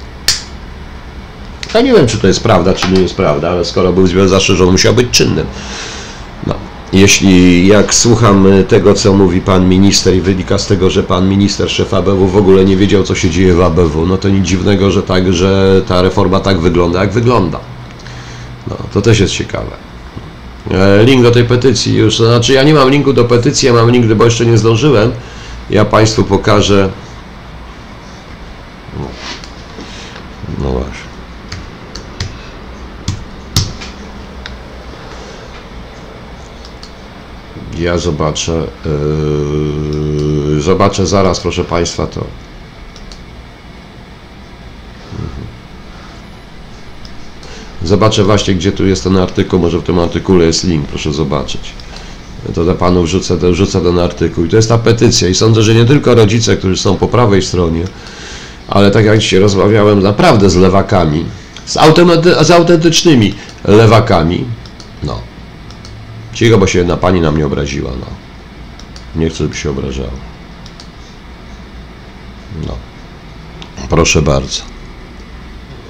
Ja 1.75 1.81
nie 1.81 1.93
wiem, 1.93 2.07
czy 2.07 2.19
to 2.19 2.27
jest 2.27 2.43
prawda, 2.43 2.75
czy 2.75 2.93
nie 2.93 3.01
jest 3.01 3.15
prawda, 3.17 3.51
ale 3.51 3.65
skoro 3.65 3.93
był 3.93 4.07
zbiór 4.07 4.29
zastrzeżony, 4.29 4.73
musiał 4.73 4.95
być 4.95 5.11
czynnym. 5.11 5.47
No. 6.47 6.55
Jeśli 6.93 7.67
jak 7.67 7.95
słucham 7.95 8.47
tego, 8.69 8.95
co 8.95 9.13
mówi 9.13 9.41
pan 9.41 9.69
minister 9.69 10.15
i 10.15 10.21
wynika 10.21 10.59
z 10.59 10.67
tego, 10.67 10.91
że 10.91 11.03
pan 11.03 11.29
minister, 11.29 11.71
szef 11.71 11.95
ABW 11.95 12.29
w 12.29 12.37
ogóle 12.37 12.65
nie 12.65 12.77
wiedział, 12.77 13.03
co 13.03 13.15
się 13.15 13.31
dzieje 13.31 13.55
w 13.55 13.61
ABW, 13.61 14.07
no 14.07 14.17
to 14.17 14.29
nic 14.29 14.47
dziwnego, 14.47 14.91
że 14.91 15.03
tak, 15.03 15.33
że 15.33 15.83
ta 15.89 16.03
reforma 16.03 16.41
tak 16.41 16.61
wygląda, 16.61 17.01
jak 17.01 17.13
wygląda. 17.13 17.61
No, 18.67 18.77
to 18.93 19.03
też 19.03 19.21
jest 19.21 19.33
ciekawe. 19.33 19.71
E, 20.71 21.05
Link 21.05 21.23
do 21.23 21.31
tej 21.31 21.45
petycji 21.45 21.95
już, 21.95 22.17
to 22.17 22.27
znaczy 22.27 22.53
ja 22.53 22.63
nie 22.63 22.75
mam 22.75 22.91
linku 22.91 23.13
do 23.13 23.25
petycji, 23.25 23.67
ja 23.67 23.73
mam 23.73 23.91
link, 23.91 24.07
bo 24.07 24.25
jeszcze 24.25 24.47
nie 24.47 24.59
zdążyłem. 24.59 25.13
Ja 25.71 25.85
Państwu 25.85 26.25
pokażę. 26.25 26.89
No, 28.99 29.07
no 30.59 30.71
właśnie. 30.71 31.12
Ja 37.79 37.99
zobaczę, 37.99 38.67
yy, 40.55 40.61
zobaczę 40.61 41.07
zaraz, 41.07 41.41
proszę 41.41 41.65
Państwa, 41.65 42.07
to. 42.07 42.25
Zobaczę 47.85 48.25
właśnie, 48.25 48.55
gdzie 48.55 48.73
tu 48.73 48.87
jest 48.87 49.05
ten 49.05 49.17
artykuł, 49.17 49.59
może 49.61 49.79
w 49.79 49.83
tym 49.83 49.99
artykule 49.99 50.45
jest 50.45 50.65
link, 50.65 50.87
proszę 50.87 51.13
zobaczyć. 51.13 51.61
To 52.55 52.65
dla 52.65 52.75
Panu 52.75 53.03
wrzucę, 53.03 53.37
wrzucę 53.37 53.81
ten 53.81 53.99
artykuł. 53.99 54.45
I 54.45 54.49
to 54.49 54.57
jest 54.57 54.69
ta 54.69 54.79
petycja 54.79 55.29
i 55.29 55.35
sądzę, 55.35 55.63
że 55.63 55.75
nie 55.75 55.85
tylko 55.85 56.15
rodzice, 56.15 56.57
którzy 56.57 56.77
są 56.77 56.97
po 56.97 57.09
prawej 57.09 57.43
stronie, 57.43 57.85
ale 58.69 58.91
tak 58.91 59.05
jak 59.05 59.19
dzisiaj 59.19 59.41
rozmawiałem 59.41 60.03
naprawdę 60.03 60.51
z 60.51 60.57
lewakami, 60.57 61.25
z 62.43 62.51
autentycznymi 62.51 63.35
lewakami, 63.65 64.45
no. 65.03 65.32
Cicho, 66.35 66.59
bo 66.59 66.67
się 66.67 66.79
jedna 66.79 66.97
pani 66.97 67.21
na 67.21 67.31
mnie 67.31 67.47
obraziła, 67.47 67.91
no. 68.01 68.07
Nie 69.17 69.29
chcę, 69.29 69.37
żeby 69.39 69.57
się 69.57 69.71
obrażała. 69.71 70.09
No. 72.67 72.77
Proszę 73.89 74.23
bardzo. 74.23 74.63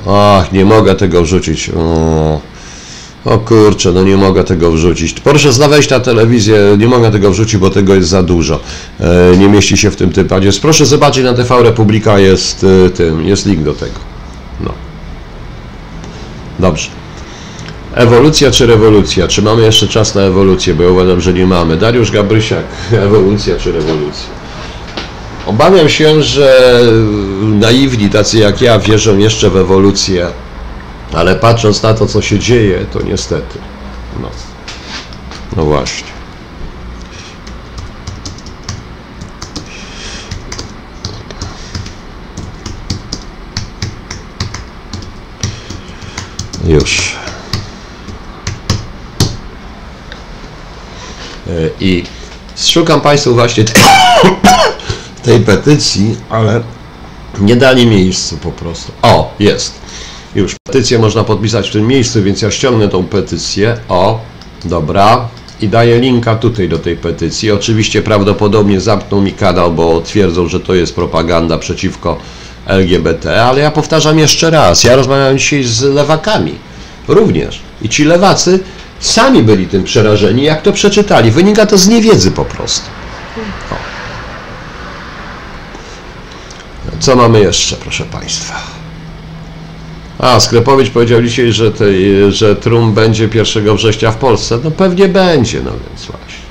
Ach, 0.08 0.52
nie 0.52 0.64
mogę 0.64 0.94
tego 0.94 1.22
wrzucić. 1.22 1.70
O, 1.70 2.40
o 3.24 3.38
kurczę, 3.38 3.92
no 3.92 4.02
nie 4.02 4.16
mogę 4.16 4.44
tego 4.44 4.72
wrzucić. 4.72 5.20
Proszę 5.20 5.52
znaleźć 5.52 5.90
na 5.90 6.00
telewizję, 6.00 6.56
nie 6.78 6.88
mogę 6.88 7.10
tego 7.10 7.30
wrzucić, 7.30 7.56
bo 7.56 7.70
tego 7.70 7.94
jest 7.94 8.08
za 8.08 8.22
dużo. 8.22 8.60
E, 9.00 9.36
nie 9.36 9.48
mieści 9.48 9.76
się 9.76 9.90
w 9.90 9.96
tym 9.96 10.12
typadzie. 10.12 10.50
Proszę 10.62 10.86
zobaczyć 10.86 11.24
na 11.24 11.34
TV 11.34 11.62
Republika 11.62 12.18
jest 12.18 12.66
e, 12.86 12.90
tym, 12.90 13.26
jest 13.26 13.46
link 13.46 13.62
do 13.62 13.72
tego. 13.72 14.00
No. 14.60 14.72
Dobrze. 16.58 17.01
Ewolucja 17.94 18.50
czy 18.50 18.66
rewolucja? 18.66 19.28
Czy 19.28 19.42
mamy 19.42 19.62
jeszcze 19.62 19.88
czas 19.88 20.14
na 20.14 20.22
ewolucję? 20.22 20.74
Bo 20.74 20.82
ja 20.82 20.90
uważam, 20.90 21.20
że 21.20 21.32
nie 21.32 21.46
mamy. 21.46 21.76
Dariusz 21.76 22.10
Gabrysiak, 22.10 22.64
ewolucja 22.92 23.56
czy 23.56 23.72
rewolucja? 23.72 24.28
Obawiam 25.46 25.88
się, 25.88 26.22
że 26.22 26.80
naiwni, 27.42 28.10
tacy 28.10 28.38
jak 28.38 28.60
ja, 28.60 28.78
wierzą 28.78 29.18
jeszcze 29.18 29.50
w 29.50 29.56
ewolucję, 29.56 30.26
ale 31.12 31.34
patrząc 31.36 31.82
na 31.82 31.94
to, 31.94 32.06
co 32.06 32.22
się 32.22 32.38
dzieje, 32.38 32.86
to 32.92 33.02
niestety. 33.02 33.58
No, 34.20 34.30
no 35.56 35.64
właśnie. 35.64 36.12
Już. 46.66 47.22
I 51.80 52.04
szukam 52.56 53.00
Państwu 53.00 53.34
właśnie 53.34 53.64
tej 55.24 55.40
petycji, 55.40 56.16
ale 56.30 56.60
nie 57.40 57.56
dali 57.56 57.86
miejscu 57.86 58.36
po 58.36 58.50
prostu. 58.50 58.92
O, 59.02 59.34
jest. 59.38 59.74
Już 60.34 60.54
petycję 60.66 60.98
można 60.98 61.24
podpisać 61.24 61.68
w 61.68 61.72
tym 61.72 61.86
miejscu, 61.86 62.22
więc 62.22 62.42
ja 62.42 62.50
ściągnę 62.50 62.88
tą 62.88 63.04
petycję. 63.04 63.76
O, 63.88 64.20
dobra. 64.64 65.28
I 65.60 65.68
daję 65.68 66.00
linka 66.00 66.36
tutaj 66.36 66.68
do 66.68 66.78
tej 66.78 66.96
petycji. 66.96 67.50
Oczywiście 67.50 68.02
prawdopodobnie 68.02 68.80
zamkną 68.80 69.20
mi 69.20 69.32
kanał, 69.32 69.72
bo 69.72 70.00
twierdzą, 70.00 70.48
że 70.48 70.60
to 70.60 70.74
jest 70.74 70.94
propaganda 70.94 71.58
przeciwko 71.58 72.18
LGBT, 72.66 73.44
ale 73.44 73.60
ja 73.60 73.70
powtarzam 73.70 74.18
jeszcze 74.18 74.50
raz. 74.50 74.84
Ja 74.84 74.96
rozmawiałem 74.96 75.38
dzisiaj 75.38 75.64
z 75.64 75.82
lewakami 75.82 76.54
również. 77.08 77.60
I 77.82 77.88
ci 77.88 78.04
lewacy 78.04 78.60
sami 79.02 79.42
byli 79.42 79.66
tym 79.66 79.84
przerażeni, 79.84 80.42
jak 80.42 80.62
to 80.62 80.72
przeczytali. 80.72 81.30
Wynika 81.30 81.66
to 81.66 81.78
z 81.78 81.88
niewiedzy 81.88 82.30
po 82.30 82.44
prostu. 82.44 82.86
O. 83.70 83.74
Co 87.00 87.16
mamy 87.16 87.40
jeszcze, 87.40 87.76
proszę 87.76 88.04
Państwa? 88.04 88.54
A, 90.18 90.40
Sklepowicz 90.40 90.90
powiedział 90.90 91.22
dzisiaj, 91.22 91.52
że, 91.52 91.72
tej, 91.72 92.32
że 92.32 92.56
Trum 92.56 92.94
będzie 92.94 93.28
1 93.34 93.76
września 93.76 94.10
w 94.10 94.16
Polsce. 94.16 94.58
No 94.64 94.70
pewnie 94.70 95.08
będzie, 95.08 95.60
no 95.64 95.70
więc 95.70 96.04
właśnie. 96.04 96.42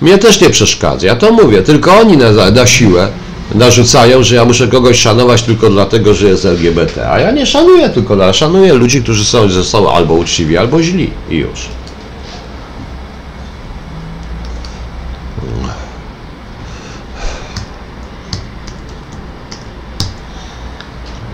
Mnie 0.00 0.18
też 0.18 0.40
nie 0.40 0.50
przeszkadza, 0.50 1.06
ja 1.06 1.16
to 1.16 1.32
mówię, 1.32 1.62
tylko 1.62 1.98
oni 2.00 2.16
na, 2.16 2.50
na 2.50 2.66
siłę 2.66 3.08
narzucają, 3.54 4.22
że 4.22 4.34
ja 4.34 4.44
muszę 4.44 4.68
kogoś 4.68 5.00
szanować 5.00 5.42
tylko 5.42 5.70
dlatego, 5.70 6.14
że 6.14 6.26
jest 6.28 6.44
LGBT. 6.44 7.10
A 7.10 7.20
ja 7.20 7.30
nie 7.30 7.46
szanuję 7.46 7.88
tylko, 7.90 8.16
dla- 8.16 8.32
szanuję 8.32 8.72
ludzi, 8.74 9.02
którzy 9.02 9.24
są 9.24 9.48
ze 9.50 9.64
sobą 9.64 9.92
albo 9.92 10.14
uczciwi, 10.14 10.56
albo 10.58 10.82
źli 10.82 11.10
i 11.30 11.36
już. 11.36 11.60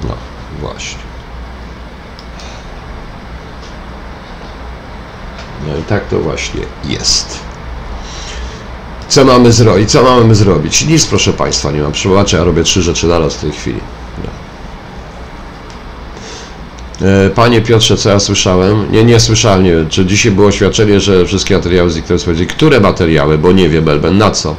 No, 0.04 0.14
właśnie. 0.60 0.98
No 5.66 5.76
i 5.76 5.82
tak 5.82 6.08
to 6.08 6.18
właśnie 6.20 6.60
jest. 6.84 7.37
Co 9.08 9.24
mamy 9.24 9.52
zrobić? 9.52 9.90
Co 9.90 10.02
mamy 10.02 10.34
zrobić? 10.34 10.86
Nic, 10.86 11.06
proszę 11.06 11.32
Państwa, 11.32 11.70
nie 11.70 11.82
mam 11.82 11.92
przywołaczy, 11.92 12.36
ja 12.36 12.44
robię 12.44 12.62
trzy 12.62 12.82
rzeczy 12.82 13.06
naraz 13.06 13.34
w 13.34 13.40
tej 13.40 13.52
chwili. 13.52 13.80
E, 17.02 17.30
Panie 17.30 17.60
Piotrze, 17.60 17.96
co 17.96 18.10
ja 18.10 18.20
słyszałem? 18.20 18.92
Nie, 18.92 19.04
nie 19.04 19.20
słyszałem, 19.20 19.64
nie 19.64 19.72
wiem, 19.72 19.88
czy 19.88 20.06
dzisiaj 20.06 20.32
było 20.32 20.48
oświadczenie, 20.48 21.00
że 21.00 21.26
wszystkie 21.26 21.56
materiały 21.56 21.90
zniknęły. 21.90 22.20
Powiedzieli, 22.20 22.48
Które 22.48 22.80
materiały? 22.80 23.38
Bo 23.38 23.52
nie 23.52 23.68
wiem, 23.68 23.84
Belben, 23.84 24.18
na 24.18 24.30
co? 24.30 24.56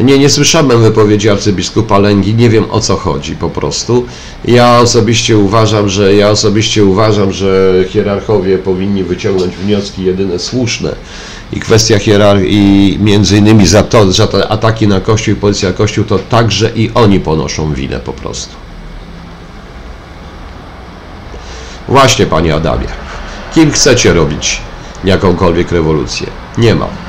Nie, 0.00 0.18
nie 0.18 0.30
słyszałem 0.30 0.82
wypowiedzi 0.82 1.30
arcybiskupa 1.30 1.98
Lęgi, 1.98 2.34
nie 2.34 2.50
wiem 2.50 2.64
o 2.70 2.80
co 2.80 2.96
chodzi 2.96 3.36
po 3.36 3.50
prostu. 3.50 4.06
Ja 4.44 4.78
osobiście 4.78 5.38
uważam, 5.38 5.88
że 5.88 6.14
ja 6.14 6.30
osobiście 6.30 6.84
uważam, 6.84 7.32
że 7.32 7.84
hierarchowie 7.88 8.58
powinni 8.58 9.04
wyciągnąć 9.04 9.56
wnioski 9.56 10.04
jedyne 10.04 10.38
słuszne 10.38 10.94
i 11.52 11.60
kwestia 11.60 11.98
hierarchii, 11.98 12.98
między 13.02 13.38
innymi 13.38 13.66
za 13.66 13.82
to, 13.82 14.12
że 14.12 14.28
te 14.28 14.48
ataki 14.48 14.88
na 14.88 15.00
Kościół 15.00 15.34
i 15.34 15.36
policja 15.36 15.72
Kościół, 15.72 16.04
to 16.04 16.18
także 16.18 16.70
i 16.74 16.90
oni 16.94 17.20
ponoszą 17.20 17.72
winę 17.72 18.00
po 18.00 18.12
prostu. 18.12 18.54
Właśnie, 21.88 22.26
panie 22.26 22.54
Adamie, 22.54 22.88
kim 23.54 23.70
chcecie 23.70 24.12
robić 24.12 24.60
jakąkolwiek 25.04 25.72
rewolucję? 25.72 26.26
Nie 26.58 26.74
ma. 26.74 27.05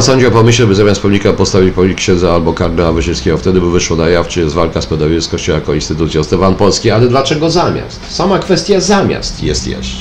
Sądzi 0.00 0.26
o 0.26 0.30
pomyśle, 0.30 0.66
by 0.66 0.74
zamiast 0.74 1.02
pomnika 1.02 1.32
postawić 1.32 1.74
pomnik 1.74 1.98
księdza 1.98 2.32
albo 2.32 2.52
kardynała 2.52 2.92
Wyszyńskiego? 2.92 3.38
Wtedy 3.38 3.60
by 3.60 3.70
wyszło 3.70 3.96
na 3.96 4.08
jaw, 4.08 4.28
czy 4.28 4.40
jest 4.40 4.54
walka 4.54 4.80
z 5.20 5.28
Kościoła 5.28 5.58
jako 5.58 5.74
instytucją 5.74 6.24
Stefan 6.24 6.54
Polski. 6.54 6.90
Ale 6.90 7.08
dlaczego 7.08 7.50
zamiast? 7.50 8.00
Sama 8.08 8.38
kwestia 8.38 8.80
zamiast 8.80 9.42
jest 9.42 9.66
jeszcze. 9.66 9.96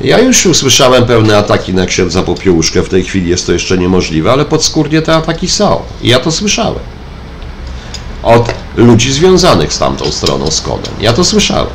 Ja 0.00 0.18
już 0.18 0.46
usłyszałem 0.46 1.06
pewne 1.06 1.38
ataki 1.38 1.74
na 1.74 1.86
księdza 1.86 2.22
Popiełuszkę, 2.22 2.82
w 2.82 2.88
tej 2.88 3.04
chwili 3.04 3.30
jest 3.30 3.46
to 3.46 3.52
jeszcze 3.52 3.78
niemożliwe, 3.78 4.32
ale 4.32 4.44
podskórnie 4.44 5.02
te 5.02 5.14
ataki 5.14 5.48
są. 5.48 5.80
Ja 6.02 6.18
to 6.18 6.32
słyszałem. 6.32 6.84
Od 8.22 8.54
ludzi 8.76 9.12
związanych 9.12 9.72
z 9.72 9.78
tamtą 9.78 10.12
stroną, 10.12 10.50
z 10.50 10.60
kodem. 10.60 10.94
Ja 11.00 11.12
to 11.12 11.24
słyszałem. 11.24 11.66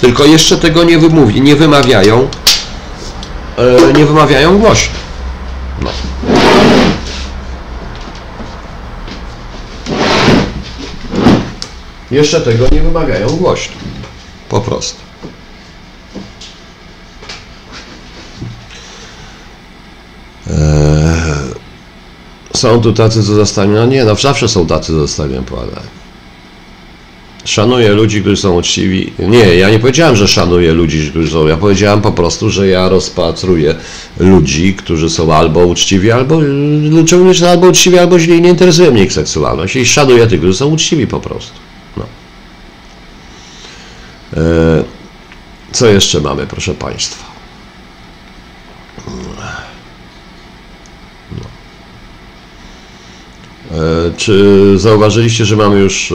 Tylko 0.00 0.24
jeszcze 0.24 0.58
tego 0.58 0.84
nie, 0.84 0.98
wymówi, 0.98 1.40
nie 1.40 1.56
wymawiają, 1.56 2.28
e, 3.58 3.92
nie 3.92 4.06
wymawiają 4.06 4.58
głośno. 4.58 5.05
No. 5.82 5.90
Jeszcze 12.10 12.40
tego 12.40 12.66
nie 12.72 12.80
wymagają 12.80 13.28
głośno. 13.28 13.76
Po 14.48 14.60
prostu. 14.60 15.00
Eee, 20.50 20.54
są 22.54 22.80
tu 22.80 22.92
tacy, 22.92 23.22
co 23.22 23.34
zostawią. 23.34 23.72
No 23.72 23.86
nie, 23.86 24.04
no 24.04 24.14
zawsze 24.14 24.48
są 24.48 24.66
tacy, 24.66 24.86
co 24.86 24.98
zostawią 24.98 25.44
płatę. 25.44 25.80
Szanuję 27.46 27.88
ludzi, 27.92 28.20
którzy 28.20 28.36
są 28.36 28.54
uczciwi. 28.54 29.12
Nie, 29.18 29.56
ja 29.56 29.70
nie 29.70 29.78
powiedziałem, 29.78 30.16
że 30.16 30.28
szanuję 30.28 30.72
ludzi, 30.72 31.10
którzy 31.10 31.30
są. 31.30 31.46
Ja 31.46 31.56
powiedziałem 31.56 32.00
po 32.00 32.12
prostu, 32.12 32.50
że 32.50 32.68
ja 32.68 32.88
rozpatruję 32.88 33.74
ludzi, 34.18 34.74
którzy 34.74 35.10
są 35.10 35.34
albo 35.34 35.66
uczciwi, 35.66 36.10
albo, 36.10 36.40
albo 37.50 37.66
uczciwi, 37.66 37.98
albo 37.98 38.18
źli. 38.18 38.42
Nie 38.42 38.48
interesuje 38.48 38.90
mnie 38.90 39.04
ich 39.04 39.12
seksualność. 39.12 39.76
I 39.76 39.86
szanuję 39.86 40.26
tych, 40.26 40.40
którzy 40.40 40.58
są 40.58 40.66
uczciwi 40.66 41.06
po 41.06 41.20
prostu. 41.20 41.52
No. 41.96 42.04
Eee, 44.36 44.84
co 45.72 45.86
jeszcze 45.86 46.20
mamy, 46.20 46.46
proszę 46.46 46.74
Państwa? 46.74 47.35
Czy 54.16 54.74
zauważyliście, 54.78 55.44
że 55.44 55.56
mamy 55.56 55.78
już 55.78 56.12
e, 56.12 56.14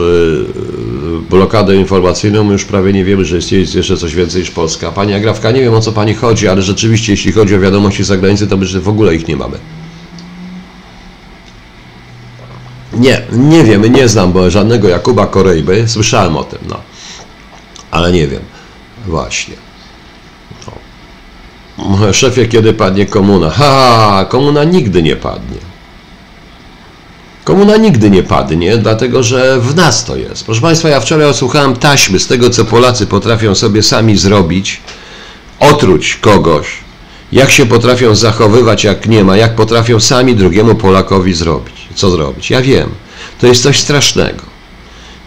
blokadę 1.30 1.76
informacyjną? 1.76 2.44
My 2.44 2.52
już 2.52 2.64
prawie 2.64 2.92
nie 2.92 3.04
wiemy, 3.04 3.24
że 3.24 3.36
jest 3.36 3.74
jeszcze 3.74 3.96
coś 3.96 4.14
więcej 4.14 4.40
niż 4.40 4.50
Polska. 4.50 4.92
Pani 4.92 5.14
Agrawka, 5.14 5.50
nie 5.50 5.60
wiem 5.60 5.74
o 5.74 5.80
co 5.80 5.92
Pani 5.92 6.14
chodzi, 6.14 6.48
ale 6.48 6.62
rzeczywiście, 6.62 7.12
jeśli 7.12 7.32
chodzi 7.32 7.54
o 7.54 7.60
wiadomości 7.60 8.04
z 8.04 8.06
zagranicy, 8.06 8.46
to 8.46 8.56
my 8.56 8.66
w 8.66 8.88
ogóle 8.88 9.14
ich 9.14 9.28
nie 9.28 9.36
mamy. 9.36 9.58
Nie, 12.92 13.22
nie 13.32 13.64
wiem, 13.64 13.82
nie 13.82 14.08
znam 14.08 14.32
bo 14.32 14.50
żadnego 14.50 14.88
Jakuba 14.88 15.26
Korejby. 15.26 15.88
Słyszałem 15.88 16.36
o 16.36 16.44
tym, 16.44 16.58
no. 16.68 16.76
Ale 17.90 18.12
nie 18.12 18.28
wiem. 18.28 18.42
Właśnie. 19.06 19.54
No. 21.78 22.12
Szefie, 22.12 22.46
kiedy 22.46 22.72
padnie 22.72 23.06
komuna? 23.06 23.50
Ha, 23.50 24.26
komuna 24.28 24.64
nigdy 24.64 25.02
nie 25.02 25.16
padnie. 25.16 25.71
Komuna 27.44 27.76
nigdy 27.76 28.10
nie 28.10 28.22
padnie, 28.22 28.78
dlatego 28.78 29.22
że 29.22 29.60
w 29.60 29.74
nas 29.74 30.04
to 30.04 30.16
jest. 30.16 30.44
Proszę 30.44 30.60
Państwa, 30.60 30.88
ja 30.88 31.00
wczoraj 31.00 31.26
odsłuchałem 31.26 31.76
taśmy 31.76 32.18
z 32.18 32.26
tego, 32.26 32.50
co 32.50 32.64
Polacy 32.64 33.06
potrafią 33.06 33.54
sobie 33.54 33.82
sami 33.82 34.16
zrobić, 34.16 34.80
otruć 35.60 36.16
kogoś, 36.16 36.66
jak 37.32 37.50
się 37.50 37.66
potrafią 37.66 38.14
zachowywać, 38.14 38.84
jak 38.84 39.06
nie 39.08 39.24
ma, 39.24 39.36
jak 39.36 39.54
potrafią 39.54 40.00
sami 40.00 40.34
drugiemu 40.34 40.74
Polakowi 40.74 41.34
zrobić. 41.34 41.74
Co 41.94 42.10
zrobić? 42.10 42.50
Ja 42.50 42.62
wiem. 42.62 42.88
To 43.40 43.46
jest 43.46 43.62
coś 43.62 43.80
strasznego. 43.80 44.42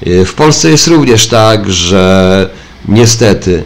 W 0.02 0.34
Polsce 0.34 0.70
jest 0.70 0.88
również 0.88 1.28
tak, 1.28 1.72
że 1.72 2.50
niestety 2.88 3.64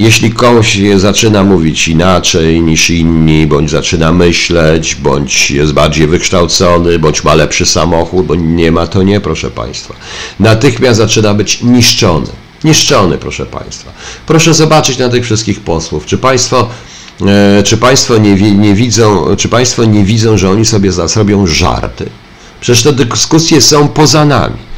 jeśli 0.00 0.30
komuś 0.30 0.78
zaczyna 0.96 1.44
mówić 1.44 1.88
inaczej 1.88 2.60
niż 2.60 2.90
inni, 2.90 3.46
bądź 3.46 3.70
zaczyna 3.70 4.12
myśleć, 4.12 4.94
bądź 4.94 5.50
jest 5.50 5.72
bardziej 5.72 6.06
wykształcony, 6.06 6.98
bądź 6.98 7.24
ma 7.24 7.34
lepszy 7.34 7.66
samochód, 7.66 8.26
bo 8.26 8.34
nie 8.34 8.72
ma, 8.72 8.86
to 8.86 9.02
nie, 9.02 9.20
proszę 9.20 9.50
Państwa. 9.50 9.94
Natychmiast 10.40 10.98
zaczyna 10.98 11.34
być 11.34 11.62
niszczony. 11.62 12.26
Niszczony, 12.64 13.18
proszę 13.18 13.46
Państwa. 13.46 13.92
Proszę 14.26 14.54
zobaczyć 14.54 14.98
na 14.98 15.08
tych 15.08 15.24
wszystkich 15.24 15.60
posłów. 15.60 16.06
Czy 16.06 16.18
Państwo, 16.18 16.68
e, 17.26 17.62
czy 17.62 17.76
państwo 17.76 18.18
nie, 18.18 18.34
nie, 18.52 18.74
widzą, 18.74 19.36
czy 19.36 19.48
Państwo 19.48 19.84
nie 19.84 20.04
widzą, 20.04 20.38
że 20.38 20.50
oni 20.50 20.64
sobie 20.64 20.92
zaraz 20.92 21.16
robią 21.16 21.46
żarty? 21.46 22.10
Przecież 22.60 22.82
te 22.82 22.92
dyskusje 22.92 23.60
są 23.60 23.88
poza 23.88 24.24
nami. 24.24 24.69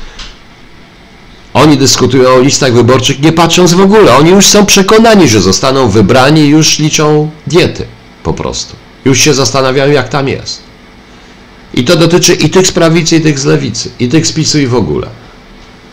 Oni 1.55 1.79
dyskutują 1.79 2.31
o 2.31 2.41
listach 2.41 2.73
wyborczych 2.73 3.21
nie 3.21 3.33
patrząc 3.33 3.73
w 3.73 3.81
ogóle. 3.81 4.17
Oni 4.17 4.31
już 4.31 4.47
są 4.47 4.67
przekonani, 4.67 5.29
że 5.29 5.41
zostaną 5.41 5.89
wybrani 5.89 6.49
już 6.49 6.79
liczą 6.79 7.31
diety 7.47 7.87
po 8.23 8.33
prostu. 8.33 8.77
Już 9.05 9.19
się 9.19 9.35
zastanawiają, 9.35 9.93
jak 9.93 10.09
tam 10.09 10.29
jest. 10.29 10.63
I 11.75 11.85
to 11.85 11.97
dotyczy 11.97 12.35
i 12.35 12.51
tych 12.51 12.67
z 12.67 12.73
prawicy, 12.73 13.17
i 13.17 13.21
tych 13.21 13.39
z 13.39 13.45
lewicy, 13.45 13.91
i 14.01 14.09
tych 14.09 14.27
z 14.27 14.33
PiSu 14.33 14.59
i 14.59 14.67
w 14.67 14.75
ogóle. 14.75 15.07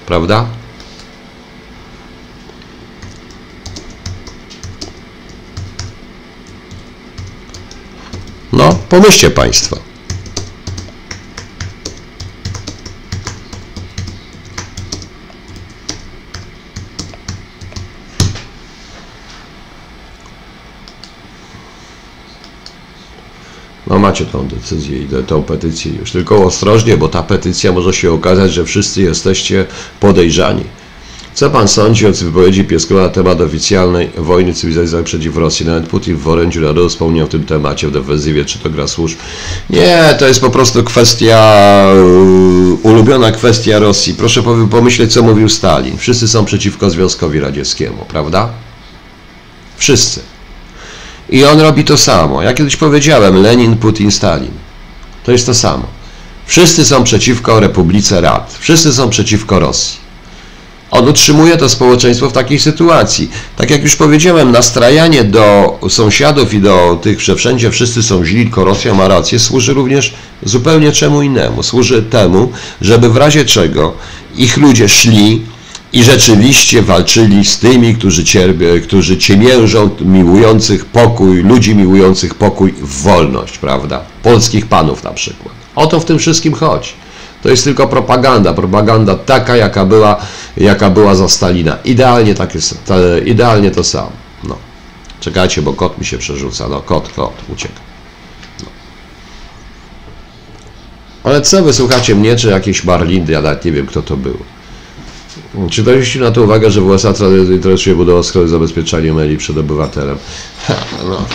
Prawda? 0.05 0.45
No, 8.53 8.79
pomyślcie 8.89 9.31
Państwo. 9.31 9.88
No 23.89 23.99
macie 23.99 24.25
tą 24.25 24.47
decyzję 24.47 24.99
i 24.99 25.07
tą 25.27 25.43
petycję 25.43 25.91
już. 25.99 26.11
Tylko 26.11 26.45
ostrożnie, 26.45 26.97
bo 26.97 27.07
ta 27.07 27.23
petycja 27.23 27.71
może 27.71 27.93
się 27.93 28.11
okazać, 28.11 28.53
że 28.53 28.65
wszyscy 28.65 29.01
jesteście 29.01 29.65
podejrzani. 29.99 30.63
Co 31.33 31.49
pan 31.49 31.67
sądzi 31.67 32.07
o 32.07 32.11
wypowiedzi 32.11 32.63
Pieskowa 32.63 33.01
na 33.01 33.09
temat 33.09 33.41
oficjalnej 33.41 34.09
wojny 34.17 34.53
cywilizacyjnej 34.53 35.03
przeciw 35.03 35.37
Rosji? 35.37 35.65
Nawet 35.65 35.87
Putin 35.87 36.17
w 36.17 36.27
orędziu 36.27 36.61
narodu 36.61 36.89
wspomniał 36.89 37.25
o 37.25 37.29
tym 37.29 37.45
temacie 37.45 37.87
w 37.87 37.91
defensywie, 37.91 38.45
czy 38.45 38.59
to 38.59 38.69
gra 38.69 38.87
służb. 38.87 39.17
Nie, 39.69 40.15
to 40.19 40.27
jest 40.27 40.41
po 40.41 40.49
prostu 40.49 40.83
kwestia, 40.83 41.85
yy, 41.93 42.73
ulubiona 42.91 43.31
kwestia 43.31 43.79
Rosji. 43.79 44.13
Proszę 44.13 44.43
pomyśleć, 44.71 45.13
co 45.13 45.23
mówił 45.23 45.49
Stalin. 45.49 45.97
Wszyscy 45.97 46.27
są 46.27 46.45
przeciwko 46.45 46.89
Związkowi 46.89 47.39
Radzieckiemu, 47.39 48.05
prawda? 48.07 48.49
Wszyscy. 49.77 50.19
I 51.31 51.45
on 51.45 51.59
robi 51.59 51.83
to 51.83 51.97
samo. 51.97 52.41
Ja 52.41 52.53
kiedyś 52.53 52.75
powiedziałem, 52.75 53.41
Lenin, 53.41 53.77
Putin, 53.77 54.11
Stalin. 54.11 54.51
To 55.23 55.31
jest 55.31 55.45
to 55.45 55.53
samo. 55.53 55.83
Wszyscy 56.45 56.85
są 56.85 57.03
przeciwko 57.03 57.59
Republice 57.59 58.21
Rad. 58.21 58.57
Wszyscy 58.59 58.93
są 58.93 59.09
przeciwko 59.09 59.59
Rosji. 59.59 60.09
On 60.91 61.07
utrzymuje 61.07 61.57
to 61.57 61.69
społeczeństwo 61.69 62.29
w 62.29 62.33
takiej 62.33 62.59
sytuacji. 62.59 63.29
Tak 63.55 63.69
jak 63.69 63.83
już 63.83 63.95
powiedziałem, 63.95 64.51
nastrajanie 64.51 65.23
do 65.23 65.77
sąsiadów 65.89 66.53
i 66.53 66.61
do 66.61 66.99
tych, 67.01 67.21
że 67.21 67.35
wszędzie 67.35 67.71
wszyscy 67.71 68.03
są 68.03 68.25
źli, 68.25 68.43
tylko 68.43 68.63
Rosja 68.63 68.93
ma 68.93 69.07
rację, 69.07 69.39
służy 69.39 69.73
również 69.73 70.13
zupełnie 70.43 70.91
czemu 70.91 71.21
innemu. 71.21 71.63
Służy 71.63 72.03
temu, 72.03 72.51
żeby 72.81 73.09
w 73.09 73.17
razie 73.17 73.45
czego 73.45 73.93
ich 74.37 74.57
ludzie 74.57 74.89
szli 74.89 75.41
i 75.93 76.03
rzeczywiście 76.03 76.81
walczyli 76.81 77.45
z 77.45 77.59
tymi, 77.59 77.95
którzy, 77.95 78.23
cierpią, 78.23 78.65
którzy 78.83 79.17
ciemiężą, 79.17 79.89
miłujących 80.01 80.85
pokój, 80.85 81.43
ludzi 81.43 81.75
miłujących 81.75 82.35
pokój 82.35 82.71
w 82.71 83.01
wolność, 83.01 83.57
prawda? 83.57 84.01
Polskich 84.23 84.65
panów 84.65 85.03
na 85.03 85.11
przykład. 85.11 85.53
O 85.75 85.87
to 85.87 85.99
w 85.99 86.05
tym 86.05 86.19
wszystkim 86.19 86.53
chodzi. 86.53 86.89
To 87.43 87.49
jest 87.49 87.63
tylko 87.63 87.87
propaganda, 87.87 88.53
propaganda 88.53 89.15
taka, 89.15 89.55
jaka 89.55 89.85
była, 89.85 90.17
jaka 90.57 90.89
była 90.89 91.15
za 91.15 91.29
Stalina. 91.29 91.77
Idealnie, 91.85 92.35
tak 92.35 92.55
jest, 92.55 92.77
idealnie 93.25 93.71
to 93.71 93.83
samo. 93.83 94.11
No. 94.43 94.57
Czekajcie, 95.19 95.61
bo 95.61 95.73
kot 95.73 95.97
mi 95.97 96.05
się 96.05 96.17
przerzuca. 96.17 96.67
No, 96.67 96.81
kot, 96.81 97.09
kot, 97.15 97.33
ucieka. 97.53 97.79
No. 98.63 98.69
Ale 101.23 101.41
co, 101.41 101.63
wysłuchacie 101.63 102.15
mnie, 102.15 102.35
czy 102.35 102.47
jakieś 102.47 102.83
Marlindy, 102.83 103.33
ja 103.33 103.41
nawet 103.41 103.65
nie 103.65 103.71
wiem, 103.71 103.87
kto 103.87 104.01
to 104.01 104.17
był. 104.17 104.37
Czy 105.71 105.83
to 105.83 105.91
na 106.19 106.31
to 106.31 106.41
uwagę, 106.41 106.71
że 106.71 106.81
w 106.81 106.87
USA 106.87 107.13
interesuje 107.53 107.95
budowa 107.95 108.23
schody 108.23 108.47
zabezpieczania 108.47 109.13
maili 109.13 109.37
przed 109.37 109.57
obywatelem? 109.57 110.17
No, 111.09 111.25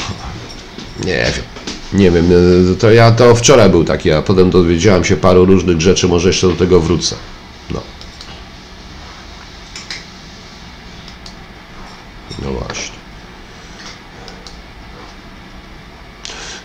nie 1.04 1.14
wiem. 1.14 1.44
Nie 1.92 2.10
wiem, 2.10 2.26
to 2.78 2.90
ja 2.90 3.12
to 3.12 3.34
wczoraj 3.34 3.70
był 3.70 3.84
taki, 3.84 4.12
a 4.12 4.22
potem 4.22 4.50
dowiedziałem 4.50 5.04
się 5.04 5.16
paru 5.16 5.44
różnych 5.44 5.80
rzeczy, 5.80 6.08
może 6.08 6.28
jeszcze 6.28 6.48
do 6.48 6.54
tego 6.54 6.80
wrócę. 6.80 7.16
No. 7.70 7.80
No 12.42 12.52
właśnie. 12.52 12.94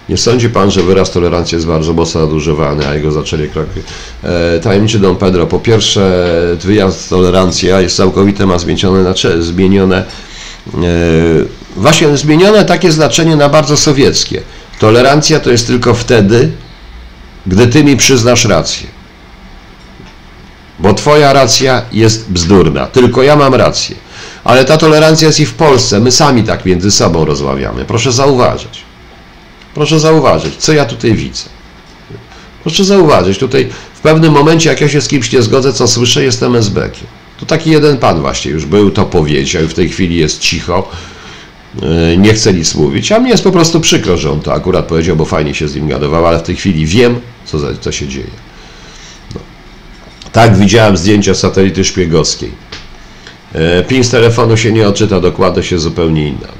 Nie 0.10 0.18
sądzi 0.18 0.50
Pan, 0.50 0.72
że 0.72 0.84
wyraz 0.84 1.12
tolerancji 1.12 1.56
jest 1.56 1.68
bardzo 1.68 1.94
mocno 1.94 2.22
nadużywany, 2.22 2.88
a 2.88 2.96
jego 2.96 3.12
zaczęcie 3.12 3.48
kroki? 3.48 3.80
E, 4.24 4.60
tajemniczy 4.60 5.00
Don 5.00 5.16
Pedro. 5.16 5.48
Po 5.48 5.60
pierwsze, 5.60 6.32
wyraz 6.62 7.08
tolerancja 7.08 7.82
jest 7.82 7.98
całkowite, 7.98 8.46
ma 8.46 8.60
zmienione, 8.60 9.02
znaczy, 9.02 9.44
zmienione 9.44 9.98
e, 9.98 10.80
właśnie 11.76 12.18
zmienione 12.18 12.66
takie 12.66 12.92
znaczenie 12.92 13.36
na 13.36 13.50
bardzo 13.50 13.78
sowieckie. 13.78 14.42
Tolerancja 14.80 15.40
to 15.40 15.52
jest 15.52 15.68
tylko 15.68 15.94
wtedy, 15.94 16.52
gdy 17.48 17.68
Ty 17.68 17.84
mi 17.84 17.98
przyznasz 17.98 18.46
rację. 18.46 18.88
Bo 20.80 20.94
Twoja 20.94 21.34
racja 21.34 21.82
jest 21.92 22.32
bzdurna, 22.32 22.86
tylko 22.86 23.24
ja 23.24 23.36
mam 23.36 23.56
rację. 23.56 23.96
Ale 24.44 24.66
ta 24.66 24.78
tolerancja 24.78 25.28
jest 25.28 25.40
i 25.40 25.46
w 25.46 25.54
Polsce, 25.54 26.00
my 26.00 26.12
sami 26.12 26.44
tak 26.44 26.66
między 26.66 26.92
sobą 26.92 27.26
rozmawiamy. 27.26 27.86
Proszę 27.86 28.12
zauważyć. 28.12 28.89
Proszę 29.80 30.00
zauważyć, 30.00 30.56
co 30.56 30.74
ja 30.74 30.86
tutaj 30.86 31.14
widzę. 31.14 31.44
Proszę 32.64 32.84
zauważyć, 32.84 33.38
tutaj 33.38 33.70
w 33.94 34.00
pewnym 34.00 34.34
momencie, 34.34 34.70
jak 34.70 34.82
ja 34.82 34.90
się 34.90 35.02
z 35.02 35.08
kimś 35.08 35.32
nie 35.32 35.42
zgodzę, 35.42 35.74
co 35.74 35.88
słyszę, 35.88 36.24
jestem 36.24 36.54
SB-kiem. 36.54 37.04
To 37.40 37.46
taki 37.46 37.72
jeden 37.72 37.98
pan 37.98 38.22
właśnie 38.22 38.52
już 38.52 38.66
był, 38.66 38.92
to 38.92 39.06
powiedział 39.06 39.64
i 39.64 39.68
w 39.68 39.74
tej 39.74 39.90
chwili 39.90 40.16
jest 40.18 40.40
cicho, 40.40 40.90
e, 41.82 42.18
nie 42.18 42.34
chce 42.34 42.54
nic 42.54 42.76
mówić, 42.76 43.12
a 43.12 43.20
mnie 43.20 43.32
jest 43.32 43.44
po 43.44 43.52
prostu 43.52 43.80
przykro, 43.80 44.18
że 44.18 44.32
on 44.32 44.40
to 44.40 44.54
akurat 44.54 44.86
powiedział, 44.86 45.16
bo 45.16 45.26
fajnie 45.26 45.56
się 45.56 45.68
z 45.68 45.76
nim 45.76 45.88
gadował, 45.88 46.28
ale 46.28 46.40
w 46.40 46.44
tej 46.44 46.56
chwili 46.56 46.86
wiem, 46.86 47.20
co, 47.46 47.60
za, 47.60 47.68
co 47.82 47.92
się 47.92 48.08
dzieje. 48.08 48.32
No. 49.36 49.42
Tak, 50.32 50.58
widziałem 50.58 50.98
zdjęcia 50.98 51.36
satelity 51.36 51.84
szpiegowskiej. 51.84 52.52
E, 53.54 53.84
pin 53.84 54.04
z 54.04 54.10
telefonu 54.10 54.58
się 54.58 54.72
nie 54.72 54.88
odczyta, 54.88 55.20
dokładnie 55.20 55.64
się 55.64 55.80
zupełnie 55.80 56.28
inna. 56.28 56.59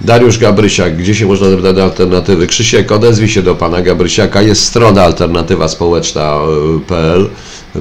Dariusz 0.00 0.38
Gabrysiak, 0.38 0.96
gdzie 0.96 1.14
się 1.14 1.26
można 1.26 1.50
zapytać 1.50 1.78
alternatywy? 1.78 2.46
Krzysiek, 2.46 2.92
odezwij 2.92 3.28
się 3.28 3.42
do 3.42 3.54
pana 3.54 3.82
Gabrysiaka. 3.82 4.42
Jest 4.42 4.64
strona 4.64 5.02
alternatywa 5.02 5.68
społeczna.pl, 5.68 7.30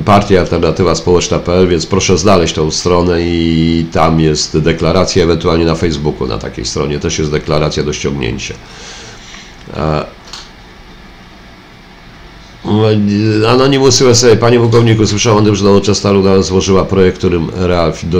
partia 0.05 0.39
alternatywa 0.39 0.95
społeczna.pl, 0.95 1.67
więc 1.67 1.85
proszę 1.85 2.17
znaleźć 2.17 2.53
tą 2.53 2.71
stronę 2.71 3.21
i 3.21 3.85
tam 3.91 4.19
jest 4.19 4.57
deklaracja, 4.57 5.23
ewentualnie 5.23 5.65
na 5.65 5.75
Facebooku 5.75 6.27
na 6.27 6.37
takiej 6.37 6.65
stronie 6.65 6.99
też 6.99 7.19
jest 7.19 7.31
deklaracja 7.31 7.83
do 7.83 7.93
ściągnięcia. 7.93 8.53
Anonimus 13.47 14.01
USA. 14.01 14.35
Panie 14.35 14.59
pułkowniku, 14.59 15.07
słyszałem 15.07 15.39
o 15.39 15.41
tym, 15.41 15.55
że 15.55 15.63
nowoczesna 15.65 16.11
Luda 16.11 16.41
złożyła 16.41 16.85
projekt, 16.85 17.17
którym 17.17 17.51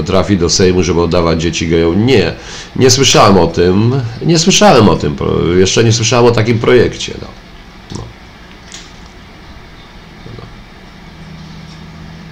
trafi 0.06 0.38
do 0.38 0.50
Sejmu, 0.50 0.84
żeby 0.84 1.02
oddawać 1.02 1.41
dzieci 1.41 1.68
gejom. 1.68 2.06
Nie, 2.06 2.34
nie 2.76 2.89
słyszałem 2.89 3.38
o 3.38 3.47
tym. 3.47 4.02
Nie 4.26 4.39
słyszałem 4.39 4.89
o 4.89 4.95
tym. 4.95 5.16
Jeszcze 5.58 5.84
nie 5.84 5.91
słyszałem 5.91 6.26
o 6.26 6.32
takim 6.32 6.60
projekcie. 6.60 7.14
No. 7.22 7.28
No. 7.95 8.04
No. 10.38 10.43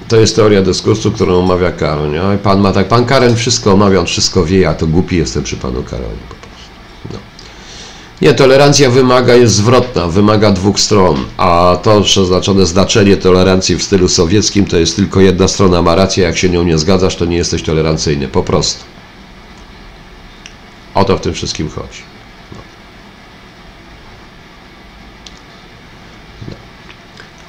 To 0.07 0.17
jest 0.17 0.35
teoria 0.35 0.61
dyskursu, 0.61 1.11
którą 1.11 1.39
omawia 1.39 1.71
Karoń. 1.71 2.15
Pan 2.43 2.59
ma 2.59 2.71
tak, 2.71 2.87
pan 2.87 3.05
Karen 3.05 3.35
wszystko 3.35 3.73
omawia, 3.73 3.99
on 3.99 4.05
wszystko 4.05 4.45
wie, 4.45 4.59
ja 4.59 4.73
to 4.73 4.87
głupi 4.87 5.17
jestem 5.17 5.43
przy 5.43 5.55
panu 5.55 5.83
Karonie. 5.83 6.36
Nie, 8.21 8.33
tolerancja 8.33 8.89
wymaga, 8.89 9.35
jest 9.35 9.55
zwrotna, 9.55 10.07
wymaga 10.07 10.51
dwóch 10.51 10.79
stron, 10.79 11.25
a 11.37 11.77
to 11.83 12.01
przeznaczone 12.01 12.65
znaczenie 12.65 13.17
tolerancji 13.17 13.75
w 13.75 13.83
stylu 13.83 14.07
sowieckim 14.09 14.65
to 14.65 14.77
jest 14.77 14.95
tylko 14.95 15.21
jedna 15.21 15.47
strona 15.47 15.81
ma 15.81 15.95
rację, 15.95 16.23
jak 16.23 16.37
się 16.37 16.49
nią 16.49 16.63
nie 16.63 16.77
zgadzasz, 16.77 17.15
to 17.15 17.25
nie 17.25 17.37
jesteś 17.37 17.63
tolerancyjny, 17.63 18.27
po 18.27 18.43
prostu. 18.43 18.83
O 20.93 21.05
to 21.05 21.17
w 21.17 21.21
tym 21.21 21.33
wszystkim 21.33 21.69
chodzi. 21.69 22.16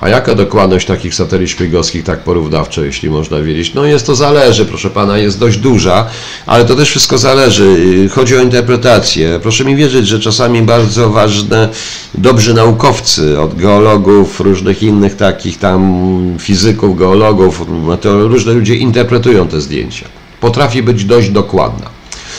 A 0.00 0.08
jaka 0.08 0.34
dokładność 0.34 0.86
takich 0.86 1.14
satelit 1.14 1.50
szpiegowskich, 1.50 2.04
tak 2.04 2.18
porównawczo, 2.20 2.84
jeśli 2.84 3.10
można 3.10 3.40
wiedzieć? 3.40 3.74
No 3.74 3.84
jest 3.84 4.06
to 4.06 4.14
zależy, 4.14 4.66
proszę 4.66 4.90
pana, 4.90 5.18
jest 5.18 5.38
dość 5.38 5.58
duża, 5.58 6.06
ale 6.46 6.64
to 6.64 6.74
też 6.74 6.90
wszystko 6.90 7.18
zależy. 7.18 8.08
Chodzi 8.12 8.36
o 8.36 8.42
interpretację. 8.42 9.40
Proszę 9.42 9.64
mi 9.64 9.76
wierzyć, 9.76 10.06
że 10.06 10.20
czasami 10.20 10.62
bardzo 10.62 11.10
ważne, 11.10 11.68
dobrzy 12.14 12.54
naukowcy, 12.54 13.40
od 13.40 13.54
geologów, 13.54 14.40
różnych 14.40 14.82
innych 14.82 15.16
takich 15.16 15.58
tam 15.58 16.36
fizyków, 16.40 16.98
geologów, 16.98 17.66
to 18.00 18.28
różne 18.28 18.52
ludzie 18.52 18.74
interpretują 18.74 19.48
te 19.48 19.60
zdjęcia. 19.60 20.06
Potrafi 20.40 20.82
być 20.82 21.04
dość 21.04 21.30
dokładna. 21.30 21.90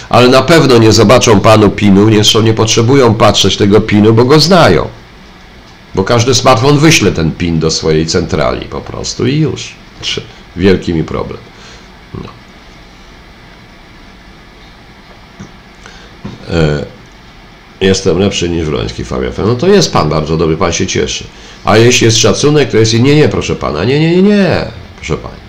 Ale 0.10 0.28
na 0.28 0.42
pewno 0.42 0.78
nie 0.78 0.92
zobaczą 0.92 1.40
panu 1.40 1.70
pinu, 1.70 2.10
nie, 2.10 2.22
nie 2.44 2.54
potrzebują 2.54 3.14
patrzeć 3.14 3.58
tego 3.58 3.82
pinu, 3.82 4.14
bo 4.14 4.26
go 4.26 4.40
znają. 4.40 4.99
Bo 6.00 6.04
każdy 6.04 6.36
smartfon 6.36 6.78
wyśle 6.78 7.12
ten 7.12 7.32
PIN 7.32 7.60
do 7.60 7.72
swojej 7.72 8.06
centrali 8.06 8.66
po 8.66 8.82
prostu 8.82 9.28
i 9.28 9.40
już. 9.40 9.76
Wielki 10.56 10.94
mi 10.94 11.04
problem. 11.04 11.40
No. 12.14 12.30
E, 16.50 16.86
jestem 17.82 18.20
lepszy 18.20 18.50
niż 18.50 18.66
Wroński 18.66 19.06
Fabian. 19.06 19.34
No 19.38 19.56
to 19.56 19.68
jest 19.68 19.94
pan 19.94 20.10
bardzo 20.10 20.38
dobry, 20.38 20.58
pan 20.58 20.74
się 20.74 20.88
cieszy. 20.88 21.24
A 21.66 21.78
jeśli 21.78 22.06
jest 22.06 22.18
szacunek, 22.18 22.72
to 22.72 22.78
jest 22.78 22.94
nie, 22.94 23.16
nie, 23.16 23.30
proszę 23.30 23.56
pana, 23.56 23.84
nie, 23.84 24.00
nie, 24.00 24.16
nie, 24.16 24.22
nie, 24.22 24.66
proszę 24.96 25.18
pani. 25.18 25.42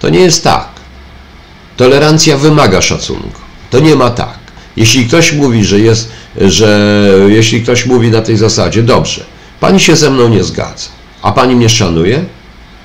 To 0.00 0.08
nie 0.08 0.20
jest 0.20 0.44
tak. 0.44 0.68
Tolerancja 1.76 2.36
wymaga 2.36 2.82
szacunku. 2.82 3.40
To 3.70 3.80
nie 3.80 3.96
ma 3.96 4.10
tak. 4.10 4.38
Jeśli 4.76 5.06
ktoś 5.06 5.32
mówi, 5.32 5.64
że 5.64 5.80
jest, 5.80 6.12
że 6.40 6.90
jeśli 7.28 7.62
ktoś 7.62 7.86
mówi 7.86 8.10
na 8.10 8.22
tej 8.22 8.36
zasadzie, 8.36 8.82
dobrze, 8.82 9.24
Pani 9.62 9.80
się 9.80 9.96
ze 9.96 10.10
mną 10.10 10.28
nie 10.28 10.44
zgadza. 10.44 10.88
A 11.22 11.32
pani 11.32 11.56
mnie 11.56 11.68
szanuje 11.68 12.24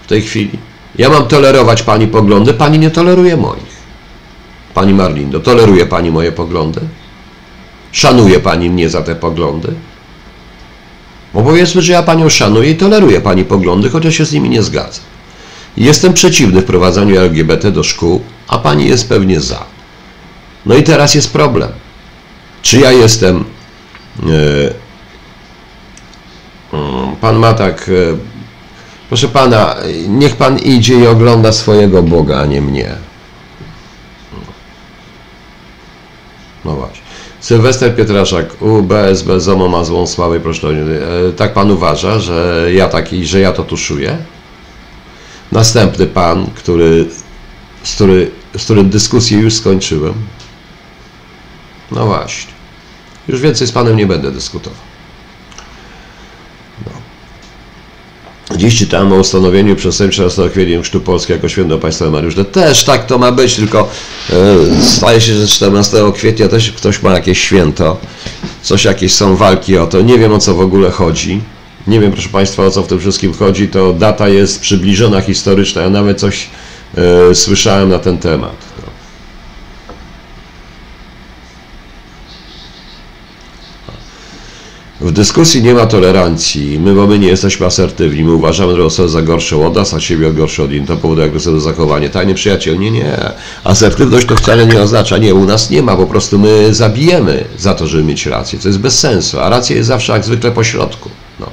w 0.04 0.08
tej 0.08 0.22
chwili? 0.22 0.60
Ja 0.98 1.10
mam 1.10 1.28
tolerować 1.28 1.84
pani 1.84 2.08
poglądy, 2.08 2.54
pani 2.54 2.80
nie 2.80 2.92
toleruje 2.92 3.38
moich. 3.38 3.78
Pani 4.74 4.94
Marlindo, 4.94 5.40
toleruje 5.40 5.86
pani 5.86 6.12
moje 6.12 6.32
poglądy? 6.32 6.82
Szanuje 7.92 8.40
pani 8.40 8.70
mnie 8.70 8.90
za 8.90 9.02
te 9.02 9.16
poglądy? 9.16 9.74
Bo 11.34 11.42
powiedzmy, 11.42 11.82
że 11.82 11.94
ja 11.94 12.04
panią 12.04 12.30
szanuję 12.30 12.72
i 12.72 12.76
toleruję 12.76 13.22
pani 13.22 13.46
poglądy, 13.46 13.90
chociaż 13.90 14.16
się 14.16 14.26
z 14.26 14.34
nimi 14.34 14.50
nie 14.50 14.64
zgadzam. 14.64 15.06
Jestem 15.78 16.14
przeciwny 16.14 16.62
wprowadzaniu 16.62 17.20
LGBT 17.20 17.72
do 17.72 17.84
szkół, 17.84 18.22
a 18.48 18.58
pani 18.58 18.88
jest 18.88 19.10
pewnie 19.10 19.42
za. 19.42 19.66
No 20.66 20.76
i 20.76 20.84
teraz 20.84 21.16
jest 21.16 21.34
problem. 21.34 21.70
Czy 22.62 22.80
ja 22.80 22.92
jestem. 22.92 23.44
Yy, 24.26 24.87
Pan 27.22 27.36
ma 27.36 27.54
tak, 27.54 27.90
e, 27.90 28.18
proszę 29.08 29.28
pana, 29.28 29.76
niech 30.08 30.36
pan 30.36 30.60
idzie 30.60 31.00
i 31.00 31.08
ogląda 31.08 31.52
swojego 31.52 32.04
Boga, 32.04 32.40
a 32.40 32.46
nie 32.46 32.62
mnie. 32.62 32.96
No 36.66 36.76
właśnie. 36.76 37.02
Sylwester 37.40 37.96
Pietraszak, 37.96 38.62
UBSB 38.62 39.40
ZOMO 39.40 39.68
ma 39.68 39.84
złą 39.84 40.08
sławę, 40.08 40.40
proszę. 40.40 40.68
E, 40.68 41.32
tak 41.32 41.54
pan 41.54 41.72
uważa, 41.72 42.20
że 42.20 42.68
ja 42.74 42.88
taki, 42.88 43.26
że 43.26 43.40
ja 43.40 43.52
to 43.52 43.64
tuszuję? 43.64 44.18
Następny 45.52 46.08
pan, 46.08 46.48
który, 46.56 47.06
z, 47.84 47.96
który, 47.96 48.32
z 48.58 48.64
którym 48.64 48.90
dyskusję 48.90 49.38
już 49.38 49.54
skończyłem. 49.54 50.14
No 51.92 52.06
właśnie. 52.06 52.54
Już 53.28 53.42
więcej 53.42 53.68
z 53.68 53.72
panem 53.72 53.98
nie 53.98 54.08
będę 54.08 54.32
dyskutował. 54.32 54.97
Dziś 58.58 58.78
czytałem 58.78 59.14
o 59.14 59.16
ustanowieniu 59.16 59.76
przestępczej 59.76 60.26
chwili 60.52 60.82
Chrztu 60.82 61.02
Polski 61.02 61.32
jako 61.32 61.50
święto 61.50 61.78
państwowe 61.78 62.12
Mariuszne. 62.12 62.46
Też 62.46 62.84
tak 62.84 63.06
to 63.06 63.18
ma 63.18 63.32
być, 63.32 63.56
tylko 63.56 63.90
e, 64.30 64.84
staje 64.84 65.22
się, 65.22 65.34
że 65.34 65.48
14 65.48 65.98
kwietnia 66.14 66.48
też 66.48 66.72
ktoś 66.72 67.02
ma 67.02 67.14
jakieś 67.14 67.42
święto, 67.42 67.98
coś 68.62 68.86
jakieś 68.86 69.14
są 69.14 69.36
walki 69.36 69.78
o 69.78 69.88
to. 69.88 70.02
Nie 70.02 70.20
wiem 70.20 70.34
o 70.34 70.40
co 70.40 70.56
w 70.56 70.60
ogóle 70.60 70.92
chodzi. 70.92 71.42
Nie 71.88 72.00
wiem, 72.00 72.12
proszę 72.12 72.30
Państwa, 72.30 72.66
o 72.66 72.72
co 72.72 72.84
w 72.84 72.88
tym 72.88 73.00
wszystkim 73.00 73.34
chodzi. 73.34 73.68
To 73.68 73.94
data 73.94 74.30
jest 74.30 74.62
przybliżona 74.62 75.22
historyczna. 75.22 75.82
Ja 75.82 75.90
nawet 75.90 76.20
coś 76.20 76.50
e, 77.30 77.36
słyszałem 77.36 77.90
na 77.90 78.00
ten 78.00 78.18
temat. 78.18 78.67
W 85.02 85.12
dyskusji 85.12 85.64
nie 85.64 85.74
ma 85.74 85.86
tolerancji. 85.86 86.80
My, 86.80 86.94
bo 86.94 87.08
my 87.08 87.20
nie 87.20 87.28
jesteśmy 87.28 87.66
asertywni. 87.66 88.24
My 88.24 88.32
uważamy 88.32 88.74
drugą 88.74 88.88
osobę 88.88 89.10
za 89.10 89.22
gorszą 89.22 89.68
od 89.68 89.76
nas, 89.76 89.94
a 89.94 90.00
siebie 90.00 90.34
gorszą 90.34 90.64
od 90.64 90.72
innych. 90.72 90.88
To 90.88 90.98
powoduje 90.98 91.28
agresywne 91.28 91.60
zachowanie. 91.60 92.10
Tajny 92.10 92.34
przyjaciel, 92.34 92.80
nie, 92.80 92.92
nie. 92.92 93.32
Asertywność 93.64 94.28
to 94.28 94.36
wcale 94.36 94.66
nie 94.66 94.82
oznacza, 94.82 95.18
nie, 95.18 95.36
u 95.36 95.46
nas 95.46 95.70
nie 95.70 95.82
ma. 95.82 95.96
Po 95.96 96.06
prostu 96.06 96.40
my 96.40 96.74
zabijemy 96.74 97.46
za 97.58 97.76
to, 97.76 97.88
żeby 97.88 98.04
mieć 98.04 98.26
rację. 98.26 98.60
To 98.60 98.68
jest 98.68 98.80
bez 98.80 99.00
sensu. 99.00 99.40
A 99.40 99.50
racja 99.50 99.76
jest 99.76 99.88
zawsze 99.88 100.14
jak 100.14 100.26
zwykle 100.26 100.52
po 100.52 100.64
środku. 100.64 101.10
No. 101.40 101.50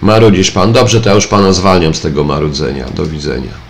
Marudzisz 0.00 0.50
pan. 0.50 0.72
Dobrze, 0.72 1.00
to 1.00 1.08
ja 1.08 1.14
już 1.14 1.26
pana 1.26 1.52
zwalniam 1.52 1.94
z 1.94 2.00
tego 2.00 2.24
marudzenia. 2.24 2.86
Do 2.94 3.06
widzenia. 3.06 3.67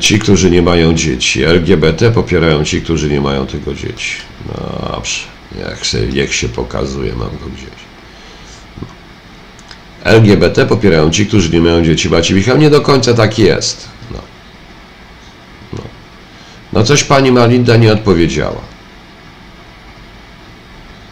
Ci, 0.00 0.18
którzy 0.18 0.50
nie 0.50 0.62
mają 0.62 0.94
dzieci. 0.94 1.44
LGBT 1.44 2.12
popierają 2.12 2.64
ci, 2.64 2.82
którzy 2.82 3.08
nie 3.08 3.20
mają 3.20 3.46
tego 3.46 3.74
dzieci. 3.74 4.16
No 4.48 4.88
dobrze, 4.92 5.20
jak 5.58 5.84
się, 5.84 6.06
niech 6.06 6.34
się 6.34 6.48
pokazuje, 6.48 7.12
mam 7.12 7.30
go 7.30 7.46
gdzieś. 7.56 7.86
LGBT 10.04 10.66
popierają 10.66 11.10
ci, 11.10 11.26
którzy 11.26 11.50
nie 11.50 11.60
mają 11.60 11.84
dzieci. 11.84 12.10
Macie 12.10 12.34
Michał, 12.34 12.58
nie 12.58 12.70
do 12.70 12.80
końca 12.80 13.14
tak 13.14 13.38
jest. 13.38 13.88
No. 14.10 14.18
No. 15.72 15.82
no 16.72 16.82
coś 16.84 17.04
pani 17.04 17.32
Malinda 17.32 17.76
nie 17.76 17.92
odpowiedziała. 17.92 18.60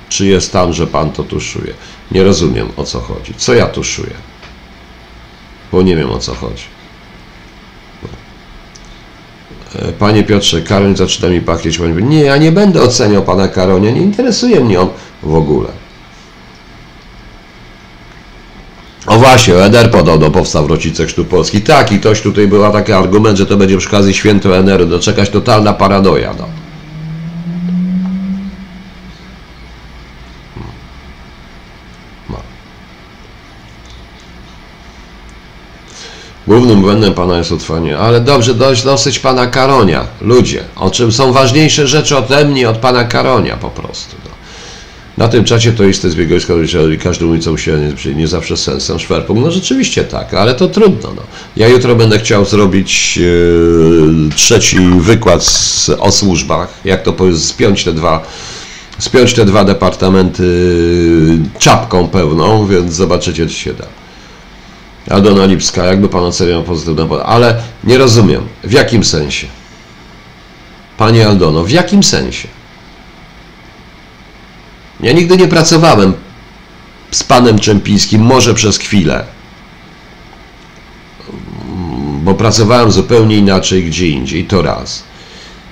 Czy 0.08 0.26
jest 0.26 0.52
tam, 0.52 0.72
że 0.72 0.86
pan 0.86 1.12
to 1.12 1.22
tuszuje? 1.22 1.74
Nie 2.10 2.24
rozumiem 2.24 2.68
o 2.76 2.84
co 2.84 3.00
chodzi. 3.00 3.34
Co 3.36 3.54
ja 3.54 3.66
tuszuję? 3.66 4.14
Bo 5.72 5.82
nie 5.82 5.96
wiem 5.96 6.10
o 6.10 6.18
co 6.18 6.34
chodzi. 6.34 6.64
E, 9.63 9.63
panie 9.98 10.24
Piotrze, 10.24 10.62
Karoń 10.62 10.96
zaczyna 10.96 11.28
mi 11.28 11.40
pachnieć. 11.40 11.78
Nie, 12.02 12.20
ja 12.20 12.36
nie 12.36 12.52
będę 12.52 12.82
oceniał 12.82 13.22
pana 13.22 13.48
Karonia, 13.48 13.90
nie 13.90 14.00
interesuje 14.00 14.60
mnie 14.60 14.80
on 14.80 14.88
w 15.22 15.34
ogóle. 15.34 15.68
O 19.06 19.18
właśnie, 19.18 19.54
Eder 19.54 19.90
podobno 19.90 20.30
powstał 20.30 20.66
w 20.66 20.70
rocznicę 20.70 21.06
Chrztu 21.06 21.24
Polski. 21.24 21.60
Tak, 21.60 21.92
i 21.92 22.00
ktoś 22.00 22.20
tutaj 22.20 22.48
była 22.48 22.70
taki 22.70 22.92
argument, 22.92 23.38
że 23.38 23.46
to 23.46 23.56
będzie 23.56 23.78
przy 23.78 23.88
okazji 23.88 24.14
święto 24.14 24.56
Eneru, 24.56 24.86
doczekać 24.86 25.30
totalna 25.30 25.72
paranoja. 25.72 26.34
No. 26.38 26.63
Głównym 36.46 36.80
błędem 36.80 37.14
Pana 37.14 37.38
jest 37.38 37.52
utrwanie, 37.52 37.98
ale 37.98 38.20
dobrze, 38.20 38.54
dość 38.54 38.82
dosyć 38.82 39.18
Pana 39.18 39.46
Karonia. 39.46 40.06
Ludzie, 40.20 40.62
o 40.76 40.90
czym 40.90 41.12
są 41.12 41.32
ważniejsze 41.32 41.86
rzeczy 41.88 42.16
ode 42.16 42.44
mnie, 42.44 42.70
od 42.70 42.76
Pana 42.76 43.04
Karonia 43.04 43.56
po 43.56 43.70
prostu. 43.70 44.16
No. 44.24 44.30
Na 45.18 45.28
tym 45.28 45.44
czacie 45.44 45.72
to 45.72 45.84
jest 45.84 46.02
zbiegowisko, 46.02 46.54
każdy 47.02 47.24
mówi, 47.24 47.40
co 47.40 47.52
u 47.52 47.58
siebie 47.58 47.78
nie, 48.06 48.14
nie 48.14 48.28
zawsze 48.28 48.56
sensem, 48.56 48.98
szwerpą. 48.98 49.34
No 49.34 49.50
rzeczywiście 49.50 50.04
tak, 50.04 50.34
ale 50.34 50.54
to 50.54 50.68
trudno. 50.68 51.12
No. 51.16 51.22
Ja 51.56 51.68
jutro 51.68 51.94
będę 51.94 52.18
chciał 52.18 52.44
zrobić 52.44 53.16
yy, 53.16 54.28
trzeci 54.36 54.78
wykład 54.98 55.44
z, 55.44 55.88
o 55.88 56.12
służbach, 56.12 56.68
jak 56.84 57.02
to 57.02 57.14
spiąć 57.36 57.84
te 57.84 57.92
dwa 57.92 58.26
spiąć 58.98 59.34
te 59.34 59.44
dwa 59.44 59.64
departamenty 59.64 60.44
czapką 61.58 62.08
pełną, 62.08 62.66
więc 62.66 62.92
zobaczycie, 62.92 63.46
czy 63.46 63.54
się 63.54 63.74
da. 63.74 64.03
Aldona 65.10 65.46
Lipska, 65.46 65.84
jakby 65.84 66.08
pan 66.08 66.24
oceniał 66.24 66.62
pozytywne, 66.62 67.22
ale 67.24 67.62
nie 67.84 67.98
rozumiem, 67.98 68.42
w 68.64 68.72
jakim 68.72 69.04
sensie? 69.04 69.46
Panie 70.96 71.26
Aldono, 71.26 71.64
w 71.64 71.70
jakim 71.70 72.02
sensie? 72.02 72.48
Ja 75.00 75.12
nigdy 75.12 75.36
nie 75.36 75.48
pracowałem 75.48 76.12
z 77.10 77.22
panem 77.22 77.58
Czempińskim, 77.58 78.22
może 78.22 78.54
przez 78.54 78.78
chwilę, 78.78 79.24
bo 82.22 82.34
pracowałem 82.34 82.92
zupełnie 82.92 83.36
inaczej 83.36 83.84
gdzie 83.84 84.08
indziej, 84.08 84.44
to 84.44 84.62
raz. 84.62 85.02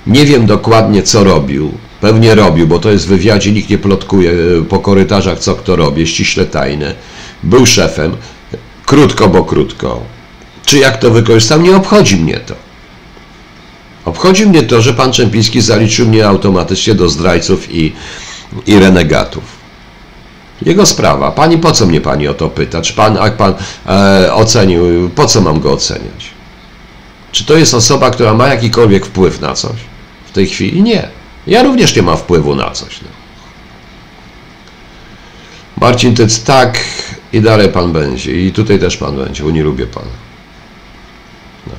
Nie 0.07 0.25
wiem 0.25 0.45
dokładnie, 0.45 1.03
co 1.03 1.23
robił. 1.23 1.71
Pewnie 2.01 2.35
robił, 2.35 2.67
bo 2.67 2.79
to 2.79 2.91
jest 2.91 3.05
w 3.05 3.09
wywiadzie, 3.09 3.51
nikt 3.51 3.69
nie 3.69 3.77
plotkuje 3.77 4.31
po 4.69 4.79
korytarzach, 4.79 5.39
co 5.39 5.55
kto 5.55 5.75
robi, 5.75 6.07
ściśle 6.07 6.45
tajne. 6.45 6.95
Był 7.43 7.65
szefem. 7.65 8.15
Krótko, 8.85 9.27
bo 9.27 9.43
krótko. 9.43 10.01
Czy 10.65 10.77
jak 10.77 10.97
to 10.97 11.11
wykorzystam? 11.11 11.63
Nie 11.63 11.75
obchodzi 11.75 12.15
mnie 12.15 12.39
to. 12.39 12.55
Obchodzi 14.05 14.45
mnie 14.45 14.63
to, 14.63 14.81
że 14.81 14.93
pan 14.93 15.11
Czempiński 15.11 15.61
zaliczył 15.61 16.07
mnie 16.07 16.27
automatycznie 16.27 16.95
do 16.95 17.09
zdrajców 17.09 17.71
i, 17.71 17.93
i 18.67 18.79
renegatów. 18.79 19.43
Jego 20.61 20.85
sprawa. 20.85 21.31
Pani, 21.31 21.57
po 21.57 21.71
co 21.71 21.85
mnie 21.85 22.01
pani 22.01 22.27
o 22.27 22.33
to 22.33 22.49
pyta? 22.49 22.81
Czy 22.81 22.93
pan, 22.93 23.15
jak 23.15 23.37
pan 23.37 23.53
e, 23.87 24.33
ocenił, 24.33 25.09
po 25.15 25.25
co 25.25 25.41
mam 25.41 25.59
go 25.59 25.73
oceniać? 25.73 26.31
Czy 27.31 27.45
to 27.45 27.57
jest 27.57 27.73
osoba, 27.73 28.11
która 28.11 28.33
ma 28.33 28.47
jakikolwiek 28.47 29.05
wpływ 29.05 29.41
na 29.41 29.53
coś? 29.53 29.75
W 30.25 30.31
tej 30.31 30.47
chwili 30.47 30.83
nie. 30.83 31.07
Ja 31.47 31.63
również 31.63 31.95
nie 31.95 32.01
mam 32.01 32.17
wpływu 32.17 32.55
na 32.55 32.71
coś. 32.71 33.01
No. 33.01 33.07
Marcin 35.77 36.15
Tyc, 36.15 36.43
tak, 36.43 36.79
i 37.33 37.41
dalej 37.41 37.69
Pan 37.69 37.91
będzie. 37.91 38.31
I 38.31 38.51
tutaj 38.51 38.79
też 38.79 38.97
Pan 38.97 39.15
będzie, 39.15 39.43
bo 39.43 39.51
nie 39.51 39.63
lubię 39.63 39.87
Pana. 39.87 40.07
No. 41.67 41.73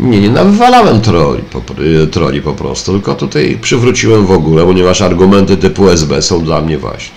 Nie, 0.00 0.20
nie 0.20 0.30
nawywalałem 0.30 1.00
troli 1.00 1.42
po, 1.42 1.62
troli 2.10 2.42
po 2.42 2.52
prostu, 2.52 2.92
tylko 2.92 3.14
tutaj 3.14 3.58
przywróciłem 3.62 4.26
w 4.26 4.30
ogóle, 4.30 4.64
ponieważ 4.64 5.02
argumenty 5.02 5.56
typu 5.56 5.88
SB 5.88 6.22
są 6.22 6.44
dla 6.44 6.60
mnie 6.60 6.78
właśnie. 6.78 7.16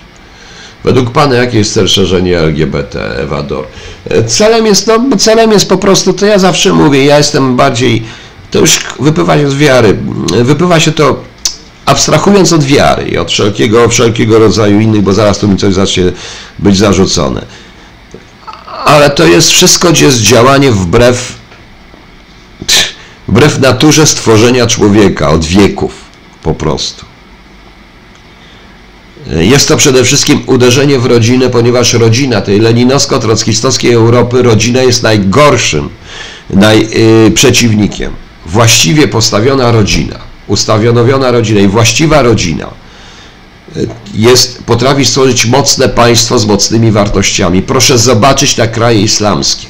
Według 0.84 1.12
Pana 1.12 1.36
jakie 1.36 1.58
jest 1.58 1.74
cel 1.74 1.88
szerzenia 1.88 2.40
LGBT, 2.40 3.18
Ewador? 3.18 3.66
Celem 4.28 4.66
jest, 4.66 4.88
no, 4.88 5.18
celem 5.18 5.52
jest 5.52 5.70
po 5.70 5.78
prostu, 5.78 6.14
to 6.14 6.26
ja 6.26 6.40
zawsze 6.40 6.74
mówię, 6.74 7.06
ja 7.06 7.18
jestem 7.18 7.56
bardziej, 7.56 8.04
to 8.52 8.60
już 8.60 8.80
wypływa 9.00 9.38
się 9.38 9.50
z 9.50 9.56
wiary, 9.56 9.98
wypływa 10.44 10.80
się 10.80 10.92
to 10.92 11.29
abstrahując 11.90 12.54
od 12.54 12.64
wiary 12.64 13.04
i 13.08 13.18
od 13.18 13.32
wszelkiego, 13.32 13.90
wszelkiego 13.90 14.40
rodzaju 14.40 14.80
innych, 14.80 15.02
bo 15.02 15.14
zaraz 15.14 15.40
tu 15.40 15.48
mi 15.48 15.58
coś 15.58 15.74
zacznie 15.74 16.04
być 16.60 16.78
zarzucone. 16.78 17.46
Ale 18.86 19.10
to 19.10 19.26
jest 19.26 19.52
wszystko, 19.52 19.92
gdzie 19.92 20.06
jest 20.06 20.22
działanie 20.22 20.72
wbrew, 20.72 21.36
wbrew 23.28 23.60
naturze 23.60 24.06
stworzenia 24.06 24.68
człowieka 24.68 25.30
od 25.30 25.46
wieków 25.46 25.94
po 26.44 26.54
prostu. 26.54 27.06
Jest 29.28 29.68
to 29.68 29.78
przede 29.78 30.04
wszystkim 30.04 30.44
uderzenie 30.46 31.00
w 31.00 31.06
rodzinę, 31.06 31.50
ponieważ 31.50 31.94
rodzina 31.94 32.42
tej 32.42 32.62
leninowsko-trockistowskiej 32.62 33.94
Europy, 33.94 34.42
rodzina 34.42 34.82
jest 34.82 35.04
najgorszym 35.04 35.90
naj, 36.50 36.90
yy, 36.90 37.32
przeciwnikiem. 37.32 38.14
Właściwie 38.46 39.08
postawiona 39.08 39.72
rodzina 39.72 40.29
ustanowiona 40.50 41.32
rodzina 41.32 41.62
i 41.62 41.68
właściwa 41.68 42.22
rodzina 42.22 42.66
e, 42.66 43.80
jest, 44.14 44.64
potrafi 44.64 45.06
stworzyć 45.06 45.46
mocne 45.46 45.90
państwo 45.90 46.40
z 46.40 46.46
mocnymi 46.46 46.92
wartościami. 46.92 47.62
Proszę 47.62 47.98
zobaczyć 47.98 48.58
na 48.58 48.68
kraje 48.68 49.02
islamskie. 49.02 49.68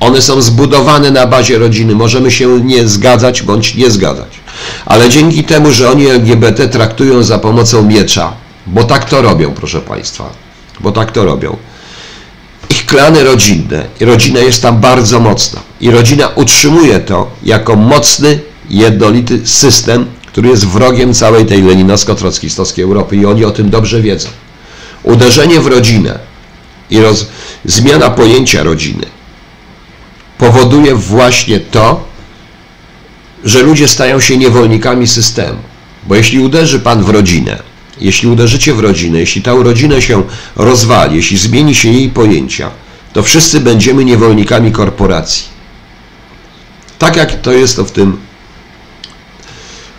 One 0.00 0.22
są 0.22 0.42
zbudowane 0.42 1.10
na 1.10 1.26
bazie 1.26 1.58
rodziny. 1.58 1.94
Możemy 1.94 2.30
się 2.30 2.60
nie 2.64 2.88
zgadzać 2.88 3.42
bądź 3.42 3.74
nie 3.74 3.90
zgadzać. 3.90 4.28
Ale 4.86 5.08
dzięki 5.08 5.44
temu, 5.44 5.72
że 5.72 5.90
oni 5.90 6.06
LGBT 6.06 6.68
traktują 6.68 7.22
za 7.22 7.38
pomocą 7.38 7.82
miecza, 7.82 8.32
bo 8.66 8.84
tak 8.84 9.04
to 9.04 9.22
robią, 9.22 9.54
proszę 9.54 9.80
Państwa, 9.80 10.30
bo 10.80 10.92
tak 10.92 11.12
to 11.12 11.24
robią. 11.24 11.56
Ich 12.70 12.86
klany 12.86 13.24
rodzinne, 13.24 13.84
i 14.00 14.04
rodzina 14.04 14.40
jest 14.40 14.62
tam 14.62 14.80
bardzo 14.80 15.20
mocna. 15.20 15.60
I 15.80 15.90
rodzina 15.90 16.28
utrzymuje 16.28 17.00
to 17.00 17.30
jako 17.42 17.76
mocny, 17.76 18.40
jednolity 18.70 19.46
system, 19.46 20.06
który 20.32 20.48
jest 20.48 20.66
wrogiem 20.66 21.14
całej 21.14 21.46
tej 21.46 21.62
leninowsko-trockistowskiej 21.62 22.84
Europy 22.84 23.16
i 23.16 23.26
oni 23.26 23.44
o 23.44 23.50
tym 23.50 23.70
dobrze 23.70 24.02
wiedzą. 24.02 24.28
Uderzenie 25.02 25.60
w 25.60 25.66
rodzinę 25.66 26.18
i 26.90 27.00
roz... 27.00 27.26
zmiana 27.64 28.10
pojęcia 28.10 28.62
rodziny 28.62 29.06
powoduje 30.38 30.94
właśnie 30.94 31.60
to, 31.60 32.04
że 33.44 33.62
ludzie 33.62 33.88
stają 33.88 34.20
się 34.20 34.36
niewolnikami 34.36 35.06
systemu. 35.06 35.58
Bo 36.06 36.14
jeśli 36.14 36.38
uderzy 36.38 36.80
Pan 36.80 37.04
w 37.04 37.08
rodzinę, 37.08 37.62
jeśli 38.00 38.28
uderzycie 38.28 38.74
w 38.74 38.80
rodzinę, 38.80 39.18
jeśli 39.18 39.42
ta 39.42 39.52
rodzina 39.52 40.00
się 40.00 40.22
rozwali, 40.56 41.16
jeśli 41.16 41.38
zmieni 41.38 41.74
się 41.74 41.88
jej 41.88 42.08
pojęcia, 42.08 42.70
to 43.12 43.22
wszyscy 43.22 43.60
będziemy 43.60 44.04
niewolnikami 44.04 44.72
korporacji. 44.72 45.44
Tak 46.98 47.16
jak 47.16 47.40
to 47.40 47.52
jest 47.52 47.76
to 47.76 47.84
w 47.84 47.90
tym 47.90 48.16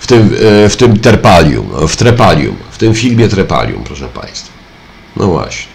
w 0.04 0.08
tym, 0.08 0.36
e, 0.66 0.70
w 0.70 0.78
tym 0.78 0.99
terpalium, 0.99 1.88
w 1.88 1.95
trepalium, 1.95 2.56
w 2.72 2.78
tym 2.78 2.93
filmie 2.93 3.28
Trepalium, 3.28 3.84
proszę 3.84 4.08
Państwa. 4.08 4.51
No 5.18 5.28
właśnie. 5.28 5.74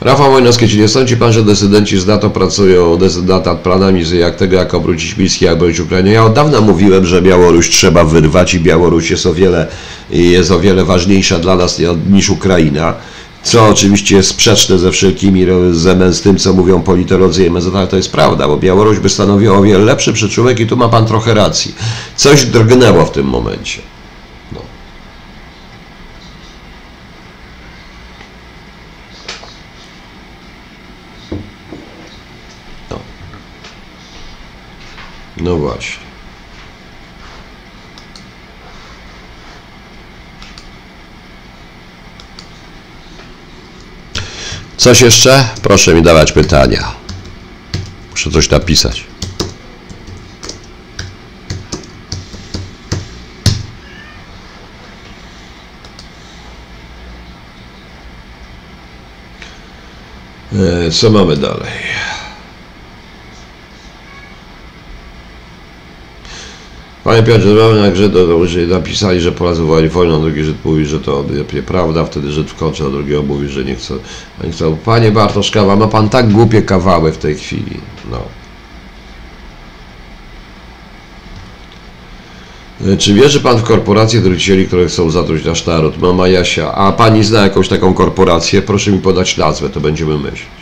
Rafał 0.00 0.32
Wojnowski, 0.32 0.68
czy 0.68 0.78
nie 0.78 0.88
sądzi 0.88 1.16
Pan, 1.16 1.32
że 1.32 1.42
decydenci 1.42 1.98
z 1.98 2.06
NATO 2.06 2.30
pracują 2.30 2.98
nad 3.26 3.60
planami, 3.60 4.04
jak 4.18 4.36
tego, 4.36 4.56
jak 4.56 4.74
obrócić 4.74 5.16
Miński, 5.16 5.44
jak 5.44 5.54
obrócić 5.54 5.80
Ukrainę? 5.80 6.10
Ja 6.10 6.24
od 6.24 6.32
dawna 6.32 6.60
mówiłem, 6.60 7.06
że 7.06 7.22
Białoruś 7.22 7.70
trzeba 7.70 8.04
wyrwać 8.04 8.54
i 8.54 8.60
Białoruś 8.60 9.10
jest 9.10 9.26
o 9.26 9.34
wiele, 9.34 9.66
jest 10.10 10.50
o 10.50 10.60
wiele 10.60 10.84
ważniejsza 10.84 11.38
dla 11.38 11.56
nas 11.56 11.80
niż 12.10 12.30
Ukraina 12.30 12.94
co 13.42 13.66
oczywiście 13.66 14.16
jest 14.16 14.28
sprzeczne 14.28 14.78
ze 14.78 14.90
wszelkimi, 14.90 15.46
z 16.10 16.20
tym, 16.20 16.38
co 16.38 16.52
mówią 16.52 16.82
politolodzy 16.82 17.44
i 17.44 17.46
MSZ, 17.46 17.74
ale 17.74 17.86
to 17.86 17.96
jest 17.96 18.12
prawda, 18.12 18.48
bo 18.48 18.56
Białoruś 18.56 18.98
by 18.98 19.08
stanowiła 19.08 19.58
o 19.58 19.62
wiele 19.62 19.84
lepszy 19.84 20.12
przyczółek 20.12 20.60
i 20.60 20.66
tu 20.66 20.76
ma 20.76 20.88
Pan 20.88 21.06
trochę 21.06 21.34
racji. 21.34 21.74
Coś 22.16 22.44
drgnęło 22.44 23.04
w 23.04 23.12
tym 23.12 23.26
momencie. 23.26 23.82
No. 24.52 24.60
No, 32.90 32.98
no 35.36 35.56
właśnie. 35.56 36.01
Coś 44.82 45.00
jeszcze? 45.00 45.48
Proszę 45.62 45.94
mi 45.94 46.02
dawać 46.02 46.32
pytania. 46.32 46.92
Muszę 48.10 48.30
coś 48.30 48.50
napisać. 48.50 49.04
E, 60.86 60.90
co 60.90 61.10
mamy 61.10 61.36
dalej? 61.36 61.72
Panie 67.04 67.22
Piotrze, 67.22 67.54
do, 68.08 68.26
do, 68.26 68.46
napisali, 68.68 69.20
że 69.20 69.32
Polacy 69.32 69.60
wołali 69.60 69.88
wojną, 69.88 70.20
drugi 70.20 70.44
Żyd 70.44 70.64
mówi, 70.64 70.86
że 70.86 71.00
to 71.00 71.24
prawda, 71.66 72.04
wtedy 72.04 72.32
Żyd 72.32 72.50
wkoczy, 72.50 72.84
a 72.84 72.90
drugiego 72.90 73.22
mówi, 73.22 73.48
że 73.48 73.64
nie 73.64 73.74
chce. 73.74 73.94
Nie 74.44 74.52
chce. 74.52 74.76
Panie 74.84 75.12
Bartoszkawa, 75.12 75.76
ma 75.76 75.88
pan 75.88 76.08
tak 76.08 76.32
głupie 76.32 76.62
kawały 76.62 77.12
w 77.12 77.18
tej 77.18 77.34
chwili. 77.34 77.80
No. 78.10 78.18
Czy 82.98 83.14
wierzy 83.14 83.40
pan 83.40 83.58
w 83.58 83.62
korporacje 83.62 84.20
drucicieli, 84.20 84.66
które 84.66 84.86
chcą 84.86 85.10
zatruć 85.10 85.44
nasz 85.44 85.66
naród? 85.66 85.98
Mama 85.98 86.28
Jasia, 86.28 86.74
a 86.74 86.92
pani 86.92 87.24
zna 87.24 87.42
jakąś 87.42 87.68
taką 87.68 87.94
korporację? 87.94 88.62
Proszę 88.62 88.90
mi 88.90 88.98
podać 88.98 89.36
nazwę, 89.36 89.68
to 89.68 89.80
będziemy 89.80 90.18
myśleć. 90.18 90.61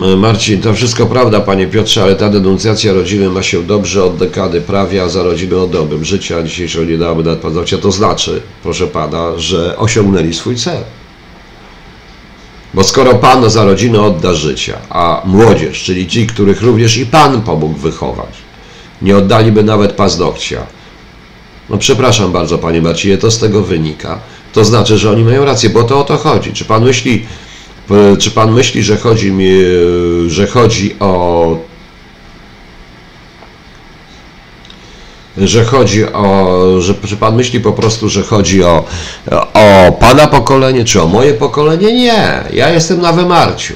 Marcin, 0.00 0.60
to 0.60 0.74
wszystko 0.74 1.06
prawda, 1.06 1.40
panie 1.40 1.66
Piotrze, 1.66 2.02
ale 2.02 2.16
ta 2.16 2.28
denuncjacja 2.28 2.92
rodziny 2.92 3.30
ma 3.30 3.42
się 3.42 3.62
dobrze 3.62 4.04
od 4.04 4.16
dekady 4.16 4.60
prawie, 4.60 5.02
a 5.02 5.08
za 5.08 5.22
rodzinę 5.22 5.56
o 5.56 5.66
dobrym 5.66 6.04
życiu, 6.04 6.36
a 6.36 6.42
dzisiejszą 6.42 6.84
nie 6.84 6.98
dałaby 6.98 7.22
nad 7.22 7.38
paznokcia. 7.38 7.78
To 7.78 7.92
znaczy, 7.92 8.42
proszę 8.62 8.86
pana, 8.86 9.32
że 9.36 9.78
osiągnęli 9.78 10.34
swój 10.34 10.56
cel. 10.56 10.82
Bo 12.74 12.84
skoro 12.84 13.14
pan 13.14 13.50
za 13.50 13.64
rodzinę 13.64 14.02
odda 14.02 14.34
życia, 14.34 14.78
a 14.90 15.22
młodzież, 15.24 15.82
czyli 15.82 16.06
ci, 16.06 16.26
których 16.26 16.62
również 16.62 16.96
i 16.96 17.06
pan 17.06 17.42
pomógł 17.42 17.78
wychować, 17.78 18.34
nie 19.02 19.16
oddaliby 19.16 19.62
nawet 19.62 19.92
paznokcia, 19.92 20.66
no 21.70 21.78
przepraszam 21.78 22.32
bardzo, 22.32 22.58
panie 22.58 22.82
Marcinie, 22.82 23.18
to 23.18 23.30
z 23.30 23.38
tego 23.38 23.62
wynika. 23.62 24.18
To 24.52 24.64
znaczy, 24.64 24.98
że 24.98 25.10
oni 25.10 25.24
mają 25.24 25.44
rację, 25.44 25.70
bo 25.70 25.82
to 25.82 26.00
o 26.00 26.04
to 26.04 26.16
chodzi. 26.16 26.52
Czy 26.52 26.64
pan 26.64 26.84
myśli, 26.84 27.26
czy 28.18 28.30
pan 28.30 28.52
myśli, 28.52 28.82
że 28.82 28.96
chodzi 28.96 29.32
mi, 29.32 29.50
że 30.26 30.46
chodzi 30.46 30.96
o 31.00 31.68
że 35.36 35.64
chodzi 35.64 36.06
o, 36.06 36.60
że 36.80 36.94
czy 37.06 37.16
pan 37.16 37.36
myśli 37.36 37.60
po 37.60 37.72
prostu, 37.72 38.08
że 38.08 38.22
chodzi 38.22 38.64
o, 38.64 38.84
o 39.54 39.92
pana 39.92 40.26
pokolenie, 40.26 40.84
czy 40.84 41.02
o 41.02 41.06
moje 41.06 41.34
pokolenie? 41.34 41.92
Nie, 41.92 42.44
ja 42.52 42.70
jestem 42.70 43.00
na 43.00 43.12
wymarciu. 43.12 43.74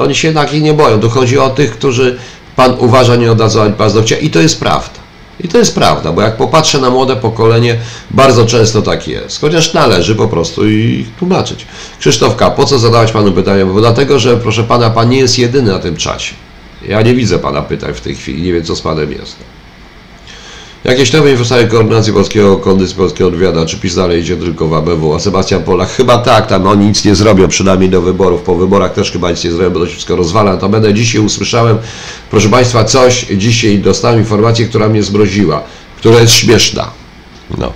Oni 0.00 0.14
się 0.14 0.28
jednak 0.28 0.52
nie 0.52 0.74
boją. 0.74 1.00
Tu 1.00 1.10
chodzi 1.10 1.38
o 1.38 1.50
tych, 1.50 1.72
którzy 1.72 2.18
pan 2.56 2.76
uważa 2.78 3.16
nie 3.16 3.32
oddadzą 3.32 3.62
ani 3.62 3.72
paznokcia 3.72 4.16
i 4.16 4.30
to 4.30 4.40
jest 4.40 4.60
prawda. 4.60 5.03
I 5.44 5.48
to 5.48 5.58
jest 5.58 5.74
prawda, 5.74 6.12
bo 6.12 6.22
jak 6.22 6.36
popatrzę 6.36 6.80
na 6.80 6.90
młode 6.90 7.16
pokolenie, 7.16 7.78
bardzo 8.10 8.46
często 8.46 8.82
tak 8.82 9.08
jest. 9.08 9.40
Chociaż 9.40 9.74
należy 9.74 10.14
po 10.14 10.28
prostu 10.28 10.68
ich 10.68 11.14
tłumaczyć. 11.14 11.66
Krzysztofka, 12.00 12.50
po 12.50 12.64
co 12.64 12.78
zadawać 12.78 13.12
panu 13.12 13.32
pytania? 13.32 13.66
Bo 13.66 13.80
dlatego, 13.80 14.18
że 14.18 14.36
proszę 14.36 14.64
pana, 14.64 14.90
pan 14.90 15.08
nie 15.08 15.18
jest 15.18 15.38
jedyny 15.38 15.72
na 15.72 15.78
tym 15.78 15.96
czasie. 15.96 16.34
Ja 16.88 17.02
nie 17.02 17.14
widzę 17.14 17.38
pana 17.38 17.62
pytań 17.62 17.94
w 17.94 18.00
tej 18.00 18.14
chwili, 18.14 18.42
nie 18.42 18.52
wiem 18.52 18.64
co 18.64 18.76
z 18.76 18.80
panem 18.80 19.12
jest. 19.12 19.36
Jakieś 20.84 21.12
nowe 21.12 21.30
informacje 21.30 21.66
koordynacji 21.66 22.12
polskiego, 22.12 22.56
kondycji 22.56 22.96
polskiego 22.96 23.28
odwiada, 23.28 23.66
czy 23.66 23.76
PiS 23.76 23.94
dalej 23.94 24.20
idzie 24.20 24.36
tylko 24.36 24.68
w 24.68 24.74
ABW, 24.74 25.14
a 25.14 25.20
Sebastian 25.20 25.62
Polak, 25.62 25.88
chyba 25.88 26.18
tak, 26.18 26.46
tam 26.46 26.66
oni 26.66 26.86
nic 26.86 27.04
nie 27.04 27.14
zrobią, 27.14 27.48
przynajmniej 27.48 27.90
do 27.90 28.02
wyborów, 28.02 28.42
po 28.42 28.54
wyborach 28.54 28.92
też 28.92 29.12
chyba 29.12 29.30
nic 29.30 29.44
nie 29.44 29.50
zrobią, 29.50 29.70
bo 29.70 29.80
to 29.80 29.86
się 29.86 29.92
wszystko 29.92 30.16
rozwala, 30.16 30.56
to 30.56 30.68
będę 30.68 30.94
dzisiaj 30.94 31.20
usłyszałem, 31.20 31.78
proszę 32.30 32.48
Państwa, 32.48 32.84
coś, 32.84 33.26
dzisiaj 33.36 33.78
dostałem 33.78 34.18
informację, 34.18 34.66
która 34.66 34.88
mnie 34.88 35.02
zmroziła, 35.02 35.62
która 35.96 36.20
jest 36.20 36.32
śmieszna. 36.32 36.90
No. 37.58 37.72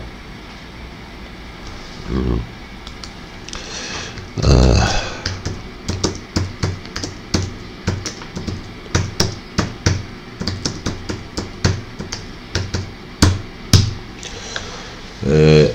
Mhm. 2.11 2.39
Ech. 4.45 5.08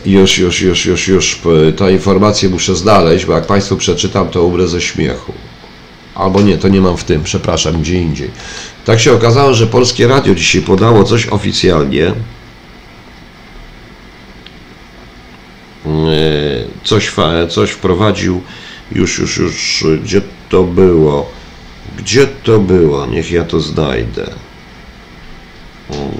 Już, 0.06 0.38
już, 0.38 0.62
już, 0.62 0.86
już, 0.86 1.08
już, 1.08 1.42
ta 1.78 1.90
informację 1.90 2.50
muszę 2.50 2.76
znaleźć, 2.76 3.26
bo 3.26 3.34
jak 3.34 3.46
Państwu 3.46 3.78
przeczytam, 3.78 4.30
to 4.30 4.44
umrę 4.44 4.68
ze 4.68 4.82
śmiechu. 4.82 5.34
Albo 6.16 6.42
nie, 6.42 6.58
to 6.58 6.68
nie 6.68 6.82
mam 6.82 6.98
w 6.98 7.04
tym, 7.04 7.24
przepraszam, 7.24 7.82
gdzie 7.82 8.02
indziej. 8.02 8.32
Tak 8.86 9.00
się 9.00 9.14
okazało, 9.14 9.54
że 9.54 9.68
Polskie 9.68 10.08
Radio 10.08 10.36
dzisiaj 10.36 10.62
podało 10.62 11.04
coś 11.04 11.28
oficjalnie. 11.28 12.14
E, 15.86 15.94
coś, 16.84 17.12
coś 17.50 17.72
wprowadził, 17.72 18.42
już, 18.92 19.20
już, 19.20 19.38
już, 19.38 19.86
gdzie 20.04 20.22
to 20.50 20.64
było? 20.64 21.30
Gdzie 21.98 22.28
to 22.28 22.60
było? 22.60 23.06
Niech 23.06 23.32
ja 23.32 23.44
to 23.44 23.60
znajdę. 23.60 24.30
Mm, 25.90 26.12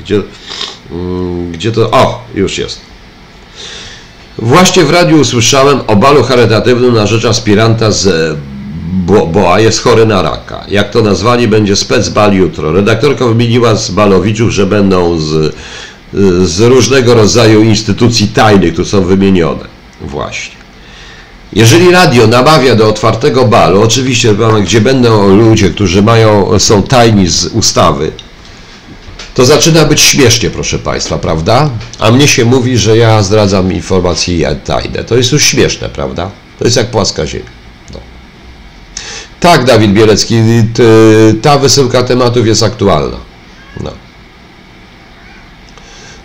gdzie... 0.00 0.22
Mm, 0.92 1.52
gdzie 1.52 1.72
to? 1.72 1.90
O, 1.90 2.24
już 2.34 2.58
jest. 2.58 2.80
Właśnie 4.38 4.84
w 4.84 4.90
radiu 4.90 5.20
usłyszałem 5.20 5.80
o 5.86 5.96
balu 5.96 6.22
charytatywnym 6.22 6.94
na 6.94 7.06
rzecz 7.06 7.24
aspiranta 7.24 7.90
z 7.90 8.36
BOA 9.32 9.60
jest 9.60 9.82
chory 9.82 10.06
na 10.06 10.22
raka. 10.22 10.64
Jak 10.68 10.90
to 10.90 11.02
nazwali, 11.02 11.48
będzie 11.48 11.76
specbal 11.76 12.34
jutro. 12.34 12.72
Redaktorka 12.72 13.26
wymieniła 13.26 13.74
z 13.74 13.90
balowiczów, 13.90 14.50
że 14.50 14.66
będą 14.66 15.18
z, 15.18 15.54
z 16.44 16.60
różnego 16.60 17.14
rodzaju 17.14 17.62
instytucji 17.62 18.28
tajnych, 18.28 18.72
które 18.72 18.88
są 18.88 19.04
wymienione. 19.04 19.64
Właśnie. 20.00 20.60
Jeżeli 21.52 21.90
radio 21.90 22.26
namawia 22.26 22.74
do 22.74 22.88
otwartego 22.88 23.44
balu, 23.44 23.82
oczywiście, 23.82 24.34
gdzie 24.62 24.80
będą 24.80 25.36
ludzie, 25.36 25.70
którzy 25.70 26.02
mają, 26.02 26.58
są 26.58 26.82
tajni 26.82 27.28
z 27.28 27.46
ustawy, 27.46 28.12
to 29.40 29.46
zaczyna 29.46 29.84
być 29.84 30.00
śmiesznie, 30.00 30.50
proszę 30.50 30.78
Państwa, 30.78 31.18
prawda? 31.18 31.70
A 31.98 32.10
mnie 32.10 32.28
się 32.28 32.44
mówi, 32.44 32.78
że 32.78 32.96
ja 32.96 33.22
zdradzam 33.22 33.72
informacje 33.72 34.56
tajne. 34.64 35.04
To 35.04 35.16
jest 35.16 35.32
już 35.32 35.44
śmieszne, 35.44 35.88
prawda? 35.88 36.30
To 36.58 36.64
jest 36.64 36.76
jak 36.76 36.90
płaska 36.90 37.26
ziemia. 37.26 37.44
No. 37.92 37.98
Tak, 39.40 39.64
Dawid 39.64 39.92
Bielecki, 39.92 40.36
ta 41.42 41.58
wysyłka 41.58 42.02
tematów 42.02 42.46
jest 42.46 42.62
aktualna. 42.62 43.16
No. 43.80 43.90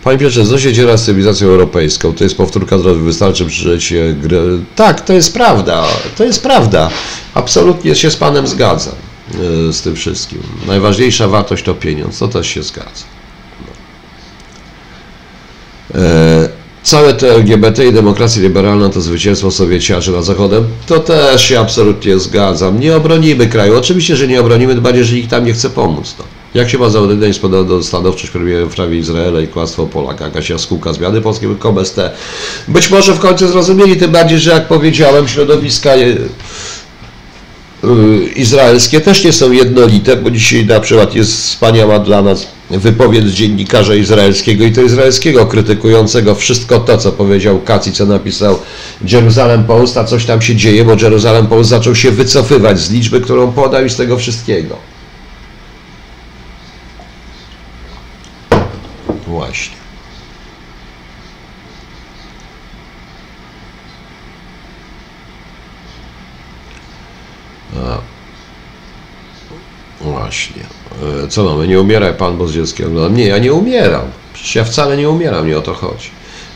Panie 0.03 0.17
Piotrze, 0.17 0.45
co 0.45 0.59
się 0.59 0.73
dzieje 0.73 0.97
z 0.97 1.03
cywilizacją 1.03 1.47
europejską? 1.47 2.13
To 2.13 2.23
jest 2.23 2.37
powtórka 2.37 2.77
drogi, 2.77 3.01
wystarczy 3.01 3.45
przeżyć 3.45 3.93
grę. 4.21 4.39
Tak, 4.75 5.01
to 5.01 5.13
jest 5.13 5.33
prawda, 5.33 5.83
to 6.17 6.23
jest 6.23 6.43
prawda. 6.43 6.89
Absolutnie 7.33 7.95
się 7.95 8.11
z 8.11 8.15
Panem 8.15 8.47
zgadzam. 8.47 8.95
E, 9.34 9.73
z 9.73 9.81
tym 9.81 9.95
wszystkim. 9.95 10.39
Najważniejsza 10.68 11.27
wartość 11.27 11.64
to 11.64 11.73
pieniądz, 11.73 12.19
to 12.19 12.27
też 12.27 12.47
się 12.47 12.64
zgadza. 12.64 13.06
E, 15.95 16.49
całe 16.84 17.14
te 17.14 17.31
LGBT 17.31 17.85
i 17.85 17.93
demokracja 17.93 18.41
liberalna 18.41 18.89
to 18.89 19.02
zwycięstwo 19.02 19.52
Sowieciarzy 19.52 20.11
nad 20.11 20.26
Zachodem, 20.26 20.65
to 20.88 20.99
też 20.99 21.43
się 21.43 21.60
absolutnie 21.60 22.19
zgadzam. 22.19 22.80
Nie 22.80 22.95
obronimy 22.95 23.47
kraju. 23.47 23.77
Oczywiście, 23.77 24.15
że 24.15 24.27
nie 24.27 24.41
obronimy, 24.41 24.76
bardziej, 24.76 25.06
że 25.06 25.15
nikt 25.15 25.30
tam 25.30 25.45
nie 25.45 25.53
chce 25.53 25.69
pomóc. 25.69 26.15
No. 26.19 26.26
Jak 26.53 26.69
się 26.69 26.77
ma 26.77 26.89
zaodejdać 26.89 27.39
do 27.39 27.84
stanowczość 27.84 28.34
w 28.69 28.76
prawie 28.76 28.97
Izraela 28.97 29.41
i 29.41 29.47
kłamstwo 29.47 29.84
o 29.84 29.88
Polakach? 29.88 30.27
Jakaś 30.27 30.49
jaskółka 30.49 30.93
zmiany 30.93 31.22
polskiej 31.22 31.49
KMST. 31.60 31.99
Być 32.68 32.89
może 32.89 33.14
w 33.14 33.19
końcu 33.19 33.47
zrozumieli, 33.47 33.97
tym 33.97 34.11
bardziej, 34.11 34.39
że 34.39 34.52
jak 34.52 34.68
powiedziałem, 34.68 35.27
środowiska 35.27 35.95
Y, 35.95 36.30
izraelskie 38.35 39.02
też 39.02 39.23
nie 39.23 39.34
są 39.34 39.52
jednolite, 39.52 40.18
bo 40.18 40.31
dzisiaj 40.31 40.65
na 40.65 40.80
przykład 40.80 41.15
jest 41.15 41.31
wspaniała 41.31 41.99
dla 41.99 42.22
nas 42.22 42.47
wypowiedź 42.69 43.26
dziennikarza 43.26 43.95
izraelskiego 43.95 44.65
i 44.65 44.72
to 44.72 44.81
izraelskiego 44.81 45.45
krytykującego 45.45 46.35
wszystko 46.35 46.80
to, 46.80 46.97
co 46.97 47.11
powiedział 47.11 47.61
Kaci, 47.61 47.91
co 47.91 48.06
napisał 48.06 48.60
Jerusalem 49.07 49.64
Post, 49.64 49.97
a 49.97 50.03
coś 50.03 50.26
tam 50.26 50.41
się 50.41 50.56
dzieje, 50.56 50.85
bo 50.85 50.95
Jerusalem 51.02 51.47
Post 51.47 51.69
zaczął 51.69 51.95
się 51.95 52.11
wycofywać 52.11 52.80
z 52.80 52.91
liczby, 52.91 53.22
którą 53.22 53.52
podał 53.52 53.85
i 53.85 53.89
z 53.89 53.95
tego 53.95 54.18
wszystkiego. 54.18 54.76
Właśnie. 59.27 59.85
Właśnie. 70.36 70.64
E, 71.24 71.28
co 71.28 71.44
mamy? 71.44 71.68
Nie 71.68 71.82
umieraj 71.82 72.14
Pan, 72.14 72.38
bo 72.38 72.48
z 72.48 72.53
dzieckiem. 72.53 73.16
Nie, 73.16 73.28
ja 73.28 73.38
nie 73.38 73.53
umieram. 73.53 74.06
Przecież 74.34 74.56
ja 74.56 74.64
wcale 74.64 74.98
nie 74.98 75.10
umieram, 75.10 75.48
nie 75.48 75.57
o 75.57 75.62
to 75.62 75.74
chodzi. 75.74 76.10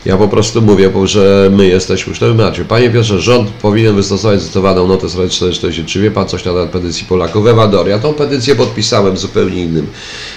Ja 0.04 0.16
po 0.16 0.28
prostu 0.28 0.62
mówię, 0.62 0.90
że 1.04 1.50
my 1.52 1.66
jesteśmy 1.66 2.14
w 2.14 2.18
tym 2.18 2.38
Panie 2.68 2.90
Piotrze, 2.90 3.20
rząd 3.20 3.50
powinien 3.50 3.94
wystosować 3.96 4.40
zdecydowaną 4.40 4.88
notę 4.88 5.08
443. 5.08 6.00
Wie 6.00 6.10
Pan 6.10 6.28
coś 6.28 6.44
na 6.44 6.52
temat 6.52 6.70
petycji 6.70 7.06
Polaków? 7.06 7.46
Ewador, 7.46 7.88
ja 7.88 7.98
tą 7.98 8.14
petycję 8.14 8.54
podpisałem 8.54 9.14
w 9.14 9.18
zupełnie 9.18 9.62
innym 9.62 9.86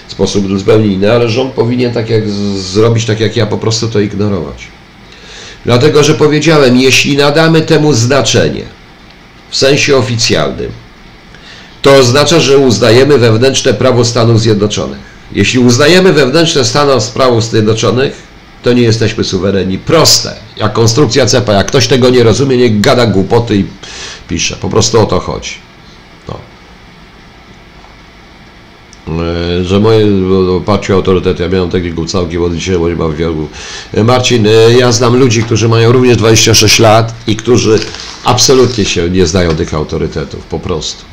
sposób, 0.08 0.60
zupełnie 0.60 0.88
inny, 0.88 1.12
ale 1.12 1.30
rząd 1.30 1.54
powinien 1.54 1.94
tak 1.94 2.10
jak 2.10 2.30
zrobić 2.58 3.06
tak 3.06 3.20
jak 3.20 3.36
ja, 3.36 3.46
po 3.46 3.58
prostu 3.58 3.88
to 3.88 4.00
ignorować. 4.00 4.68
Dlatego, 5.66 6.04
że 6.04 6.14
powiedziałem, 6.14 6.78
jeśli 6.78 7.18
nadamy 7.18 7.62
temu 7.62 7.94
znaczenie 7.94 8.64
w 9.50 9.58
sensie 9.58 9.98
oficjalnym, 9.98 10.72
to 11.84 11.96
oznacza, 11.96 12.40
że 12.40 12.58
uznajemy 12.58 13.18
wewnętrzne 13.18 13.74
prawo 13.74 14.06
Stanów 14.06 14.42
Zjednoczonych. 14.42 15.00
Jeśli 15.32 15.60
uznajemy 15.60 16.14
wewnętrzne 16.14 16.66
Stanów 16.66 17.10
prawo 17.10 17.42
Zjednoczonych, 17.42 18.14
to 18.64 18.74
nie 18.74 18.82
jesteśmy 18.82 19.24
suwerenni. 19.24 19.78
Proste, 19.78 20.36
jak 20.58 20.74
konstrukcja 20.74 21.26
CEPA. 21.26 21.54
Jak 21.54 21.68
ktoś 21.68 21.88
tego 21.88 22.10
nie 22.10 22.24
rozumie, 22.24 22.58
niech 22.58 22.82
gada 22.82 23.06
głupoty 23.06 23.56
i 23.56 23.66
pisze. 24.28 24.56
Po 24.56 24.70
prostu 24.70 25.02
o 25.02 25.06
to 25.06 25.20
chodzi. 25.20 25.52
No. 26.28 26.40
E, 29.24 29.64
że 29.64 29.80
moje 29.80 30.08
oparciu 30.58 30.94
autorytety, 30.94 31.44
ja 31.44 31.50
miałem 31.50 31.70
takiego 31.70 32.06
całkiem 32.06 32.44
od 32.44 32.56
dzisiaj, 32.56 32.78
bo 32.78 32.90
nie 32.90 32.96
mam 32.96 33.16
wielu. 33.16 33.48
E, 33.94 34.04
Marcin, 34.04 34.48
e, 34.48 34.74
ja 34.80 34.92
znam 34.92 35.16
ludzi, 35.16 35.44
którzy 35.44 35.70
mają 35.70 35.92
również 35.92 36.18
26 36.18 36.80
lat 36.80 37.14
i 37.28 37.36
którzy 37.36 37.80
absolutnie 38.24 38.86
się 38.86 39.10
nie 39.10 39.28
znają 39.28 39.56
tych 39.56 39.74
autorytetów, 39.74 40.46
po 40.46 40.60
prostu. 40.60 41.13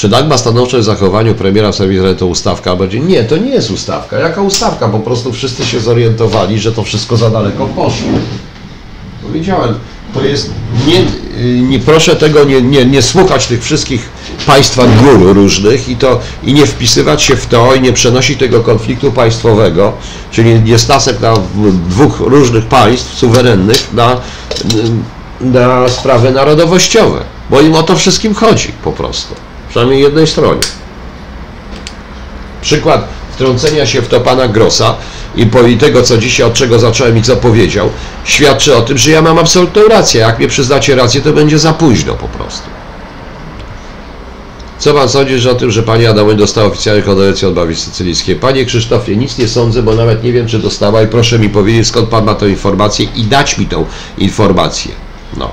Czy 0.00 0.08
Dagma 0.08 0.38
stanowczość 0.38 0.82
w 0.82 0.86
zachowaniu 0.86 1.34
premiera 1.34 1.72
w 1.72 1.74
sprawie 1.74 2.14
to 2.14 2.26
ustawka? 2.26 2.76
Będzie 2.76 3.00
nie, 3.00 3.24
to 3.24 3.36
nie 3.36 3.50
jest 3.50 3.70
ustawka. 3.70 4.18
Jaka 4.18 4.42
ustawka? 4.42 4.88
Po 4.88 4.98
prostu 4.98 5.32
wszyscy 5.32 5.66
się 5.66 5.80
zorientowali, 5.80 6.60
że 6.60 6.72
to 6.72 6.82
wszystko 6.82 7.16
za 7.16 7.30
daleko 7.30 7.66
poszło. 7.66 8.08
Powiedziałem, 9.22 9.74
to 10.14 10.24
jest, 10.24 10.50
nie, 10.86 11.04
nie 11.62 11.78
proszę 11.78 12.16
tego 12.16 12.44
nie, 12.44 12.62
nie, 12.62 12.84
nie 12.84 13.02
słuchać 13.02 13.46
tych 13.46 13.64
wszystkich 13.64 14.08
państwa 14.46 14.82
guru 14.86 15.32
różnych 15.32 15.88
i, 15.88 15.96
to, 15.96 16.20
i 16.44 16.52
nie 16.52 16.66
wpisywać 16.66 17.22
się 17.22 17.36
w 17.36 17.46
to 17.46 17.74
i 17.74 17.80
nie 17.80 17.92
przenosić 17.92 18.38
tego 18.38 18.60
konfliktu 18.60 19.12
państwowego, 19.12 19.92
czyli 20.30 20.60
nie 20.60 20.78
stasek 20.78 21.20
na 21.20 21.34
dwóch 21.88 22.20
różnych 22.20 22.64
państw 22.64 23.18
suwerennych 23.18 23.92
na, 23.92 24.16
na 25.40 25.88
sprawy 25.88 26.30
narodowościowe, 26.30 27.18
bo 27.50 27.60
im 27.60 27.74
o 27.74 27.82
to 27.82 27.96
wszystkim 27.96 28.34
chodzi 28.34 28.72
po 28.84 28.92
prostu 28.92 29.49
przynajmniej 29.70 30.02
jednej 30.02 30.26
stronie. 30.26 30.60
Przykład 32.62 33.08
wtrącenia 33.32 33.86
się 33.86 34.02
w 34.02 34.08
to 34.08 34.20
pana 34.20 34.48
Grossa 34.48 34.96
i 35.36 35.46
po 35.46 35.62
i 35.62 35.76
tego, 35.76 36.02
co 36.02 36.18
dzisiaj, 36.18 36.46
od 36.46 36.54
czego 36.54 36.78
zacząłem 36.78 37.18
i 37.18 37.22
co 37.22 37.36
powiedział, 37.36 37.90
świadczy 38.24 38.76
o 38.76 38.82
tym, 38.82 38.98
że 38.98 39.10
ja 39.10 39.22
mam 39.22 39.38
absolutną 39.38 39.82
rację. 39.88 40.20
Jak 40.20 40.38
mnie 40.38 40.48
przyznacie 40.48 40.94
rację, 40.94 41.20
to 41.20 41.32
będzie 41.32 41.58
za 41.58 41.72
późno 41.72 42.14
po 42.14 42.28
prostu. 42.28 42.68
Co 44.78 44.94
pan 44.94 45.08
sądzi 45.08 45.38
że 45.38 45.50
o 45.50 45.54
tym, 45.54 45.70
że 45.70 45.82
pani 45.82 46.06
Adamoń 46.06 46.36
dostała 46.36 46.66
oficjalnie 46.66 47.02
kondolencję 47.02 47.48
od 47.48 47.54
Bawi 47.54 47.76
Sycylijskiej? 47.76 48.36
Panie 48.36 48.64
Krzysztofie, 48.64 49.16
nic 49.16 49.38
nie 49.38 49.48
sądzę, 49.48 49.82
bo 49.82 49.94
nawet 49.94 50.24
nie 50.24 50.32
wiem, 50.32 50.46
czy 50.46 50.58
dostała 50.58 51.02
i 51.02 51.06
proszę 51.06 51.38
mi 51.38 51.48
powiedzieć, 51.48 51.86
skąd 51.86 52.08
pan 52.08 52.24
ma 52.24 52.34
tę 52.34 52.48
informację 52.48 53.06
i 53.16 53.24
dać 53.24 53.58
mi 53.58 53.66
tą 53.66 53.86
informację. 54.18 54.92
No. 55.36 55.50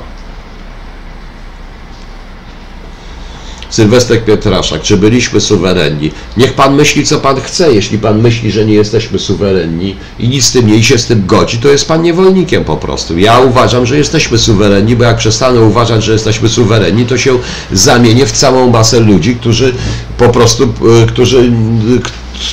Sylwestek 3.77 4.25
Pietraszak, 4.25 4.81
czy 4.81 4.97
byliśmy 4.97 5.41
suwerenni? 5.41 6.11
Niech 6.37 6.53
pan 6.53 6.75
myśli, 6.75 7.05
co 7.05 7.19
pan 7.19 7.41
chce. 7.41 7.73
Jeśli 7.73 7.97
pan 7.97 8.21
myśli, 8.21 8.51
że 8.51 8.65
nie 8.65 8.73
jesteśmy 8.73 9.19
suwerenni 9.19 9.95
i 10.19 10.27
nic 10.27 10.45
z 10.45 10.51
tym 10.51 10.67
nie 10.67 10.75
i 10.75 10.83
się 10.83 10.97
z 10.97 11.05
tym 11.05 11.25
godzi, 11.25 11.57
to 11.57 11.67
jest 11.67 11.87
pan 11.87 12.01
niewolnikiem 12.01 12.63
po 12.63 12.77
prostu. 12.77 13.17
Ja 13.17 13.39
uważam, 13.39 13.85
że 13.85 13.97
jesteśmy 13.97 14.37
suwerenni, 14.37 14.95
bo 14.95 15.03
jak 15.03 15.17
przestanę 15.17 15.61
uważać, 15.61 16.03
że 16.03 16.13
jesteśmy 16.13 16.49
suwerenni, 16.49 17.05
to 17.05 17.17
się 17.17 17.37
zamienię 17.71 18.25
w 18.25 18.31
całą 18.31 18.69
masę 18.69 18.99
ludzi, 18.99 19.35
którzy 19.35 19.73
po 20.17 20.29
prostu, 20.29 20.63
e, 20.63 21.07
którzy, 21.07 21.51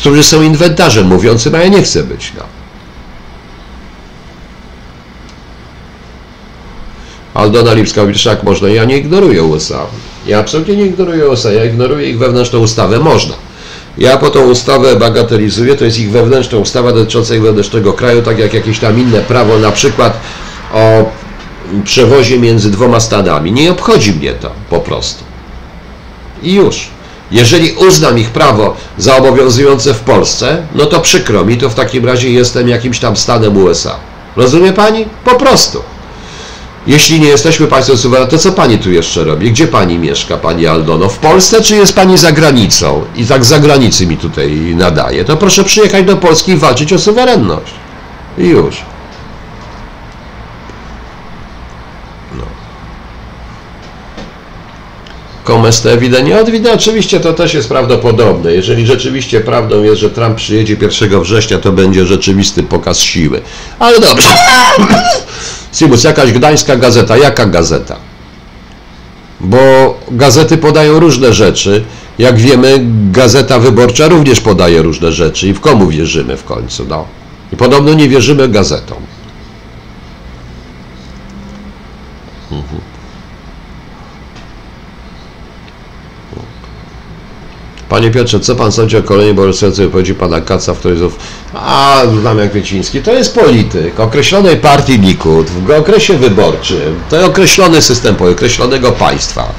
którzy 0.00 0.22
są 0.22 0.42
inwentarzem 0.42 1.06
mówiącym, 1.06 1.54
a 1.54 1.58
ja 1.58 1.68
nie 1.68 1.82
chcę 1.82 2.02
być. 2.02 2.32
No. 2.36 2.42
Aldona 7.34 7.74
Lipska-Wilczak 7.74 8.30
jak 8.30 8.42
można, 8.42 8.68
ja 8.68 8.84
nie 8.84 8.98
ignoruję 8.98 9.42
USA. 9.42 9.86
Ja 10.26 10.38
absolutnie 10.38 10.76
nie 10.76 10.86
ignoruję 10.86 11.28
USA, 11.28 11.52
ja 11.52 11.64
ignoruję 11.64 12.10
ich 12.10 12.18
wewnętrzną 12.18 12.58
ustawę. 12.58 12.98
Można. 12.98 13.34
Ja 13.98 14.16
po 14.16 14.30
tą 14.30 14.50
ustawę 14.50 14.96
bagatelizuję, 14.96 15.74
to 15.74 15.84
jest 15.84 15.98
ich 15.98 16.10
wewnętrzna 16.10 16.58
ustawa 16.58 16.92
dotycząca 16.92 17.34
ich 17.34 17.42
wewnętrznego 17.42 17.92
kraju, 17.92 18.22
tak 18.22 18.38
jak 18.38 18.54
jakieś 18.54 18.78
tam 18.78 19.00
inne 19.00 19.20
prawo, 19.20 19.58
na 19.58 19.72
przykład 19.72 20.20
o 20.72 21.04
przewozie 21.84 22.38
między 22.38 22.70
dwoma 22.70 23.00
stanami. 23.00 23.52
Nie 23.52 23.72
obchodzi 23.72 24.12
mnie 24.12 24.32
to 24.32 24.50
po 24.70 24.80
prostu. 24.80 25.24
I 26.42 26.54
już. 26.54 26.88
Jeżeli 27.30 27.72
uznam 27.72 28.18
ich 28.18 28.30
prawo 28.30 28.76
za 28.98 29.16
obowiązujące 29.16 29.94
w 29.94 30.00
Polsce, 30.00 30.62
no 30.74 30.86
to 30.86 31.00
przykro 31.00 31.44
mi, 31.44 31.56
to 31.56 31.70
w 31.70 31.74
takim 31.74 32.06
razie 32.06 32.30
jestem 32.30 32.68
jakimś 32.68 32.98
tam 32.98 33.16
stanem 33.16 33.56
USA. 33.56 33.96
Rozumie 34.36 34.72
pani? 34.72 35.06
Po 35.24 35.34
prostu. 35.34 35.82
Jeśli 36.86 37.20
nie 37.20 37.28
jesteśmy 37.28 37.66
państwem 37.66 37.98
suwerennym, 37.98 38.30
to 38.30 38.38
co 38.38 38.52
pani 38.52 38.78
tu 38.78 38.92
jeszcze 38.92 39.24
robi? 39.24 39.50
Gdzie 39.52 39.66
pani 39.66 39.98
mieszka, 39.98 40.36
pani 40.36 40.66
Aldono? 40.66 41.08
W 41.08 41.18
Polsce, 41.18 41.62
czy 41.62 41.76
jest 41.76 41.92
pani 41.92 42.18
za 42.18 42.32
granicą? 42.32 43.04
I 43.16 43.26
tak 43.26 43.44
z 43.44 43.48
zagranicy 43.48 44.06
mi 44.06 44.16
tutaj 44.16 44.74
nadaje. 44.76 45.24
To 45.24 45.36
proszę 45.36 45.64
przyjechać 45.64 46.04
do 46.04 46.16
Polski 46.16 46.52
i 46.52 46.56
walczyć 46.56 46.92
o 46.92 46.98
suwerenność. 46.98 47.74
I 48.38 48.46
już. 48.46 48.76
No. 52.38 52.44
Komest 55.44 55.86
ewidentnie 55.86 56.40
odwidać. 56.40 56.74
Oczywiście 56.74 57.20
to 57.20 57.32
też 57.32 57.54
jest 57.54 57.68
prawdopodobne. 57.68 58.52
Jeżeli 58.52 58.86
rzeczywiście 58.86 59.40
prawdą 59.40 59.82
jest, 59.82 60.00
że 60.00 60.10
Trump 60.10 60.36
przyjedzie 60.36 60.76
1 61.00 61.20
września, 61.22 61.58
to 61.58 61.72
będzie 61.72 62.06
rzeczywisty 62.06 62.62
pokaz 62.62 63.00
siły. 63.00 63.42
Ale 63.78 64.00
dobrze. 64.00 64.28
Simus, 65.74 66.04
jakaś 66.04 66.32
gdańska 66.32 66.76
gazeta. 66.76 67.16
Jaka 67.16 67.46
gazeta? 67.46 67.96
Bo 69.40 69.58
gazety 70.10 70.58
podają 70.58 71.00
różne 71.00 71.32
rzeczy. 71.32 71.84
Jak 72.18 72.38
wiemy, 72.38 72.80
gazeta 73.12 73.58
wyborcza 73.58 74.08
również 74.08 74.40
podaje 74.40 74.82
różne 74.82 75.12
rzeczy. 75.12 75.48
I 75.48 75.52
w 75.52 75.60
komu 75.60 75.88
wierzymy 75.88 76.36
w 76.36 76.44
końcu? 76.44 76.84
No. 76.88 77.06
I 77.52 77.56
podobno 77.56 77.94
nie 77.94 78.08
wierzymy 78.08 78.48
gazetom. 78.48 78.98
Panie 87.88 88.10
Piotrze, 88.10 88.40
co 88.40 88.56
pan 88.56 88.72
sądzi 88.72 88.96
o 88.96 89.02
kolejnej 89.02 89.34
borysującej 89.34 89.86
wypowiedzi 89.86 90.14
pana 90.14 90.40
Kaca, 90.40 90.74
w 90.74 90.78
której 90.78 90.98
znów, 90.98 91.18
a 91.54 92.02
znam 92.20 92.38
jak 92.38 92.52
Wieciński, 92.52 93.02
to 93.02 93.12
jest 93.12 93.34
polityk 93.34 94.00
określonej 94.00 94.56
partii 94.56 94.98
Likud 94.98 95.50
w 95.50 95.70
okresie 95.70 96.18
wyborczym, 96.18 97.00
to 97.10 97.16
jest 97.16 97.28
określony 97.28 97.82
system 97.82 98.16
określonego 98.32 98.92
państwa. 98.92 99.52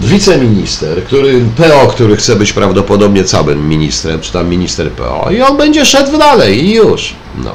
Wiceminister, 0.00 1.04
który 1.04 1.44
PO, 1.56 1.86
który 1.86 2.16
chce 2.16 2.36
być 2.36 2.52
prawdopodobnie 2.52 3.24
całym 3.24 3.68
ministrem, 3.68 4.20
czy 4.20 4.32
tam 4.32 4.48
minister 4.48 4.90
PO, 4.90 5.30
i 5.30 5.42
on 5.42 5.56
będzie 5.56 5.86
szedł 5.86 6.18
dalej 6.18 6.64
i 6.64 6.74
już. 6.74 7.14
No. 7.44 7.50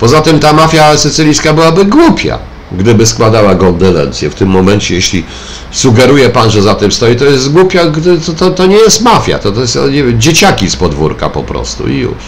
Poza 0.00 0.20
tym 0.20 0.40
ta 0.40 0.52
mafia 0.52 0.98
sycylijska 0.98 1.52
byłaby 1.52 1.84
głupia 1.84 2.38
gdyby 2.78 3.06
składała 3.06 3.54
kondolencje. 3.54 4.30
W 4.30 4.34
tym 4.34 4.48
momencie, 4.48 4.94
jeśli 4.94 5.24
sugeruje 5.70 6.28
pan, 6.28 6.50
że 6.50 6.62
za 6.62 6.74
tym 6.74 6.92
stoi, 6.92 7.16
to 7.16 7.24
jest 7.24 7.52
głupia, 7.52 7.82
to, 8.26 8.32
to, 8.32 8.50
to 8.50 8.66
nie 8.66 8.76
jest 8.76 9.02
mafia, 9.02 9.38
to, 9.38 9.52
to 9.52 9.60
jest 9.60 9.78
nie 9.90 10.04
wiem, 10.04 10.20
dzieciaki 10.20 10.70
z 10.70 10.76
podwórka 10.76 11.30
po 11.30 11.42
prostu 11.42 11.88
i 11.88 11.98
już. 11.98 12.22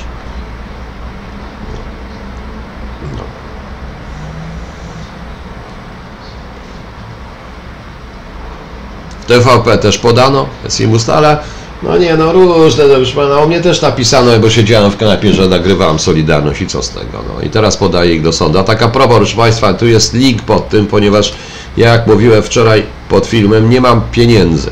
W 9.20 9.26
TVP 9.26 9.78
też 9.78 9.98
podano, 9.98 10.46
jest 10.64 10.80
im 10.80 10.92
ustala. 10.92 11.38
No 11.84 11.98
nie, 11.98 12.16
no 12.16 12.32
różne, 12.32 12.86
no 12.86 12.98
już 12.98 13.12
pana, 13.12 13.38
o 13.38 13.46
mnie 13.46 13.60
też 13.60 13.82
napisano, 13.82 14.38
bo 14.38 14.50
siedziałem 14.50 14.90
w 14.90 14.96
kanapie, 14.96 15.32
że 15.32 15.48
nagrywałem 15.48 15.98
Solidarność 15.98 16.60
i 16.60 16.66
co 16.66 16.82
z 16.82 16.90
tego, 16.90 17.18
no 17.34 17.46
i 17.46 17.50
teraz 17.50 17.76
podaję 17.76 18.14
ich 18.14 18.22
do 18.22 18.32
sądu. 18.32 18.58
A 18.58 18.64
taka 18.64 18.88
propos, 18.88 19.16
proszę 19.16 19.36
Państwa, 19.36 19.74
tu 19.74 19.86
jest 19.86 20.14
link 20.14 20.42
pod 20.42 20.68
tym, 20.68 20.86
ponieważ 20.86 21.34
jak 21.76 22.06
mówiłem 22.06 22.42
wczoraj 22.42 22.82
pod 23.08 23.26
filmem, 23.26 23.70
nie 23.70 23.80
mam 23.80 24.00
pieniędzy. 24.12 24.70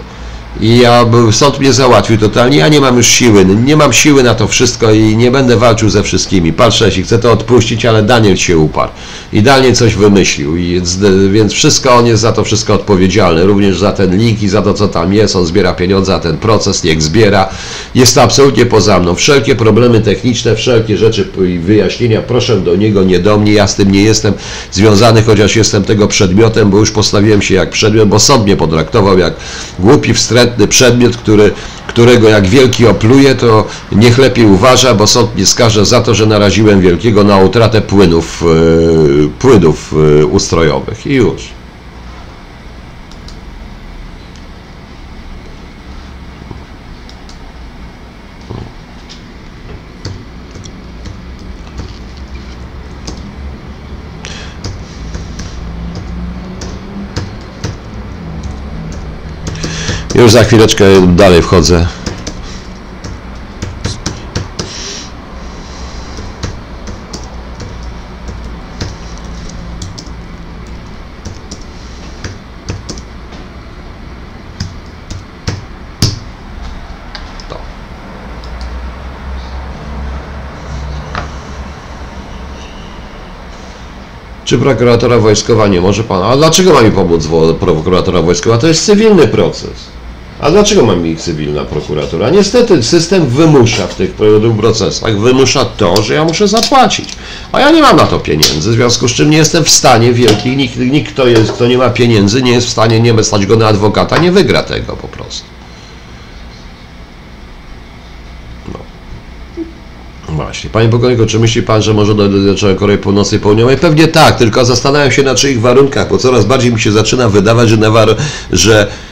I 0.60 0.78
ja, 0.78 1.04
sąd 1.30 1.60
mnie 1.60 1.72
załatwił 1.72 2.18
totalnie, 2.18 2.58
ja 2.58 2.68
nie 2.68 2.80
mam 2.80 2.96
już 2.96 3.06
siły, 3.06 3.44
nie 3.44 3.76
mam 3.76 3.92
siły 3.92 4.22
na 4.22 4.34
to 4.34 4.48
wszystko 4.48 4.92
i 4.92 5.16
nie 5.16 5.30
będę 5.30 5.56
walczył 5.56 5.90
ze 5.90 6.02
wszystkimi. 6.02 6.52
Pan 6.52 6.72
Szesik 6.72 7.06
chce 7.06 7.18
to 7.18 7.32
odpuścić, 7.32 7.86
ale 7.86 8.02
Daniel 8.02 8.36
się 8.36 8.58
uparł. 8.58 8.92
I 9.32 9.42
Daniel 9.42 9.74
coś 9.74 9.94
wymyślił, 9.94 10.56
I, 10.56 10.82
więc 11.30 11.52
wszystko 11.52 11.94
on 11.94 12.06
jest 12.06 12.22
za 12.22 12.32
to 12.32 12.44
wszystko 12.44 12.74
odpowiedzialny, 12.74 13.44
również 13.44 13.78
za 13.78 13.92
ten 13.92 14.18
link 14.18 14.42
i 14.42 14.48
za 14.48 14.62
to 14.62 14.74
co 14.74 14.88
tam 14.88 15.14
jest, 15.14 15.36
on 15.36 15.46
zbiera 15.46 15.74
pieniądze, 15.74 16.14
a 16.14 16.18
ten 16.18 16.36
proces 16.36 16.84
niech 16.84 17.02
zbiera. 17.02 17.48
Jest 17.94 18.14
to 18.14 18.22
absolutnie 18.22 18.66
poza 18.66 19.00
mną. 19.00 19.14
Wszelkie 19.14 19.56
problemy 19.56 20.00
techniczne, 20.00 20.56
wszelkie 20.56 20.96
rzeczy 20.96 21.28
i 21.48 21.58
wyjaśnienia, 21.58 22.22
proszę 22.22 22.60
do 22.60 22.76
niego, 22.76 23.02
nie 23.02 23.18
do 23.18 23.38
mnie, 23.38 23.52
ja 23.52 23.66
z 23.66 23.74
tym 23.74 23.92
nie 23.92 24.02
jestem 24.02 24.34
związany, 24.72 25.22
chociaż 25.22 25.56
jestem 25.56 25.84
tego 25.84 26.08
przedmiotem, 26.08 26.70
bo 26.70 26.78
już 26.78 26.90
postawiłem 26.90 27.42
się 27.42 27.54
jak 27.54 27.70
przedmiot, 27.70 28.08
bo 28.08 28.18
sąd 28.18 28.44
mnie 28.44 28.56
potraktował 28.56 29.18
jak 29.18 29.34
głupi, 29.78 30.14
wstrętny, 30.14 30.41
konkretny 30.43 30.69
przedmiot, 30.69 31.16
który, 31.16 31.51
którego 31.86 32.28
jak 32.28 32.47
wielki 32.47 32.86
opluje, 32.86 33.35
to 33.35 33.66
niech 33.93 34.19
lepiej 34.19 34.47
uważa, 34.47 34.94
bo 34.94 35.06
sąd 35.06 35.36
nie 35.36 35.47
skaże 35.47 35.86
za 35.86 36.01
to, 36.01 36.14
że 36.14 36.27
naraziłem 36.27 36.81
wielkiego 36.81 37.24
na 37.24 37.39
utratę 37.39 37.81
płynów, 37.81 38.44
yy, 39.16 39.28
płynów 39.39 39.94
yy, 40.19 40.27
ustrojowych. 40.27 41.06
I 41.06 41.14
już. 41.14 41.61
Już 60.23 60.32
za 60.32 60.44
chwileczkę 60.44 60.85
dalej 61.16 61.43
wchodzę. 61.43 61.86
czy 84.44 84.59
prokuratora 84.59 85.19
wojskowa 85.19 85.69
nie 85.69 85.81
może 85.81 86.05
pan. 86.05 86.23
A 86.23 86.36
dlaczego 86.36 86.73
ma 86.73 86.82
mi 86.82 86.90
pomóc 86.90 87.28
prokuratora 87.61 88.23
wojskowa? 88.23 88.59
To 88.59 88.66
jest 88.66 88.85
cywilny 88.85 89.28
proces. 89.28 90.01
A 90.43 90.51
dlaczego 90.51 90.86
ma 90.86 90.97
mi 90.97 91.16
cywilna 91.16 91.64
prokuratura? 91.64 92.31
Niestety 92.31 92.82
system 92.82 93.27
wymusza 93.27 93.86
w 93.86 93.94
tych 93.94 94.12
procesach, 94.60 95.19
wymusza 95.19 95.64
to, 95.64 96.02
że 96.02 96.14
ja 96.14 96.24
muszę 96.24 96.48
zapłacić. 96.48 97.09
A 97.52 97.60
ja 97.60 97.70
nie 97.70 97.82
mam 97.82 97.97
na 97.97 98.06
to 98.06 98.19
pieniędzy, 98.19 98.70
w 98.70 98.74
związku 98.74 99.09
z 99.09 99.12
czym 99.12 99.31
nie 99.31 99.36
jestem 99.36 99.64
w 99.64 99.70
stanie 99.70 100.12
wielki, 100.12 100.56
nikt, 100.56 100.77
nikt 100.77 101.12
kto, 101.12 101.27
jest, 101.27 101.52
kto 101.52 101.66
nie 101.66 101.78
ma 101.78 101.90
pieniędzy, 101.90 102.43
nie 102.43 102.52
jest 102.52 102.66
w 102.66 102.70
stanie 102.70 103.01
nie 103.01 103.24
stać 103.24 103.47
go 103.47 103.56
na 103.56 103.66
adwokata, 103.66 104.19
nie 104.19 104.32
wygra 104.32 104.62
tego 104.62 104.97
po 104.97 105.09
prostu. 105.09 105.44
No. 108.73 108.78
Właśnie. 110.28 110.70
Panie 110.70 110.89
Pułkowniku, 110.89 111.27
czy 111.27 111.39
myśli 111.39 111.62
Pan, 111.62 111.82
że 111.82 111.94
może 111.94 112.14
dojść 112.14 112.62
do 112.62 112.77
Korei 112.77 112.98
Północnej 112.98 113.40
i 113.40 113.43
Południowej? 113.43 113.77
Pewnie 113.77 114.09
tak, 114.09 114.36
tylko 114.36 114.64
zastanawiam 114.64 115.10
się 115.12 115.23
na 115.23 115.35
czyich 115.35 115.60
warunkach, 115.60 116.09
bo 116.09 116.19
coraz 116.19 116.44
bardziej 116.44 116.73
mi 116.73 116.81
się 116.81 116.93
zaczyna 116.93 117.28
wydawać, 117.28 117.69
że, 117.69 117.78
że 118.52 118.89
E, 118.89 119.11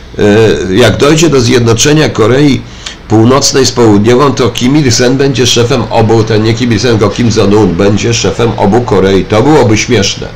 jak 0.70 0.96
dojdzie 0.96 1.28
do 1.28 1.40
zjednoczenia 1.40 2.08
Korei 2.08 2.60
Północnej 3.08 3.66
z 3.66 3.72
Południową, 3.72 4.34
to 4.34 4.48
Kim 4.48 4.76
Il-sen 4.76 5.16
będzie 5.16 5.46
szefem 5.46 5.82
obu, 5.90 6.24
ten 6.24 6.42
nie 6.42 6.54
Kim 6.54 6.72
Il-sen, 6.72 6.98
tylko 6.98 7.14
Kim 7.14 7.30
Jong-un 7.36 7.74
będzie 7.74 8.14
szefem 8.14 8.52
obu 8.56 8.80
Korei. 8.80 9.24
To 9.24 9.42
byłoby 9.42 9.78
śmieszne. 9.78 10.28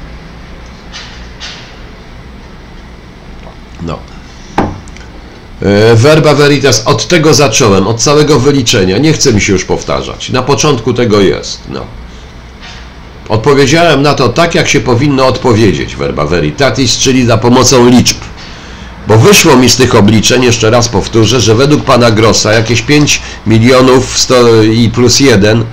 No. 3.83 3.99
E, 5.63 5.95
Verba 5.95 6.35
Veritas, 6.35 6.83
od 6.87 7.09
tego 7.09 7.35
zacząłem, 7.35 7.87
od 7.87 8.01
całego 8.01 8.41
wyliczenia. 8.41 8.99
Nie 8.99 9.13
chcę 9.13 9.33
mi 9.33 9.41
się 9.41 9.53
już 9.53 9.65
powtarzać. 9.65 10.31
Na 10.31 10.43
początku 10.43 10.95
tego 10.95 11.21
jest. 11.21 11.61
No. 11.69 11.81
Odpowiedziałem 13.29 14.03
na 14.03 14.15
to 14.15 14.29
tak, 14.29 14.55
jak 14.55 14.69
się 14.69 14.81
powinno 14.81 15.27
odpowiedzieć 15.27 15.97
Verba 15.97 16.27
Veritatis, 16.27 16.99
czyli 16.99 17.27
za 17.27 17.39
pomocą 17.39 17.89
liczb. 17.89 18.17
Bo 19.09 19.19
wyszło 19.19 19.57
mi 19.57 19.71
z 19.71 19.77
tych 19.77 19.95
obliczeń, 19.95 20.45
jeszcze 20.45 20.71
raz 20.71 20.89
powtórzę, 20.89 21.41
że 21.41 21.55
według 21.55 21.85
pana 21.85 22.11
Grossa 22.11 22.53
jakieś 22.53 22.83
5 22.83 23.23
milionów 23.47 24.19
100 24.19 24.63
i 24.63 24.89
plus 24.89 25.21
1 25.21 25.65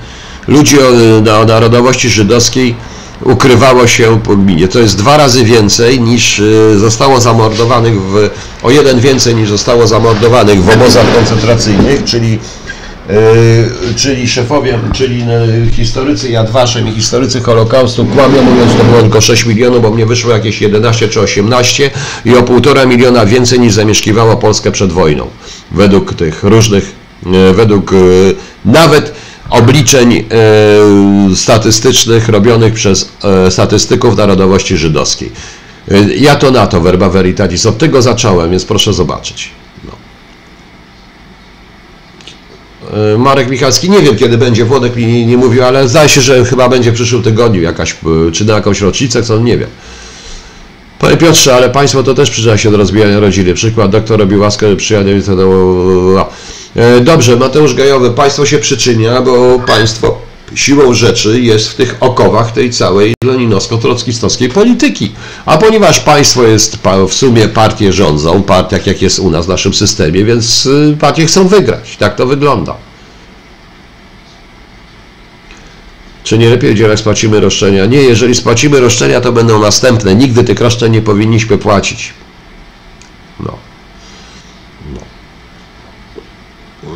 ludzi 0.48 0.78
o, 0.80 1.40
o 1.40 1.46
narodowości 1.46 2.10
żydowskiej 2.10 2.76
ukrywało 3.24 3.88
się 3.88 4.20
po 4.24 4.36
gminie. 4.36 4.68
To 4.68 4.80
jest 4.80 4.98
dwa 4.98 5.18
razy 5.18 5.44
więcej 5.44 6.02
niż 6.02 6.40
y, 6.40 6.80
zostało 6.80 7.22
zamordowanych, 7.22 8.02
w, 8.02 8.30
o 8.64 8.72
jeden 8.72 9.00
więcej 9.00 9.36
niż 9.36 9.50
zostało 9.50 9.88
zamordowanych 9.88 10.64
w 10.64 10.70
obozach 10.70 11.16
koncentracyjnych, 11.16 12.04
czyli 12.04 12.40
czyli 13.96 14.28
szefowie, 14.28 14.80
czyli 14.94 15.20
yy, 15.20 15.72
historycy 15.72 16.30
Jadwaszem 16.30 16.88
i 16.88 16.92
historycy 16.92 17.42
Holokaustu 17.42 18.06
kłamią, 18.06 18.42
mówiąc, 18.42 18.72
to 18.78 18.84
było 18.84 19.02
tylko 19.02 19.22
6 19.22 19.46
milionów, 19.46 19.82
bo 19.82 19.92
mnie 19.92 20.06
wyszło 20.06 20.32
jakieś 20.32 20.62
11 20.62 21.10
czy 21.10 21.22
18 21.22 21.92
i 22.26 22.36
o 22.36 22.42
1,5 22.42 22.88
miliona 22.88 23.26
więcej 23.26 23.60
niż 23.60 23.74
zamieszkiwało 23.74 24.38
Polskę 24.38 24.72
przed 24.72 24.92
wojną. 24.92 25.28
Według 25.72 26.14
tych 26.14 26.44
różnych, 26.44 26.92
yy, 27.26 27.54
według 27.54 27.92
nawet 28.66 29.14
obliczeń 29.50 30.26
statystycznych 31.36 32.30
robionych 32.30 32.74
przez 32.74 33.12
statystyków 33.50 34.18
narodowości 34.18 34.78
żydowskiej. 34.78 35.32
Ja 36.18 36.36
to 36.36 36.52
na 36.52 36.68
to, 36.68 36.82
Verba 36.82 37.10
Veritatis, 37.10 37.66
od 37.66 37.78
tego 37.78 38.02
zacząłem, 38.02 38.52
więc 38.52 38.66
proszę 38.66 38.94
zobaczyć. 38.94 39.52
E, 42.81 42.81
Marek 43.18 43.50
Michalski, 43.50 43.90
nie 43.90 44.00
wiem 44.00 44.16
kiedy 44.16 44.38
będzie, 44.38 44.66
Włodek 44.66 44.96
mi 44.96 45.26
nie, 45.26 45.38
mówił, 45.38 45.64
ale 45.64 45.90
zdaje 45.90 46.10
się, 46.10 46.22
że 46.22 46.46
chyba 46.46 46.70
będzie 46.70 46.92
w 46.92 46.94
przyszłym 46.94 47.24
tygodniu 47.24 47.62
jakaś, 47.62 47.92
e, 47.92 48.32
czy 48.32 48.46
na 48.46 48.54
jakąś 48.54 48.82
rocznicę, 48.82 49.24
co 49.24 49.40
nie 49.40 49.58
wiem. 49.58 49.70
Panie 51.00 51.18
Piotrze, 51.18 51.56
ale 51.56 51.70
państwo 51.70 52.04
to 52.04 52.14
też 52.14 52.30
przyczynia 52.30 52.58
się 52.58 52.72
do 52.72 52.78
rozbijania 52.78 53.20
rodziny. 53.20 53.54
Przykład, 53.54 53.92
doktor 53.92 54.20
robi 54.20 54.38
łaskę 54.38 54.76
przyjaciół. 54.76 55.14
E, 56.76 57.00
dobrze, 57.00 57.36
Mateusz 57.36 57.74
Gajowy, 57.74 58.12
państwo 58.12 58.46
się 58.46 58.60
przyczynia, 58.60 59.22
bo 59.22 59.60
państwo 59.60 60.21
siłą 60.56 60.94
rzeczy 60.94 61.42
jest 61.42 61.70
w 61.70 61.76
tych 61.76 61.98
okowach 62.00 62.52
tej 62.52 62.72
całej 62.72 63.14
leninowsko-trockistowskiej 63.24 64.50
polityki. 64.50 65.12
A 65.46 65.58
ponieważ 65.58 66.00
państwo 66.00 66.44
jest 66.44 66.78
w 67.08 67.14
sumie 67.14 67.48
partie 67.48 67.94
rządzą, 67.94 68.44
partiach 68.44 68.88
jak 68.88 69.02
jest 69.02 69.20
u 69.20 69.30
nas 69.30 69.46
w 69.46 69.50
naszym 69.50 69.74
systemie, 69.74 70.26
więc 70.26 70.66
y, 70.66 70.98
partie 71.00 71.26
chcą 71.26 71.48
wygrać. 71.48 71.98
Tak 71.98 72.16
to 72.16 72.26
wygląda. 72.26 72.76
Czy 76.24 76.38
nie 76.38 76.50
lepiej 76.50 76.70
będzie, 76.70 76.84
jak 76.84 77.00
spłacimy 77.00 77.40
roszczenia? 77.40 77.86
Nie, 77.86 77.98
jeżeli 77.98 78.36
spłacimy 78.36 78.80
roszczenia, 78.80 79.22
to 79.22 79.32
będą 79.32 79.60
następne. 79.60 80.16
Nigdy 80.16 80.44
tych 80.44 80.62
roszczeń 80.62 80.92
nie 80.92 81.02
powinniśmy 81.02 81.58
płacić. 81.58 82.14
No. 83.40 83.58
E, 86.84 86.88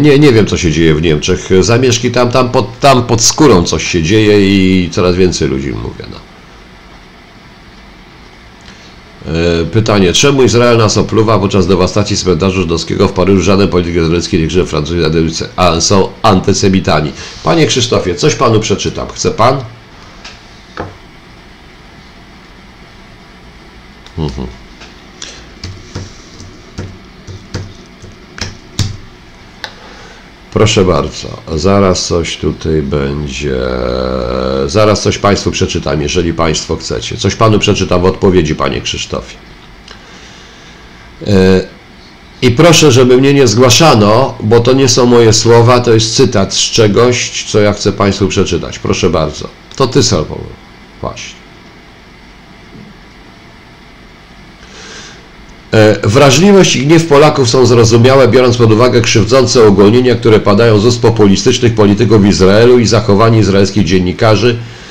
nie, 0.00 0.18
nie 0.18 0.32
wiem, 0.32 0.46
co 0.46 0.56
się 0.56 0.72
dzieje 0.72 0.94
w 0.94 1.02
Niemczech. 1.02 1.48
Zamieszki 1.60 2.10
tam, 2.10 2.30
tam, 2.30 2.50
pod, 2.50 2.80
tam 2.80 3.06
pod 3.06 3.22
skórą 3.22 3.64
coś 3.64 3.84
się 3.84 4.02
dzieje 4.02 4.40
i 4.40 4.90
coraz 4.90 5.16
więcej 5.16 5.48
ludzi 5.48 5.68
mówię. 5.68 6.04
No. 6.10 6.32
E, 9.32 9.64
pytanie, 9.64 10.12
czemu 10.12 10.42
Izrael 10.42 10.76
nas 10.78 10.98
opluwa 10.98 11.38
podczas 11.38 11.66
dewastacji 11.66 12.16
cmentarza 12.16 12.56
żydowskiego 12.56 13.08
w 13.08 13.12
Paryżu? 13.12 13.42
Żaden 13.42 13.68
polityk 13.68 13.94
izraelski 13.94 14.38
nie 14.38 14.46
krzyczy 14.46 14.66
Francuzi 14.66 15.00
są 15.80 16.08
antysemitami. 16.22 17.12
Panie 17.44 17.66
Krzysztofie, 17.66 18.14
coś 18.14 18.34
panu 18.34 18.60
przeczytam. 18.60 19.08
Chce 19.08 19.30
pan? 19.30 19.60
Mhm. 24.18 24.61
Proszę 30.52 30.84
bardzo, 30.84 31.28
zaraz 31.56 32.06
coś 32.06 32.36
tutaj 32.36 32.82
będzie. 32.82 33.56
Zaraz 34.66 35.02
coś 35.02 35.18
Państwu 35.18 35.50
przeczytam, 35.50 36.02
jeżeli 36.02 36.34
Państwo 36.34 36.76
chcecie. 36.76 37.16
Coś 37.16 37.34
Panu 37.34 37.58
przeczytam 37.58 38.02
w 38.02 38.04
odpowiedzi, 38.04 38.54
Panie 38.54 38.80
Krzysztofie. 38.80 39.36
E, 41.26 41.64
I 42.42 42.50
proszę, 42.50 42.92
żeby 42.92 43.16
mnie 43.16 43.34
nie 43.34 43.46
zgłaszano, 43.46 44.34
bo 44.40 44.60
to 44.60 44.72
nie 44.72 44.88
są 44.88 45.06
moje 45.06 45.32
słowa, 45.32 45.80
to 45.80 45.94
jest 45.94 46.16
cytat 46.16 46.54
z 46.54 46.58
czegoś, 46.58 47.44
co 47.48 47.60
ja 47.60 47.72
chcę 47.72 47.92
Państwu 47.92 48.28
przeczytać. 48.28 48.78
Proszę 48.78 49.10
bardzo. 49.10 49.48
To 49.76 49.86
Ty. 49.86 50.00
Właśnie. 51.00 51.41
Wrażliwość 56.02 56.76
i 56.76 56.86
gniew 56.86 57.06
Polaków 57.06 57.50
są 57.50 57.66
zrozumiałe, 57.66 58.28
biorąc 58.28 58.56
pod 58.56 58.72
uwagę 58.72 59.00
krzywdzące 59.00 59.66
ogólnienia, 59.66 60.14
które 60.14 60.40
padają 60.40 60.78
z 60.78 60.86
ust 60.86 61.02
populistycznych 61.02 61.74
polityków 61.74 62.26
Izraelu 62.26 62.78
i 62.78 62.86
zachowanie 62.86 63.38
izraelskich 63.38 63.84
dziennikarzy, 63.84 64.56
E, 64.56 64.81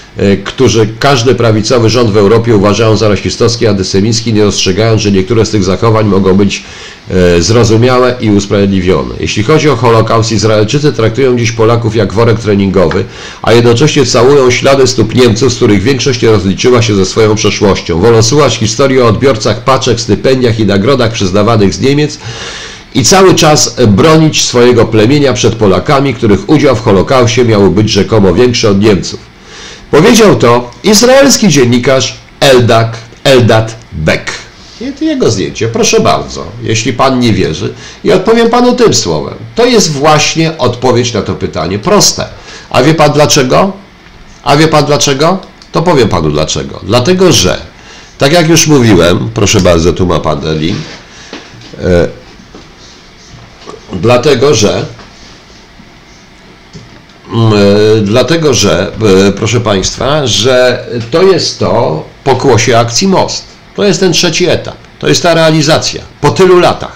którzy 0.43 0.88
każdy 0.99 1.35
prawicowy 1.35 1.89
rząd 1.89 2.11
w 2.11 2.18
Europie 2.18 2.56
uważają 2.56 2.98
za 2.98 3.10
rasistowski, 3.10 3.68
antysemicki, 3.68 4.34
nie 4.34 4.41
dostrzegając, 4.41 5.02
że 5.02 5.11
niektóre 5.11 5.45
z 5.45 5.49
tych 5.49 5.64
zachowań 5.64 6.07
mogą 6.07 6.34
być 6.34 6.64
e, 7.10 7.41
zrozumiałe 7.41 8.15
i 8.22 8.30
usprawiedliwione. 8.30 9.15
Jeśli 9.19 9.43
chodzi 9.43 9.69
o 9.69 9.76
Holokaust, 9.76 10.31
Izraelczycy 10.31 10.93
traktują 10.93 11.38
dziś 11.38 11.52
Polaków 11.52 11.95
jak 11.95 12.14
worek 12.14 12.39
treningowy, 12.39 13.06
a 13.41 13.53
jednocześnie 13.53 14.06
całują 14.06 14.52
ślady 14.52 14.88
stóp 14.88 15.15
Niemców, 15.15 15.53
z 15.53 15.56
których 15.56 15.84
większość 15.84 16.22
nie 16.22 16.31
rozliczyła 16.31 16.81
się 16.81 16.95
ze 16.95 17.06
swoją 17.06 17.35
przeszłością. 17.35 17.99
Wolą 17.99 18.23
słuchać 18.23 18.57
historii 18.57 19.02
o 19.02 19.07
odbiorcach 19.07 19.64
paczek, 19.64 19.99
stypendiach 19.99 20.60
i 20.60 20.65
nagrodach 20.65 21.11
przyznawanych 21.11 21.73
z 21.73 21.81
Niemiec, 21.81 22.19
i 22.95 23.03
cały 23.03 23.35
czas 23.35 23.76
bronić 23.88 24.43
swojego 24.43 24.85
plemienia 24.85 25.34
przed 25.34 25.56
Polakami, 25.56 26.14
których 26.14 26.49
udział 26.49 26.76
w 26.76 26.81
Holokauście 26.81 27.45
miał 27.45 27.72
być 27.72 27.89
rzekomo 27.89 28.34
większy 28.34 28.69
od 28.69 28.81
Niemców. 28.81 29.30
Powiedział 29.91 30.35
to 30.35 30.72
izraelski 30.84 31.47
dziennikarz 31.49 32.18
Eldak, 32.39 32.97
Eldat 33.23 33.76
Beck. 33.91 34.31
Jego 35.01 35.31
zdjęcie, 35.31 35.68
proszę 35.68 35.99
bardzo, 35.99 36.45
jeśli 36.63 36.93
pan 36.93 37.19
nie 37.19 37.34
wierzy. 37.34 37.73
I 38.03 38.11
odpowiem 38.11 38.49
panu 38.49 38.76
tym 38.76 38.93
słowem. 38.93 39.34
To 39.55 39.65
jest 39.65 39.91
właśnie 39.91 40.57
odpowiedź 40.57 41.13
na 41.13 41.22
to 41.22 41.35
pytanie. 41.35 41.80
Proste. 41.80 42.26
A 42.69 42.84
wie 42.84 42.93
pan 42.93 43.11
dlaczego? 43.11 43.72
A 44.43 44.57
wie 44.57 44.68
pan 44.68 44.85
dlaczego? 44.85 45.39
To 45.72 45.81
powiem 45.81 46.09
panu 46.09 46.30
dlaczego. 46.30 46.80
Dlatego, 46.84 47.31
że, 47.31 47.61
tak 48.18 48.34
jak 48.34 48.49
już 48.49 48.68
mówiłem, 48.68 49.30
proszę 49.34 49.61
bardzo, 49.61 49.93
tu 49.93 50.07
ma 50.07 50.19
pan 50.19 50.57
link. 50.57 50.77
E, 51.80 52.07
dlatego, 53.93 54.53
że 54.53 54.85
dlatego, 58.01 58.53
że, 58.53 58.91
e, 59.27 59.31
proszę 59.31 59.61
Państwa, 59.61 60.27
że 60.27 60.85
to 61.11 61.23
jest 61.23 61.59
to 61.59 62.05
pokłosie 62.23 62.77
akcji 62.77 63.07
Most. 63.07 63.43
To 63.75 63.83
jest 63.83 63.99
ten 63.99 64.13
trzeci 64.13 64.45
etap. 64.45 64.75
To 64.99 65.07
jest 65.07 65.23
ta 65.23 65.33
realizacja 65.33 66.01
po 66.21 66.29
tylu 66.31 66.59
latach. 66.59 66.95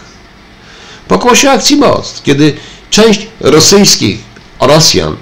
Pokłosie 1.07 1.52
akcji 1.52 1.76
Most, 1.76 2.24
kiedy 2.24 2.53
część 2.90 3.28
rosyjskich 3.41 4.20
Rosjan, 4.60 5.16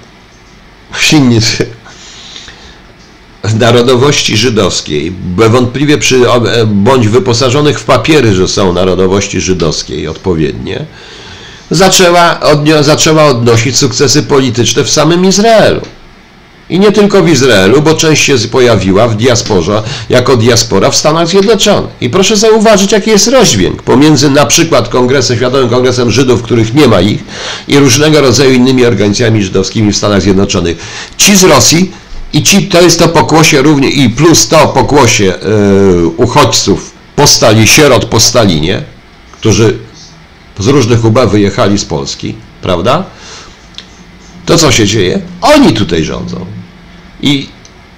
narodowości 3.54 4.36
żydowskiej, 4.36 5.12
wątpliwie 5.36 5.98
przy, 5.98 6.20
bądź 6.66 7.08
wyposażonych 7.08 7.80
w 7.80 7.84
papiery, 7.84 8.34
że 8.34 8.48
są 8.48 8.72
narodowości 8.72 9.40
żydowskiej 9.40 10.08
odpowiednie, 10.08 10.86
zaczęła, 11.70 12.40
odnio, 12.40 12.82
zaczęła 12.82 13.24
odnosić 13.24 13.76
sukcesy 13.76 14.22
polityczne 14.22 14.84
w 14.84 14.90
samym 14.90 15.24
Izraelu. 15.24 15.80
I 16.70 16.78
nie 16.78 16.92
tylko 16.92 17.22
w 17.22 17.28
Izraelu, 17.28 17.82
bo 17.82 17.94
część 17.94 18.24
się 18.24 18.38
pojawiła 18.38 19.08
w 19.08 19.16
diasporze, 19.16 19.82
jako 20.08 20.36
diaspora 20.36 20.90
w 20.90 20.96
Stanach 20.96 21.28
Zjednoczonych. 21.28 21.90
I 22.00 22.10
proszę 22.10 22.36
zauważyć, 22.36 22.92
jaki 22.92 23.10
jest 23.10 23.28
rozdźwięk 23.28 23.82
pomiędzy 23.82 24.30
na 24.30 24.46
przykład 24.46 24.88
Kongresem, 24.88 25.36
Światowym 25.36 25.68
Kongresem 25.68 26.10
Żydów, 26.10 26.42
których 26.42 26.74
nie 26.74 26.88
ma 26.88 27.00
ich, 27.00 27.24
i 27.68 27.78
różnego 27.78 28.20
rodzaju 28.20 28.52
innymi 28.52 28.84
organizacjami 28.84 29.44
żydowskimi 29.44 29.92
w 29.92 29.96
Stanach 29.96 30.22
Zjednoczonych. 30.22 30.76
Ci 31.16 31.36
z 31.36 31.44
Rosji 31.44 31.92
i 32.32 32.42
ci, 32.42 32.68
to 32.68 32.80
jest 32.80 32.98
to 32.98 33.08
pokłosie 33.08 33.62
również, 33.62 33.94
i 33.94 34.10
plus 34.10 34.48
to 34.48 34.68
pokłosie 34.68 35.24
yy, 35.24 36.06
uchodźców 36.06 36.92
po 37.16 37.26
Stali, 37.26 37.66
sierot 37.66 38.04
po 38.04 38.20
Stalinie, 38.20 38.82
którzy 39.32 39.78
z 40.58 40.66
różnych 40.66 41.04
UB 41.04 41.18
wyjechali 41.26 41.78
z 41.78 41.84
Polski, 41.84 42.34
prawda? 42.62 43.04
To 44.46 44.58
co 44.58 44.72
się 44.72 44.86
dzieje? 44.86 45.20
Oni 45.40 45.72
tutaj 45.72 46.04
rządzą. 46.04 46.46
I, 47.22 47.48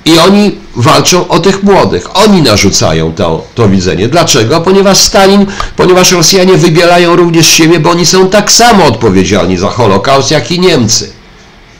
i 0.04 0.18
oni 0.18 0.54
walczą 0.76 1.28
o 1.28 1.38
tych 1.38 1.62
młodych. 1.62 2.16
Oni 2.16 2.42
narzucają 2.42 3.12
to, 3.12 3.44
to 3.54 3.68
widzenie. 3.68 4.08
Dlaczego? 4.08 4.60
Ponieważ 4.60 4.98
Stalin, 4.98 5.46
ponieważ 5.76 6.12
Rosjanie 6.12 6.56
wybielają 6.56 7.16
również 7.16 7.46
siebie, 7.46 7.80
bo 7.80 7.90
oni 7.90 8.06
są 8.06 8.28
tak 8.28 8.52
samo 8.52 8.84
odpowiedzialni 8.84 9.56
za 9.56 9.70
Holokaust, 9.70 10.30
jak 10.30 10.50
i 10.50 10.60
Niemcy. 10.60 11.12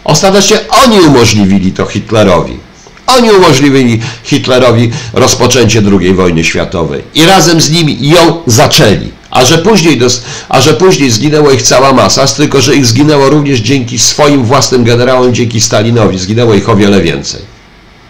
Ostatecznie 0.05 0.57
oni 0.85 1.01
umożliwili 1.01 1.73
to 1.73 1.87
Hitlerowi. 1.87 2.59
Oni 3.07 3.31
umożliwili 3.31 4.01
Hitlerowi 4.25 4.91
rozpoczęcie 5.13 5.83
II 6.01 6.15
wojny 6.15 6.45
światowej 6.45 7.03
i 7.15 7.27
razem 7.27 7.61
z 7.61 7.71
nimi 7.71 8.09
ją 8.09 8.43
zaczęli. 8.47 9.16
A 9.31 9.45
że, 9.45 9.59
później 9.59 9.99
dos, 9.99 10.23
a 10.49 10.61
że 10.61 10.75
później 10.75 11.11
zginęła 11.11 11.53
ich 11.53 11.63
cała 11.63 11.93
masa, 11.93 12.27
tylko 12.27 12.61
że 12.61 12.77
ich 12.77 12.87
zginęło 12.87 13.31
również 13.31 13.61
dzięki 13.61 13.99
swoim 13.99 14.45
własnym 14.45 14.85
generałom, 14.85 15.35
dzięki 15.35 15.61
Stalinowi. 15.61 16.19
Zginęło 16.19 16.55
ich 16.55 16.69
o 16.69 16.77
wiele 16.77 17.01
więcej. 17.01 17.41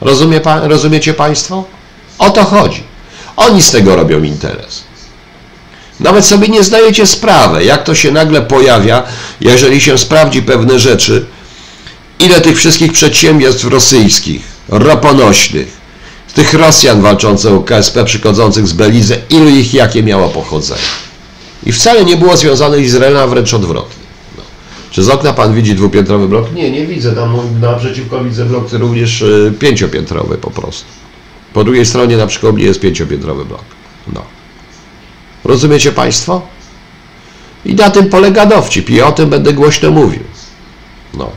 Rozumie 0.00 0.40
rozumiecie 0.62 1.14
Państwo? 1.14 1.64
O 2.18 2.30
to 2.30 2.44
chodzi. 2.44 2.82
Oni 3.36 3.62
z 3.62 3.70
tego 3.70 3.96
robią 3.96 4.22
interes. 4.22 4.82
Nawet 6.00 6.26
sobie 6.26 6.48
nie 6.48 6.64
zdajecie 6.64 7.06
sprawy, 7.06 7.64
jak 7.64 7.84
to 7.84 7.94
się 7.94 8.12
nagle 8.12 8.42
pojawia, 8.42 9.02
jeżeli 9.40 9.80
się 9.80 9.98
sprawdzi 9.98 10.42
pewne 10.42 10.78
rzeczy, 10.78 11.26
ile 12.20 12.40
tych 12.40 12.56
wszystkich 12.56 12.92
przedsiębiorstw 12.92 13.64
rosyjskich, 13.64 14.42
roponośnych, 14.68 15.76
tych 16.34 16.54
Rosjan 16.54 17.02
walczących 17.02 17.52
o 17.52 17.60
KSP 17.60 18.04
przychodzących 18.04 18.68
z 18.68 18.72
Belize, 18.72 19.16
ilu 19.30 19.48
ich 19.48 19.74
jakie 19.74 20.02
miało 20.02 20.28
pochodzenie. 20.28 20.80
I 21.66 21.72
wcale 21.72 22.04
nie 22.04 22.16
było 22.16 22.36
związane 22.36 22.76
z 22.76 22.80
Izraelem, 22.80 23.22
a 23.22 23.26
wręcz 23.26 23.54
odwrotnie. 23.54 24.04
No. 24.36 24.42
Czy 24.90 25.02
z 25.02 25.08
okna 25.08 25.32
pan 25.32 25.54
widzi 25.54 25.74
dwupiętrowy 25.74 26.28
blok? 26.28 26.52
Nie, 26.52 26.70
nie 26.70 26.86
widzę. 26.86 27.12
Tam 27.12 27.60
naprzeciwko 27.60 28.24
widzę 28.24 28.44
blok 28.44 28.72
również 28.72 29.22
y, 29.22 29.54
pięciopiętrowy 29.58 30.38
po 30.38 30.50
prostu. 30.50 30.88
Po 31.52 31.64
drugiej 31.64 31.86
stronie 31.86 32.16
na 32.16 32.26
przykład 32.26 32.58
jest 32.58 32.80
pięciopiętrowy 32.80 33.44
blok. 33.44 33.64
No. 34.12 34.22
Rozumiecie 35.44 35.92
Państwo? 35.92 36.42
I 37.64 37.74
na 37.74 37.90
tym 37.90 38.08
polega 38.08 38.46
dowcip 38.46 38.90
i 38.90 39.02
o 39.02 39.12
tym 39.12 39.30
będę 39.30 39.52
głośno 39.52 39.90
mówił. 39.90 40.22
No. 41.14 41.30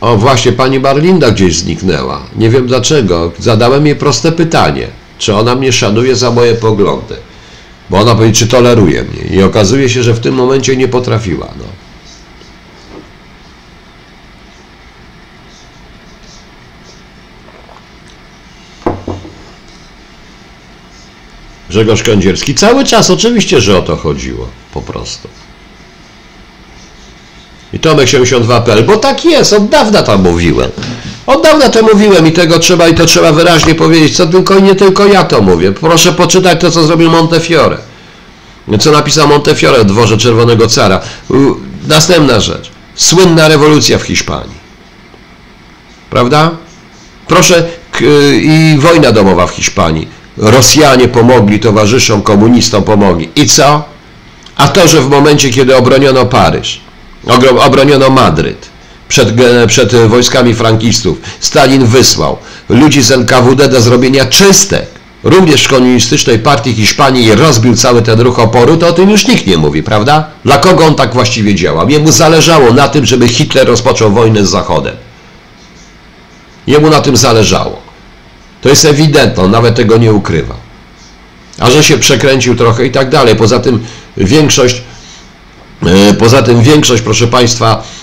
O, 0.00 0.16
właśnie 0.16 0.52
pani 0.52 0.80
Barlinda 0.80 1.30
gdzieś 1.30 1.56
zniknęła. 1.56 2.22
Nie 2.36 2.50
wiem 2.50 2.66
dlaczego. 2.66 3.32
Zadałem 3.38 3.86
jej 3.86 3.96
proste 3.96 4.32
pytanie. 4.32 4.88
Czy 5.18 5.34
ona 5.34 5.54
mnie 5.54 5.72
szanuje 5.72 6.16
za 6.16 6.30
moje 6.30 6.54
poglądy? 6.54 7.16
Bo 7.90 7.98
ona 7.98 8.14
powie, 8.14 8.32
czy 8.32 8.46
toleruje 8.46 9.02
mnie. 9.02 9.22
I 9.22 9.42
okazuje 9.42 9.88
się, 9.88 10.02
że 10.02 10.14
w 10.14 10.20
tym 10.20 10.34
momencie 10.34 10.76
nie 10.76 10.88
potrafiła. 10.88 11.48
No. 11.58 11.64
Grzegorz 21.70 22.02
Kędzierski. 22.02 22.54
Cały 22.54 22.84
czas 22.84 23.10
oczywiście, 23.10 23.60
że 23.60 23.78
o 23.78 23.82
to 23.82 23.96
chodziło. 23.96 24.48
Po 24.74 24.82
prostu. 24.82 25.28
I 27.72 27.78
Tomek 27.78 28.08
72.pl, 28.08 28.84
bo 28.84 28.96
tak 28.96 29.24
jest, 29.24 29.52
od 29.52 29.68
dawna 29.68 30.02
tam 30.02 30.22
mówiłem. 30.22 30.70
Od 31.28 31.42
dawna 31.42 31.68
to 31.68 31.82
mówiłem 31.82 32.26
i 32.26 32.32
tego 32.32 32.58
trzeba 32.58 32.88
i 32.88 32.94
to 32.94 33.06
trzeba 33.06 33.32
wyraźnie 33.32 33.74
powiedzieć, 33.74 34.16
co 34.16 34.26
tylko 34.26 34.56
i 34.56 34.62
nie 34.62 34.74
tylko 34.74 35.06
ja 35.06 35.24
to 35.24 35.42
mówię. 35.42 35.72
Proszę 35.72 36.12
poczytać 36.12 36.60
to, 36.60 36.70
co 36.70 36.84
zrobił 36.84 37.10
Montefiore. 37.10 37.78
Co 38.80 38.90
napisał 38.92 39.28
Montefiore 39.28 39.80
o 39.80 39.84
dworze 39.84 40.18
Czerwonego 40.18 40.66
Cara. 40.66 41.00
Następna 41.88 42.40
rzecz. 42.40 42.70
Słynna 42.94 43.48
rewolucja 43.48 43.98
w 43.98 44.02
Hiszpanii. 44.02 44.58
Prawda? 46.10 46.50
Proszę, 47.26 47.66
i 48.42 48.76
wojna 48.78 49.12
domowa 49.12 49.46
w 49.46 49.50
Hiszpanii. 49.50 50.08
Rosjanie 50.36 51.08
pomogli 51.08 51.60
towarzyszom, 51.60 52.22
komunistom 52.22 52.82
pomogli. 52.82 53.28
I 53.36 53.46
co? 53.46 53.84
A 54.56 54.68
to, 54.68 54.88
że 54.88 55.00
w 55.00 55.08
momencie, 55.08 55.50
kiedy 55.50 55.76
obroniono 55.76 56.26
Paryż, 56.26 56.80
obroniono 57.60 58.10
Madryt, 58.10 58.68
przed, 59.08 59.28
przed 59.66 59.94
wojskami 59.94 60.54
frankistów. 60.54 61.18
Stalin 61.40 61.86
wysłał 61.86 62.36
ludzi 62.68 63.02
z 63.02 63.10
NKWD 63.10 63.68
do 63.68 63.80
zrobienia 63.80 64.26
czystek, 64.26 64.86
również 65.24 65.64
w 65.64 65.68
komunistycznej 65.68 66.38
partii 66.38 66.74
Hiszpanii 66.74 67.34
rozbił 67.34 67.76
cały 67.76 68.02
ten 68.02 68.20
ruch 68.20 68.38
oporu, 68.38 68.76
to 68.76 68.88
o 68.88 68.92
tym 68.92 69.10
już 69.10 69.28
nikt 69.28 69.46
nie 69.46 69.58
mówi, 69.58 69.82
prawda? 69.82 70.26
Dla 70.44 70.58
kogo 70.58 70.84
on 70.84 70.94
tak 70.94 71.14
właściwie 71.14 71.54
działał? 71.54 71.88
Jemu 71.88 72.12
zależało 72.12 72.72
na 72.72 72.88
tym, 72.88 73.06
żeby 73.06 73.28
Hitler 73.28 73.66
rozpoczął 73.66 74.12
wojnę 74.12 74.46
z 74.46 74.50
Zachodem. 74.50 74.96
Jemu 76.66 76.90
na 76.90 77.00
tym 77.00 77.16
zależało. 77.16 77.82
To 78.60 78.68
jest 78.68 78.84
ewidentne, 78.84 79.42
on 79.42 79.50
nawet 79.50 79.74
tego 79.74 79.96
nie 79.96 80.12
ukrywa. 80.12 80.54
A 81.58 81.70
że 81.70 81.82
się 81.84 81.98
przekręcił 81.98 82.56
trochę 82.56 82.86
i 82.86 82.90
tak 82.90 83.10
dalej. 83.10 83.36
Poza 83.36 83.60
tym 83.60 83.84
większość, 84.16 84.82
e, 85.86 86.14
poza 86.14 86.42
tym 86.42 86.62
większość, 86.62 87.02
proszę 87.02 87.26
Państwa, 87.26 87.82
e, 87.82 87.97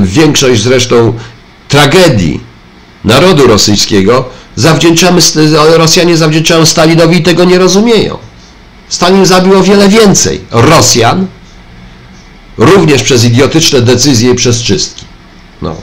większość 0.00 0.62
zresztą 0.62 1.14
tragedii 1.68 2.40
narodu 3.04 3.46
rosyjskiego 3.46 4.24
zawdzięczamy, 4.56 5.20
Rosjanie 5.76 6.16
zawdzięczają 6.16 6.66
Stalinowi 6.66 7.18
i 7.18 7.22
tego 7.22 7.44
nie 7.44 7.58
rozumieją. 7.58 8.18
Stalin 8.88 9.26
zabił 9.26 9.58
o 9.58 9.62
wiele 9.62 9.88
więcej 9.88 10.40
Rosjan, 10.50 11.26
również 12.58 13.02
przez 13.02 13.24
idiotyczne 13.24 13.80
decyzje 13.80 14.30
i 14.30 14.34
przez 14.34 14.62
czystki. 14.62 15.04
No. 15.62 15.76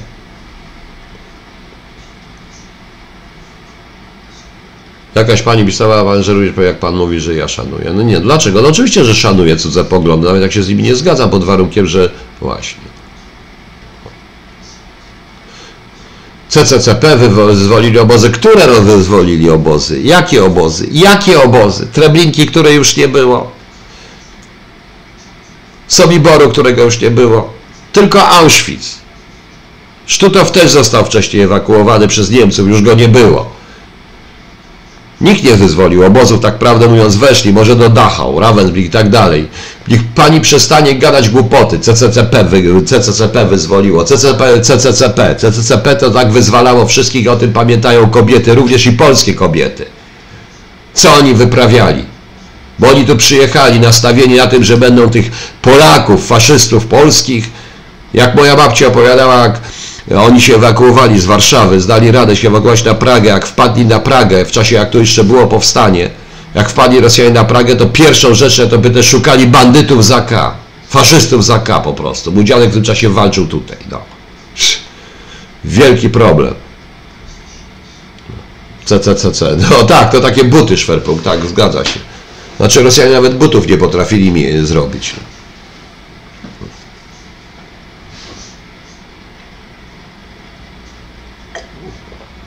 Jakaś 5.15 5.41
pani 5.41 5.65
pisała, 5.65 6.03
pan 6.03 6.23
żeruje, 6.23 6.53
jak 6.65 6.79
pan 6.79 6.95
mówi, 6.95 7.19
że 7.19 7.35
ja 7.35 7.47
szanuję. 7.47 7.93
No 7.93 8.01
nie, 8.01 8.19
dlaczego? 8.19 8.61
No 8.61 8.67
oczywiście, 8.67 9.05
że 9.05 9.15
szanuję 9.15 9.55
cudze 9.57 9.85
poglądy, 9.85 10.27
nawet 10.27 10.41
jak 10.41 10.51
się 10.51 10.63
z 10.63 10.69
nimi 10.69 10.83
nie 10.83 10.95
zgadzam, 10.95 11.29
pod 11.29 11.43
warunkiem, 11.43 11.87
że 11.87 12.09
właśnie. 12.41 12.90
CCCP 16.51 17.17
wyzwolili 17.17 17.99
obozy. 17.99 18.29
Które 18.29 18.67
wyzwolili 18.81 19.49
obozy? 19.49 20.01
Jakie 20.01 20.45
obozy? 20.45 20.87
Jakie 20.91 21.43
obozy? 21.43 21.87
Treblinki, 21.87 22.47
której 22.47 22.75
już 22.75 22.97
nie 22.97 23.07
było. 23.07 23.51
Sobiboru, 25.87 26.49
którego 26.49 26.83
już 26.83 27.01
nie 27.01 27.11
było. 27.11 27.53
Tylko 27.93 28.27
Auschwitz. 28.27 28.85
Sztutow 30.05 30.51
też 30.51 30.71
został 30.71 31.05
wcześniej 31.05 31.43
ewakuowany 31.43 32.07
przez 32.07 32.31
Niemców, 32.31 32.67
już 32.67 32.81
go 32.81 32.93
nie 32.93 33.07
było. 33.07 33.49
Nikt 35.21 35.43
nie 35.43 35.55
wyzwolił 35.55 36.05
obozów, 36.05 36.41
tak 36.41 36.59
prawdę 36.59 36.87
mówiąc, 36.87 37.15
weszli, 37.15 37.53
może 37.53 37.75
do 37.75 37.89
Dachau, 37.89 38.39
Ravensbrück 38.39 38.85
i 38.85 38.89
tak 38.89 39.09
dalej. 39.09 39.49
Niech 39.87 40.03
pani 40.15 40.41
przestanie 40.41 40.95
gadać 40.95 41.29
głupoty. 41.29 41.79
CCCP, 41.79 42.43
wy, 42.43 42.83
CCCP 42.85 43.45
wyzwoliło, 43.45 44.03
CCP, 44.03 44.61
CCCP. 44.61 45.35
CCCP 45.35 45.95
to 45.95 46.11
tak 46.11 46.31
wyzwalało 46.31 46.85
wszystkich, 46.85 47.27
o 47.27 47.35
tym 47.35 47.53
pamiętają 47.53 48.09
kobiety, 48.09 48.55
również 48.55 48.85
i 48.85 48.91
polskie 48.91 49.33
kobiety. 49.33 49.85
Co 50.93 51.13
oni 51.13 51.33
wyprawiali? 51.33 52.05
Bo 52.79 52.87
oni 52.87 53.05
tu 53.05 53.15
przyjechali 53.15 53.79
nastawieni 53.79 54.35
na 54.35 54.47
tym, 54.47 54.63
że 54.63 54.77
będą 54.77 55.09
tych 55.09 55.31
Polaków, 55.61 56.27
faszystów 56.27 56.85
polskich, 56.85 57.49
jak 58.13 58.35
moja 58.35 58.55
babcia 58.55 58.87
opowiadała, 58.87 59.41
jak 59.41 59.61
oni 60.17 60.41
się 60.41 60.55
ewakuowali 60.55 61.19
z 61.19 61.25
Warszawy, 61.25 61.81
zdali 61.81 62.11
radę 62.11 62.35
się 62.35 62.47
ewakuować 62.47 62.83
na 62.83 62.93
Pragę. 62.93 63.29
Jak 63.29 63.45
wpadli 63.45 63.85
na 63.85 63.99
Pragę, 63.99 64.45
w 64.45 64.51
czasie 64.51 64.75
jak 64.75 64.89
to 64.89 64.97
jeszcze 64.97 65.23
było 65.23 65.47
powstanie, 65.47 66.09
jak 66.55 66.69
wpadli 66.69 66.99
Rosjanie 66.99 67.31
na 67.31 67.43
Pragę, 67.43 67.75
to 67.75 67.85
pierwszą 67.85 68.33
rzeczą 68.33 68.69
to 68.69 68.77
by 68.77 68.89
też 68.89 69.07
szukali 69.07 69.47
bandytów 69.47 70.05
za 70.05 70.21
K. 70.21 70.55
Faszystów 70.89 71.45
za 71.45 71.59
K 71.59 71.79
po 71.79 71.93
prostu. 71.93 72.31
Mój 72.31 72.45
dziadek 72.45 72.69
w 72.69 72.73
tym 72.73 72.83
czasie 72.83 73.09
walczył 73.09 73.47
tutaj. 73.47 73.77
No. 73.91 74.01
Wielki 75.65 76.09
problem. 76.09 76.53
CCCC. 78.85 79.57
No 79.71 79.83
tak, 79.83 80.11
to 80.11 80.21
takie 80.21 80.43
buty 80.43 80.77
szwerpą, 80.77 81.19
tak, 81.19 81.45
zgadza 81.45 81.85
się. 81.85 81.99
Znaczy 82.57 82.83
Rosjanie 82.83 83.11
nawet 83.11 83.37
butów 83.37 83.67
nie 83.67 83.77
potrafili 83.77 84.31
mi 84.31 84.65
zrobić. 84.65 85.13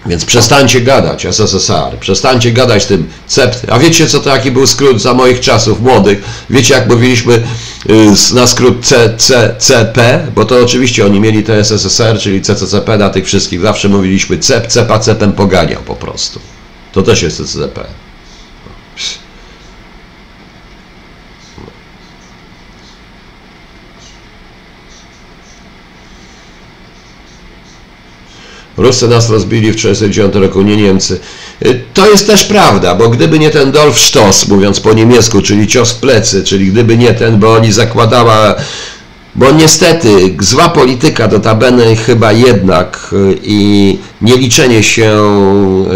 Więc 0.06 0.24
przestańcie 0.24 0.81
gadać 0.81 1.26
SSSR, 1.26 1.98
przestańcie 2.01 2.52
gadać 2.52 2.86
tym 2.86 3.09
CEPT. 3.26 3.66
A 3.70 3.78
wiecie 3.78 4.06
co 4.06 4.20
to 4.20 4.31
jaki 4.31 4.51
był 4.51 4.66
skrót 4.66 5.02
za 5.02 5.14
moich 5.14 5.40
czasów 5.40 5.81
młodych? 5.81 6.22
Wiecie 6.51 6.74
jak 6.74 6.89
mówiliśmy 6.89 7.43
y, 8.35 8.35
na 8.35 8.47
skrót 8.47 8.86
CCCP? 8.86 10.26
Bo 10.35 10.44
to 10.44 10.59
oczywiście 10.62 11.06
oni 11.06 11.20
mieli 11.20 11.43
te 11.43 11.59
SSSR, 11.59 12.18
czyli 12.18 12.43
CCCP 12.43 12.98
na 12.98 13.10
tych 13.10 13.26
wszystkich. 13.26 13.60
Zawsze 13.60 13.89
mówiliśmy 13.89 14.39
CEP, 14.39 14.66
CEPA 14.66 14.98
CEPem 14.98 15.32
poganiał 15.32 15.82
po 15.82 15.94
prostu. 15.94 16.40
To 16.93 17.02
też 17.02 17.22
jest 17.22 17.36
CCCP. 17.36 18.03
Ruscy 28.76 29.09
nas 29.09 29.30
rozbili 29.30 29.72
w 29.72 29.76
1939 29.76 30.46
roku, 30.46 30.62
nie 30.62 30.76
Niemcy. 30.76 31.20
Y, 31.66 31.80
to 31.94 32.10
jest 32.10 32.26
też 32.26 32.44
prawda, 32.44 32.94
bo 32.94 33.09
gdyby 33.09 33.38
nie 33.38 33.51
ten 33.51 33.72
Dolf 33.72 33.98
Stoss, 33.98 34.48
mówiąc 34.48 34.80
po 34.80 34.92
niemiecku, 34.92 35.42
czyli 35.42 35.66
cios 35.66 35.92
w 35.92 35.98
plecy, 35.98 36.44
czyli 36.44 36.66
gdyby 36.66 36.96
nie 36.96 37.14
ten, 37.14 37.38
bo 37.38 37.52
oni 37.52 37.72
zakładała, 37.72 38.55
bo 39.34 39.51
niestety 39.51 40.36
zła 40.40 40.68
polityka 40.68 41.28
do 41.28 41.40
tabeny 41.40 41.96
chyba 41.96 42.32
jednak 42.32 43.10
y, 43.12 43.38
i 43.42 43.98
nieliczenie 44.22 44.82
się 44.82 45.10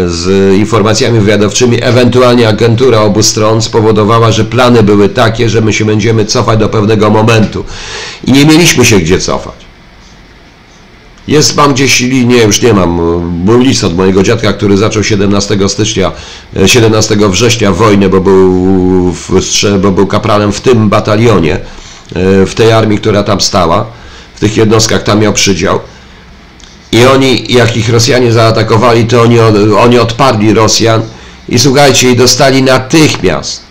z 0.07 0.55
informacjami 0.57 1.19
wywiadowczymi, 1.19 1.83
ewentualnie 1.83 2.47
agentura 2.47 3.01
obu 3.01 3.23
stron 3.23 3.61
spowodowała, 3.61 4.31
że 4.31 4.45
plany 4.45 4.83
były 4.83 5.09
takie, 5.09 5.49
że 5.49 5.61
my 5.61 5.73
się 5.73 5.85
będziemy 5.85 6.25
cofać 6.25 6.59
do 6.59 6.69
pewnego 6.69 7.09
momentu 7.09 7.65
i 8.27 8.31
nie 8.31 8.45
mieliśmy 8.45 8.85
się 8.85 8.99
gdzie 8.99 9.19
cofać. 9.19 9.68
Jest, 11.29 11.55
mam 11.55 11.73
gdzieś 11.73 11.99
linię, 11.99 12.37
już 12.37 12.61
nie 12.61 12.73
mam, 12.73 12.97
był 13.45 13.59
list 13.59 13.83
od 13.83 13.95
mojego 13.95 14.23
dziadka, 14.23 14.53
który 14.53 14.77
zaczął 14.77 15.03
17 15.03 15.69
stycznia, 15.69 16.11
17 16.65 17.15
e, 17.15 17.29
września 17.29 17.71
wojnę, 17.71 18.09
bo 18.09 18.21
był, 18.21 19.11
w, 19.11 19.29
bo 19.81 19.91
był 19.91 20.07
kapralem 20.07 20.51
w 20.51 20.61
tym 20.61 20.89
batalionie, 20.89 21.53
e, 21.53 22.45
w 22.45 22.55
tej 22.55 22.71
armii, 22.71 22.97
która 22.97 23.23
tam 23.23 23.41
stała, 23.41 23.85
w 24.35 24.39
tych 24.39 24.57
jednostkach 24.57 25.03
tam 25.03 25.19
miał 25.19 25.33
przydział. 25.33 25.79
I 26.91 27.05
oni, 27.05 27.53
jak 27.53 27.77
ich 27.77 27.89
Rosjanie 27.89 28.31
zaatakowali, 28.31 29.05
to 29.05 29.21
oni, 29.21 29.39
oni 29.79 29.99
odparli 29.99 30.53
Rosjan 30.53 31.01
i 31.49 31.59
słuchajcie, 31.59 32.11
i 32.11 32.15
dostali 32.15 32.63
natychmiast 32.63 33.63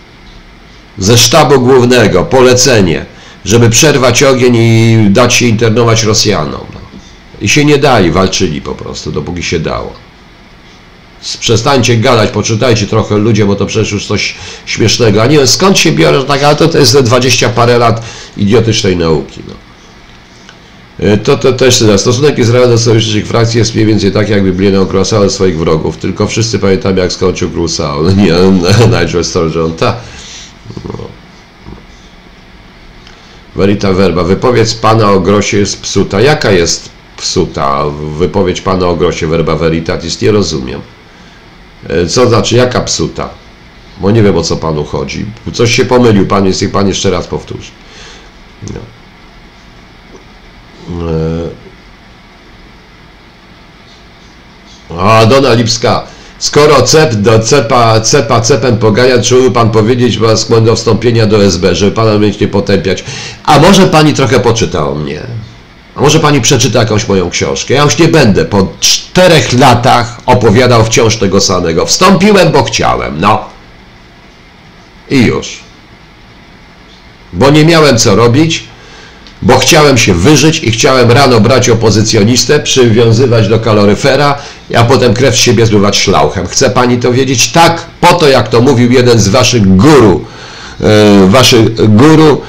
ze 0.98 1.18
sztabu 1.18 1.60
głównego 1.60 2.24
polecenie, 2.24 3.06
żeby 3.44 3.70
przerwać 3.70 4.22
ogień 4.22 4.56
i 4.56 5.06
dać 5.10 5.34
się 5.34 5.46
internować 5.46 6.04
Rosjanom. 6.04 6.77
I 7.40 7.48
się 7.48 7.64
nie 7.64 7.78
dali, 7.78 8.10
walczyli 8.10 8.60
po 8.60 8.74
prostu, 8.74 9.12
dopóki 9.12 9.42
się 9.42 9.58
dało. 9.58 9.92
Przestańcie 11.40 11.96
gadać, 11.96 12.30
poczytajcie 12.30 12.86
trochę 12.86 13.18
ludzie, 13.18 13.46
bo 13.46 13.56
to 13.56 13.66
przecież 13.66 13.92
już 13.92 14.06
coś 14.06 14.34
śmiesznego. 14.66 15.22
A 15.22 15.26
nie 15.26 15.36
wiem 15.36 15.46
skąd 15.46 15.78
się 15.78 15.92
biorę, 15.92 16.24
tak, 16.24 16.42
ale 16.42 16.56
to, 16.56 16.68
to 16.68 16.78
jest 16.78 16.98
20 16.98 17.48
parę 17.48 17.78
lat 17.78 18.02
idiotycznej 18.36 18.96
nauki. 18.96 19.40
No. 19.48 19.54
E, 21.00 21.16
to, 21.16 21.38
to 21.38 21.52
też 21.52 21.84
stosunek 21.96 22.38
Izraela 22.38 22.66
do 22.66 22.78
sojuszniczych 22.78 23.26
frakcji 23.26 23.58
jest 23.58 23.74
mniej 23.74 23.86
więcej 23.86 24.12
tak, 24.12 24.28
jakby 24.28 24.52
Biblia 24.52 24.80
określała 24.80 25.28
swoich 25.28 25.58
wrogów. 25.58 25.96
Tylko 25.96 26.26
wszyscy 26.26 26.58
pamiętamy, 26.58 27.00
jak 27.00 27.12
skończył 27.12 27.50
król 27.50 27.68
Saul. 27.68 28.16
Nie, 28.16 28.34
Nigel 29.00 29.24
Sturgeon. 29.24 29.74
Ta. 29.74 29.96
No. 30.84 31.08
Verita 33.56 33.92
Verba. 33.92 34.24
Wypowiedź 34.24 34.74
pana 34.74 35.10
o 35.10 35.20
grosie 35.20 35.58
jest 35.58 35.80
psuta. 35.80 36.20
Jaka 36.20 36.50
jest 36.50 36.97
psuta. 37.18 37.84
Wypowiedź 38.18 38.60
pana 38.60 38.86
o 38.86 38.96
grosie 38.96 39.26
verba 39.26 39.56
veritatis 39.56 40.22
nie 40.22 40.32
rozumiem. 40.32 40.80
E, 41.88 42.06
co 42.06 42.28
znaczy, 42.28 42.56
jaka 42.56 42.80
psuta? 42.80 43.28
Bo 44.00 44.10
nie 44.10 44.22
wiem 44.22 44.36
o 44.36 44.42
co 44.42 44.56
panu 44.56 44.84
chodzi. 44.84 45.26
Coś 45.52 45.74
się 45.74 45.84
pomylił 45.84 46.26
pan, 46.26 46.46
jest 46.46 46.62
i 46.62 46.68
pan 46.68 46.88
jeszcze 46.88 47.10
raz 47.10 47.26
powtórzy. 47.26 47.70
No. 48.74 48.80
E, 51.10 51.68
a, 54.98 55.26
Dona 55.26 55.54
Lipska. 55.54 56.06
Skoro 56.38 56.82
CEP 56.82 57.14
do 57.14 57.38
CEPA, 57.38 58.00
CEPA 58.00 58.40
CEPem 58.40 58.78
pogania, 58.78 59.22
czy 59.22 59.50
pan 59.50 59.70
powiedzieć 59.70 60.18
was 60.18 60.48
do 60.64 60.76
wstąpienia 60.76 61.26
do 61.26 61.44
SB, 61.44 61.74
żeby 61.74 61.92
pana 61.92 62.18
mieć 62.18 62.40
nie 62.40 62.48
potępiać? 62.48 63.04
A 63.44 63.58
może 63.58 63.86
pani 63.86 64.14
trochę 64.14 64.40
poczyta 64.40 64.88
o 64.88 64.94
mnie? 64.94 65.22
A 65.98 66.00
może 66.00 66.20
pani 66.20 66.40
przeczyta 66.40 66.78
jakąś 66.78 67.08
moją 67.08 67.30
książkę? 67.30 67.74
Ja 67.74 67.82
już 67.82 67.98
nie 67.98 68.08
będę 68.08 68.44
po 68.44 68.68
czterech 68.80 69.52
latach 69.52 70.20
opowiadał 70.26 70.84
wciąż 70.84 71.16
tego 71.16 71.40
samego. 71.40 71.86
Wstąpiłem, 71.86 72.52
bo 72.52 72.62
chciałem, 72.62 73.20
no. 73.20 73.44
I 75.10 75.24
już. 75.24 75.60
Bo 77.32 77.50
nie 77.50 77.64
miałem 77.64 77.98
co 77.98 78.16
robić. 78.16 78.64
bo 79.42 79.58
chciałem 79.58 79.98
się 79.98 80.14
wyżyć 80.14 80.62
i 80.62 80.70
chciałem 80.70 81.10
rano 81.10 81.40
brać 81.40 81.68
opozycjonistę, 81.68 82.60
przywiązywać 82.60 83.48
do 83.48 83.60
kaloryfera, 83.60 84.38
a 84.76 84.84
potem 84.84 85.14
krew 85.14 85.36
z 85.36 85.38
siebie 85.38 85.66
zbywać 85.66 85.98
szlauchem. 85.98 86.46
Chce 86.46 86.70
pani 86.70 86.98
to 86.98 87.12
wiedzieć? 87.12 87.48
Tak, 87.48 87.86
po 88.00 88.14
to 88.14 88.28
jak 88.28 88.48
to 88.48 88.60
mówił 88.60 88.92
jeden 88.92 89.18
z 89.18 89.28
waszych 89.28 89.76
guru, 89.76 90.24
e, 90.80 91.26
waszych 91.26 91.94
guru 91.96 92.42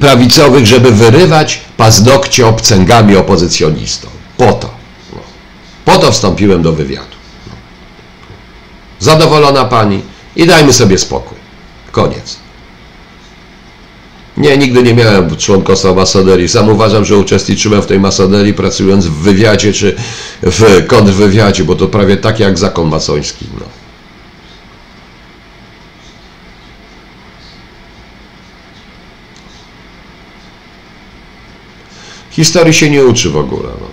prawicowych, 0.00 0.66
żeby 0.66 0.90
wyrywać 0.90 1.60
paznokcie 1.76 2.46
obcęgami 2.46 3.16
opozycjonistom. 3.16 4.10
Po 4.36 4.52
to. 4.52 4.70
Po 5.84 5.98
to 5.98 6.12
wstąpiłem 6.12 6.62
do 6.62 6.72
wywiadu. 6.72 7.16
Zadowolona 8.98 9.64
pani 9.64 10.02
i 10.36 10.46
dajmy 10.46 10.72
sobie 10.72 10.98
spokój. 10.98 11.38
Koniec. 11.92 12.36
Nie, 14.36 14.58
nigdy 14.58 14.82
nie 14.82 14.94
miałem 14.94 15.36
członkostwa 15.36 15.94
masonerii. 15.94 16.48
Sam 16.48 16.68
uważam, 16.68 17.04
że 17.04 17.16
uczestniczyłem 17.16 17.82
w 17.82 17.86
tej 17.86 18.00
masonerii 18.00 18.54
pracując 18.54 19.06
w 19.06 19.12
wywiadzie 19.12 19.72
czy 19.72 19.96
w 20.42 20.86
kontrwywiadzie, 20.86 21.64
bo 21.64 21.74
to 21.74 21.88
prawie 21.88 22.16
tak 22.16 22.40
jak 22.40 22.58
zakon 22.58 22.88
masoński. 22.88 23.46
No. 23.60 23.66
Historii 32.30 32.74
się 32.74 32.90
nie 32.90 33.04
uczy 33.04 33.30
w 33.30 33.36
ogóle. 33.36 33.68
No. 33.80 33.90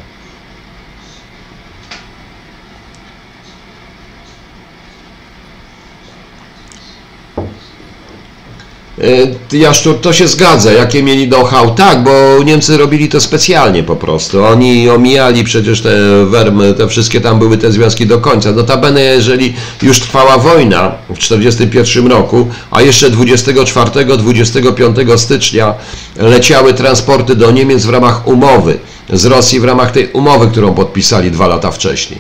Jaszczur, 9.52 10.02
to 10.02 10.14
się 10.14 10.28
zgadza. 10.28 10.72
Jakie 10.72 11.04
mieli 11.04 11.28
know-how? 11.28 11.76
Tak, 11.76 12.04
bo 12.04 12.12
Niemcy 12.46 12.78
robili 12.78 13.10
to 13.10 13.22
specjalnie 13.22 13.84
po 13.84 13.96
prostu. 13.96 14.46
Oni 14.46 14.90
omijali 14.90 15.44
przecież 15.44 15.82
te 15.82 16.26
wermy, 16.26 16.74
te 16.74 16.88
wszystkie 16.88 17.22
tam 17.22 17.40
były 17.40 17.58
te 17.58 17.72
związki 17.72 18.08
do 18.08 18.20
końca. 18.20 18.52
Notabene, 18.52 19.02
jeżeli 19.02 19.54
już 19.82 20.00
trwała 20.00 20.38
wojna 20.38 20.92
w 21.10 21.18
1941 21.18 22.08
roku, 22.08 22.48
a 22.72 22.82
jeszcze 22.82 23.12
24-25 23.12 25.18
stycznia 25.18 25.74
leciały 26.16 26.74
transporty 26.74 27.36
do 27.36 27.52
Niemiec 27.52 27.86
w 27.86 27.90
ramach 27.90 28.28
umowy 28.28 28.80
z 29.14 29.26
Rosji, 29.26 29.60
w 29.60 29.66
ramach 29.66 29.92
tej 29.92 30.12
umowy, 30.12 30.48
którą 30.48 30.74
podpisali 30.74 31.32
dwa 31.32 31.48
lata 31.48 31.72
wcześniej. 31.72 32.20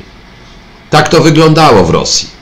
Tak 0.90 1.10
to 1.10 1.22
wyglądało 1.22 1.84
w 1.84 1.90
Rosji. 1.90 2.36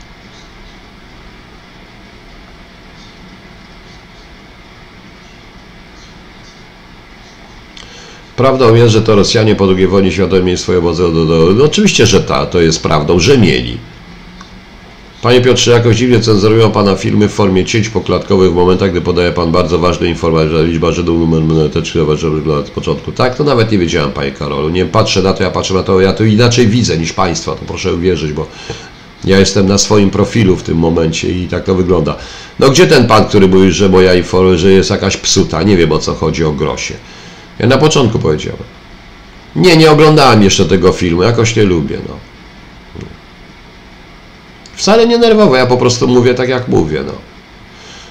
Prawdą 8.35 8.75
jest, 8.75 8.93
że 8.93 9.01
to 9.01 9.15
Rosjanie 9.15 9.55
po 9.55 9.67
II 9.67 9.87
wojnie 9.87 10.11
światowej 10.11 10.43
mieli 10.43 10.57
swoje 10.57 10.81
no 11.55 11.63
Oczywiście, 11.63 12.05
że 12.05 12.21
ta, 12.21 12.45
to 12.45 12.61
jest 12.61 12.83
prawdą, 12.83 13.19
że 13.19 13.37
mieli. 13.37 13.77
Panie 15.21 15.41
Piotrze, 15.41 15.71
jakoś 15.71 15.95
dziwnie 15.95 16.19
cenzurują 16.19 16.71
Pana 16.71 16.95
filmy 16.95 17.27
w 17.27 17.31
formie 17.31 17.65
cięć 17.65 17.89
poklatkowych 17.89 18.51
w 18.51 18.55
momentach, 18.55 18.91
gdy 18.91 19.01
podaje 19.01 19.31
Pan 19.31 19.51
bardzo 19.51 19.79
ważne 19.79 20.07
informacje, 20.07 20.49
że 20.49 20.65
liczba 20.65 20.91
Żydów 20.91 21.19
numer 21.19 21.41
monetyczny 21.41 22.17
że 22.17 22.29
wygląda 22.29 22.67
z 22.67 22.71
początku. 22.71 23.11
Tak, 23.11 23.35
to 23.35 23.43
nawet 23.43 23.71
nie 23.71 23.77
wiedziałem, 23.77 24.11
Panie 24.11 24.31
Karolu. 24.31 24.69
Nie 24.69 24.85
patrzę 24.85 25.21
na 25.21 25.33
to, 25.33 25.43
ja 25.43 25.51
patrzę 25.51 25.73
na 25.73 25.83
to, 25.83 26.01
ja 26.01 26.13
to 26.13 26.23
inaczej 26.23 26.67
widzę 26.67 26.97
niż 26.97 27.13
Państwa, 27.13 27.51
to 27.51 27.65
proszę 27.67 27.93
uwierzyć, 27.93 28.33
bo 28.33 28.47
ja 29.23 29.39
jestem 29.39 29.67
na 29.67 29.77
swoim 29.77 30.09
profilu 30.09 30.55
w 30.55 30.63
tym 30.63 30.77
momencie 30.77 31.31
i 31.31 31.47
tak 31.47 31.63
to 31.63 31.75
wygląda. 31.75 32.15
No 32.59 32.69
gdzie 32.69 32.87
ten 32.87 33.07
Pan, 33.07 33.25
który 33.25 33.47
mówi, 33.47 33.71
że 33.71 33.89
moja 33.89 34.13
informacja, 34.13 34.57
że 34.57 34.71
jest 34.71 34.89
jakaś 34.89 35.17
psuta? 35.17 35.63
Nie 35.63 35.77
wiem 35.77 35.91
o 35.91 35.99
co 35.99 36.13
chodzi 36.13 36.43
o 36.43 36.51
grosie. 36.51 36.93
Ja 37.59 37.67
na 37.67 37.77
początku 37.77 38.19
powiedziałem. 38.19 38.63
Nie, 39.55 39.77
nie 39.77 39.91
oglądałem 39.91 40.43
jeszcze 40.43 40.65
tego 40.65 40.91
filmu, 40.91 41.23
jakoś 41.23 41.55
nie 41.55 41.63
lubię. 41.63 41.97
No. 42.07 42.15
Wcale 44.75 45.07
nie 45.07 45.17
nerwowo, 45.17 45.55
ja 45.55 45.65
po 45.65 45.77
prostu 45.77 46.07
mówię 46.07 46.33
tak 46.33 46.49
jak 46.49 46.67
mówię. 46.67 47.03
No. 47.07 47.13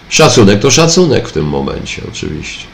Szacunek 0.08 0.60
to 0.60 0.70
szacunek 0.70 1.28
w 1.28 1.32
tym 1.32 1.44
momencie, 1.44 2.02
oczywiście. 2.08 2.64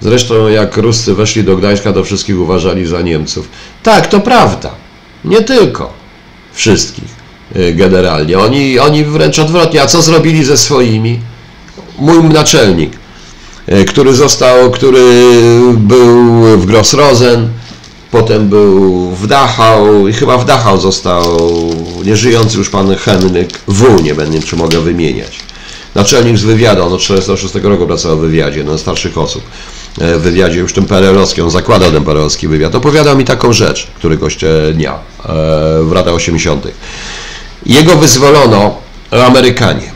Zresztą 0.00 0.48
jak 0.48 0.76
Ruscy 0.76 1.14
weszli 1.14 1.44
do 1.44 1.56
Gdańska, 1.56 1.92
to 1.92 2.04
wszystkich 2.04 2.40
uważali 2.40 2.86
za 2.86 3.00
Niemców. 3.00 3.48
Tak, 3.82 4.06
to 4.06 4.20
prawda. 4.20 4.70
Nie 5.24 5.42
tylko. 5.42 5.92
Wszystkich 6.52 7.04
y, 7.56 7.74
generalnie. 7.74 8.38
Oni, 8.38 8.78
oni 8.78 9.04
wręcz 9.04 9.38
odwrotnie. 9.38 9.82
A 9.82 9.86
co 9.86 10.02
zrobili 10.02 10.44
ze 10.44 10.56
swoimi? 10.56 11.20
Mój 11.98 12.24
naczelnik 12.24 12.97
który 13.86 14.14
został, 14.14 14.70
który 14.70 15.22
był 15.76 16.42
w 16.58 16.66
Grossrosen, 16.66 17.48
potem 18.10 18.48
był 18.48 19.10
w 19.10 19.26
Dachau 19.26 20.08
i 20.08 20.12
chyba 20.12 20.38
w 20.38 20.44
Dachau 20.44 20.80
został 20.80 21.38
nieżyjący 22.04 22.58
już 22.58 22.70
pan 22.70 22.96
Henryk 22.96 23.60
W, 23.68 24.02
nie 24.02 24.14
będę 24.14 24.42
czy 24.42 24.56
mogę 24.56 24.80
wymieniać. 24.80 25.38
Naczelnik 25.94 26.38
z 26.38 26.44
wywiadu, 26.44 26.82
on 26.82 26.92
od 26.92 27.00
1946 27.00 27.64
roku 27.64 27.86
pracował 27.86 28.18
w 28.18 28.20
wywiadzie, 28.20 28.64
no 28.64 28.78
starszych 28.78 29.18
osób. 29.18 29.42
E, 30.00 30.18
w 30.18 30.22
wywiadzie 30.22 30.58
już 30.58 30.72
tym 30.72 30.86
PRL-owskim, 30.86 31.44
on 31.44 31.50
zakładał 31.50 31.92
ten 31.92 32.04
PRL-owski 32.04 32.48
wywiad. 32.48 32.74
Opowiadał 32.74 33.16
mi 33.16 33.24
taką 33.24 33.52
rzecz 33.52 33.86
któregoś 33.98 34.38
dnia 34.74 34.92
e, 34.92 34.98
w 35.82 35.92
latach 35.94 36.14
80. 36.14 36.66
Jego 37.66 37.96
wyzwolono 37.96 38.76
Amerykanie 39.10 39.92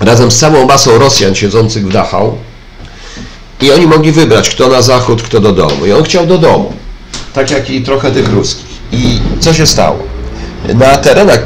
razem 0.00 0.30
z 0.30 0.38
całą 0.38 0.66
masą 0.66 0.98
Rosjan 0.98 1.34
siedzących 1.34 1.88
w 1.88 1.92
Dachau 1.92 2.38
i 3.60 3.72
oni 3.72 3.86
mogli 3.86 4.12
wybrać, 4.12 4.50
kto 4.50 4.68
na 4.68 4.82
zachód, 4.82 5.22
kto 5.22 5.40
do 5.40 5.52
domu. 5.52 5.86
I 5.86 5.92
on 5.92 6.02
chciał 6.02 6.26
do 6.26 6.38
domu, 6.38 6.72
tak 7.32 7.50
jak 7.50 7.70
i 7.70 7.82
trochę 7.82 8.10
tych 8.10 8.32
ruskich. 8.32 8.66
I 8.92 9.20
co 9.40 9.54
się 9.54 9.66
stało? 9.66 9.98
Na 10.74 10.96
terenach 10.96 11.40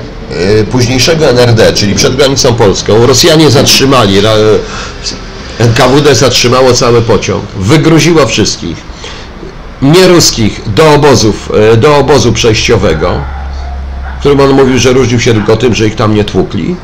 e, 0.60 0.64
późniejszego 0.64 1.30
NRD, 1.30 1.72
czyli 1.72 1.94
przed 1.94 2.16
granicą 2.16 2.54
polską, 2.54 3.06
Rosjanie 3.06 3.50
zatrzymali, 3.50 4.22
NKWD 5.58 6.14
zatrzymało 6.14 6.72
cały 6.72 7.02
pociąg, 7.02 7.44
wygruziło 7.56 8.26
wszystkich, 8.26 8.76
nie 9.82 10.08
ruskich, 10.08 10.60
do 10.66 10.94
obozów, 10.94 11.50
e, 11.72 11.76
do 11.76 11.96
obozu 11.96 12.32
przejściowego, 12.32 13.20
w 14.16 14.20
którym 14.20 14.40
on 14.40 14.50
mówił, 14.50 14.78
że 14.78 14.92
różnił 14.92 15.20
się 15.20 15.32
tylko 15.32 15.56
tym, 15.56 15.74
że 15.74 15.86
ich 15.86 15.96
tam 15.96 16.14
nie 16.14 16.24
tłukli, 16.24 16.76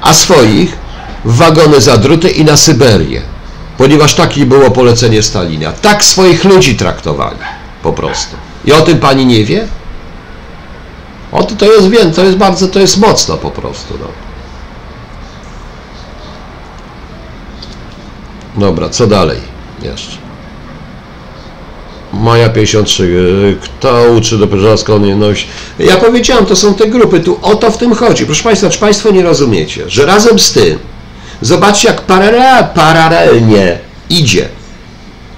a 0.00 0.14
swoich 0.14 0.76
w 1.24 1.36
wagony 1.36 1.80
za 1.80 1.96
druty 1.96 2.28
i 2.28 2.44
na 2.44 2.56
Syberię 2.56 3.33
ponieważ 3.78 4.14
takie 4.14 4.46
było 4.46 4.70
polecenie 4.70 5.22
Stalina. 5.22 5.72
Tak 5.72 6.04
swoich 6.04 6.44
ludzi 6.44 6.76
traktowali 6.76 7.38
po 7.82 7.92
prostu. 7.92 8.36
I 8.64 8.72
o 8.72 8.80
tym 8.80 8.98
pani 8.98 9.26
nie 9.26 9.44
wie? 9.44 9.68
O 11.32 11.42
to, 11.42 11.54
to 11.54 11.72
jest 11.72 11.88
wiem, 11.88 12.12
to 12.12 12.24
jest 12.24 12.36
bardzo, 12.36 12.68
to 12.68 12.80
jest 12.80 12.98
mocno 12.98 13.36
po 13.36 13.50
prostu. 13.50 13.94
No. 14.00 14.06
Dobra, 18.56 18.88
co 18.88 19.06
dalej 19.06 19.38
jeszcze? 19.82 20.16
Maja 22.12 22.48
53. 22.48 23.58
Kto 23.60 24.02
uczy 24.16 24.38
do 24.38 24.78
skądinność? 24.78 25.48
Ja 25.78 25.96
powiedziałem, 25.96 26.46
to 26.46 26.56
są 26.56 26.74
te 26.74 26.86
grupy. 26.86 27.20
Tu 27.20 27.38
o 27.42 27.54
to 27.54 27.70
w 27.70 27.78
tym 27.78 27.94
chodzi. 27.94 28.26
Proszę 28.26 28.42
Państwa, 28.42 28.70
czy 28.70 28.78
Państwo 28.78 29.10
nie 29.10 29.22
rozumiecie, 29.22 29.90
że 29.90 30.06
razem 30.06 30.38
z 30.38 30.52
tym 30.52 30.78
Zobaczcie, 31.40 31.88
jak 31.88 32.00
paralelnie 32.74 33.78
idzie 34.10 34.48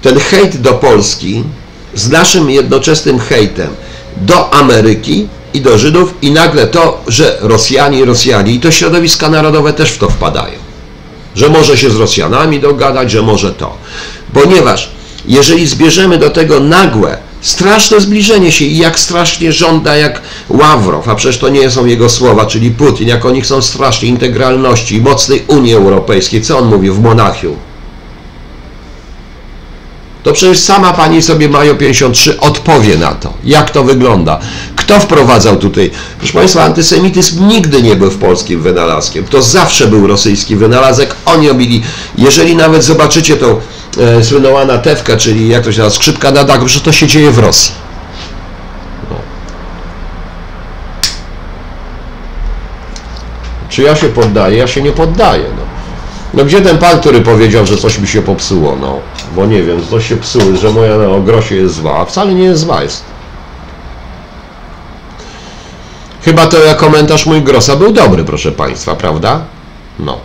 ten 0.01 0.19
hejt 0.19 0.57
do 0.57 0.73
Polski 0.73 1.43
z 1.93 2.09
naszym 2.09 2.49
jednoczesnym 2.49 3.19
hejtem 3.19 3.69
do 4.17 4.53
Ameryki 4.53 5.27
i 5.53 5.61
do 5.61 5.77
Żydów 5.77 6.13
i 6.21 6.31
nagle 6.31 6.67
to, 6.67 7.03
że 7.07 7.37
Rosjanie, 7.41 8.05
Rosjanie 8.05 8.53
i 8.53 8.59
to 8.59 8.71
środowiska 8.71 9.29
narodowe 9.29 9.73
też 9.73 9.91
w 9.91 9.97
to 9.97 10.09
wpadają. 10.09 10.59
Że 11.35 11.49
może 11.49 11.77
się 11.77 11.89
z 11.89 11.95
Rosjanami 11.95 12.59
dogadać, 12.59 13.11
że 13.11 13.21
może 13.21 13.51
to. 13.51 13.77
Ponieważ 14.33 14.91
jeżeli 15.27 15.67
zbierzemy 15.67 16.17
do 16.17 16.29
tego 16.29 16.59
nagłe 16.59 17.17
Straszne 17.47 18.01
zbliżenie 18.01 18.51
się 18.51 18.65
i 18.65 18.77
jak 18.77 18.99
strasznie 18.99 19.51
żąda 19.51 19.95
jak 19.95 20.21
Ławrow, 20.49 21.07
a 21.07 21.15
przecież 21.15 21.37
to 21.37 21.49
nie 21.49 21.71
są 21.71 21.85
jego 21.85 22.09
słowa, 22.09 22.45
czyli 22.45 22.71
Putin, 22.71 23.07
jak 23.07 23.25
oni 23.25 23.41
chcą 23.41 23.61
strasznie 23.61 24.09
integralności 24.09 24.95
i 24.95 25.01
mocnej 25.01 25.43
Unii 25.47 25.73
Europejskiej. 25.73 26.41
Co 26.41 26.57
on 26.57 26.65
mówi 26.65 26.91
w 26.91 26.99
Monachium? 26.99 27.55
To 30.27 30.33
przecież 30.33 30.59
sama 30.59 30.93
pani 30.93 31.21
sobie 31.21 31.49
Majo 31.49 31.75
53 31.75 32.39
odpowie 32.39 32.97
na 32.97 33.11
to, 33.11 33.33
jak 33.43 33.69
to 33.69 33.83
wygląda. 33.83 34.39
Kto 34.75 34.99
wprowadzał 34.99 35.55
tutaj? 35.55 35.91
Proszę 36.17 36.33
Państwa, 36.33 36.63
antysemityzm 36.63 37.47
nigdy 37.47 37.81
nie 37.81 37.95
był 37.95 38.11
w 38.11 38.17
polskim 38.17 38.61
wynalazkiem. 38.61 39.23
To 39.23 39.41
zawsze 39.41 39.87
był 39.87 40.07
rosyjski 40.07 40.55
wynalazek. 40.55 41.15
Oni 41.25 41.49
obili. 41.49 41.83
Jeżeli 42.17 42.55
nawet 42.55 42.83
zobaczycie 42.83 43.37
tą 43.37 43.59
e, 43.99 44.23
słynną 44.23 44.57
czyli 45.17 45.49
jak 45.49 45.63
to 45.63 45.71
się 45.71 45.77
nazywa, 45.77 45.95
skrzypka 45.95 46.31
na 46.31 46.43
dachu, 46.43 46.67
że 46.67 46.79
to 46.79 46.91
się 46.91 47.07
dzieje 47.07 47.31
w 47.31 47.39
Rosji. 47.39 47.71
No. 49.09 49.15
Czy 53.69 53.81
ja 53.81 53.95
się 53.95 54.09
poddaję? 54.09 54.57
Ja 54.57 54.67
się 54.67 54.81
nie 54.81 54.91
poddaję. 54.91 55.43
No. 55.57 55.66
No 56.33 56.45
gdzie 56.45 56.61
ten 56.61 56.77
pan, 56.77 56.99
który 56.99 57.21
powiedział, 57.21 57.65
że 57.65 57.77
coś 57.77 57.99
mi 57.99 58.07
się 58.07 58.21
popsuło, 58.21 58.75
no? 58.81 58.99
Bo 59.35 59.45
nie 59.45 59.63
wiem, 59.63 59.81
coś 59.89 60.09
się 60.09 60.17
psuło, 60.17 60.57
że 60.57 60.71
moja 60.71 60.97
no, 60.97 61.19
Grosie 61.19 61.55
jest 61.55 61.75
zła, 61.75 61.97
a 61.97 62.05
wcale 62.05 62.33
nie 62.33 62.43
jest 62.43 62.61
zła 62.61 62.83
jest. 62.83 63.03
Chyba 66.21 66.47
to 66.47 66.57
komentarz 66.77 67.25
mój 67.25 67.41
Grossa 67.41 67.75
był 67.75 67.91
dobry, 67.91 68.23
proszę 68.23 68.51
Państwa, 68.51 68.95
prawda? 68.95 69.41
No. 69.99 70.19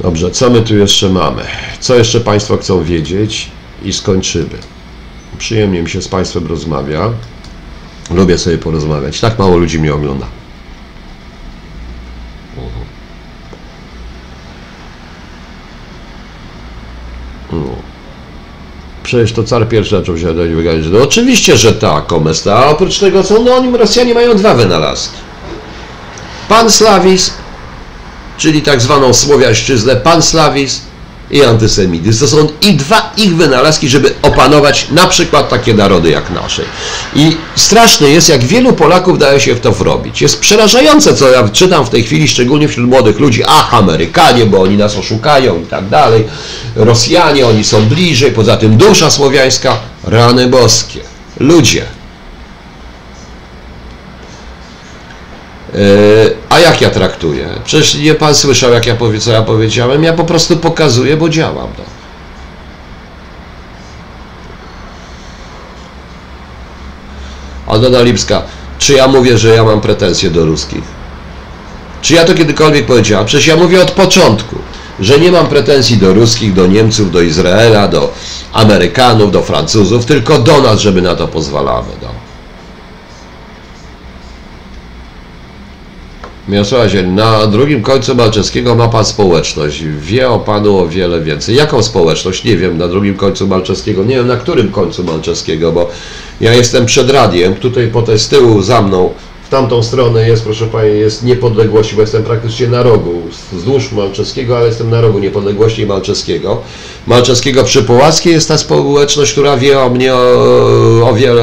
Dobrze, 0.00 0.30
co 0.30 0.50
my 0.50 0.62
tu 0.62 0.76
jeszcze 0.76 1.08
mamy? 1.08 1.42
Co 1.80 1.94
jeszcze 1.94 2.20
Państwo 2.20 2.56
chcą 2.56 2.84
wiedzieć? 2.84 3.50
I 3.82 3.92
skończymy. 3.92 4.58
Przyjemnie 5.38 5.82
mi 5.82 5.90
się 5.90 6.02
z 6.02 6.08
Państwem 6.08 6.46
rozmawia. 6.46 7.10
Lubię 8.10 8.38
sobie 8.38 8.58
porozmawiać. 8.58 9.20
Tak 9.20 9.38
mało 9.38 9.56
ludzi 9.56 9.78
mnie 9.78 9.94
ogląda. 9.94 10.26
Przecież 19.02 19.32
to 19.32 19.44
car 19.44 19.68
pierwszy 19.68 19.96
zaczął 19.96 20.18
się 20.18 20.34
dać 20.34 20.50
wygadać. 20.50 20.84
No 20.90 21.02
oczywiście, 21.02 21.56
że 21.56 21.72
tak, 21.72 22.06
Komesta. 22.06 22.56
A 22.56 22.66
oprócz 22.66 22.98
tego, 22.98 23.22
co 23.24 23.42
no 23.42 23.54
oni 23.54 23.76
Rosjanie 23.76 24.14
mają 24.14 24.36
dwa 24.36 24.54
wynalazki. 24.54 25.16
Panslawizm, 26.48 27.32
czyli 28.38 28.62
tak 28.62 28.80
zwaną 28.80 29.14
słowiańszczyznę, 29.14 29.96
panslawizm 29.96 30.80
i 31.34 31.42
antysemityzm. 31.42 32.20
To 32.20 32.28
są 32.28 32.48
i 32.60 32.74
dwa 32.74 33.12
ich 33.16 33.36
wynalazki, 33.36 33.88
żeby 33.88 34.14
opanować 34.22 34.86
na 34.90 35.06
przykład 35.06 35.48
takie 35.48 35.74
narody 35.74 36.10
jak 36.10 36.30
nasze. 36.30 36.62
I 37.14 37.36
straszne 37.56 38.10
jest, 38.10 38.28
jak 38.28 38.44
wielu 38.44 38.72
Polaków 38.72 39.18
daje 39.18 39.40
się 39.40 39.54
w 39.54 39.60
to 39.60 39.72
wrobić. 39.72 40.22
Jest 40.22 40.40
przerażające, 40.40 41.14
co 41.14 41.30
ja 41.30 41.48
czytam 41.48 41.86
w 41.86 41.90
tej 41.90 42.04
chwili, 42.04 42.28
szczególnie 42.28 42.68
wśród 42.68 42.88
młodych 42.88 43.18
ludzi. 43.18 43.42
Ach, 43.46 43.74
Amerykanie, 43.74 44.46
bo 44.46 44.62
oni 44.62 44.76
nas 44.76 44.96
oszukają 44.96 45.62
i 45.62 45.66
tak 45.66 45.88
dalej. 45.88 46.24
Rosjanie, 46.76 47.46
oni 47.46 47.64
są 47.64 47.86
bliżej, 47.86 48.32
poza 48.32 48.56
tym 48.56 48.76
dusza 48.76 49.10
słowiańska. 49.10 49.76
Rany 50.04 50.48
boskie. 50.48 51.00
Ludzie. 51.40 51.84
A 56.48 56.58
jak 56.58 56.80
ja 56.80 56.90
traktuję? 56.90 57.48
Przecież 57.64 57.94
nie 57.94 58.14
pan 58.14 58.34
słyszał, 58.34 58.72
jak 58.72 58.86
ja 58.86 58.94
powie, 58.94 59.20
co 59.20 59.30
ja 59.30 59.42
powiedziałem. 59.42 60.02
Ja 60.02 60.12
po 60.12 60.24
prostu 60.24 60.56
pokazuję, 60.56 61.16
bo 61.16 61.28
działam. 61.28 61.68
No. 61.78 61.84
Aldona 67.66 68.02
Lipska, 68.02 68.42
czy 68.78 68.92
ja 68.92 69.08
mówię, 69.08 69.38
że 69.38 69.48
ja 69.48 69.64
mam 69.64 69.80
pretensje 69.80 70.30
do 70.30 70.44
ruskich? 70.46 70.84
Czy 72.02 72.14
ja 72.14 72.24
to 72.24 72.34
kiedykolwiek 72.34 72.86
powiedziałem? 72.86 73.26
Przecież 73.26 73.46
ja 73.46 73.56
mówię 73.56 73.82
od 73.82 73.90
początku, 73.90 74.56
że 75.00 75.18
nie 75.18 75.32
mam 75.32 75.46
pretensji 75.46 75.96
do 75.96 76.14
ruskich, 76.14 76.54
do 76.54 76.66
Niemców, 76.66 77.10
do 77.10 77.20
Izraela, 77.20 77.88
do 77.88 78.12
Amerykanów, 78.52 79.32
do 79.32 79.42
Francuzów, 79.42 80.06
tylko 80.06 80.38
do 80.38 80.60
nas, 80.60 80.80
żeby 80.80 81.02
na 81.02 81.14
to 81.14 81.28
pozwalamy. 81.28 81.88
No. 82.02 82.13
Się, 86.88 87.02
na 87.02 87.46
drugim 87.46 87.82
końcu 87.82 88.14
Malczewskiego 88.14 88.74
ma 88.74 88.88
pan 88.88 89.04
społeczność. 89.04 89.84
Wie 89.84 90.28
o 90.28 90.38
panu 90.38 90.78
o 90.78 90.88
wiele 90.88 91.20
więcej. 91.20 91.56
Jaką 91.56 91.82
społeczność? 91.82 92.44
Nie 92.44 92.56
wiem, 92.56 92.78
na 92.78 92.88
drugim 92.88 93.14
końcu 93.14 93.46
Malczewskiego. 93.46 94.04
Nie 94.04 94.16
wiem, 94.16 94.26
na 94.26 94.36
którym 94.36 94.70
końcu 94.70 95.04
Malczewskiego, 95.04 95.72
bo 95.72 95.90
ja 96.40 96.54
jestem 96.54 96.86
przed 96.86 97.10
radiem, 97.10 97.54
tutaj 97.54 97.88
potem 97.92 98.18
z 98.18 98.28
tyłu 98.28 98.62
za 98.62 98.82
mną, 98.82 99.10
w 99.44 99.48
tamtą 99.48 99.82
stronę 99.82 100.28
jest, 100.28 100.44
proszę 100.44 100.66
Pani, 100.66 100.98
jest 100.98 101.24
niepodległości, 101.24 101.94
bo 101.94 102.00
jestem 102.00 102.22
praktycznie 102.22 102.68
na 102.68 102.82
rogu, 102.82 103.22
wzdłuż 103.52 103.92
Malczewskiego, 103.92 104.56
ale 104.56 104.66
jestem 104.66 104.90
na 104.90 105.00
rogu 105.00 105.18
niepodległości 105.18 105.82
i 105.82 105.86
Malczewskiego. 105.86 106.60
Malczewskiego 107.06 107.64
przy 107.64 107.82
Połackiej 107.82 108.32
jest 108.32 108.48
ta 108.48 108.58
społeczność, 108.58 109.32
która 109.32 109.56
wie 109.56 109.80
o 109.80 109.90
mnie 109.90 110.14
o, 110.14 111.08
o, 111.08 111.14
wiele, 111.14 111.42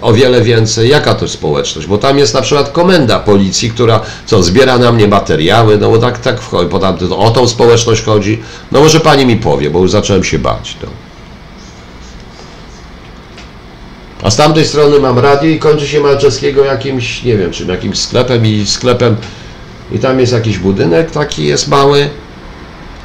o 0.00 0.12
wiele 0.12 0.42
więcej. 0.42 0.88
Jaka 0.88 1.14
to 1.14 1.28
społeczność? 1.28 1.88
Bo 1.88 1.98
tam 1.98 2.18
jest 2.18 2.34
na 2.34 2.42
przykład 2.42 2.70
komenda 2.70 3.18
policji, 3.18 3.70
która 3.70 4.00
co, 4.26 4.42
zbiera 4.42 4.78
na 4.78 4.92
mnie 4.92 5.08
materiały, 5.08 5.78
no 5.78 5.90
bo 5.90 5.98
tak, 5.98 6.18
tak 6.18 6.40
wchodzi, 6.40 6.70
bo 6.70 6.78
tam, 6.78 6.98
o 7.10 7.30
tą 7.30 7.48
społeczność 7.48 8.02
chodzi. 8.02 8.42
No 8.72 8.80
może 8.80 9.00
Pani 9.00 9.26
mi 9.26 9.36
powie, 9.36 9.70
bo 9.70 9.78
już 9.78 9.90
zacząłem 9.90 10.24
się 10.24 10.38
bać. 10.38 10.76
No. 10.82 10.88
A 14.22 14.30
z 14.30 14.36
tamtej 14.36 14.64
strony 14.64 15.00
mam 15.00 15.18
radio 15.18 15.50
i 15.50 15.58
kończy 15.58 15.88
się 15.88 16.00
Malczewskiego 16.00 16.64
jakimś, 16.64 17.22
nie 17.22 17.36
wiem 17.36 17.50
czym, 17.50 17.68
jakimś 17.68 17.98
sklepem 17.98 18.46
i 18.46 18.66
sklepem 18.66 19.16
i 19.92 19.98
tam 19.98 20.20
jest 20.20 20.32
jakiś 20.32 20.58
budynek 20.58 21.10
taki 21.10 21.44
jest 21.44 21.68
mały 21.68 22.08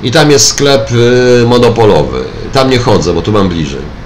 i 0.04 0.12
tam 0.12 0.32
jest 0.32 0.48
sklep 0.48 0.92
y, 0.92 1.46
monopolowy. 1.48 2.24
Tam 2.54 2.70
nie 2.70 2.78
chodzę, 2.78 3.14
bo 3.14 3.22
tu 3.22 3.32
mam 3.32 3.50
bliżej. 3.50 4.01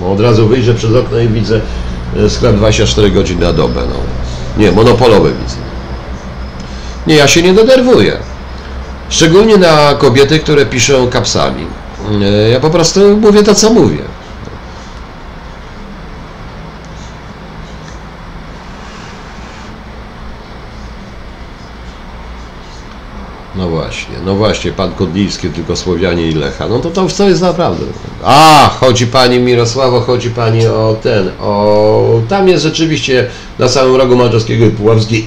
No, 0.00 0.12
od 0.12 0.20
razu 0.20 0.48
wyjrzę 0.48 0.74
przez 0.74 0.94
okno 0.94 1.18
i 1.18 1.28
widzę 1.28 1.60
y, 2.16 2.30
sklep 2.30 2.56
24 2.56 3.10
godziny 3.10 3.44
na 3.46 3.52
dobę. 3.52 3.80
No. 3.88 3.96
Nie, 4.64 4.72
monopolowy 4.72 5.32
widzę. 5.32 5.56
Nie, 7.06 7.14
ja 7.14 7.28
się 7.28 7.42
nie 7.42 7.52
denerwuję. 7.52 8.16
Szczególnie 9.08 9.56
na 9.56 9.94
kobiety, 9.94 10.38
które 10.38 10.66
piszą 10.66 11.08
kapsami. 11.08 11.66
Y, 12.46 12.50
ja 12.50 12.60
po 12.60 12.70
prostu 12.70 13.16
mówię 13.16 13.42
to, 13.42 13.54
co 13.54 13.72
mówię. 13.72 14.02
No 23.54 23.68
właśnie, 23.90 24.16
no 24.24 24.34
właśnie, 24.34 24.72
pan 24.72 24.92
Kodliński, 24.92 25.48
tylko 25.48 25.76
Słowianie 25.76 26.28
i 26.28 26.32
Lecha. 26.32 26.68
No 26.68 26.78
to 26.78 26.90
to 26.90 27.08
co 27.08 27.28
jest 27.28 27.42
naprawdę. 27.42 27.84
A, 28.24 28.70
chodzi 28.80 29.06
pani 29.06 29.38
Mirosławo, 29.38 30.00
chodzi 30.00 30.30
pani 30.30 30.66
o 30.66 30.96
ten, 31.02 31.30
o... 31.40 32.20
Tam 32.28 32.48
jest 32.48 32.62
rzeczywiście 32.62 33.26
na 33.58 33.68
samym 33.68 33.96
rogu 33.96 34.16
Malczewskiego 34.16 34.66
i 34.66 34.70
Puławskiej 34.70 35.24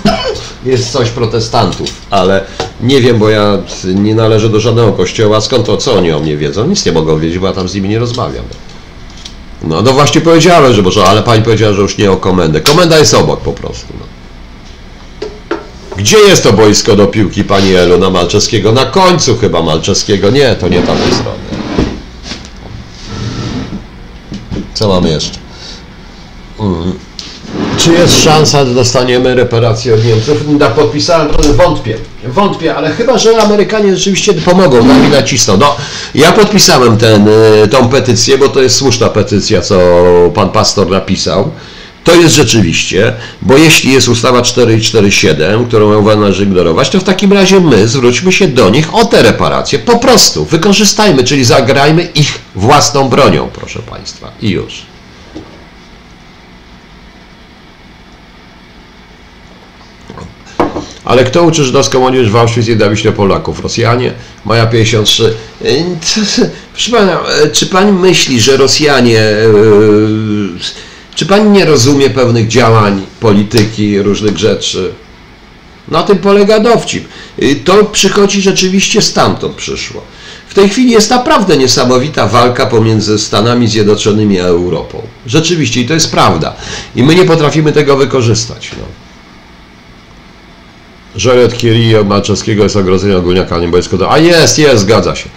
jest 0.64 0.92
coś 0.92 1.10
protestantów, 1.10 1.88
ale 2.10 2.44
nie 2.80 3.00
wiem, 3.00 3.18
bo 3.18 3.28
ja 3.28 3.58
nie 3.84 4.14
należę 4.14 4.48
do 4.48 4.60
żadnego 4.60 4.92
kościoła. 4.92 5.40
Skąd 5.40 5.66
to, 5.66 5.76
co 5.76 5.94
oni 5.94 6.12
o 6.12 6.20
mnie 6.20 6.36
wiedzą? 6.36 6.66
Nic 6.66 6.86
nie 6.86 6.92
mogą 6.92 7.18
wiedzieć, 7.18 7.38
bo 7.38 7.46
ja 7.46 7.52
tam 7.52 7.68
z 7.68 7.74
nimi 7.74 7.88
nie 7.88 7.98
rozmawiam. 7.98 8.44
No, 9.62 9.82
no 9.82 9.92
właśnie 9.92 10.20
powiedziałem, 10.20 10.72
że 10.72 10.82
może, 10.82 11.04
ale 11.04 11.22
pani 11.22 11.42
powiedziała, 11.42 11.72
że 11.72 11.82
już 11.82 11.98
nie 11.98 12.10
o 12.10 12.16
komendę. 12.16 12.60
Komenda 12.60 12.98
jest 12.98 13.14
obok 13.14 13.40
po 13.40 13.52
prostu. 13.52 13.86
No. 14.00 14.15
Gdzie 15.96 16.18
jest 16.18 16.42
to 16.42 16.52
boisko 16.52 16.96
do 16.96 17.06
piłki, 17.06 17.44
pani 17.44 17.74
Elu, 17.74 17.98
na 17.98 18.10
Malczewskiego? 18.10 18.72
Na 18.72 18.84
końcu 18.86 19.36
chyba 19.36 19.62
Malczewskiego. 19.62 20.30
Nie, 20.30 20.54
to 20.54 20.68
nie 20.68 20.82
tamtej 20.82 21.12
strony. 21.12 21.38
Co 24.74 24.88
mamy 24.88 25.10
jeszcze? 25.10 25.38
Mm. 26.60 26.92
Czy 27.78 27.92
jest 27.92 28.22
szansa, 28.22 28.66
że 28.66 28.74
dostaniemy 28.74 29.34
reparacje 29.34 29.94
od 29.94 30.04
Niemców? 30.04 30.58
Da, 30.58 30.70
podpisałem, 30.70 31.28
wątpię, 31.56 31.96
wątpię, 32.24 32.74
ale 32.74 32.90
chyba, 32.90 33.18
że 33.18 33.42
Amerykanie 33.42 33.96
rzeczywiście 33.96 34.34
pomogą 34.34 34.84
nam 34.84 35.06
i 35.06 35.08
nacisną. 35.08 35.56
No, 35.56 35.76
ja 36.14 36.32
podpisałem 36.32 36.96
ten, 36.96 37.28
y, 37.64 37.68
tą 37.68 37.88
petycję, 37.88 38.38
bo 38.38 38.48
to 38.48 38.62
jest 38.62 38.76
słuszna 38.76 39.08
petycja, 39.08 39.60
co 39.60 39.78
pan 40.34 40.50
pastor 40.50 40.90
napisał. 40.90 41.50
To 42.06 42.14
jest 42.14 42.34
rzeczywiście, 42.34 43.12
bo 43.42 43.56
jeśli 43.56 43.92
jest 43.92 44.08
ustawa 44.08 44.42
447, 44.42 45.66
którą 45.66 46.16
należy 46.16 46.42
ignorować, 46.44 46.90
to 46.90 47.00
w 47.00 47.04
takim 47.04 47.32
razie 47.32 47.60
my 47.60 47.88
zwróćmy 47.88 48.32
się 48.32 48.48
do 48.48 48.70
nich 48.70 48.94
o 48.94 49.04
te 49.04 49.22
reparacje. 49.22 49.78
Po 49.78 49.98
prostu 49.98 50.44
wykorzystajmy, 50.44 51.24
czyli 51.24 51.44
zagrajmy 51.44 52.08
ich 52.14 52.38
własną 52.54 53.08
bronią, 53.08 53.48
proszę 53.52 53.78
Państwa. 53.78 54.32
I 54.42 54.50
już. 54.50 54.82
Ale 61.04 61.24
kto 61.24 61.42
uczy 61.42 61.64
żydowską 61.64 62.00
młodzież 62.00 62.30
w 62.30 62.36
Auschwitz 62.36 62.68
i 62.68 62.76
dawiśnie 62.76 63.12
Polaków? 63.12 63.60
Rosjanie? 63.60 64.12
Maja 64.44 64.66
53. 64.66 65.34
Proszę 66.72 66.90
Pana, 66.90 67.20
czy 67.52 67.66
Pan 67.66 67.92
myśli, 67.92 68.40
że 68.40 68.56
Rosjanie... 68.56 69.12
Yy, 69.12 70.86
czy 71.16 71.26
pani 71.26 71.50
nie 71.50 71.64
rozumie 71.64 72.10
pewnych 72.10 72.48
działań, 72.48 73.06
polityki, 73.20 74.02
różnych 74.02 74.38
rzeczy? 74.38 74.92
Na 75.88 76.02
tym 76.02 76.18
polega 76.18 76.60
dowcip. 76.60 77.08
Y, 77.42 77.56
to 77.64 77.84
przychodzi 77.84 78.42
rzeczywiście 78.42 79.02
stamtąd 79.02 79.54
przyszło. 79.54 80.02
W 80.48 80.54
tej 80.54 80.68
chwili 80.68 80.90
jest 80.90 81.10
naprawdę 81.10 81.56
niesamowita 81.56 82.26
walka 82.26 82.66
pomiędzy 82.66 83.18
Stanami 83.18 83.68
Zjednoczonymi 83.68 84.40
a 84.40 84.44
Europą. 84.44 85.02
Rzeczywiście, 85.26 85.80
i 85.80 85.86
to 85.86 85.94
jest 85.94 86.10
prawda. 86.10 86.54
I 86.96 87.02
my 87.02 87.14
nie 87.14 87.24
potrafimy 87.24 87.72
tego 87.72 87.96
wykorzystać. 87.96 88.70
No. 88.78 88.84
Żoret 91.16 91.52
Curie 91.52 92.04
Malczewskiego 92.04 92.62
jest 92.62 92.76
ogrodzenie 92.76 93.16
ogólniaka 93.16 93.58
niebojskiego. 93.58 94.12
A 94.12 94.18
jest, 94.18 94.58
jest, 94.58 94.82
zgadza 94.82 95.16
się. 95.16 95.28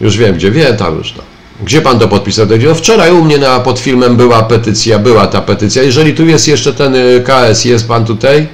Już 0.00 0.16
wiem 0.16 0.34
gdzie, 0.34 0.50
wiem 0.50 0.76
tam 0.76 0.98
już 0.98 1.12
tam. 1.12 1.24
Gdzie 1.62 1.80
pan 1.82 1.98
to 1.98 2.08
podpisał? 2.08 2.46
No 2.66 2.74
wczoraj 2.74 3.12
u 3.12 3.24
mnie 3.24 3.38
na, 3.38 3.60
pod 3.60 3.78
filmem 3.78 4.16
była 4.16 4.42
petycja, 4.42 4.98
była 4.98 5.26
ta 5.26 5.40
petycja. 5.40 5.82
Jeżeli 5.82 6.14
tu 6.14 6.26
jest 6.26 6.48
jeszcze 6.48 6.72
ten 6.72 6.94
y, 6.94 7.24
KS, 7.24 7.64
jest 7.64 7.88
pan 7.88 8.04
tutaj? 8.04 8.48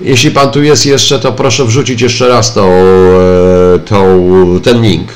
Jeśli 0.00 0.30
pan 0.30 0.50
tu 0.50 0.62
jest 0.62 0.86
jeszcze, 0.86 1.18
to 1.18 1.32
proszę 1.32 1.64
wrzucić 1.64 2.00
jeszcze 2.00 2.28
raz 2.28 2.54
tą, 2.54 2.72
e, 2.72 3.78
tą, 3.78 4.60
ten 4.62 4.82
link, 4.82 5.08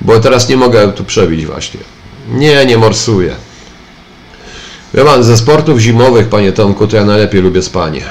bo 0.00 0.20
teraz 0.20 0.48
nie 0.48 0.56
mogę 0.56 0.92
tu 0.92 1.04
przebić 1.04 1.46
właśnie. 1.46 1.80
Nie, 2.28 2.66
nie 2.66 2.78
morsuję. 2.78 3.34
Wie 4.94 5.04
pan, 5.04 5.24
ze 5.24 5.36
sportów 5.36 5.78
zimowych, 5.78 6.28
panie 6.28 6.52
Tomku, 6.52 6.86
to 6.86 6.96
ja 6.96 7.04
najlepiej 7.04 7.42
lubię 7.42 7.62
spanie. 7.62 8.02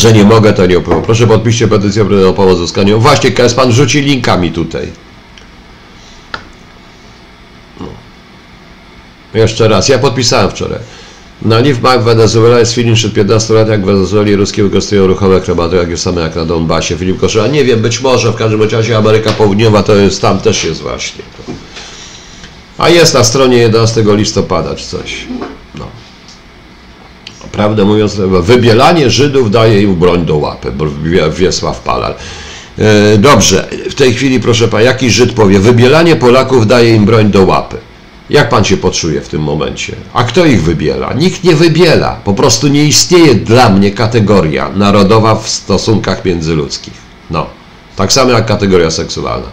Że 0.00 0.12
nie 0.12 0.24
mogę, 0.24 0.52
to 0.52 0.66
nie 0.66 0.78
opowiem. 0.78 1.02
Proszę 1.02 1.26
podpiszcie 1.26 1.68
petycję 1.68 2.28
o 2.28 2.32
pomoc 2.32 2.58
uzyskaniu. 2.58 3.00
Właśnie, 3.00 3.30
KS 3.30 3.54
pan 3.54 3.72
rzuci 3.72 4.00
linkami 4.00 4.52
tutaj. 4.52 4.88
No. 7.80 7.86
Jeszcze 9.34 9.68
raz, 9.68 9.88
ja 9.88 9.98
podpisałem 9.98 10.50
wczoraj. 10.50 10.78
Na 11.42 11.58
Liv 11.58 11.80
Mac 11.82 12.04
Wenezuela 12.04 12.58
jest 12.58 12.74
film 12.74 12.94
przed 12.94 13.12
15 13.12 13.54
lat, 13.54 13.68
jak 13.68 13.82
w 13.82 13.84
Wenezueli 13.84 14.36
ruskie 14.36 14.62
wykorzystują 14.62 15.06
ruchowe 15.06 15.40
krematy, 15.40 15.76
jak 15.76 15.98
same 15.98 16.20
jak 16.20 16.36
na 16.36 16.44
Donbasie. 16.44 16.96
Filip 16.96 17.20
Koszyla, 17.20 17.46
nie 17.46 17.64
wiem, 17.64 17.80
być 17.80 18.00
może, 18.00 18.32
w 18.32 18.36
każdym 18.36 18.62
razie 18.62 18.96
Ameryka 18.96 19.32
Południowa 19.32 19.82
to 19.82 19.94
jest, 19.94 20.22
tam 20.22 20.38
też 20.38 20.64
jest 20.64 20.80
właśnie. 20.80 21.22
A 22.78 22.88
jest 22.88 23.14
na 23.14 23.24
stronie 23.24 23.56
11 23.56 24.04
listopada 24.06 24.74
czy 24.74 24.86
coś. 24.86 25.26
No. 25.74 25.99
Prawdę 27.52 27.84
mówiąc, 27.84 28.20
wybielanie 28.40 29.10
Żydów 29.10 29.50
daje 29.50 29.82
im 29.82 29.94
broń 29.94 30.26
do 30.26 30.36
łapy, 30.36 30.72
Wiesław 31.30 31.80
Palar. 31.80 32.14
E, 32.78 33.18
dobrze, 33.18 33.68
w 33.90 33.94
tej 33.94 34.14
chwili 34.14 34.40
proszę 34.40 34.68
Pana, 34.68 34.82
jaki 34.82 35.10
Żyd 35.10 35.32
powie, 35.32 35.58
wybielanie 35.58 36.16
Polaków 36.16 36.66
daje 36.66 36.94
im 36.94 37.04
broń 37.04 37.30
do 37.30 37.42
łapy. 37.44 37.76
Jak 38.30 38.48
pan 38.48 38.64
się 38.64 38.76
poczuje 38.76 39.20
w 39.20 39.28
tym 39.28 39.42
momencie? 39.42 39.96
A 40.12 40.24
kto 40.24 40.46
ich 40.46 40.62
wybiela? 40.62 41.12
Nikt 41.12 41.44
nie 41.44 41.54
wybiela. 41.54 42.20
Po 42.24 42.34
prostu 42.34 42.68
nie 42.68 42.84
istnieje 42.84 43.34
dla 43.34 43.68
mnie 43.68 43.90
kategoria 43.90 44.70
narodowa 44.76 45.34
w 45.34 45.48
stosunkach 45.48 46.24
międzyludzkich. 46.24 46.94
No. 47.30 47.46
Tak 48.00 48.12
samo 48.12 48.30
jak 48.30 48.46
kategoria 48.46 48.90
seksualna. 48.90 49.46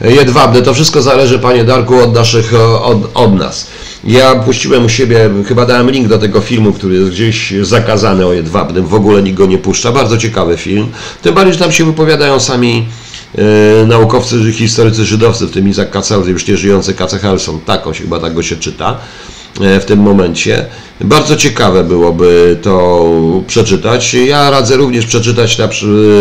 Jedwabne, 0.00 0.62
to 0.62 0.74
wszystko 0.74 1.02
zależy, 1.02 1.38
panie 1.38 1.64
Darku, 1.64 1.98
od 2.00 2.14
naszych, 2.14 2.54
od, 2.82 2.98
od 3.14 3.34
nas. 3.34 3.66
Ja 4.04 4.34
puściłem 4.34 4.84
u 4.84 4.88
siebie, 4.88 5.30
chyba 5.48 5.66
dałem 5.66 5.90
link 5.90 6.08
do 6.08 6.18
tego 6.18 6.40
filmu, 6.40 6.72
który 6.72 6.94
jest 6.94 7.10
gdzieś 7.10 7.54
zakazany 7.60 8.26
o 8.26 8.32
Jedwabnym, 8.32 8.86
w 8.86 8.94
ogóle 8.94 9.22
nikt 9.22 9.36
go 9.36 9.46
nie 9.46 9.58
puszcza. 9.58 9.92
Bardzo 9.92 10.18
ciekawy 10.18 10.56
film. 10.56 10.86
Tym 11.22 11.34
bardziej, 11.34 11.52
że 11.52 11.58
tam 11.58 11.72
się 11.72 11.84
wypowiadają 11.84 12.40
sami 12.40 12.86
e, 13.38 13.86
naukowcy, 13.86 14.52
historycy 14.52 15.04
żydowscy, 15.04 15.46
w 15.46 15.50
tym 15.50 15.68
Isaac 15.68 15.90
Kacel, 15.90 16.22
już 16.28 16.46
nie 16.46 16.56
żyjący 16.56 16.94
Kace 16.94 17.18
Helson, 17.18 17.60
tak 17.60 17.86
on 17.86 17.94
się, 17.94 18.02
chyba 18.02 18.20
tak 18.20 18.34
go 18.34 18.42
się 18.42 18.56
czyta. 18.56 18.98
E, 19.60 19.80
w 19.80 19.84
tym 19.84 20.00
momencie. 20.00 20.66
Bardzo 21.00 21.36
ciekawe 21.36 21.84
byłoby 21.84 22.58
to 22.62 23.06
przeczytać. 23.46 24.14
Ja 24.14 24.50
radzę 24.50 24.76
również 24.76 25.06
przeczytać 25.06 25.58
na 25.58 25.68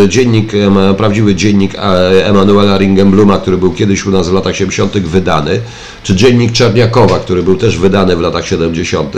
dziennik, 0.08 0.52
prawdziwy 0.98 1.36
dziennik 1.36 1.76
e, 1.76 1.80
Emanuela 2.26 2.78
Ringenbluma, 2.78 3.38
który 3.38 3.58
był 3.58 3.74
kiedyś 3.74 4.06
u 4.06 4.12
nas 4.12 4.30
w 4.30 4.34
latach 4.34 4.56
70. 4.56 4.98
wydany, 4.98 5.60
czy 6.04 6.16
dziennik 6.16 6.52
Czerniakowa, 6.52 7.20
który 7.20 7.44
był 7.44 7.56
też 7.56 7.78
wydany 7.78 8.16
w 8.16 8.20
latach 8.20 8.48
70. 8.48 9.16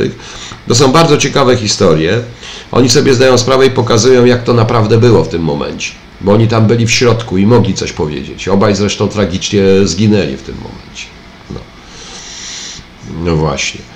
To 0.68 0.76
są 0.76 0.92
bardzo 0.92 1.18
ciekawe 1.18 1.58
historie. 1.58 2.22
Oni 2.72 2.90
sobie 2.90 3.14
zdają 3.14 3.38
sprawę 3.38 3.66
i 3.66 3.72
pokazują, 3.72 4.26
jak 4.26 4.44
to 4.44 4.54
naprawdę 4.54 4.98
było 4.98 5.24
w 5.24 5.30
tym 5.30 5.42
momencie, 5.42 5.92
bo 6.22 6.32
oni 6.32 6.48
tam 6.48 6.68
byli 6.68 6.86
w 6.86 6.92
środku 6.92 7.38
i 7.38 7.46
mogli 7.46 7.74
coś 7.74 7.92
powiedzieć. 7.92 8.48
Obaj 8.48 8.76
zresztą 8.76 9.08
tragicznie 9.08 9.64
zginęli 9.84 10.38
w 10.38 10.42
tym 10.42 10.56
momencie. 10.56 11.06
No, 11.50 11.60
no 13.26 13.36
właśnie. 13.36 13.93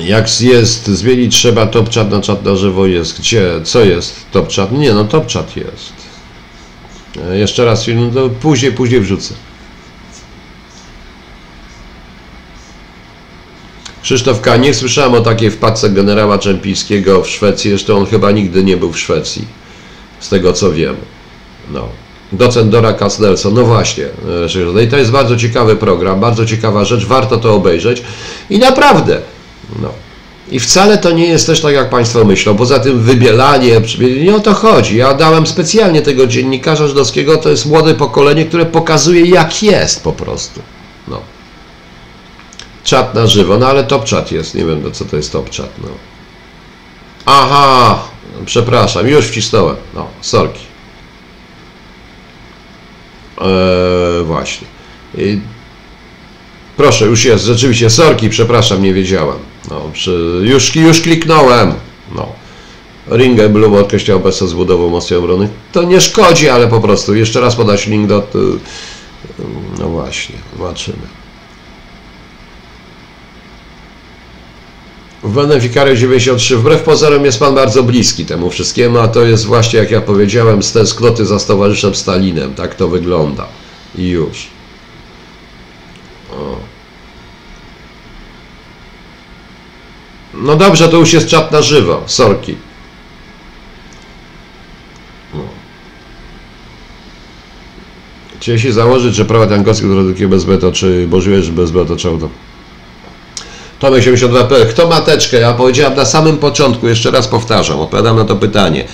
Jak 0.00 0.40
jest, 0.40 0.86
zmienić 0.86 1.36
trzeba 1.36 1.66
top 1.66 1.94
chat 1.94 2.10
na 2.10 2.20
czat 2.20 2.44
na 2.44 2.56
żywo 2.56 2.86
jest. 2.86 3.18
Gdzie? 3.18 3.50
Co 3.64 3.84
jest 3.84 4.14
top 4.30 4.52
chat? 4.52 4.72
Nie, 4.72 4.92
no 4.92 5.04
top 5.04 5.32
chat 5.32 5.56
jest. 5.56 5.92
E, 7.30 7.38
jeszcze 7.38 7.64
raz 7.64 7.84
film, 7.84 8.10
no 8.14 8.28
później, 8.28 8.72
później 8.72 9.00
wrzucę. 9.00 9.34
Krzysztof 14.02 14.40
K. 14.40 14.56
Nie 14.56 14.74
słyszałem 14.74 15.14
o 15.14 15.20
takiej 15.20 15.50
wpadce 15.50 15.90
generała 15.90 16.38
Czempińskiego 16.38 17.22
w 17.22 17.28
Szwecji. 17.28 17.70
Jeszcze 17.70 17.94
on 17.94 18.06
chyba 18.06 18.30
nigdy 18.30 18.64
nie 18.64 18.76
był 18.76 18.92
w 18.92 18.98
Szwecji. 18.98 19.44
Z 20.20 20.28
tego 20.28 20.52
co 20.52 20.72
wiem. 20.72 20.96
No. 21.70 21.88
Docent 22.32 22.70
Dora 22.70 22.92
Kastelson. 22.92 23.54
No 23.54 23.64
właśnie. 23.64 24.04
E, 24.04 24.64
no 24.74 24.80
I 24.80 24.88
to 24.88 24.96
jest 24.96 25.10
bardzo 25.10 25.36
ciekawy 25.36 25.76
program, 25.76 26.20
bardzo 26.20 26.46
ciekawa 26.46 26.84
rzecz. 26.84 27.06
Warto 27.06 27.36
to 27.36 27.54
obejrzeć. 27.54 28.02
I 28.50 28.58
naprawdę 28.58 29.20
no. 29.82 29.92
I 30.50 30.60
wcale 30.60 30.98
to 30.98 31.10
nie 31.10 31.26
jest 31.26 31.46
też 31.46 31.60
tak, 31.60 31.74
jak 31.74 31.90
Państwo 31.90 32.24
myślą. 32.24 32.56
Poza 32.56 32.78
tym 32.78 33.00
wybielanie, 33.00 33.80
nie 34.24 34.36
o 34.36 34.40
to 34.40 34.54
chodzi. 34.54 34.96
Ja 34.96 35.14
dałem 35.14 35.46
specjalnie 35.46 36.02
tego 36.02 36.26
dziennikarza 36.26 36.88
żydowskiego, 36.88 37.36
to 37.36 37.48
jest 37.48 37.66
młode 37.66 37.94
pokolenie, 37.94 38.44
które 38.44 38.66
pokazuje, 38.66 39.26
jak 39.26 39.62
jest 39.62 40.04
po 40.04 40.12
prostu. 40.12 40.60
No. 41.08 41.20
Czat 42.84 43.14
na 43.14 43.26
żywo, 43.26 43.58
no 43.58 43.66
ale 43.66 43.84
top 43.84 44.08
chat 44.08 44.32
jest, 44.32 44.54
nie 44.54 44.64
wiem, 44.64 44.92
co 44.92 45.04
to 45.04 45.16
jest 45.16 45.32
top 45.32 45.50
chat, 45.56 45.70
no. 45.82 45.88
Aha, 47.26 48.02
przepraszam, 48.44 49.08
już 49.08 49.26
wcisnąłem, 49.26 49.76
no, 49.94 50.06
sorki. 50.20 50.60
Eee, 53.40 54.24
właśnie. 54.24 54.66
I 55.18 55.40
Proszę, 56.76 57.06
już 57.06 57.24
jest, 57.24 57.44
rzeczywiście, 57.44 57.90
sorki, 57.90 58.30
przepraszam, 58.30 58.82
nie 58.82 58.94
wiedziałem. 58.94 59.51
No, 59.70 59.90
przy, 59.92 60.40
już, 60.44 60.76
już 60.76 61.00
kliknąłem. 61.00 61.74
No. 62.14 62.28
Ringę 63.10 63.48
Blue 63.48 63.80
odkreślał 63.80 64.16
obecność 64.16 64.52
z 64.52 64.56
budową 64.56 64.88
mocnej 64.88 65.18
obrony. 65.18 65.48
To 65.72 65.82
nie 65.82 66.00
szkodzi, 66.00 66.48
ale 66.48 66.68
po 66.68 66.80
prostu 66.80 67.14
jeszcze 67.14 67.40
raz 67.40 67.56
podać 67.56 67.86
link 67.86 68.08
do... 68.08 68.26
No 69.78 69.88
właśnie, 69.88 70.34
zobaczymy. 70.52 71.06
W 75.22 75.32
Beneficario 75.34 75.96
93, 75.96 76.56
wbrew 76.56 76.82
pozorom 76.82 77.24
jest 77.24 77.38
Pan 77.38 77.54
bardzo 77.54 77.82
bliski 77.82 78.26
temu 78.26 78.50
wszystkiemu, 78.50 78.98
a 78.98 79.08
to 79.08 79.24
jest 79.24 79.46
właśnie, 79.46 79.78
jak 79.78 79.90
ja 79.90 80.00
powiedziałem, 80.00 80.62
z 80.62 80.72
tęsknoty 80.72 81.26
za 81.26 81.38
Stowarzyszem 81.38 81.94
Stalinem. 81.94 82.54
Tak 82.54 82.74
to 82.74 82.88
wygląda. 82.88 83.46
I 83.94 84.08
już. 84.08 84.46
No 90.34 90.56
dobrze, 90.56 90.88
to 90.88 90.96
już 90.96 91.12
jest 91.12 91.28
czat 91.28 91.52
na 91.52 91.62
żywo. 91.62 92.02
Sorki. 92.06 92.56
No. 95.34 95.40
Czy 98.40 98.52
jeśli 98.52 98.72
założyć, 98.72 99.14
że 99.14 99.24
prawa 99.24 99.46
tankowskie 99.46 99.86
produkuje 99.86 100.28
bez 100.28 100.44
beta, 100.44 100.72
czy 100.72 101.08
że 101.40 101.52
bez 101.52 101.70
beta 101.70 101.96
trzeba 101.96 102.18
to... 102.18 102.28
Tomek 103.78 104.04
72 104.04 104.48
Kto 104.70 104.88
ma 104.88 105.00
teczkę? 105.00 105.40
Ja 105.40 105.52
powiedziałem 105.52 105.94
na 105.94 106.04
samym 106.04 106.38
początku, 106.38 106.88
jeszcze 106.88 107.10
raz 107.10 107.28
powtarzam, 107.28 107.80
odpowiadam 107.80 108.16
na 108.16 108.24
to 108.24 108.36
pytanie. 108.36 108.84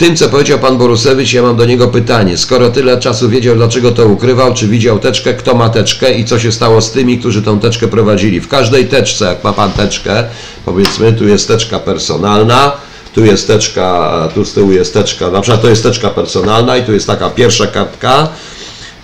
Tym, 0.00 0.16
co 0.16 0.28
powiedział 0.28 0.58
pan 0.58 0.78
Borusewicz, 0.78 1.32
ja 1.32 1.42
mam 1.42 1.56
do 1.56 1.64
niego 1.64 1.88
pytanie. 1.88 2.38
Skoro 2.38 2.70
tyle 2.70 3.00
czasu 3.00 3.28
wiedział, 3.28 3.56
dlaczego 3.56 3.90
to 3.90 4.06
ukrywał, 4.06 4.54
czy 4.54 4.68
widział 4.68 4.98
teczkę, 4.98 5.34
kto 5.34 5.54
ma 5.54 5.68
teczkę 5.68 6.14
i 6.14 6.24
co 6.24 6.38
się 6.38 6.52
stało 6.52 6.80
z 6.80 6.92
tymi, 6.92 7.18
którzy 7.18 7.42
tą 7.42 7.60
teczkę 7.60 7.88
prowadzili. 7.88 8.40
W 8.40 8.48
każdej 8.48 8.88
teczce, 8.88 9.24
jak 9.24 9.44
ma 9.44 9.52
pan 9.52 9.72
teczkę, 9.72 10.24
powiedzmy, 10.64 11.12
tu 11.12 11.28
jest 11.28 11.48
teczka 11.48 11.78
personalna, 11.78 12.72
tu 13.14 13.24
jest 13.24 13.46
teczka, 13.46 14.28
tu 14.34 14.44
z 14.44 14.52
tyłu 14.52 14.72
jest 14.72 14.94
teczka, 14.94 15.30
na 15.30 15.40
przykład 15.40 15.62
to 15.62 15.68
jest 15.68 15.82
teczka 15.82 16.10
personalna 16.10 16.76
i 16.76 16.84
tu 16.84 16.92
jest 16.92 17.06
taka 17.06 17.30
pierwsza 17.30 17.66
kartka, 17.66 18.28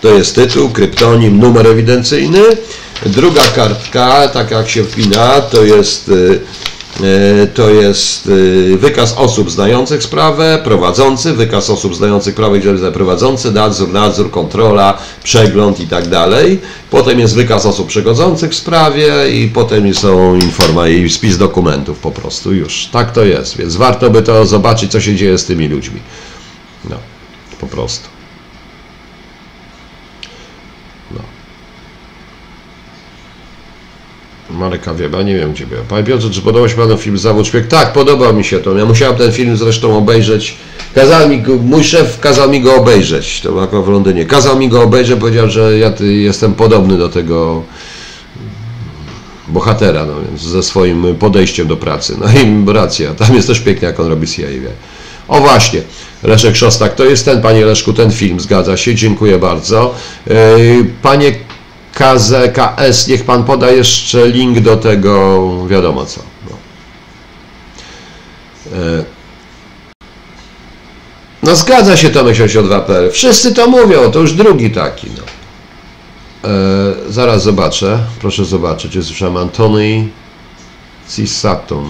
to 0.01 0.09
jest 0.09 0.35
tytuł, 0.35 0.70
kryptonim, 0.70 1.39
numer 1.39 1.66
ewidencyjny. 1.66 2.43
Druga 3.06 3.43
kartka, 3.55 4.28
tak 4.28 4.51
jak 4.51 4.68
się 4.68 4.85
wpina, 4.85 5.40
to 5.40 5.64
jest 5.64 6.09
y, 6.09 6.40
to 7.55 7.70
jest 7.70 8.28
e, 8.74 8.77
wykaz 8.77 9.12
osób 9.12 9.51
znających 9.51 10.02
sprawę, 10.02 10.60
prowadzący, 10.64 11.32
wykaz 11.32 11.70
osób 11.70 11.97
znających 11.97 12.35
prawo 12.35 12.56
i 12.56 12.62
prowadzący, 12.93 13.52
nadzór, 13.52 13.89
nadzór, 13.89 14.31
kontrola, 14.31 14.98
przegląd 15.24 15.81
i 15.81 15.86
tak 15.86 16.09
dalej. 16.09 16.60
Potem 16.90 17.18
jest 17.18 17.35
wykaz 17.35 17.66
osób 17.66 17.89
przechodzących 17.89 18.51
w 18.51 18.55
sprawie 18.55 19.31
i 19.31 19.48
potem 19.48 19.94
są 19.94 20.35
informacje 20.35 21.05
i 21.05 21.10
spis 21.10 21.39
dokumentów 21.39 21.98
po 21.98 22.10
prostu 22.10 22.55
już. 22.55 22.89
Tak 22.93 23.12
to 23.12 23.24
jest, 23.24 23.56
więc 23.56 23.77
warto 23.77 24.10
by 24.10 24.23
to 24.23 24.47
zobaczyć, 24.47 24.93
co 24.93 25.01
się 25.01 25.16
dzieje 25.16 25.39
z 25.39 25.44
tymi 25.44 25.68
ludźmi. 25.68 26.01
No, 26.90 26.97
po 27.60 27.66
prostu. 27.66 28.15
Marek 34.57 34.89
Awieba, 34.89 35.23
nie 35.23 35.35
wiem 35.35 35.53
gdzie 35.53 35.66
był. 35.66 35.78
Panie 35.89 36.05
Piotrze, 36.05 36.31
czy 36.31 36.43
podobał 36.43 36.69
się 36.69 36.77
Panu 36.77 36.97
film 36.97 37.19
Zawód 37.19 37.47
Szpieg? 37.47 37.66
Tak, 37.66 37.93
podobał 37.93 38.35
mi 38.35 38.45
się 38.45 38.59
to. 38.59 38.78
Ja 38.78 38.85
musiałem 38.85 39.16
ten 39.16 39.33
film 39.33 39.57
zresztą 39.57 39.99
obejrzeć. 39.99 40.57
Kazał 40.95 41.28
mi 41.28 41.43
mój 41.62 41.85
szef 41.85 42.20
kazał 42.20 42.51
mi 42.51 42.61
go 42.61 42.74
obejrzeć, 42.74 43.41
to 43.41 43.62
akurat 43.62 43.85
w 43.85 43.89
Londynie. 43.89 44.24
Kazał 44.24 44.59
mi 44.59 44.69
go 44.69 44.83
obejrzeć, 44.83 45.20
powiedział, 45.20 45.51
że 45.51 45.78
ja 45.78 45.93
jestem 46.01 46.55
podobny 46.55 46.99
do 46.99 47.09
tego 47.09 47.62
bohatera, 49.49 50.07
no 50.07 50.12
więc 50.28 50.43
ze 50.43 50.62
swoim 50.62 51.15
podejściem 51.19 51.66
do 51.66 51.77
pracy. 51.77 52.16
No 52.20 52.27
i 52.27 52.73
racja, 52.73 53.15
tam 53.15 53.35
jest 53.35 53.47
też 53.47 53.61
pięknie, 53.61 53.87
jak 53.87 54.01
on 54.01 54.07
robi 54.07 54.27
CIA. 54.27 54.47
O 55.28 55.41
właśnie, 55.41 55.81
Leszek 56.23 56.57
Szostak, 56.57 56.95
to 56.95 57.05
jest 57.05 57.24
ten, 57.24 57.43
panie 57.43 57.65
Leszku, 57.65 57.93
ten 57.93 58.11
film, 58.11 58.41
zgadza 58.41 58.77
się, 58.77 58.95
dziękuję 58.95 59.39
bardzo. 59.39 59.95
Yy, 60.27 60.35
Panie 61.03 61.33
KZKS, 61.97 63.09
niech 63.09 63.24
pan 63.24 63.44
poda 63.44 63.70
jeszcze 63.70 64.28
link 64.28 64.60
do 64.60 64.77
tego, 64.77 65.43
wiadomo 65.66 66.06
co. 66.06 66.20
No, 66.51 66.56
Yy. 68.77 69.05
no 71.43 71.56
zgadza 71.56 71.97
się 71.97 72.10
Tomek 72.10 72.36
82.pl, 72.36 73.10
wszyscy 73.12 73.55
to 73.55 73.66
mówią, 73.66 74.10
to 74.10 74.20
już 74.20 74.32
drugi 74.32 74.70
taki, 74.70 75.06
no. 75.18 75.23
E, 76.51 76.94
zaraz 77.09 77.43
zobaczę. 77.43 77.98
Proszę 78.20 78.44
zobaczyć. 78.44 78.94
Jest 78.94 79.09
słyszałem 79.09 79.36
Antony 79.36 80.09
C. 81.06 81.27
Sutton. 81.27 81.86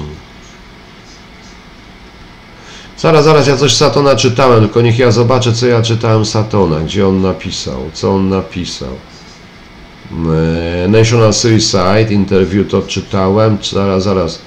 Zaraz, 2.99 3.25
zaraz, 3.25 3.47
ja 3.47 3.57
coś 3.57 3.75
Satona 3.75 4.17
czytałem, 4.17 4.61
tylko 4.61 4.81
niech 4.81 4.99
ja 4.99 5.11
zobaczę, 5.11 5.53
co 5.53 5.67
ja 5.67 5.83
czytałem 5.83 6.25
Satona, 6.27 6.81
gdzie 6.81 7.09
on 7.09 7.23
napisał, 7.23 7.91
co 7.93 8.15
on 8.15 8.29
napisał. 8.29 8.97
E, 10.13 10.89
National 10.89 11.35
Suicide 11.35 12.07
Interview 12.11 12.71
to 12.71 12.83
czytałem, 12.83 13.59
zaraz, 13.73 14.03
zaraz. 14.03 14.39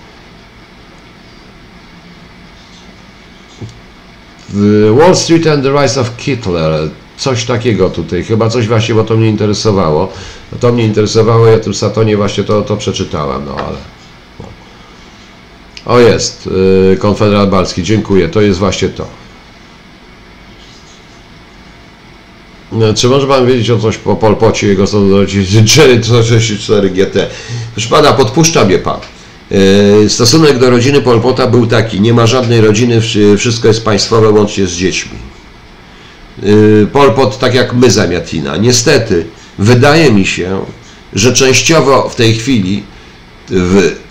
Wall 4.97 5.15
Street 5.15 5.47
and 5.47 5.63
the 5.63 5.81
Rise 5.81 6.01
of 6.01 6.11
Hitler. 6.17 6.89
Coś 7.17 7.45
takiego 7.45 7.89
tutaj, 7.89 8.23
chyba 8.23 8.49
coś 8.49 8.67
właśnie, 8.67 8.95
bo 8.95 9.03
to 9.03 9.17
mnie 9.17 9.29
interesowało. 9.29 10.11
No 10.51 10.57
to 10.57 10.73
mnie 10.73 10.85
interesowało, 10.85 11.47
ja 11.47 11.59
tym 11.59 11.73
Satonie 11.73 12.17
właśnie 12.17 12.43
to, 12.43 12.61
to 12.61 12.77
przeczytałem, 12.77 13.45
no 13.45 13.55
ale... 13.55 13.77
O 15.85 15.99
jest, 15.99 16.49
yy, 16.91 16.97
Konfederat 16.97 17.49
Balski, 17.49 17.83
dziękuję, 17.83 18.29
to 18.29 18.41
jest 18.41 18.59
właśnie 18.59 18.89
to. 18.89 19.18
Czy 22.95 23.07
może 23.07 23.27
Pan 23.27 23.47
wiedzieć 23.47 23.69
o 23.69 23.79
coś 23.79 23.97
po 23.97 24.15
Pol 24.15 24.35
Pocie 24.35 24.67
i 24.67 24.69
jego 24.69 24.87
stosunku 24.87 25.15
134 26.03 26.89
GT? 26.89 27.27
Proszę 27.73 27.89
Pana, 27.89 28.13
podpuszcza 28.13 28.65
mnie 28.65 28.77
Pan. 28.77 28.99
Yy, 30.01 30.09
Stosunek 30.09 30.59
do 30.59 30.69
rodziny 30.69 31.01
Pol 31.01 31.21
Pota 31.21 31.47
był 31.47 31.67
taki, 31.67 32.01
nie 32.01 32.13
ma 32.13 32.27
żadnej 32.27 32.61
rodziny, 32.61 33.01
wszy- 33.01 33.37
wszystko 33.37 33.67
jest 33.67 33.85
państwowe 33.85 34.29
łącznie 34.29 34.67
z 34.67 34.71
dziećmi. 34.71 35.11
Yy, 36.43 36.87
Pol 36.93 37.11
Pot 37.13 37.39
tak 37.39 37.53
jak 37.55 37.73
my 37.73 37.91
Zamiatina. 37.91 38.57
Niestety, 38.57 39.25
wydaje 39.59 40.11
mi 40.11 40.25
się, 40.25 40.61
że 41.13 41.33
częściowo 41.33 42.09
w 42.09 42.15
tej 42.15 42.33
chwili 42.35 42.83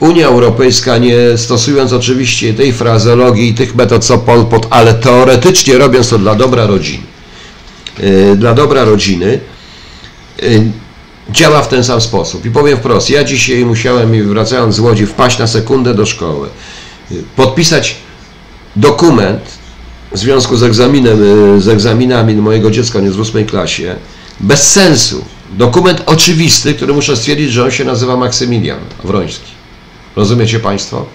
Unia 0.00 0.26
Europejska, 0.26 0.98
nie 0.98 1.16
stosując 1.36 1.92
oczywiście 1.92 2.54
tej 2.54 2.72
frazeologii 2.72 3.48
i 3.48 3.54
tych 3.54 3.74
metod 3.74 4.04
co 4.04 4.18
Pol 4.18 4.46
Pot, 4.46 4.66
ale 4.70 4.94
teoretycznie 4.94 5.78
robiąc 5.78 6.08
to 6.08 6.18
dla 6.18 6.34
dobra 6.34 6.66
rodziny, 6.66 7.02
dla 8.36 8.54
dobra 8.54 8.84
rodziny, 8.84 9.40
yy, 10.42 10.62
działa 11.30 11.62
w 11.62 11.68
ten 11.68 11.84
sam 11.84 12.00
sposób. 12.00 12.46
I 12.46 12.50
powiem 12.50 12.78
wprost, 12.78 13.10
ja 13.10 13.24
dzisiaj 13.24 13.64
musiałem, 13.64 14.28
wracając 14.28 14.74
z 14.74 14.80
Łodzi, 14.80 15.06
wpaść 15.06 15.38
na 15.38 15.46
sekundę 15.46 15.94
do 15.94 16.06
szkoły, 16.06 16.48
yy, 17.10 17.22
podpisać 17.36 17.96
dokument 18.76 19.58
w 20.12 20.18
związku 20.18 20.56
z 20.56 20.62
egzaminem, 20.62 21.22
y, 21.56 21.60
z 21.60 21.68
egzaminami 21.68 22.34
mojego 22.34 22.70
dziecka, 22.70 23.00
nie 23.00 23.10
z 23.10 23.18
ósmej 23.18 23.46
klasie, 23.46 23.96
bez 24.40 24.72
sensu. 24.72 25.24
Dokument 25.52 26.02
oczywisty, 26.06 26.74
który 26.74 26.92
muszę 26.92 27.16
stwierdzić, 27.16 27.52
że 27.52 27.64
on 27.64 27.70
się 27.70 27.84
nazywa 27.84 28.16
Maksymilian 28.16 28.80
Wroński. 29.04 29.50
Rozumiecie 30.16 30.60
Państwo? 30.60 31.06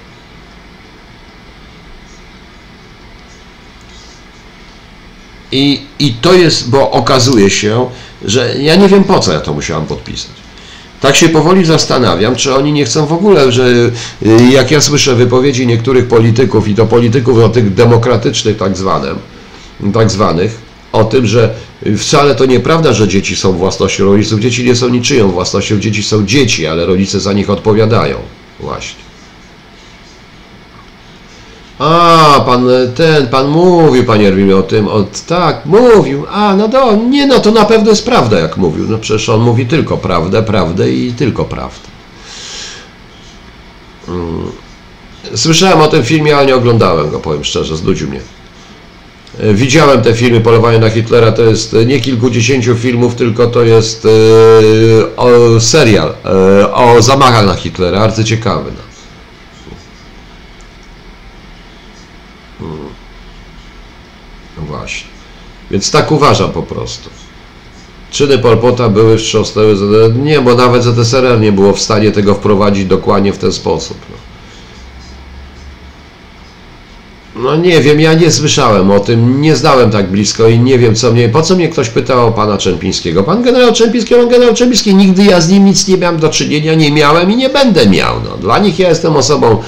I, 5.54 5.82
I 6.00 6.14
to 6.14 6.34
jest, 6.34 6.70
bo 6.70 6.92
okazuje 6.92 7.50
się, 7.50 7.90
że 8.26 8.56
ja 8.62 8.76
nie 8.76 8.88
wiem 8.88 9.04
po 9.04 9.20
co 9.20 9.34
ja 9.34 9.40
to 9.40 9.54
musiałam 9.54 9.86
podpisać. 9.86 10.32
Tak 11.02 11.16
się 11.16 11.30
powoli 11.30 11.66
zastanawiam, 11.66 12.36
czy 12.36 12.56
oni 12.56 12.74
nie 12.74 12.86
chcą 12.86 13.06
w 13.06 13.14
ogóle, 13.14 13.52
że 13.52 13.68
y, 13.68 13.92
jak 14.52 14.72
ja 14.72 14.82
słyszę 14.82 15.16
wypowiedzi 15.16 15.68
niektórych 15.68 16.08
polityków 16.08 16.68
i 16.68 16.76
to 16.76 16.86
polityków 16.86 17.38
o 17.38 17.50
tych 17.50 17.74
demokratycznych 17.74 18.58
tak 18.58 18.78
zwanym, 18.78 19.16
tak 19.94 20.12
zwanych, 20.12 20.58
o 20.92 21.04
tym, 21.04 21.28
że 21.28 21.54
wcale 21.98 22.36
to 22.36 22.46
nieprawda, 22.46 22.94
że 22.94 23.08
dzieci 23.08 23.36
są 23.36 23.54
własnością 23.54 24.06
rodziców. 24.06 24.40
Dzieci 24.40 24.64
nie 24.64 24.76
są 24.76 24.90
niczyją 24.90 25.32
własnością, 25.32 25.80
dzieci 25.80 26.04
są 26.04 26.26
dzieci, 26.26 26.68
ale 26.68 26.86
rodzice 26.86 27.20
za 27.20 27.34
nich 27.34 27.50
odpowiadają. 27.50 28.18
Właśnie. 28.60 29.03
A, 31.80 32.44
pan 32.46 32.68
ten, 32.96 33.28
pan 33.28 33.48
mówił, 33.48 34.06
panie 34.06 34.28
Erwimie, 34.28 34.58
o 34.58 34.64
tym, 34.64 34.88
o, 34.88 35.06
tak, 35.28 35.66
mówił, 35.66 36.26
a, 36.32 36.56
no 36.56 36.68
do, 36.68 36.96
nie, 36.96 37.28
no 37.28 37.40
to 37.40 37.52
na 37.52 37.66
pewno 37.66 37.90
jest 37.90 38.06
prawda, 38.06 38.40
jak 38.40 38.58
mówił, 38.58 38.86
no 38.90 38.98
przecież 38.98 39.30
on 39.30 39.42
mówi 39.42 39.66
tylko 39.66 39.98
prawdę, 39.98 40.44
prawdę 40.44 40.92
i 40.92 41.14
tylko 41.14 41.46
prawdę. 41.46 41.88
Mm. 44.08 44.52
Słyszałem 45.36 45.82
o 45.82 45.88
tym 45.88 46.04
filmie, 46.04 46.38
ale 46.38 46.46
nie 46.46 46.56
oglądałem 46.56 47.10
go, 47.10 47.20
powiem 47.20 47.44
szczerze, 47.44 47.78
znudził 47.78 48.10
mnie. 48.10 48.20
E, 49.40 49.54
Widziałem 49.54 50.02
te 50.02 50.14
filmy 50.14 50.42
Polowanie 50.42 50.80
na 50.80 50.90
Hitlera, 50.90 51.32
to 51.32 51.44
jest 51.44 51.74
e, 51.74 51.86
nie 51.86 52.00
kilkudziesięciu 52.00 52.76
filmów, 52.76 53.16
tylko 53.16 53.48
to 53.48 53.62
jest 53.62 54.06
e, 54.06 54.10
o, 55.16 55.60
serial 55.60 56.14
e, 56.26 56.74
o 56.74 57.02
zamachach 57.02 57.46
na 57.46 57.56
Hitlera, 57.56 58.00
arcyciekawy. 58.00 58.72
No. 58.72 58.78
No 58.78 58.93
właśnie. 64.78 65.08
Więc 65.72 65.92
tak 65.92 66.12
uważam 66.12 66.52
po 66.52 66.64
prostu. 66.64 67.10
Czyny 68.12 68.38
Pol 68.38 68.58
Pota 68.58 68.90
były 68.90 69.18
wstrząsnęły, 69.18 69.76
ZSRR. 69.76 70.16
nie, 70.16 70.42
bo 70.42 70.56
nawet 70.56 70.84
ZSRR 70.84 71.40
nie 71.40 71.52
było 71.52 71.74
w 71.74 71.82
stanie 71.82 72.12
tego 72.12 72.36
wprowadzić 72.36 72.86
dokładnie 72.86 73.34
w 73.34 73.38
ten 73.38 73.52
sposób. 73.52 73.98
No. 74.10 74.16
No 77.36 77.56
nie 77.56 77.82
wiem, 77.82 78.00
ja 78.00 78.14
nie 78.14 78.32
słyszałem 78.32 78.92
o 78.92 79.00
tym, 79.00 79.42
nie 79.42 79.56
znałem 79.56 79.92
tak 79.92 80.12
blisko 80.12 80.48
i 80.48 80.60
nie 80.60 80.80
wiem 80.80 80.96
co 80.96 81.12
mnie, 81.12 81.30
po 81.30 81.42
co 81.42 81.56
mnie 81.56 81.70
ktoś 81.70 81.90
pytał 81.90 82.28
o 82.28 82.32
pana 82.32 82.58
Czempińskiego. 82.58 83.24
Pan 83.24 83.44
generał 83.44 83.74
Czempiński, 83.74 84.16
pan 84.16 84.30
generał 84.30 84.56
Czempiński, 84.56 84.96
nigdy 84.96 85.24
ja 85.24 85.42
z 85.42 85.50
nim 85.50 85.66
nic 85.66 85.88
nie 85.88 85.98
miałem 85.98 86.20
do 86.20 86.30
czynienia, 86.30 86.74
nie 86.74 86.92
miałem 86.92 87.32
i 87.32 87.36
nie 87.36 87.50
będę 87.50 87.90
miał. 87.90 88.16
No. 88.24 88.38
Dla 88.38 88.60
nich 88.60 88.80
ja 88.80 88.90
jestem 88.90 89.16
osobą 89.16 89.62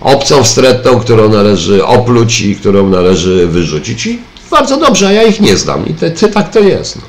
obcą, 0.00 0.42
wstrętną, 0.42 1.00
którą 1.00 1.28
należy 1.28 1.86
opluć 1.86 2.40
i 2.40 2.56
którą 2.56 2.88
należy 2.88 3.46
wyrzucić 3.46 4.06
i 4.06 4.18
bardzo 4.50 4.76
dobrze, 4.76 5.08
a 5.08 5.12
ja 5.12 5.22
ich 5.22 5.40
nie 5.40 5.56
znam 5.56 5.86
i 5.88 5.94
te, 5.94 6.10
te, 6.10 6.28
tak 6.28 6.50
to 6.50 6.60
jest. 6.60 6.96
No. 6.96 7.02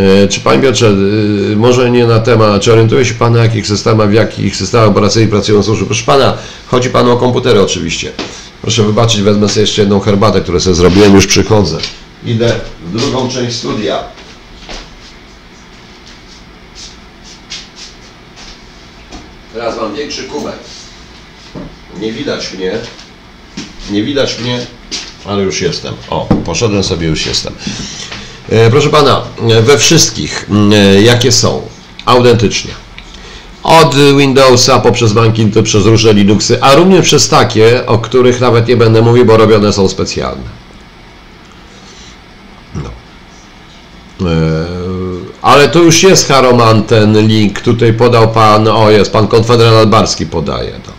E, 0.00 0.28
Czy 0.28 0.40
Panie 0.40 0.62
Piotrze, 0.62 0.86
y, 1.52 1.56
może 1.56 1.90
nie 1.90 2.06
na 2.06 2.20
temat, 2.20 2.62
czy 2.62 2.72
orientuje 2.72 3.04
się 3.04 3.14
Pan 3.14 3.32
na 3.32 3.42
jakich 3.42 3.66
systemach, 3.66 4.10
w 4.10 4.12
jakich 4.12 4.56
systemach 4.56 4.88
operacyjnych 4.88 5.30
pracują 5.30 5.62
służby? 5.62 5.86
Proszę 5.86 6.04
Pana, 6.04 6.36
chodzi 6.66 6.90
Panu 6.90 7.12
o 7.12 7.16
komputery 7.16 7.62
oczywiście. 7.62 8.12
Proszę 8.62 8.82
wybaczyć, 8.82 9.22
wezmę 9.22 9.48
sobie 9.48 9.60
jeszcze 9.60 9.82
jedną 9.82 10.00
herbatę, 10.00 10.40
którą 10.40 10.60
sobie 10.60 10.74
zrobiłem, 10.74 11.14
już 11.14 11.26
przychodzę. 11.26 11.78
Idę 12.24 12.52
w 12.86 12.98
drugą 12.98 13.28
część 13.28 13.56
studia. 13.56 14.04
Teraz 19.54 19.76
mam 19.76 19.94
większy 19.94 20.22
kubek. 20.24 20.54
Nie 22.00 22.12
widać 22.12 22.52
mnie. 22.52 22.72
Nie 23.90 24.02
widać 24.04 24.38
mnie, 24.38 24.66
ale 25.26 25.42
już 25.42 25.60
jestem. 25.60 25.94
O, 26.10 26.28
poszedłem 26.44 26.84
sobie, 26.84 27.06
już 27.06 27.26
jestem. 27.26 27.52
E, 28.48 28.70
Proszę 28.70 28.90
pana, 28.90 29.22
e, 29.50 29.62
we 29.62 29.78
wszystkich, 29.78 30.46
m, 30.50 30.72
e, 30.72 31.02
jakie 31.02 31.32
są, 31.32 31.62
autentycznie. 32.06 32.70
Od 33.62 33.94
Windowsa 33.94 34.78
poprzez 34.78 35.12
Bankinty, 35.12 35.62
przez 35.62 35.86
różne 35.86 36.12
Linuxy, 36.12 36.62
a 36.62 36.74
również 36.74 37.06
przez 37.06 37.28
takie, 37.28 37.86
o 37.86 37.98
których 37.98 38.40
nawet 38.40 38.68
nie 38.68 38.76
będę 38.76 39.02
mówił, 39.02 39.24
bo 39.24 39.36
robione 39.36 39.72
są 39.72 39.88
specjalne. 39.88 40.60
No. 42.74 42.90
Ale 45.42 45.68
to 45.68 45.78
już 45.78 46.02
jest 46.02 46.28
Haroman, 46.28 46.82
ten 46.82 47.26
link, 47.26 47.60
tutaj 47.60 47.92
podał 47.92 48.28
pan, 48.28 48.68
o 48.68 48.90
jest, 48.90 49.12
pan 49.12 49.28
Konfederat 49.28 49.88
Barski 49.88 50.26
podaje 50.26 50.70
to. 50.70 50.92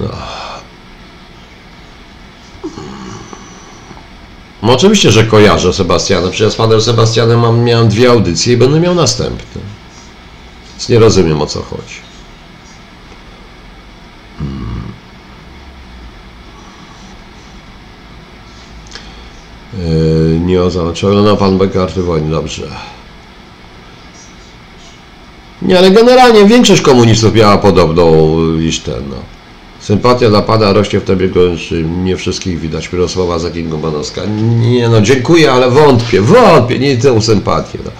No 0.00 0.33
oczywiście, 4.72 5.10
że 5.10 5.24
kojarzę 5.24 5.72
Sebastiana. 5.72 6.30
Przecież 6.30 6.52
z 6.52 6.56
panem 6.56 6.80
Sebastianem 6.80 7.40
mam, 7.40 7.60
miałem 7.60 7.88
dwie 7.88 8.10
audycje 8.10 8.54
i 8.54 8.56
będę 8.56 8.80
miał 8.80 8.94
następne. 8.94 9.60
Więc 10.70 10.88
nie 10.88 10.98
rozumiem 10.98 11.42
o 11.42 11.46
co 11.46 11.62
chodzi. 11.62 12.04
Yy, 19.78 20.40
nie 20.40 20.62
oznacza, 20.62 21.06
no 21.08 21.36
pan 21.36 21.58
Bekarty 21.58 22.02
wojny, 22.02 22.30
dobrze. 22.30 22.68
Nie, 25.62 25.78
ale 25.78 25.90
generalnie 25.90 26.44
większość 26.44 26.82
komunistów 26.82 27.34
miała 27.34 27.58
podobną 27.58 28.36
listę, 28.56 28.92
no. 29.10 29.16
Sympatia 29.84 30.28
dla 30.28 30.42
Pana 30.42 30.72
rośnie 30.72 31.00
w 31.00 31.04
Tobie 31.04 31.28
gorszy. 31.28 31.84
Nie 31.84 32.16
wszystkich 32.16 32.60
widać. 32.60 32.92
Mirosława 32.92 33.38
Zakingo-Manowska. 33.38 34.20
Nie 34.60 34.88
no, 34.88 35.00
dziękuję, 35.00 35.52
ale 35.52 35.70
wątpię, 35.70 36.20
wątpię, 36.20 36.78
nie 36.78 36.96
tę 36.96 37.22
sympatię. 37.22 37.78
No. 37.84 37.90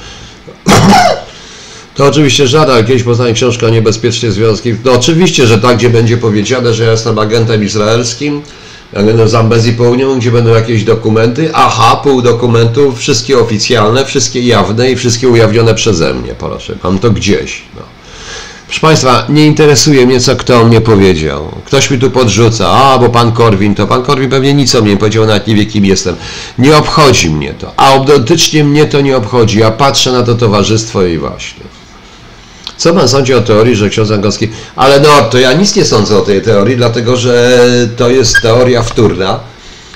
To 1.94 2.06
oczywiście 2.06 2.47
żada, 2.47 2.82
kiedyś 2.82 3.02
poznanie 3.02 3.32
książka 3.32 3.69
Niebezpiecznie 3.69 4.32
Związki. 4.32 4.74
No 4.85 4.93
oczywiście, 4.93 5.47
że 5.47 5.59
tak, 5.59 5.77
gdzie 5.77 5.90
będzie 5.90 6.16
powiedziane, 6.16 6.74
że 6.74 6.85
ja 6.85 6.90
jestem 6.90 7.19
agentem 7.19 7.65
izraelskim, 7.65 8.43
agentem 8.94 9.28
Zambezji 9.28 9.73
Południową, 9.73 10.19
gdzie 10.19 10.31
będą 10.31 10.51
jakieś 10.51 10.85
dokumenty. 10.85 11.51
Aha, 11.55 12.01
pół 12.02 12.23
dokumentów, 12.23 12.98
wszystkie 12.98 13.39
oficjalne, 13.39 14.05
wszystkie 14.05 14.40
jawne 14.40 14.90
i 14.90 14.97
wszystkie 14.97 15.28
ujawnione 15.28 15.74
przeze 15.74 16.15
mnie, 16.15 16.35
proszę. 16.39 16.77
Mam 16.85 16.98
to 16.98 17.11
gdzieś. 17.11 17.62
No. 17.77 17.93
Proszę 18.74 18.86
Państwa, 18.86 19.26
nie 19.28 19.46
interesuje 19.46 20.06
mnie, 20.06 20.20
co 20.20 20.36
kto 20.36 20.60
o 20.60 20.64
mnie 20.64 20.80
powiedział. 20.80 21.48
Ktoś 21.64 21.90
mi 21.90 21.98
tu 21.98 22.10
podrzuca, 22.10 22.68
a 22.68 22.98
bo 22.98 23.09
pan 23.09 23.32
Korwin, 23.32 23.74
to 23.74 23.86
pan 23.86 24.02
Korwin 24.02 24.30
pewnie 24.30 24.55
nic 24.55 24.74
o 24.74 24.82
mnie 24.82 24.90
nie 24.90 24.96
powiedział, 24.96 25.26
nawet 25.26 25.46
nie 25.46 25.55
wie, 25.55 25.66
kim 25.66 25.84
jestem. 25.84 26.16
Nie 26.59 26.76
obchodzi 26.76 27.30
mnie 27.30 27.55
to. 27.55 27.72
A 27.76 27.86
autentycznie 27.86 28.64
mnie 28.64 28.86
to 28.86 29.01
nie 29.01 29.16
obchodzi. 29.16 29.59
Ja 29.59 29.70
patrzę 29.70 30.12
na 30.12 30.22
to 30.22 30.34
towarzystwo 30.34 31.05
i 31.05 31.18
właśnie. 31.18 31.64
Co 32.76 32.94
pan 32.94 33.09
sądzi 33.09 33.34
o 33.34 33.40
teorii, 33.40 33.76
że 33.76 33.88
ksiądz 33.90 34.10
Angolski... 34.10 34.48
Ale 34.76 35.01
no, 35.01 35.22
to 35.30 35.38
ja 35.38 35.52
nic 35.52 35.76
nie 35.76 35.84
sądzę 35.84 36.18
o 36.18 36.20
tej 36.20 36.42
teorii, 36.42 36.76
dlatego 36.76 37.16
że 37.16 37.59
to 37.96 38.10
jest 38.10 38.42
teoria 38.42 38.82
wtórna. 38.82 39.40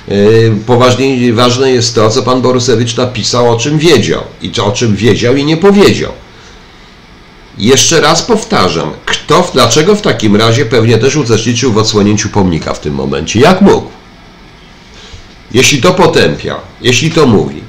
Yy, 0.09 0.53
Poważniej 0.67 1.33
ważne 1.33 1.73
jest 1.73 1.95
to, 1.95 2.11
co 2.11 2.23
pan 2.23 2.43
Borusewicz 2.43 2.97
napisał, 2.97 3.53
o 3.53 3.57
czym 3.57 3.79
wiedział. 3.79 4.23
I 4.43 4.53
o 4.61 4.73
czym 4.73 4.97
wiedział 4.97 5.37
i 5.37 5.45
nie 5.45 5.57
powiedział. 5.57 6.13
Jeszcze 7.59 8.01
raz 8.01 8.23
powtarzam, 8.23 8.93
kto, 9.07 9.51
dlaczego 9.53 9.97
w 9.97 10.03
takim 10.03 10.37
razie 10.37 10.67
pewnie 10.67 10.99
też 10.99 11.17
uczestniczył 11.17 11.73
w 11.73 11.79
odsłonięciu 11.79 12.29
pomnika 12.29 12.75
w 12.75 12.81
tym 12.81 12.95
momencie? 12.95 13.41
Jak 13.41 13.61
mógł? 13.61 13.91
Jeśli 15.53 15.83
to 15.83 15.95
potępia, 15.95 16.57
jeśli 16.81 17.11
to 17.11 17.27
mówi, 17.27 17.63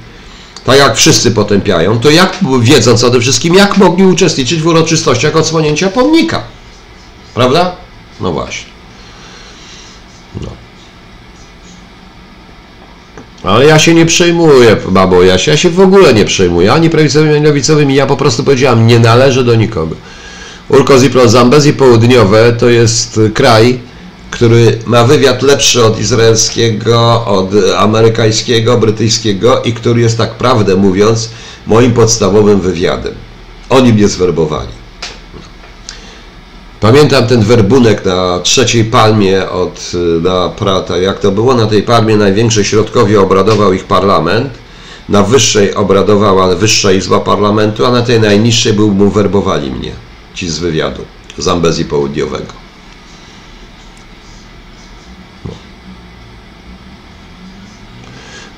tak 0.64 0.78
jak 0.78 0.96
wszyscy 0.96 1.30
potępiają, 1.30 2.00
to 2.00 2.10
jak, 2.10 2.38
wiedząc 2.60 3.04
o 3.04 3.10
tym 3.10 3.20
wszystkim, 3.20 3.54
jak 3.54 3.76
mogli 3.76 4.04
uczestniczyć 4.04 4.62
w 4.62 4.66
uroczystościach 4.66 5.36
odsłonięcia 5.36 5.88
pomnika? 5.88 6.42
Prawda? 7.34 7.76
No 8.20 8.32
właśnie. 8.32 8.69
Ale 13.42 13.66
ja 13.66 13.78
się 13.78 13.94
nie 13.94 14.06
przejmuję, 14.06 14.76
babo 14.88 15.22
Jasia, 15.22 15.50
ja 15.50 15.56
się 15.56 15.70
w 15.70 15.80
ogóle 15.80 16.14
nie 16.14 16.24
przejmuję, 16.24 16.72
ani 16.72 16.90
prawicowymi, 16.90 17.34
ani 17.34 17.44
lewicowymi, 17.44 17.94
ja 17.94 18.06
po 18.06 18.16
prostu 18.16 18.44
powiedziałam, 18.44 18.86
nie 18.86 18.98
należę 18.98 19.44
do 19.44 19.54
nikogo. 19.54 19.96
Urkozipro 20.68 21.28
Zambezji 21.28 21.72
Południowe 21.72 22.52
to 22.52 22.68
jest 22.68 23.20
kraj, 23.34 23.78
który 24.30 24.78
ma 24.86 25.04
wywiad 25.04 25.42
lepszy 25.42 25.84
od 25.84 26.00
izraelskiego, 26.00 27.24
od 27.26 27.50
amerykańskiego, 27.76 28.78
brytyjskiego 28.78 29.62
i 29.62 29.72
który 29.72 30.00
jest 30.00 30.18
tak 30.18 30.34
prawdę 30.34 30.76
mówiąc 30.76 31.30
moim 31.66 31.92
podstawowym 31.92 32.60
wywiadem. 32.60 33.14
Oni 33.68 33.92
mnie 33.92 34.08
zwerbowali. 34.08 34.79
Pamiętam 36.80 37.26
ten 37.26 37.42
werbunek 37.42 38.04
na 38.04 38.40
trzeciej 38.42 38.84
palmie 38.84 39.50
od 39.50 39.92
na 40.22 40.48
Prata, 40.48 40.98
jak 40.98 41.18
to 41.18 41.32
było? 41.32 41.54
Na 41.54 41.66
tej 41.66 41.82
palmie 41.82 42.16
największej 42.16 42.64
środkowie 42.64 43.20
obradował 43.20 43.72
ich 43.72 43.84
parlament, 43.84 44.52
na 45.08 45.22
wyższej 45.22 45.74
obradowała 45.74 46.54
wyższa 46.54 46.92
izba 46.92 47.20
parlamentu, 47.20 47.86
a 47.86 47.90
na 47.90 48.02
tej 48.02 48.20
najniższej 48.20 48.72
był 48.72 48.90
mu 48.90 49.10
werbowali 49.10 49.70
mnie, 49.70 49.92
ci 50.34 50.48
z 50.48 50.58
wywiadu, 50.58 51.02
z 51.38 51.48
Ambezji 51.48 51.84
Południowego. 51.84 52.59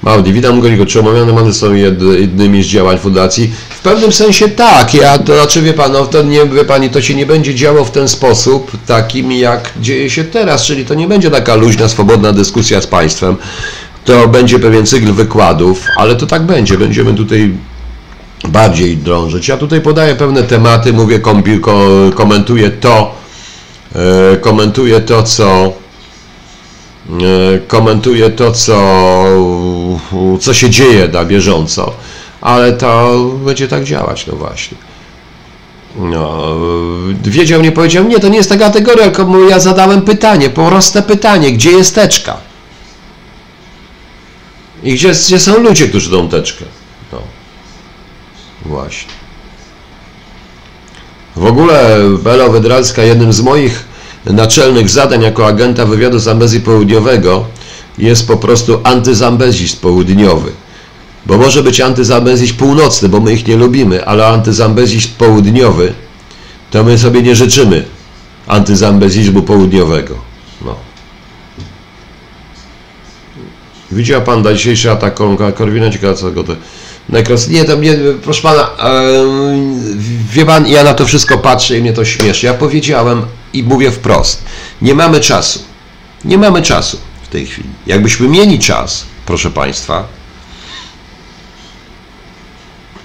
Maudi, 0.02 0.32
witam 0.32 0.60
Goligo. 0.60 0.86
Czy 0.86 1.00
omawiane 1.00 1.32
many 1.32 1.52
są 1.54 1.72
jed- 1.74 2.20
jednymi 2.20 2.62
z 2.62 2.66
działań 2.66 2.98
fundacji? 2.98 3.52
W 3.70 3.80
pewnym 3.80 4.12
sensie 4.12 4.48
tak. 4.48 4.94
Ja 4.94 5.18
to 5.18 5.34
znaczy 5.34 5.62
wie 5.62 5.74
pan, 5.74 5.92
no, 5.92 6.06
to 6.06 6.22
nie 6.22 6.46
wie 6.46 6.64
pani, 6.64 6.90
to 6.90 7.02
się 7.02 7.14
nie 7.14 7.26
będzie 7.26 7.54
działo 7.54 7.84
w 7.84 7.90
ten 7.90 8.08
sposób, 8.08 8.70
takim 8.86 9.32
jak 9.32 9.72
dzieje 9.80 10.10
się 10.10 10.24
teraz, 10.24 10.64
czyli 10.64 10.84
to 10.84 10.94
nie 10.94 11.08
będzie 11.08 11.30
taka 11.30 11.54
luźna, 11.54 11.88
swobodna 11.88 12.32
dyskusja 12.32 12.80
z 12.80 12.86
państwem. 12.86 13.36
To 14.04 14.28
będzie 14.28 14.58
pewien 14.58 14.86
cykl 14.86 15.12
wykładów, 15.12 15.84
ale 15.96 16.16
to 16.16 16.26
tak 16.26 16.42
będzie. 16.42 16.78
Będziemy 16.78 17.14
tutaj 17.14 17.52
bardziej 18.48 18.96
drążyć. 18.96 19.48
Ja 19.48 19.56
tutaj 19.56 19.80
podaję 19.80 20.14
pewne 20.14 20.42
tematy, 20.42 20.92
mówię, 20.92 21.20
komentuję 22.14 22.70
to, 22.70 23.14
e, 23.94 24.36
komentuję 24.36 25.00
to, 25.00 25.22
co 25.22 25.72
e, 27.08 27.58
komentuję 27.58 28.30
to, 28.30 28.52
co, 28.52 29.24
co 30.40 30.54
się 30.54 30.70
dzieje 30.70 31.08
na 31.08 31.24
bieżąco, 31.24 31.92
ale 32.40 32.72
to 32.72 33.18
będzie 33.44 33.68
tak 33.68 33.84
działać, 33.84 34.26
no 34.26 34.36
właśnie. 34.36 34.78
No, 35.96 36.56
wiedział, 37.22 37.62
nie 37.62 37.72
powiedział, 37.72 38.04
nie, 38.04 38.20
to 38.20 38.28
nie 38.28 38.36
jest 38.36 38.48
ta 38.48 38.56
kategoria, 38.56 39.10
tylko 39.10 39.38
ja 39.48 39.60
zadałem 39.60 40.02
pytanie, 40.02 40.50
proste 40.50 41.02
pytanie, 41.02 41.52
gdzie 41.52 41.70
jest 41.70 41.94
teczka? 41.94 42.36
I 44.82 44.94
gdzie, 44.94 45.10
gdzie 45.10 45.40
są 45.40 45.62
ludzie, 45.62 45.88
którzy 45.88 46.10
tą 46.10 46.28
teczkę? 46.28 46.64
No, 47.12 47.22
właśnie. 48.64 49.12
W 51.36 51.46
ogóle 51.46 51.98
Bela 52.22 52.48
Wydralska 52.48 53.02
jednym 53.02 53.32
z 53.32 53.40
moich 53.40 53.84
naczelnych 54.26 54.90
zadań 54.90 55.22
jako 55.22 55.46
agenta 55.46 55.86
wywiadu 55.86 56.18
Zambezji 56.18 56.60
Południowego 56.60 57.44
jest 57.98 58.26
po 58.26 58.36
prostu 58.36 58.80
antyzambezist 58.84 59.80
południowy. 59.80 60.52
Bo 61.26 61.38
może 61.38 61.62
być 61.62 61.80
antyzambezist 61.80 62.56
północny, 62.56 63.08
bo 63.08 63.20
my 63.20 63.32
ich 63.32 63.46
nie 63.46 63.56
lubimy, 63.56 64.06
ale 64.06 64.26
antyzambezist 64.26 65.16
południowy 65.16 65.92
to 66.70 66.84
my 66.84 66.98
sobie 66.98 67.22
nie 67.22 67.36
życzymy 67.36 67.84
antyzambezizmu 68.46 69.42
południowego. 69.42 70.14
No. 70.64 70.76
Widział 73.92 74.22
pan 74.22 74.44
dzisiejszy 74.54 74.90
atak 74.90 75.14
Korwina? 75.54 75.90
Ciekawe 75.90 76.14
co 76.14 76.30
go 76.30 76.44
to... 76.44 76.56
Nekros... 77.08 77.48
Nie, 77.48 77.64
to 77.64 77.76
mnie, 77.76 77.96
proszę 78.22 78.42
pana, 78.42 78.70
wie 80.30 80.46
pan, 80.46 80.68
ja 80.68 80.84
na 80.84 80.94
to 80.94 81.06
wszystko 81.06 81.38
patrzę 81.38 81.78
i 81.78 81.80
mnie 81.80 81.92
to 81.92 82.04
śmieszy. 82.04 82.46
Ja 82.46 82.54
powiedziałem 82.54 83.26
i 83.52 83.62
mówię 83.62 83.90
wprost, 83.90 84.44
nie 84.82 84.94
mamy 84.94 85.20
czasu. 85.20 85.64
Nie 86.24 86.38
mamy 86.38 86.62
czasu 86.62 86.98
w 87.22 87.28
tej 87.28 87.46
chwili. 87.46 87.68
Jakbyśmy 87.86 88.28
mieli 88.28 88.58
czas, 88.58 89.06
proszę 89.26 89.50
państwa, 89.50 90.08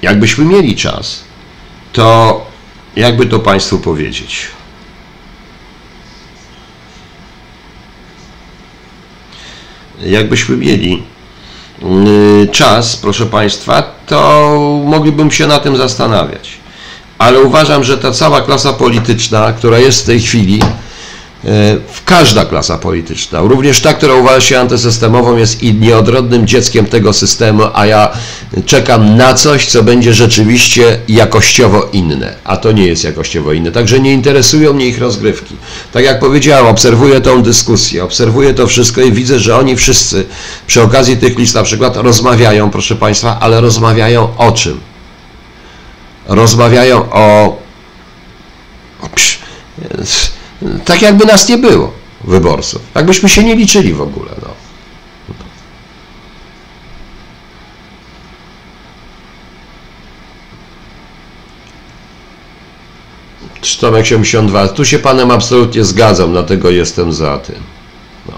jakbyśmy 0.02 0.45
mieli 0.45 0.76
czas, 0.76 1.24
to 1.94 2.45
jakby 2.95 3.26
to 3.26 3.40
państwu 3.40 3.80
powiedzieć. 3.80 4.48
Jakbyśmy 10.02 10.57
mieli 10.57 11.03
czas, 12.52 12.95
proszę 12.95 13.26
Państwa, 13.26 13.84
to 14.06 14.49
moglibym 14.86 15.32
się 15.32 15.48
na 15.48 15.60
tym 15.60 15.78
zastanawiać. 15.78 16.49
Ale 17.18 17.41
uważam, 17.41 17.84
że 17.84 17.98
ta 17.98 18.12
cała 18.12 18.41
klasa 18.41 18.74
polityczna, 18.74 19.54
która 19.54 19.80
jest 19.80 20.04
w 20.04 20.06
tej 20.06 20.20
chwili, 20.20 20.60
y, 20.64 20.86
każda 22.06 22.45
klasa 22.45 22.78
polityczna, 22.78 23.41
również 23.41 23.82
ta, 23.82 23.94
która 23.94 24.14
uważa 24.14 24.41
się 24.41 24.60
antysystemową, 24.60 25.38
jest 25.38 25.64
i 25.64 25.74
nieodrodnym 25.74 26.48
dzieckiem 26.48 26.86
tego 26.86 27.14
systemu, 27.14 27.64
a 27.74 27.86
ja 27.86 28.11
czekam 28.65 29.15
na 29.15 29.34
coś, 29.34 29.65
co 29.65 29.84
będzie 29.84 30.14
rzeczywiście 30.14 30.99
jakościowo 31.07 31.90
inne, 31.94 32.36
a 32.44 32.57
to 32.57 32.72
nie 32.72 32.88
jest 32.88 33.03
jakościowo 33.03 33.53
inne. 33.53 33.72
Także 33.72 33.99
nie 33.99 34.14
interesują 34.14 34.74
mnie 34.74 34.88
ich 34.88 34.99
rozgrywki. 34.99 35.56
Tak 35.91 36.03
jak 36.03 36.19
powiedziałem, 36.19 36.65
obserwuję 36.65 37.22
tą 37.22 37.44
dyskusję, 37.44 38.03
obserwuję 38.03 38.53
to 38.53 38.68
wszystko 38.68 39.02
i 39.02 39.11
widzę, 39.11 39.40
że 39.40 39.57
oni 39.57 39.76
wszyscy 39.76 40.26
przy 40.68 40.82
okazji 40.82 41.18
tych 41.18 41.38
list 41.38 41.56
na 41.56 41.64
przykład 41.64 41.98
rozmawiają, 41.98 42.69
proszę 42.69 42.95
Państwa, 42.95 43.38
ale 43.40 43.61
rozmawiają 43.61 44.38
o 44.38 44.52
czym? 44.52 44.80
Rozmawiają 46.28 47.11
o... 47.11 47.57
Psz, 49.15 49.40
tak 50.86 51.02
jakby 51.02 51.26
nas 51.26 51.50
nie 51.50 51.58
było, 51.58 51.94
wyborców. 52.24 52.82
Jakbyśmy 52.96 53.30
się 53.30 53.44
nie 53.44 53.56
liczyli 53.56 53.94
w 53.94 54.02
ogóle. 54.02 54.32
No. 54.42 54.68
Tomek 63.80 64.06
72. 64.06 64.68
Tu 64.68 64.86
się 64.86 65.00
panem 65.00 65.32
absolutnie 65.32 65.84
zgadzam, 65.84 66.32
dlatego 66.32 66.70
jestem 66.70 67.14
za 67.14 67.38
tym. 67.38 67.56
No. 68.28 68.34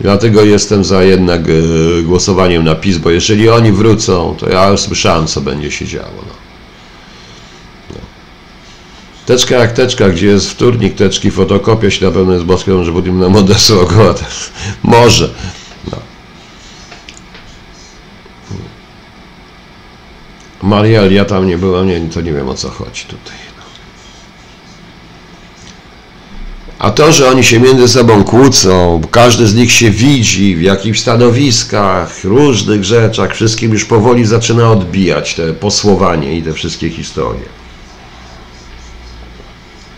Dlatego 0.00 0.44
jestem 0.44 0.84
za 0.84 1.02
jednak 1.02 1.42
e, 1.48 2.02
głosowaniem 2.02 2.64
na 2.64 2.74
PiS, 2.74 2.98
bo 2.98 3.10
jeżeli 3.10 3.48
oni 3.48 3.72
wrócą, 3.72 4.36
to 4.38 4.48
ja 4.48 4.76
słyszałem, 4.76 5.26
co 5.26 5.40
będzie 5.40 5.70
się 5.70 5.86
działo. 5.86 6.22
No. 6.28 6.41
Teczka 9.26 9.56
jak 9.56 9.72
teczka, 9.72 10.08
gdzie 10.08 10.26
jest 10.26 10.50
wtórnik 10.50 10.94
teczki, 10.94 11.30
fotokopia 11.30 11.90
się 11.90 12.06
na 12.06 12.12
pewno 12.12 12.32
jest 12.32 12.44
boską, 12.44 12.84
że 12.84 12.92
budujemy 12.92 13.20
na 13.20 13.28
modesu 13.28 13.80
około. 13.80 14.14
Może. 14.82 15.30
No. 15.90 15.98
Mariel, 20.62 21.12
ja 21.12 21.24
tam 21.24 21.46
nie 21.46 21.58
byłem, 21.58 21.86
nie, 21.86 22.00
to 22.00 22.20
nie 22.20 22.32
wiem 22.32 22.48
o 22.48 22.54
co 22.54 22.70
chodzi 22.70 23.04
tutaj. 23.04 23.36
no. 23.56 23.62
A 26.78 26.90
to, 26.90 27.12
że 27.12 27.28
oni 27.28 27.44
się 27.44 27.60
między 27.60 27.88
sobą 27.88 28.24
kłócą, 28.24 29.00
każdy 29.10 29.46
z 29.46 29.54
nich 29.54 29.72
się 29.72 29.90
widzi 29.90 30.56
w 30.56 30.62
jakichś 30.62 31.00
stanowiskach, 31.00 32.24
różnych 32.24 32.84
rzeczach, 32.84 33.34
wszystkim 33.34 33.72
już 33.72 33.84
powoli 33.84 34.24
zaczyna 34.24 34.70
odbijać 34.70 35.34
te 35.34 35.52
posłowanie 35.52 36.36
i 36.38 36.42
te 36.42 36.52
wszystkie 36.52 36.90
historie. 36.90 37.61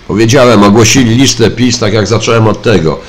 Powiedziałem, 0.08 0.62
ogłosili 0.62 1.16
listę 1.16 1.50
PiS, 1.50 1.78
tak 1.78 1.92
jak 1.92 2.06
zacząłem 2.06 2.48
od 2.48 2.62
tego. 2.62 3.00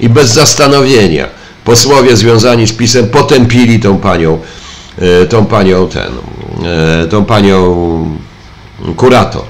I 0.00 0.08
bez 0.08 0.30
zastanowienia. 0.30 1.28
Posłowie 1.64 2.16
związani 2.16 2.66
z 2.66 2.72
PiSem 2.72 3.08
potępili 3.08 3.80
tą 3.80 3.98
panią, 3.98 4.38
e, 4.98 5.26
tą 5.26 5.46
panią 5.46 5.88
ten, 5.88 6.12
e, 6.66 7.06
tą 7.06 7.24
panią 7.24 8.16
kurator. 8.96 9.42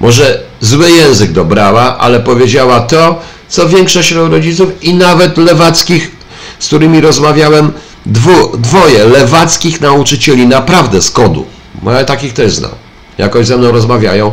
Może 0.00 0.42
zły 0.60 0.90
język 0.90 1.32
dobrała, 1.32 1.98
ale 1.98 2.20
powiedziała 2.20 2.80
to, 2.80 3.20
co 3.48 3.68
większość 3.68 4.12
rodziców 4.12 4.68
i 4.82 4.94
nawet 4.94 5.36
lewackich, 5.36 6.10
z 6.58 6.66
którymi 6.66 7.00
rozmawiałem, 7.00 7.72
dwu, 8.06 8.56
dwoje 8.56 9.04
lewackich 9.04 9.80
nauczycieli. 9.80 10.46
Naprawdę 10.46 11.02
z 11.02 11.10
kodu, 11.10 11.46
bo 11.82 11.92
ja 11.92 12.04
takich 12.04 12.32
też 12.32 12.54
znam, 12.54 12.74
jakoś 13.18 13.46
ze 13.46 13.56
mną 13.56 13.72
rozmawiają, 13.72 14.32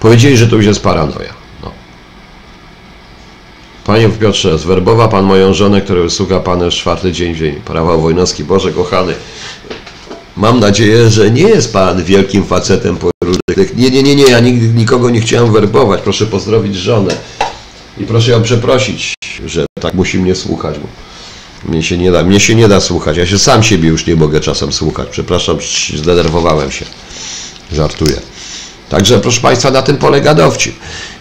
powiedzieli, 0.00 0.36
że 0.36 0.46
to 0.46 0.56
już 0.56 0.66
jest 0.66 0.82
paranoja. 0.82 1.34
No. 1.62 1.72
Panie 3.84 4.08
Piotrze, 4.08 4.58
zwerbowa 4.58 5.08
pan 5.08 5.24
moją 5.24 5.54
żonę, 5.54 5.80
która 5.80 6.08
słucha 6.08 6.40
pan 6.40 6.60
już 6.60 6.76
czwarty 6.76 7.12
dzień 7.12 7.34
w 7.34 7.38
dzień. 7.38 7.54
Prawa 7.54 7.96
Wojnowski, 7.96 8.44
Boże 8.44 8.72
kochany, 8.72 9.14
Mam 10.40 10.60
nadzieję, 10.60 11.10
że 11.10 11.30
nie 11.30 11.42
jest 11.42 11.72
Pan 11.72 12.04
wielkim 12.04 12.44
facetem 12.44 12.96
po 12.96 13.10
różnych... 13.24 13.76
Nie, 13.76 13.90
nie, 13.90 14.02
nie, 14.02 14.16
nie, 14.16 14.24
ja 14.24 14.40
nigdy 14.40 14.68
nikogo 14.68 15.10
nie 15.10 15.20
chciałem 15.20 15.52
werbować. 15.52 16.00
Proszę 16.00 16.26
pozdrowić 16.26 16.76
żonę. 16.76 17.16
I 17.98 18.04
proszę 18.04 18.30
ją 18.30 18.42
przeprosić, 18.42 19.14
że 19.46 19.66
tak 19.80 19.94
musi 19.94 20.18
mnie 20.18 20.34
słuchać. 20.34 20.76
Bo 20.78 21.72
mnie 21.72 21.82
się 21.82 21.98
nie 21.98 22.12
da, 22.12 22.22
mnie 22.22 22.40
się 22.40 22.54
nie 22.54 22.68
da 22.68 22.80
słuchać. 22.80 23.16
Ja 23.16 23.26
się 23.26 23.38
sam 23.38 23.62
siebie 23.62 23.88
już 23.88 24.06
nie 24.06 24.16
mogę 24.16 24.40
czasem 24.40 24.72
słuchać. 24.72 25.08
Przepraszam, 25.10 25.58
zdenerwowałem 25.96 26.70
się. 26.70 26.84
Żartuję. 27.72 28.16
Także 28.90 29.20
proszę 29.20 29.40
Państwa, 29.40 29.70
na 29.70 29.82
tym 29.82 29.96
polega 29.96 30.34
dowcip. 30.34 30.74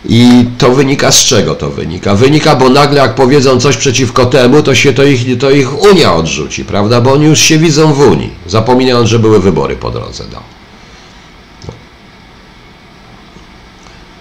I 0.05 0.45
to 0.57 0.71
wynika 0.71 1.11
z 1.11 1.25
czego 1.25 1.55
to 1.55 1.69
wynika? 1.69 2.15
Wynika, 2.15 2.55
bo 2.55 2.69
nagle 2.69 3.01
jak 3.01 3.15
powiedzą 3.15 3.59
coś 3.59 3.77
przeciwko 3.77 4.25
temu, 4.25 4.63
to 4.63 4.75
się 4.75 4.93
to 4.93 5.03
ich, 5.03 5.37
to 5.37 5.51
ich 5.51 5.81
Unia 5.81 6.13
odrzuci, 6.15 6.65
prawda? 6.65 7.01
Bo 7.01 7.13
oni 7.13 7.25
już 7.25 7.39
się 7.39 7.57
widzą 7.57 7.93
w 7.93 7.99
Unii, 7.99 8.29
zapominając, 8.47 9.09
że 9.09 9.19
były 9.19 9.39
wybory 9.39 9.75
po 9.75 9.91
drodze. 9.91 10.23
No. 10.33 10.41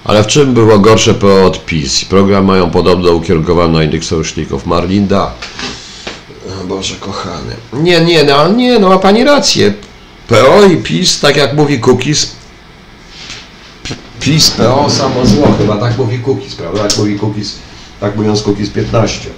Ale 0.04 0.22
w 0.22 0.26
czym 0.26 0.54
było 0.54 0.78
gorsze 0.78 1.14
PO 1.14 1.44
od 1.44 1.64
PiS? 1.64 2.04
Program 2.04 2.44
mają 2.44 2.70
podobno 2.70 3.12
ukierunkowany 3.12 3.72
na 3.72 3.84
innych 3.84 4.04
sojuszników. 4.04 4.66
Marlinda. 4.66 5.30
Boże 6.64 6.94
kochany. 7.00 7.56
Nie, 7.72 8.00
nie, 8.00 8.24
no, 8.24 8.48
nie, 8.48 8.78
no 8.78 8.88
ma 8.88 8.98
Pani 8.98 9.24
rację. 9.24 9.74
PO 10.28 10.64
i 10.64 10.76
PiS, 10.76 11.20
tak 11.20 11.36
jak 11.36 11.54
mówi 11.54 11.80
Kukis, 11.80 12.37
PiS, 14.20 14.50
PO, 14.50 14.90
samo 14.90 15.26
zło, 15.26 15.48
chyba 15.58 15.76
tak 15.76 15.98
mówi 15.98 16.18
Kukiz, 16.18 16.54
prawda? 16.54 16.82
Tak 16.82 16.98
mówi 16.98 17.18
Kukiz, 17.18 17.54
tak 18.00 18.16
mówiąc 18.16 18.42
Kukiz 18.42 18.70
15. 18.70 19.28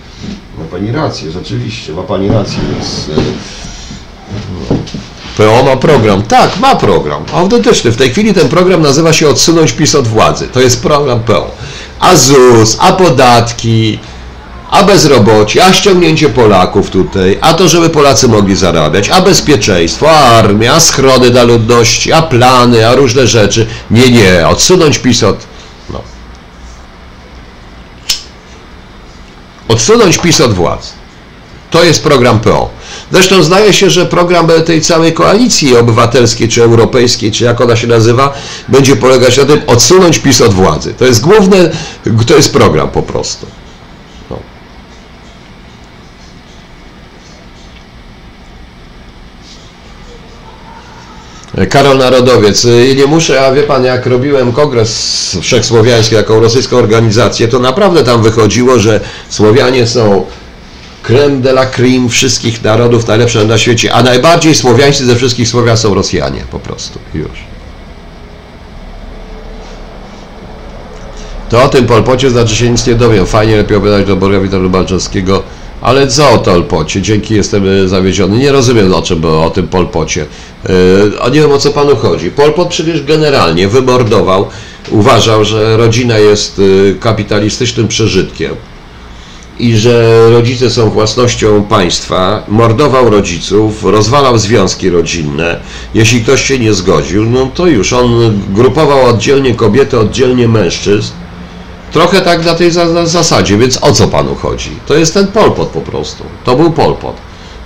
Ma 0.59 0.65
Pani 0.65 0.93
rację, 0.93 1.31
rzeczywiście, 1.31 1.93
ma 1.93 2.02
Pani 2.02 2.28
rację, 2.28 2.59
więc... 2.73 3.09
y, 3.09 3.23
no. 4.70 4.77
PO 5.36 5.62
ma 5.62 5.77
program, 5.77 6.23
tak, 6.23 6.61
ma 6.61 6.77
program, 6.77 7.23
autentyczny. 7.32 7.90
W 7.90 7.97
tej 7.97 8.11
chwili 8.11 8.35
ten 8.35 8.48
program 8.48 8.82
nazywa 8.82 9.12
się 9.12 9.28
Odsunąć 9.28 9.73
PiS 9.73 9.94
od 9.94 10.09
władzy. 10.09 10.48
To 10.48 10.61
jest 10.61 10.82
program 10.82 11.20
PO. 11.20 11.51
A 12.01 12.16
ZUS, 12.16 12.77
a 12.81 12.93
podatki, 12.93 13.98
a 14.70 14.82
bezrobocie, 14.82 15.64
a 15.64 15.72
ściągnięcie 15.72 16.28
Polaków 16.28 16.90
tutaj, 16.90 17.38
a 17.40 17.55
to, 17.55 17.68
żeby 17.68 17.90
Polacy 17.90 18.28
mogli 18.28 18.56
zarabiać, 18.56 19.09
a 19.09 19.20
bezpieczeństwo, 19.20 20.10
a 20.10 20.18
armia, 20.18 20.74
a 20.74 20.80
schrony 20.80 21.30
dla 21.30 21.42
ludności, 21.42 22.12
a 22.12 22.22
plany, 22.22 22.88
a 22.88 22.94
różne 22.94 23.26
rzeczy. 23.26 23.66
Nie, 23.90 24.10
nie, 24.10 24.48
odsunąć 24.48 24.98
PiS 24.98 25.22
od... 25.22 25.47
No. 25.92 26.02
Odsunąć 29.68 30.18
PiS 30.18 30.40
od 30.40 30.55
władz. 30.55 30.92
To 31.70 31.84
jest 31.84 32.02
program 32.02 32.40
PO. 32.40 32.70
Zresztą 33.12 33.42
zdaje 33.42 33.72
się, 33.72 33.90
że 33.90 34.06
program 34.06 34.48
tej 34.66 34.82
całej 34.82 35.12
koalicji 35.12 35.76
obywatelskiej, 35.76 36.48
czy 36.48 36.62
europejskiej, 36.62 37.32
czy 37.32 37.44
jak 37.44 37.60
ona 37.60 37.76
się 37.76 37.86
nazywa, 37.86 38.34
będzie 38.68 38.97
polegać 38.97 39.36
na 39.36 39.44
tym 39.44 39.60
odsunąć 39.66 40.18
PiS 40.18 40.40
od 40.40 40.55
władzy. 40.55 40.94
To 40.94 41.05
jest 41.05 41.20
główny, 41.20 41.70
to 42.26 42.36
jest 42.36 42.52
program 42.52 42.90
po 42.90 43.02
prostu. 43.02 43.47
Karol 51.70 51.98
Narodowiec. 51.98 52.64
Y, 52.64 52.94
Nie 52.97 53.06
muszę, 53.06 53.47
a 53.47 53.52
wie 53.52 53.62
pan, 53.62 53.85
jak 53.85 54.06
robiłem 54.06 54.52
kongres 54.52 55.36
wszechsłowiański, 55.43 56.14
jaką 56.14 56.40
rosyjską 56.40 56.77
organizację, 56.77 57.48
to 57.48 57.59
naprawdę 57.59 58.05
tam 58.05 58.22
wychodziło, 58.22 58.78
że 58.78 59.01
Słowianie 59.28 59.86
są 59.86 60.27
creme 61.02 61.36
de 61.40 61.51
la 61.51 61.66
creme 61.66 62.09
wszystkich 62.09 62.64
narodów, 62.64 63.06
najlepsze 63.06 63.44
na 63.44 63.59
świecie, 63.59 63.93
a 63.93 64.02
najbardziej 64.02 64.55
słowiańscy 64.55 65.06
ze 65.06 65.16
wszystkich 65.16 65.48
Słowian 65.48 65.77
są 65.77 65.94
Rosjanie, 65.94 66.44
po 66.51 66.59
prostu. 66.59 66.98
Już. 67.14 67.51
To 71.48 71.62
o 71.64 71.68
tym 71.68 71.86
Polpocie 71.86 72.31
znaczy 72.31 72.56
się 72.56 72.70
nic 72.70 72.86
nie 72.86 72.94
dowiem. 72.94 73.27
Fajnie, 73.27 73.56
lepiej 73.56 73.77
opowiadać 73.77 74.06
do 74.06 74.16
Borowita 74.16 74.56
Lubalczewskiego. 74.56 75.43
Ale 75.81 76.07
co 76.07 76.31
o 76.31 76.39
Polpocie? 76.39 77.02
Dzięki 77.02 77.35
jestem 77.35 77.69
y, 77.69 77.89
zawiedziony. 77.89 78.39
Nie 78.39 78.52
rozumiem 78.52 78.94
o 78.94 79.02
czym 79.02 79.20
było 79.20 79.44
o 79.44 79.51
tym 79.51 79.69
Polpocie. 79.69 80.27
Yy, 80.69 80.73
a 81.23 81.28
nie 81.28 81.40
wiem 81.40 81.52
o 81.52 81.59
co 81.59 81.70
panu 81.70 81.97
chodzi. 81.97 82.31
Polpot 82.31 82.69
przecież 82.69 83.02
generalnie 83.02 83.69
wymordował, 83.69 84.48
uważał, 84.90 85.44
że 85.44 85.77
rodzina 85.77 86.19
jest 86.19 86.59
y, 86.59 86.97
kapitalistycznym 87.01 87.89
przeżytkiem 87.89 88.57
i 89.61 89.77
że 89.77 90.27
rodzice 90.31 90.70
są 90.70 90.90
własnością 90.90 91.65
państwa, 91.65 92.43
mordował 92.48 93.11
rodziców, 93.11 93.85
rozwalał 93.85 94.39
związki 94.39 94.90
rodzinne. 94.90 95.61
Jeśli 95.94 96.20
ktoś 96.20 96.44
się 96.44 96.59
nie 96.59 96.74
zgodził, 96.74 97.24
no 97.24 97.51
to 97.55 97.66
już 97.66 97.93
on 97.93 98.40
grupował 98.55 99.07
oddzielnie 99.07 99.55
kobiety, 99.55 99.98
oddzielnie 99.98 100.48
mężczyzn. 100.48 101.12
Trochę 101.92 102.20
tak 102.20 102.44
na 102.44 102.54
tej 102.54 102.70
za- 102.70 102.88
za- 102.88 103.06
zasadzie, 103.06 103.58
więc 103.58 103.78
o 103.84 103.92
co 103.92 104.08
panu 104.08 104.34
chodzi? 104.34 104.70
To 104.86 104.94
jest 104.94 105.14
ten 105.14 105.26
Polpot 105.26 105.68
po 105.68 105.80
prostu. 105.80 106.24
To 106.44 106.56
był 106.56 106.70
Polpot. 106.70 107.16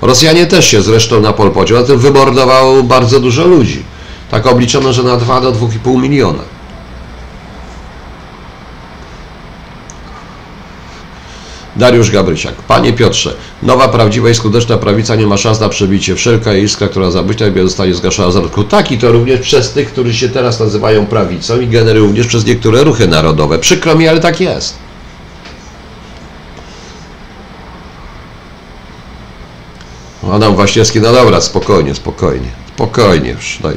Rosjanie 0.02 0.46
też 0.46 0.66
się 0.68 0.82
zresztą 0.82 1.20
na 1.20 1.32
Polpocie, 1.32 1.78
a 1.78 1.82
tym 1.82 1.98
wymordował 1.98 2.82
bardzo 2.84 3.20
dużo 3.20 3.44
ludzi. 3.46 3.82
Tak 4.30 4.46
obliczono, 4.46 4.92
że 4.92 5.02
na 5.02 5.16
2 5.16 5.40
do 5.40 5.52
2,5 5.52 5.98
miliona. 6.00 6.42
Dariusz 11.76 12.10
Gabrysiak. 12.10 12.54
Panie 12.54 12.92
Piotrze, 12.92 13.34
nowa, 13.62 13.88
prawdziwa 13.88 14.30
i 14.30 14.34
skuteczna 14.34 14.78
prawica 14.78 15.14
nie 15.16 15.26
ma 15.26 15.36
szans 15.36 15.60
na 15.60 15.68
przebicie. 15.68 16.14
Wszelka 16.14 16.54
iskra, 16.54 16.88
która 16.88 17.10
zabyta 17.10 17.44
zostanie 17.62 17.94
zgaszona 17.94 18.30
z 18.30 18.36
rodku. 18.36 18.64
Tak 18.64 18.92
i 18.92 18.98
to 18.98 19.12
również 19.12 19.40
przez 19.40 19.72
tych, 19.72 19.92
którzy 19.92 20.14
się 20.14 20.28
teraz 20.28 20.60
nazywają 20.60 21.06
prawicą 21.06 21.60
i 21.60 21.66
generują 21.66 22.06
również 22.06 22.26
przez 22.26 22.46
niektóre 22.46 22.84
ruchy 22.84 23.08
narodowe. 23.08 23.58
Przykro 23.58 23.94
mi, 23.94 24.08
ale 24.08 24.20
tak 24.20 24.40
jest. 24.40 24.74
Adam 30.32 30.56
Waśniewski, 30.56 31.00
no 31.00 31.12
dobra, 31.12 31.40
spokojnie, 31.40 31.94
spokojnie, 31.94 32.48
spokojnie 32.74 33.30
już. 33.30 33.58
No, 33.62 33.70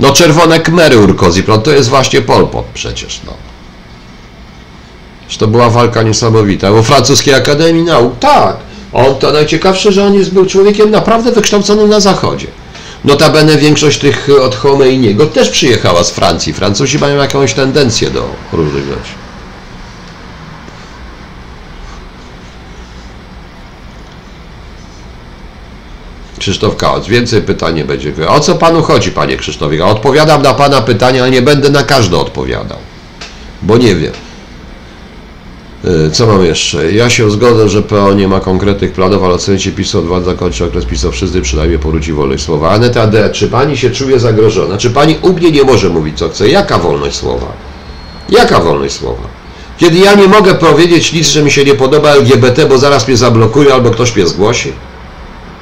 no 0.00 0.12
czerwone 0.12 0.60
kmery 0.60 0.98
Urkozi, 0.98 1.42
to 1.64 1.70
jest 1.70 1.88
właśnie 1.88 2.22
Polpot 2.22 2.64
przecież, 2.74 3.20
no. 3.26 3.49
Że 5.30 5.38
to 5.38 5.46
była 5.46 5.70
walka 5.70 6.02
niesamowita. 6.02 6.70
O 6.70 6.82
francuskiej 6.82 7.34
Akademii 7.34 7.82
Nauk, 7.82 8.18
tak. 8.18 8.56
On 8.92 9.14
to 9.14 9.32
najciekawsze, 9.32 9.92
że 9.92 10.04
on 10.04 10.14
jest, 10.14 10.32
był 10.32 10.46
człowiekiem 10.46 10.90
naprawdę 10.90 11.32
wykształconym 11.32 11.88
na 11.88 12.00
Zachodzie. 12.00 12.46
Notabene 13.04 13.56
większość 13.56 13.98
tych 13.98 14.28
od 14.42 14.56
Khomeiniego 14.56 15.26
też 15.26 15.48
przyjechała 15.48 16.04
z 16.04 16.10
Francji. 16.10 16.52
Francuzi 16.52 16.98
mają 16.98 17.16
jakąś 17.16 17.54
tendencję 17.54 18.10
do 18.10 18.28
różnych 18.52 18.84
rzeczy. 18.84 19.10
Krzysztof 26.38 26.76
Kałac. 26.76 27.06
Więcej 27.06 27.42
pytań 27.42 27.74
nie 27.74 27.84
będzie. 27.84 28.28
O 28.28 28.40
co 28.40 28.54
panu 28.54 28.82
chodzi, 28.82 29.12
panie 29.12 29.36
Krzysztofie? 29.36 29.84
Odpowiadam 29.84 30.42
na 30.42 30.54
pana 30.54 30.80
pytania, 30.80 31.22
ale 31.22 31.30
nie 31.30 31.42
będę 31.42 31.70
na 31.70 31.82
każde 31.82 32.18
odpowiadał, 32.18 32.78
bo 33.62 33.76
nie 33.76 33.94
wiem. 33.94 34.12
E, 35.84 36.10
Co 36.10 36.26
mam 36.26 36.44
jeszcze? 36.44 36.92
Ja 36.92 37.10
się 37.10 37.30
zgodzę, 37.30 37.68
że 37.68 37.82
PO 37.82 38.12
nie 38.12 38.28
ma 38.28 38.40
konkretnych 38.40 38.92
planów, 38.92 39.22
ale 39.24 39.34
ocenicie 39.34 39.72
PiS 39.72 39.94
od 39.94 40.06
władz 40.06 40.24
zakończy 40.24 40.64
okres 40.64 40.84
pisowszyzny, 40.84 41.42
przynajmniej 41.42 41.78
powróci 41.78 42.12
wolność 42.12 42.44
słowa. 42.44 42.70
Aneta 42.70 43.06
D., 43.06 43.30
czy 43.32 43.48
pani 43.48 43.76
się 43.76 43.90
czuje 43.90 44.18
zagrożona? 44.20 44.78
Czy 44.78 44.90
pani 44.90 45.18
u 45.22 45.32
mnie 45.32 45.50
nie 45.50 45.64
może 45.64 45.88
mówić 45.88 46.18
co 46.18 46.28
chce? 46.28 46.48
Jaka 46.48 46.78
wolność 46.78 47.16
słowa? 47.16 47.46
Jaka 48.28 48.60
wolność 48.60 48.94
słowa? 48.94 49.22
Kiedy 49.78 49.98
ja 49.98 50.14
nie 50.14 50.28
mogę 50.28 50.54
powiedzieć 50.54 51.12
nic, 51.12 51.28
że 51.28 51.42
mi 51.42 51.50
się 51.50 51.64
nie 51.64 51.74
podoba 51.74 52.10
LGBT, 52.10 52.66
bo 52.66 52.78
zaraz 52.78 53.08
mnie 53.08 53.16
zablokuje 53.16 53.74
albo 53.74 53.90
ktoś 53.90 54.16
mnie 54.16 54.26
zgłosi? 54.26 54.72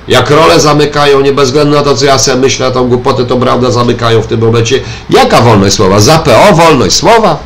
Jak 0.09 0.31
role 0.31 0.61
zamykają, 0.61 1.21
nie 1.21 1.33
bez 1.33 1.45
względu 1.45 1.75
na 1.75 1.83
to, 1.83 1.95
co 1.97 2.05
ja 2.05 2.19
sobie 2.19 2.37
myślę, 2.37 2.71
tą 2.71 2.89
głupotę 2.89 3.25
to 3.25 3.37
prawda 3.37 3.71
zamykają 3.71 4.23
w 4.23 4.27
tym 4.27 4.41
momencie. 4.41 4.81
Jaka 5.11 5.41
wolność 5.41 5.75
słowa? 5.75 6.01
Za 6.01 6.19
PO 6.19 6.55
wolność 6.55 6.97
słowa? 6.97 7.39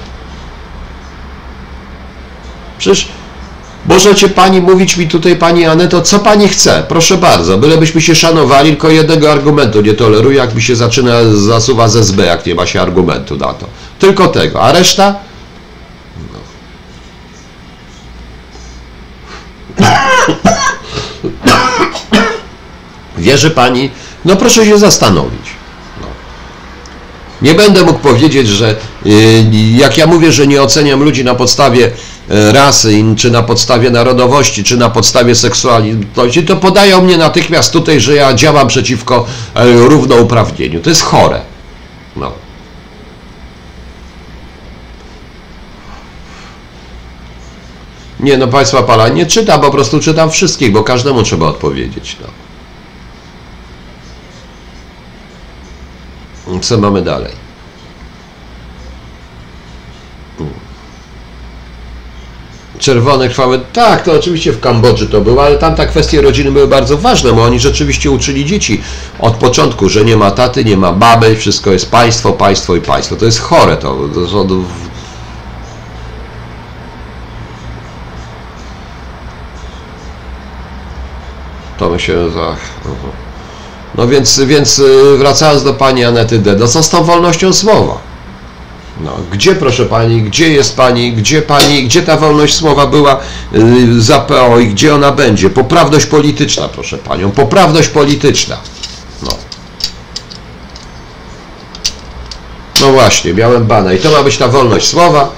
Przecież 2.83 3.09
możecie 3.87 4.29
pani 4.29 4.61
mówić 4.61 4.97
mi 4.97 5.09
tutaj, 5.09 5.37
pani 5.37 5.67
Aneto, 5.67 6.03
co 6.03 6.19
pani 6.19 6.49
chce. 6.49 6.83
Proszę 6.89 7.17
bardzo, 7.17 7.59
bylebyśmy 7.59 8.01
się 8.01 8.15
szanowali, 8.15 8.71
tylko 8.71 8.91
jednego 8.91 9.33
argumentu 9.33 9.81
nie 9.81 9.95
toleruję, 9.95 10.37
jak 10.37 10.55
mi 10.55 10.63
się 10.63 10.77
zaczyna 10.77 11.13
zasuwa 11.35 11.89
ze 11.89 12.01
SB, 12.01 12.27
jak 12.27 12.47
nie 12.47 12.55
ma 12.55 12.67
się 12.67 12.81
argumentu 12.81 13.37
na 13.37 13.55
to. 13.55 13.67
Tylko 13.99 14.29
tego. 14.29 14.63
A 14.63 14.73
reszta? 14.73 15.15
Wierzy 23.19 23.51
pani? 23.51 23.91
No 24.25 24.37
proszę 24.37 24.67
się 24.67 24.79
zastanowić. 24.79 25.47
No. 26.01 26.07
Nie 27.43 27.55
będę 27.55 27.83
mógł 27.83 27.99
powiedzieć, 27.99 28.49
że 28.49 28.77
yy, 29.05 29.15
jak 29.77 29.99
ja 29.99 30.07
mówię, 30.07 30.33
że 30.33 30.47
nie 30.47 30.63
oceniam 30.63 31.03
ludzi 31.03 31.25
na 31.25 31.35
podstawie 31.35 31.91
rasy, 32.29 32.93
in- 32.93 33.17
czy 33.17 33.31
na 33.31 33.43
podstawie 33.43 33.91
narodowości, 33.91 34.65
czy 34.65 34.77
na 34.77 34.91
podstawie 34.91 35.35
seksualności, 35.35 36.43
to 36.47 36.57
podają 36.57 37.01
mnie 37.03 37.19
natychmiast 37.19 37.73
tutaj, 37.73 38.01
że 38.01 38.15
ja 38.15 38.35
działam 38.35 38.69
przeciwko 38.69 39.27
e, 39.55 39.73
równouprawnieniu. 39.73 40.81
To 40.81 40.89
jest 40.91 41.03
chore. 41.03 41.41
No. 42.17 42.33
Nie, 48.21 48.37
no 48.39 48.49
Państwa 48.49 48.83
Pala, 48.83 49.09
nie 49.09 49.27
czytam, 49.27 49.61
po 49.61 49.71
prostu 49.71 50.01
czytam 50.01 50.31
wszystkich, 50.31 50.73
bo 50.73 50.85
każdemu 50.85 51.23
trzeba 51.23 51.47
odpowiedzieć. 51.47 52.17
No. 52.21 52.29
Co 56.61 56.79
mamy 56.79 57.03
dalej? 57.03 57.42
Czerwone 62.83 63.29
krwawe, 63.29 63.61
tak, 63.73 64.05
to 64.05 64.13
oczywiście 64.13 64.53
w 64.53 64.61
Kambodży 64.61 65.07
to 65.09 65.21
było, 65.21 65.45
ale 65.45 65.59
tam 65.59 65.75
te 65.75 65.87
kwestie 65.87 66.23
rodziny 66.23 66.53
były 66.53 66.69
bardzo 66.69 66.99
ważne, 66.99 67.33
bo 67.33 67.45
oni 67.45 67.61
rzeczywiście 67.61 68.11
uczyli 68.11 68.45
dzieci 68.45 68.83
od 69.19 69.35
początku, 69.35 69.89
że 69.89 70.05
nie 70.05 70.17
ma 70.17 70.31
taty, 70.31 70.65
nie 70.65 70.77
ma 70.77 70.93
baby, 70.93 71.37
wszystko 71.37 71.73
jest 71.73 71.91
państwo, 71.91 72.33
państwo 72.33 72.77
i 72.77 72.81
państwo. 72.81 73.17
To 73.17 73.25
jest 73.25 73.41
chore 73.41 73.77
to. 73.77 73.97
to, 74.15 74.45
to, 74.45 74.47
to 81.79 81.91
my 81.91 82.01
się 82.01 82.31
za... 82.31 82.57
No 83.95 84.09
więc, 84.09 84.41
więc 84.41 84.79
y, 84.79 85.17
wracając 85.19 85.65
do 85.65 85.75
pani 85.75 86.05
Anety 86.05 86.39
D., 86.39 86.57
no 86.59 86.69
co 86.69 86.83
z 86.83 86.91
tą 86.91 87.05
wolnością 87.05 87.53
słowa? 87.53 88.12
No, 89.01 89.11
gdzie 89.33 89.55
proszę 89.55 89.87
pani, 89.87 90.23
gdzie 90.23 90.49
jest 90.49 90.77
pani, 90.77 91.13
gdzie 91.13 91.43
pani, 91.43 91.85
gdzie 91.85 92.03
ta 92.03 92.17
wolność 92.17 92.55
słowa 92.55 92.87
była 92.87 93.21
y, 93.55 94.03
za 94.03 94.21
PO 94.21 94.59
i 94.59 94.69
gdzie 94.69 94.95
ona 94.95 95.13
będzie? 95.13 95.51
Poprawność 95.51 96.07
polityczna, 96.07 96.69
proszę 96.69 96.99
panią, 96.99 97.31
poprawność 97.31 97.89
polityczna. 97.89 98.57
No. 99.23 99.37
No 102.81 102.93
właśnie, 102.93 103.35
miałem 103.35 103.67
bana 103.67 103.93
i 103.93 103.99
to 103.99 104.11
ma 104.11 104.23
być 104.23 104.39
ta 104.39 104.49
wolność 104.49 104.87
słowa. 104.87 105.31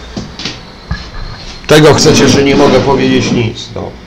Tego 1.67 1.95
chcecie, 1.95 2.29
że 2.29 2.43
nie 2.43 2.57
mogę 2.57 2.81
powiedzieć 2.81 3.33
nic. 3.33 3.69
No. 3.75 4.04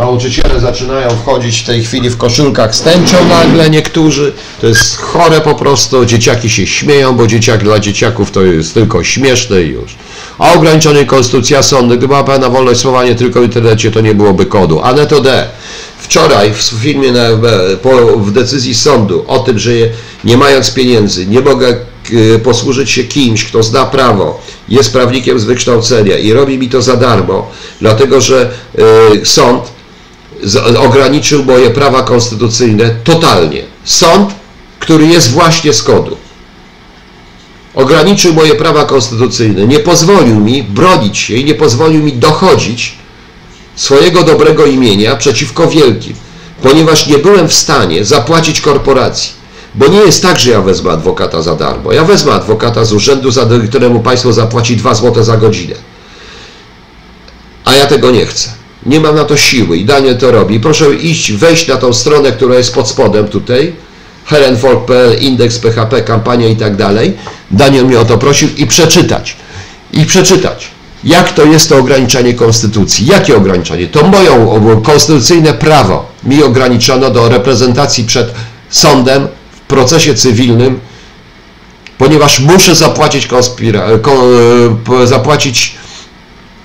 Nauczyciele 0.00 0.60
zaczynają 0.60 1.10
wchodzić 1.10 1.60
w 1.60 1.66
tej 1.66 1.84
chwili 1.84 2.10
w 2.10 2.16
koszulkach 2.16 2.76
z 2.76 2.84
nagle 3.28 3.70
niektórzy. 3.70 4.32
To 4.60 4.66
jest 4.66 4.96
chore 4.96 5.40
po 5.40 5.54
prostu. 5.54 6.04
Dzieciaki 6.04 6.50
się 6.50 6.66
śmieją, 6.66 7.12
bo 7.12 7.26
dzieciak 7.26 7.64
dla 7.64 7.78
dzieciaków 7.78 8.30
to 8.30 8.42
jest 8.42 8.74
tylko 8.74 9.04
śmieszne 9.04 9.62
i 9.62 9.68
już. 9.68 9.94
A 10.38 10.52
ograniczonej 10.52 11.06
konstytucja 11.06 11.62
sądy. 11.62 11.96
Gdyby 11.96 12.08
była 12.08 12.24
pełna 12.24 12.48
wolność 12.48 12.80
słowa 12.80 13.04
nie 13.04 13.14
tylko 13.14 13.40
w 13.40 13.44
internecie, 13.44 13.90
to 13.90 14.00
nie 14.00 14.14
byłoby 14.14 14.46
kodu. 14.46 14.80
Aneto 14.82 15.20
D. 15.20 15.48
Wczoraj 15.98 16.52
w 16.54 16.62
filmie 16.62 17.12
na, 17.12 17.28
po, 17.82 18.16
w 18.16 18.32
decyzji 18.32 18.74
sądu 18.74 19.24
o 19.26 19.38
tym, 19.38 19.58
że 19.58 19.70
nie 20.24 20.36
mając 20.36 20.70
pieniędzy 20.70 21.26
nie 21.26 21.40
mogę 21.40 21.76
posłużyć 22.42 22.90
się 22.90 23.04
kimś, 23.04 23.44
kto 23.44 23.62
zna 23.62 23.84
prawo, 23.84 24.40
jest 24.68 24.92
prawnikiem 24.92 25.40
z 25.40 25.44
wykształcenia 25.44 26.18
i 26.18 26.32
robi 26.32 26.58
mi 26.58 26.68
to 26.68 26.82
za 26.82 26.96
darmo, 26.96 27.50
dlatego 27.80 28.20
że 28.20 28.50
e, 28.78 28.82
sąd 29.26 29.79
ograniczył 30.78 31.44
moje 31.44 31.70
prawa 31.70 32.02
konstytucyjne 32.02 32.90
totalnie. 33.04 33.62
Sąd, 33.84 34.30
który 34.78 35.06
jest 35.06 35.30
właśnie 35.30 35.72
z 35.72 35.82
kodu. 35.82 36.16
Ograniczył 37.74 38.34
moje 38.34 38.54
prawa 38.54 38.84
konstytucyjne, 38.84 39.66
nie 39.66 39.78
pozwolił 39.78 40.40
mi 40.40 40.62
bronić 40.62 41.18
się 41.18 41.34
i 41.34 41.44
nie 41.44 41.54
pozwolił 41.54 42.02
mi 42.02 42.12
dochodzić 42.12 42.94
swojego 43.76 44.22
dobrego 44.22 44.66
imienia 44.66 45.16
przeciwko 45.16 45.66
wielkim, 45.66 46.14
ponieważ 46.62 47.06
nie 47.06 47.18
byłem 47.18 47.48
w 47.48 47.54
stanie 47.54 48.04
zapłacić 48.04 48.60
korporacji. 48.60 49.40
Bo 49.74 49.86
nie 49.86 49.98
jest 49.98 50.22
tak, 50.22 50.38
że 50.38 50.50
ja 50.50 50.60
wezmę 50.60 50.90
adwokata 50.90 51.42
za 51.42 51.56
darmo. 51.56 51.92
Ja 51.92 52.04
wezmę 52.04 52.32
adwokata 52.32 52.84
z 52.84 52.92
urzędu, 52.92 53.30
za 53.30 53.46
któremu 53.68 54.00
państwo 54.00 54.32
zapłaci 54.32 54.76
2 54.76 54.94
zł 54.94 55.24
za 55.24 55.36
godzinę. 55.36 55.74
A 57.64 57.74
ja 57.74 57.86
tego 57.86 58.10
nie 58.10 58.26
chcę. 58.26 58.59
Nie 58.86 59.00
mam 59.00 59.14
na 59.14 59.24
to 59.24 59.36
siły 59.36 59.76
i 59.76 59.84
Daniel 59.84 60.18
to 60.18 60.30
robi. 60.30 60.60
Proszę 60.60 60.94
iść, 60.94 61.32
wejść 61.32 61.66
na 61.68 61.76
tą 61.76 61.92
stronę, 61.92 62.32
która 62.32 62.54
jest 62.54 62.74
pod 62.74 62.88
spodem 62.88 63.28
tutaj. 63.28 63.72
helenfolk.pl, 64.26 65.18
indeks 65.20 65.58
PHP, 65.58 66.02
kampania 66.02 66.48
i 66.48 66.56
tak 66.56 66.76
dalej. 66.76 67.16
Daniel 67.50 67.84
mnie 67.86 68.00
o 68.00 68.04
to 68.04 68.18
prosił 68.18 68.48
i 68.56 68.66
przeczytać. 68.66 69.36
I 69.92 70.04
przeczytać. 70.06 70.68
Jak 71.04 71.32
to 71.32 71.44
jest 71.44 71.68
to 71.68 71.78
ograniczanie 71.78 72.34
konstytucji? 72.34 73.06
Jakie 73.06 73.36
ograniczanie? 73.36 73.86
To 73.86 74.06
moją 74.06 74.60
konstytucyjne 74.82 75.52
prawo 75.52 76.08
mi 76.24 76.42
ograniczono 76.42 77.10
do 77.10 77.28
reprezentacji 77.28 78.04
przed 78.04 78.34
sądem 78.70 79.28
w 79.52 79.60
procesie 79.60 80.14
cywilnym, 80.14 80.80
ponieważ 81.98 82.40
muszę 82.40 82.74
zapłacić, 82.74 83.26
konspira- 83.26 84.00
ko, 84.00 84.12
e, 85.02 85.06
zapłacić 85.06 85.74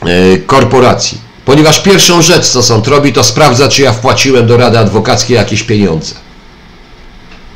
e, 0.01 0.37
korporacji. 0.37 1.24
Ponieważ 1.45 1.81
pierwszą 1.81 2.21
rzecz, 2.21 2.45
co 2.47 2.63
sąd 2.63 2.87
robi, 2.87 3.13
to 3.13 3.23
sprawdza, 3.23 3.67
czy 3.67 3.81
ja 3.81 3.93
wpłaciłem 3.93 4.47
do 4.47 4.57
Rady 4.57 4.79
Adwokackiej 4.79 5.35
jakieś 5.35 5.63
pieniądze. 5.63 6.15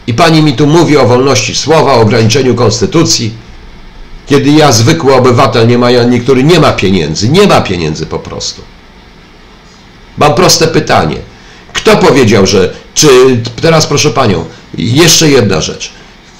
I 0.08 0.14
pani 0.14 0.42
mi 0.42 0.54
tu 0.54 0.68
mówi 0.68 0.98
o 0.98 1.08
wolności 1.08 1.56
słowa, 1.56 1.94
o 1.94 2.02
ograniczeniu 2.02 2.56
konstytucji, 2.56 3.34
kiedy 4.28 4.50
ja, 4.50 4.72
zwykły 4.72 5.16
obywatel, 5.16 5.68
nie 5.68 5.78
ma, 5.78 5.92
niektóry 5.92 6.44
nie 6.44 6.60
ma 6.60 6.72
pieniędzy, 6.72 7.30
nie 7.30 7.48
ma 7.48 7.62
pieniędzy 7.62 8.06
po 8.06 8.20
prostu. 8.20 8.62
Mam 10.18 10.36
proste 10.36 10.68
pytanie. 10.68 11.18
Kto 11.74 11.98
powiedział, 11.98 12.48
że, 12.48 12.74
czy, 12.94 13.08
teraz 13.62 13.88
proszę 13.88 14.10
panią, 14.10 14.46
jeszcze 14.78 15.30
jedna 15.30 15.62
rzecz. 15.62 15.92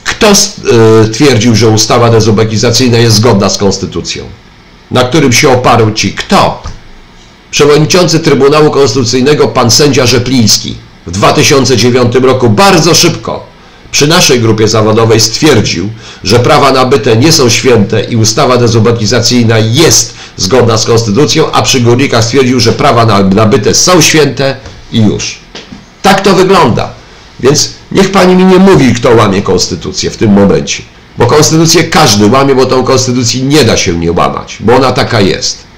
Kto 0.04 0.32
y, 0.32 1.10
twierdził, 1.10 1.56
że 1.56 1.70
ustawa 1.70 2.10
dezubekizacyjna 2.10 2.98
jest 2.98 3.16
zgodna 3.16 3.50
z 3.50 3.58
konstytucją? 3.58 4.24
Na 4.92 5.04
którym 5.04 5.34
się 5.34 5.50
oparł 5.50 5.92
ci? 5.92 6.14
Kto? 6.14 6.64
Przewodniczący 7.52 8.20
Trybunału 8.20 8.72
Konstytucyjnego, 8.72 9.48
pan 9.48 9.72
sędzia 9.72 10.06
Rzepliński, 10.06 10.76
w 11.08 11.12
2009 11.12 12.16
roku 12.22 12.50
bardzo 12.50 12.94
szybko 12.94 13.50
przy 13.92 14.08
naszej 14.08 14.40
grupie 14.40 14.68
zawodowej 14.68 15.20
stwierdził, 15.20 15.90
że 16.24 16.40
prawa 16.40 16.72
nabyte 16.72 17.16
nie 17.18 17.32
są 17.32 17.50
święte 17.50 18.04
i 18.04 18.16
ustawa 18.16 18.58
dezubekizacyjna 18.58 19.60
jest 19.60 20.14
zgodna 20.38 20.78
z 20.78 20.86
konstytucją, 20.86 21.52
a 21.52 21.62
przy 21.62 21.82
górnikach 21.82 22.24
stwierdził, 22.24 22.60
że 22.60 22.72
prawa 22.72 23.06
na- 23.06 23.24
nabyte 23.24 23.74
są 23.74 24.02
święte 24.02 24.56
i 24.92 25.00
już. 25.02 25.40
Tak 26.02 26.22
to 26.22 26.34
wygląda. 26.34 26.90
Więc 27.40 27.70
niech 27.92 28.12
pani 28.12 28.36
mi 28.36 28.46
nie 28.46 28.58
mówi, 28.60 28.94
kto 28.94 29.10
łamie 29.16 29.42
konstytucję 29.42 30.12
w 30.12 30.18
tym 30.18 30.32
momencie. 30.34 30.84
Bo 31.18 31.26
konstytucję 31.26 31.84
każdy 31.84 32.26
łamie, 32.28 32.56
bo 32.56 32.66
tą 32.66 32.84
konstytucji 32.84 33.44
nie 33.44 33.64
da 33.64 33.78
się 33.78 33.94
nie 33.98 34.12
łamać, 34.12 34.58
bo 34.60 34.76
ona 34.76 34.92
taka 34.92 35.22
jest. 35.22 35.69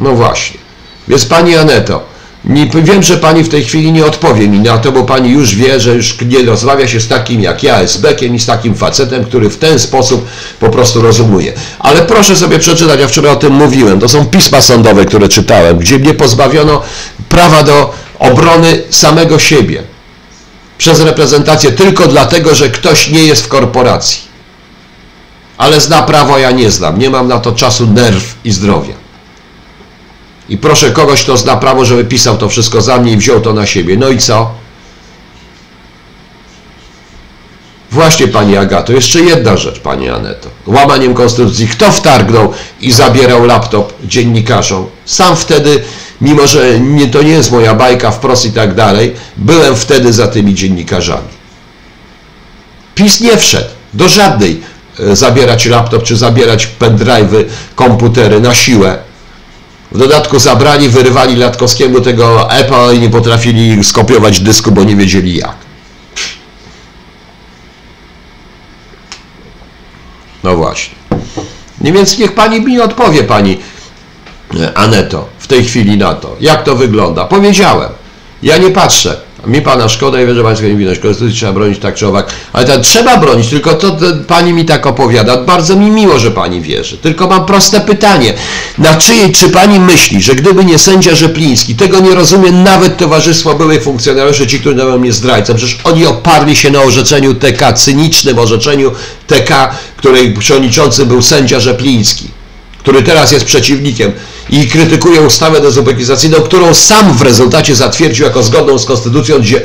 No 0.00 0.14
właśnie. 0.14 0.58
Więc 1.08 1.26
pani 1.26 1.56
Aneto, 1.56 2.10
nie, 2.44 2.66
wiem, 2.66 3.02
że 3.02 3.16
pani 3.16 3.44
w 3.44 3.48
tej 3.48 3.64
chwili 3.64 3.92
nie 3.92 4.06
odpowie 4.06 4.48
mi 4.48 4.60
na 4.60 4.78
to, 4.78 4.92
bo 4.92 5.04
pani 5.04 5.30
już 5.30 5.54
wie, 5.54 5.80
że 5.80 5.94
już 5.94 6.20
nie 6.20 6.42
rozmawia 6.42 6.88
się 6.88 7.00
z 7.00 7.08
takim 7.08 7.40
jak 7.40 7.62
ja, 7.62 7.82
SB-kiem 7.82 8.34
i 8.34 8.40
z 8.40 8.46
takim 8.46 8.74
facetem, 8.74 9.24
który 9.24 9.50
w 9.50 9.58
ten 9.58 9.78
sposób 9.78 10.26
po 10.60 10.68
prostu 10.68 11.02
rozumuje. 11.02 11.52
Ale 11.78 12.02
proszę 12.02 12.36
sobie 12.36 12.58
przeczytać, 12.58 13.00
ja 13.00 13.08
wczoraj 13.08 13.32
o 13.32 13.36
tym 13.36 13.52
mówiłem, 13.52 14.00
to 14.00 14.08
są 14.08 14.26
pisma 14.26 14.60
sądowe, 14.60 15.04
które 15.04 15.28
czytałem, 15.28 15.78
gdzie 15.78 15.98
mnie 15.98 16.14
pozbawiono 16.14 16.82
prawa 17.28 17.62
do 17.62 17.94
obrony 18.18 18.82
samego 18.90 19.38
siebie 19.38 19.82
przez 20.78 21.00
reprezentację 21.00 21.72
tylko 21.72 22.06
dlatego, 22.06 22.54
że 22.54 22.70
ktoś 22.70 23.08
nie 23.10 23.22
jest 23.22 23.42
w 23.42 23.48
korporacji. 23.48 24.30
Ale 25.58 25.80
zna 25.80 26.02
prawo, 26.02 26.38
ja 26.38 26.50
nie 26.50 26.70
znam. 26.70 26.98
Nie 26.98 27.10
mam 27.10 27.28
na 27.28 27.38
to 27.38 27.52
czasu, 27.52 27.86
nerw 27.86 28.34
i 28.44 28.52
zdrowia. 28.52 28.99
I 30.50 30.58
proszę 30.58 30.90
kogoś, 30.90 31.22
kto 31.22 31.36
zna 31.36 31.56
prawo, 31.56 31.84
żeby 31.84 32.04
pisał 32.04 32.36
to 32.36 32.48
wszystko 32.48 32.80
za 32.80 32.98
mnie 32.98 33.12
i 33.12 33.16
wziął 33.16 33.40
to 33.40 33.52
na 33.52 33.66
siebie. 33.66 33.96
No 33.96 34.08
i 34.08 34.18
co? 34.18 34.50
Właśnie 37.90 38.28
Pani 38.28 38.56
Agato, 38.56 38.92
jeszcze 38.92 39.20
jedna 39.20 39.56
rzecz 39.56 39.80
Pani 39.80 40.08
Aneto. 40.08 40.48
Łamaniem 40.66 41.14
konstytucji. 41.14 41.68
Kto 41.68 41.92
wtargnął 41.92 42.52
i 42.80 42.92
zabierał 42.92 43.44
laptop 43.44 43.92
dziennikarzom? 44.04 44.86
Sam 45.04 45.36
wtedy, 45.36 45.82
mimo 46.20 46.46
że 46.46 46.80
nie, 46.80 47.06
to 47.06 47.22
nie 47.22 47.32
jest 47.32 47.52
moja 47.52 47.74
bajka 47.74 48.10
wprost 48.10 48.46
i 48.46 48.52
tak 48.52 48.74
dalej, 48.74 49.14
byłem 49.36 49.76
wtedy 49.76 50.12
za 50.12 50.28
tymi 50.28 50.54
dziennikarzami. 50.54 51.28
PiS 52.94 53.20
nie 53.20 53.36
wszedł 53.36 53.68
do 53.94 54.08
żadnej 54.08 54.60
e, 55.00 55.16
zabierać 55.16 55.66
laptop 55.66 56.02
czy 56.02 56.16
zabierać 56.16 56.68
pendrive'y, 56.80 57.44
komputery 57.74 58.40
na 58.40 58.54
siłę 58.54 59.09
w 59.92 59.98
dodatku 59.98 60.38
zabrali, 60.38 60.88
wyrywali 60.88 61.36
Latkowskiemu 61.36 62.00
tego 62.00 62.50
Apple 62.50 62.96
i 62.96 62.98
nie 62.98 63.10
potrafili 63.10 63.84
skopiować 63.84 64.40
dysku, 64.40 64.72
bo 64.72 64.84
nie 64.84 64.96
wiedzieli 64.96 65.36
jak. 65.36 65.56
No 70.44 70.56
właśnie. 70.56 70.94
Nie 71.80 71.92
więc 71.92 72.18
niech 72.18 72.34
pani 72.34 72.60
mi 72.60 72.80
odpowie, 72.80 73.24
pani 73.24 73.58
Aneto, 74.74 75.28
w 75.38 75.46
tej 75.46 75.64
chwili 75.64 75.98
na 75.98 76.14
to. 76.14 76.36
Jak 76.40 76.64
to 76.64 76.76
wygląda? 76.76 77.24
Powiedziałem. 77.24 77.90
Ja 78.42 78.58
nie 78.58 78.70
patrzę. 78.70 79.20
Mi 79.46 79.62
pana 79.62 79.88
szkoda 79.88 80.22
i 80.22 80.26
wiem, 80.26 80.36
że 80.36 80.42
pańska 80.42 80.66
niewinność. 80.66 81.00
Konstytucji 81.00 81.36
trzeba 81.36 81.52
bronić 81.52 81.78
tak 81.78 81.94
czy 81.94 82.06
owak. 82.06 82.32
Ale 82.52 82.66
to 82.66 82.80
trzeba 82.80 83.16
bronić, 83.16 83.48
tylko 83.48 83.74
to, 83.74 83.90
to, 83.90 84.06
pani 84.26 84.52
mi 84.52 84.64
tak 84.64 84.86
opowiada. 84.86 85.36
Bardzo 85.36 85.76
mi 85.76 85.90
miło, 85.90 86.18
że 86.18 86.30
pani 86.30 86.60
wierzy. 86.60 86.98
Tylko 86.98 87.26
mam 87.26 87.46
proste 87.46 87.80
pytanie. 87.80 88.34
Na 88.78 88.96
czyjej, 88.96 89.32
czy 89.32 89.48
pani 89.48 89.80
myśli, 89.80 90.22
że 90.22 90.34
gdyby 90.34 90.64
nie 90.64 90.78
sędzia 90.78 91.14
Rzepliński, 91.14 91.74
tego 91.74 92.00
nie 92.00 92.14
rozumie 92.14 92.52
nawet 92.52 92.96
Towarzystwo 92.96 93.54
Byłych 93.54 93.82
Funkcjonariuszy, 93.82 94.46
ci, 94.46 94.60
którzy 94.60 94.74
dają 94.74 94.98
mnie 94.98 95.12
zdrajcą, 95.12 95.54
przecież 95.54 95.78
oni 95.84 96.06
oparli 96.06 96.56
się 96.56 96.70
na 96.70 96.82
orzeczeniu 96.82 97.34
TK, 97.34 97.72
cynicznym 97.72 98.38
orzeczeniu 98.38 98.92
TK, 99.26 99.70
której 99.96 100.34
przewodniczącym 100.34 101.08
był 101.08 101.22
sędzia 101.22 101.60
Rzepliński, 101.60 102.28
który 102.78 103.02
teraz 103.02 103.32
jest 103.32 103.44
przeciwnikiem 103.44 104.12
i 104.50 104.68
krytykuje 104.68 105.20
ustawę 105.20 105.60
dezubekizacyjną, 105.60 106.40
którą 106.40 106.74
sam 106.74 107.16
w 107.16 107.22
rezultacie 107.22 107.76
zatwierdził 107.76 108.26
jako 108.26 108.42
zgodną 108.42 108.78
z 108.78 108.84
konstytucją, 108.86 109.38
gdzie, 109.38 109.62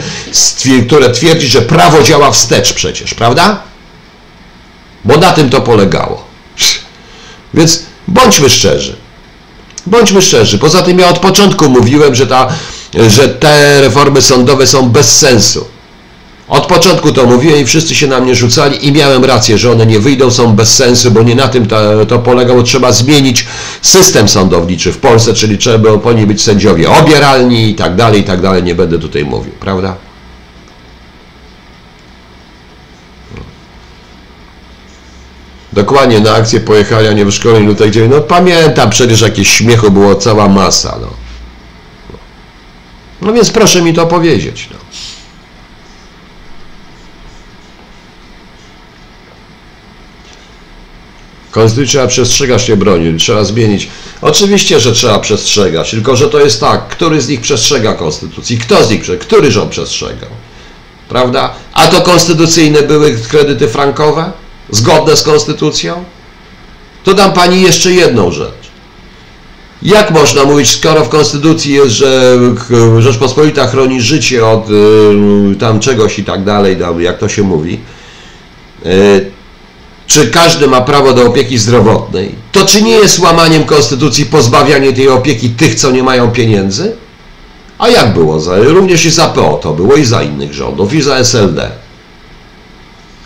które 0.88 1.10
twierdzi, 1.10 1.48
że 1.48 1.62
prawo 1.62 2.04
działa 2.04 2.32
wstecz 2.32 2.74
przecież, 2.74 3.14
prawda? 3.14 3.62
Bo 5.06 5.18
na 5.18 5.32
tym 5.32 5.50
to 5.50 5.62
polegało. 5.62 6.26
Więc 7.54 7.84
bądźmy 8.08 8.50
szczerzy. 8.50 8.96
Bądźmy 9.86 10.22
szczerzy. 10.22 10.58
Poza 10.58 10.82
tym 10.82 11.00
ja 11.00 11.10
od 11.10 11.20
początku 11.20 11.70
mówiłem, 11.70 12.16
że, 12.16 12.28
ta, 12.28 12.48
że 13.08 13.30
te 13.30 13.82
reformy 13.82 14.22
sądowe 14.22 14.68
są 14.68 14.90
bez 14.90 15.18
sensu. 15.18 15.68
Od 16.48 16.66
początku 16.66 17.12
to 17.12 17.26
mówiłem 17.26 17.60
i 17.60 17.66
wszyscy 17.66 17.96
się 17.96 18.08
na 18.08 18.20
mnie 18.20 18.36
rzucali 18.36 18.88
i 18.88 18.92
miałem 18.92 19.26
rację, 19.26 19.58
że 19.58 19.72
one 19.72 19.86
nie 19.86 20.00
wyjdą, 20.00 20.32
są 20.32 20.56
bez 20.56 20.76
sensu, 20.76 21.12
bo 21.12 21.24
nie 21.24 21.36
na 21.36 21.48
tym 21.48 21.66
to, 21.68 22.06
to 22.06 22.20
polegało. 22.20 22.64
Trzeba 22.64 22.92
zmienić 22.92 23.46
system 23.82 24.28
sądowniczy 24.28 24.92
w 24.92 24.98
Polsce, 24.98 25.34
czyli 25.34 25.58
trzeba 25.58 25.98
powinni 25.98 26.28
być 26.28 26.42
sędziowie 26.42 26.90
obieralni 26.90 27.70
i 27.70 27.76
tak 27.76 27.96
dalej, 27.96 28.22
i 28.22 28.24
tak 28.24 28.42
dalej. 28.42 28.64
Nie 28.64 28.76
będę 28.76 29.00
tutaj 29.00 29.26
mówił, 29.26 29.54
prawda? 29.60 29.96
Dokładnie, 35.74 36.20
na 36.20 36.34
akcję 36.34 36.60
pojechali, 36.60 37.08
a 37.08 37.14
nie 37.14 37.26
w 37.26 37.32
szkole 37.32 37.60
lutek 37.60 37.92
9. 37.92 38.14
No 38.16 38.22
pamiętam, 38.22 38.90
przecież 38.90 39.22
jakieś 39.22 39.50
śmiechu 39.50 39.92
było 39.92 40.16
cała 40.16 40.48
masa. 40.48 40.98
No, 41.02 41.08
no 43.22 43.34
więc 43.34 43.52
proszę 43.52 43.82
mi 43.82 43.94
to 43.94 44.08
powiedzieć. 44.08 44.70
No. 44.72 44.85
Konstytucji 51.56 51.90
trzeba 51.90 52.08
przestrzegać, 52.08 52.70
nie 52.70 52.76
broni, 52.76 53.20
trzeba 53.20 53.44
zmienić. 53.44 53.88
Oczywiście, 54.22 54.80
że 54.80 54.92
trzeba 54.92 55.20
przestrzegać, 55.20 55.92
tylko 55.92 56.16
że 56.16 56.30
to 56.30 56.40
jest 56.40 56.60
tak, 56.60 56.88
który 56.88 57.22
z 57.22 57.28
nich 57.28 57.42
przestrzega 57.42 57.94
Konstytucji, 57.94 58.58
kto 58.58 58.84
z 58.84 58.90
nich 58.90 59.02
który 59.20 59.52
rząd 59.52 59.72
przestrzegał, 59.72 60.30
prawda? 61.10 61.54
A 61.74 61.88
to 61.88 62.02
konstytucyjne 62.02 62.82
były 62.82 63.18
kredyty 63.30 63.68
frankowe, 63.68 64.32
zgodne 64.70 65.18
z 65.18 65.24
Konstytucją? 65.24 66.04
To 67.04 67.14
dam 67.14 67.34
Pani 67.34 67.62
jeszcze 67.62 67.92
jedną 67.92 68.32
rzecz. 68.32 68.66
Jak 69.82 70.12
można 70.12 70.44
mówić, 70.44 70.70
skoro 70.70 71.06
w 71.06 71.10
Konstytucji 71.10 71.74
jest, 71.74 71.92
że 71.92 72.38
Rzeczpospolita 73.00 73.68
chroni 73.68 74.02
życie 74.02 74.46
od 74.46 74.70
y, 74.70 75.56
tam 75.60 75.80
czegoś 75.80 76.20
i 76.20 76.24
tak 76.24 76.44
dalej, 76.44 76.78
jak 77.00 77.18
to 77.18 77.30
się 77.30 77.44
mówi, 77.44 77.80
y, 78.86 79.35
czy 80.08 80.28
każdy 80.28 80.68
ma 80.68 80.82
prawo 80.82 81.14
do 81.14 81.26
opieki 81.26 81.58
zdrowotnej, 81.58 82.36
to 82.52 82.66
czy 82.66 82.82
nie 82.82 82.92
jest 82.92 83.20
łamaniem 83.20 83.64
konstytucji 83.64 84.26
pozbawianie 84.26 84.94
tej 84.94 85.10
opieki 85.10 85.50
tych, 85.50 85.76
co 85.76 85.92
nie 85.92 86.04
mają 86.04 86.32
pieniędzy? 86.32 86.96
A 87.78 87.90
jak 87.90 88.14
było? 88.14 88.40
Za, 88.40 88.58
również 88.58 89.06
i 89.06 89.12
za 89.12 89.28
PO 89.28 89.60
to 89.64 89.74
było, 89.74 89.96
i 89.96 90.06
za 90.06 90.24
innych 90.24 90.54
rządów, 90.54 90.94
i 90.94 91.02
za 91.02 91.16
SLD. 91.16 91.72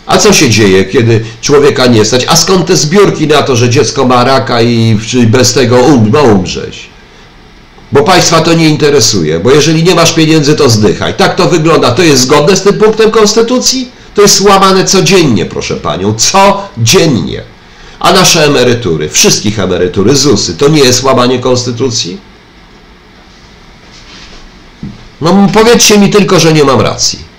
A 0.06 0.18
co 0.18 0.32
się 0.32 0.50
dzieje, 0.50 0.84
kiedy 0.84 1.24
człowieka 1.40 1.86
nie 1.86 2.04
stać? 2.04 2.24
A 2.28 2.36
skąd 2.36 2.66
te 2.66 2.76
zbiórki 2.76 3.26
na 3.26 3.42
to, 3.42 3.56
że 3.56 3.68
dziecko 3.68 4.04
ma 4.04 4.24
raka 4.24 4.62
i 4.62 4.96
bez 5.26 5.52
tego 5.52 5.76
um, 5.76 6.10
ma 6.10 6.20
umrzeć? 6.20 6.90
Bo 7.92 8.02
państwa 8.02 8.40
to 8.40 8.54
nie 8.54 8.68
interesuje, 8.68 9.40
bo 9.40 9.50
jeżeli 9.50 9.84
nie 9.84 9.94
masz 9.94 10.12
pieniędzy, 10.12 10.56
to 10.56 10.70
zdychaj. 10.70 11.14
Tak 11.14 11.36
to 11.36 11.48
wygląda. 11.48 11.90
To 11.90 12.02
jest 12.02 12.22
zgodne 12.22 12.56
z 12.56 12.62
tym 12.62 12.78
punktem 12.78 13.10
Konstytucji? 13.10 13.88
To 14.14 14.22
jest 14.22 14.40
łamane 14.40 14.84
codziennie, 14.84 15.46
proszę 15.46 15.76
Panią, 15.76 16.14
codziennie. 16.14 17.42
A 18.00 18.12
nasze 18.12 18.44
emerytury, 18.44 19.08
wszystkich 19.08 19.58
emerytury, 19.58 20.16
ZUSy, 20.16 20.56
to 20.56 20.68
nie 20.68 20.80
jest 20.80 21.02
łamanie 21.02 21.38
Konstytucji? 21.38 22.18
No 25.20 25.48
powiedzcie 25.52 25.98
mi 25.98 26.10
tylko, 26.10 26.40
że 26.40 26.52
nie 26.52 26.64
mam 26.64 26.80
racji. 26.80 27.30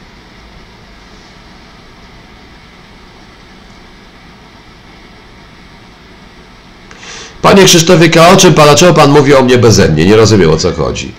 Panie 7.42 7.66
Krzysztofie 7.66 8.28
o 8.34 8.38
czym 8.38 8.54
Pan, 8.54 8.66
dlaczego 8.66 8.94
Pan 8.94 9.12
mówi 9.12 9.36
o 9.36 9.44
mnie 9.44 9.58
beze 9.58 9.90
mnie? 9.90 10.06
Nie 10.06 10.16
rozumiem 10.16 10.52
o 10.52 10.58
co 10.58 10.72
chodzi. 10.72 11.14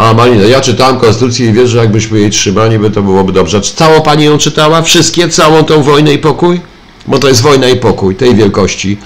A 0.00 0.14
Malina, 0.14 0.44
ja 0.44 0.60
czytałam 0.60 1.00
Konstytucję 1.00 1.46
i 1.46 1.52
wiesz, 1.52 1.70
że 1.70 1.78
jakbyśmy 1.78 2.20
jej 2.20 2.30
trzymali, 2.30 2.78
by 2.78 2.90
to 2.90 3.02
byłoby 3.02 3.32
dobrze. 3.32 3.60
Czy 3.60 3.74
całą 3.74 4.00
Pani 4.00 4.24
ją 4.24 4.38
czytała? 4.38 4.82
Wszystkie? 4.82 5.28
Całą 5.28 5.64
tą 5.64 5.82
wojnę 5.82 6.12
i 6.12 6.18
pokój? 6.18 6.60
Bo 7.06 7.18
to 7.18 7.28
jest 7.28 7.42
wojna 7.42 7.68
i 7.68 7.76
pokój 7.76 8.16
tej 8.16 8.34
wielkości. 8.34 8.98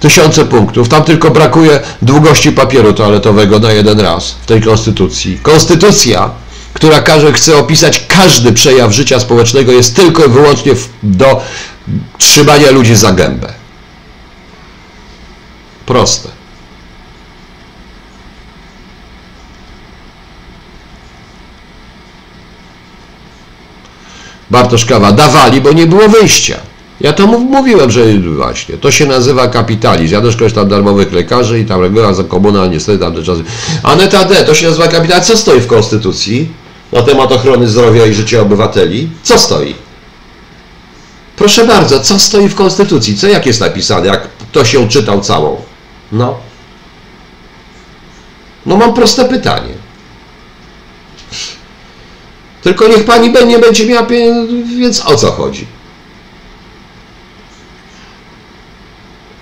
Tysiące 0.00 0.44
punktów. 0.44 0.88
Tam 0.88 1.04
tylko 1.04 1.30
brakuje 1.30 1.80
długości 2.02 2.52
papieru 2.52 2.92
toaletowego 2.92 3.58
na 3.58 3.72
jeden 3.72 4.00
raz 4.00 4.30
w 4.30 4.46
tej 4.46 4.62
Konstytucji. 4.62 5.38
Konstytucja, 5.42 6.30
która 6.72 7.02
każe, 7.02 7.32
chce 7.32 7.58
opisać 7.58 8.06
każdy 8.08 8.52
przejaw 8.52 8.92
życia 8.92 9.20
społecznego, 9.20 9.72
jest 9.72 9.96
tylko 9.96 10.24
i 10.24 10.28
wyłącznie 10.28 10.72
do 11.02 11.40
trzymania 12.18 12.70
ludzi 12.70 12.96
za 12.96 13.12
gębę. 13.12 13.52
Proste. 15.86 16.43
Bartoszkawa 24.54 25.12
dawali, 25.12 25.60
bo 25.60 25.72
nie 25.72 25.86
było 25.86 26.08
wyjścia. 26.08 26.58
Ja 27.00 27.12
to 27.12 27.26
mów, 27.26 27.42
mówiłem, 27.42 27.90
że 27.90 28.00
właśnie, 28.18 28.76
to 28.76 28.90
się 28.90 29.06
nazywa 29.06 29.48
kapitalizm. 29.48 30.14
Ja 30.14 30.20
też 30.20 30.36
korzystam 30.36 30.68
darmowych 30.68 31.12
lekarzy 31.12 31.60
i 31.60 31.64
tam 31.64 31.80
reguła 31.80 32.14
za 32.14 32.24
komuna, 32.24 32.66
niestety 32.66 32.98
tamte 32.98 33.22
czasy. 33.22 33.44
Aneta 33.82 34.24
D, 34.24 34.44
to 34.44 34.54
się 34.54 34.66
nazywa 34.66 34.88
kapitalizm. 34.88 35.32
Co 35.32 35.36
stoi 35.36 35.60
w 35.60 35.66
Konstytucji 35.66 36.48
na 36.92 37.02
temat 37.02 37.32
ochrony 37.32 37.68
zdrowia 37.68 38.06
i 38.06 38.14
życia 38.14 38.40
obywateli? 38.40 39.08
Co 39.22 39.38
stoi? 39.38 39.74
Proszę 41.36 41.66
bardzo, 41.66 42.00
co 42.00 42.18
stoi 42.18 42.48
w 42.48 42.54
Konstytucji? 42.54 43.16
Co 43.16 43.28
jak 43.28 43.46
jest 43.46 43.60
napisane, 43.60 44.06
jak 44.06 44.28
to 44.52 44.64
się 44.64 44.88
czytał 44.88 45.20
całą? 45.20 45.56
No. 46.12 46.34
No 48.66 48.76
mam 48.76 48.94
proste 48.94 49.24
pytanie. 49.24 49.83
Tylko 52.64 52.88
niech 52.88 53.04
pani 53.04 53.32
nie 53.46 53.58
będzie 53.58 53.86
miała 53.86 54.06
pieniędzy, 54.06 54.76
więc 54.78 55.06
o 55.06 55.16
co 55.16 55.32
chodzi? 55.32 55.66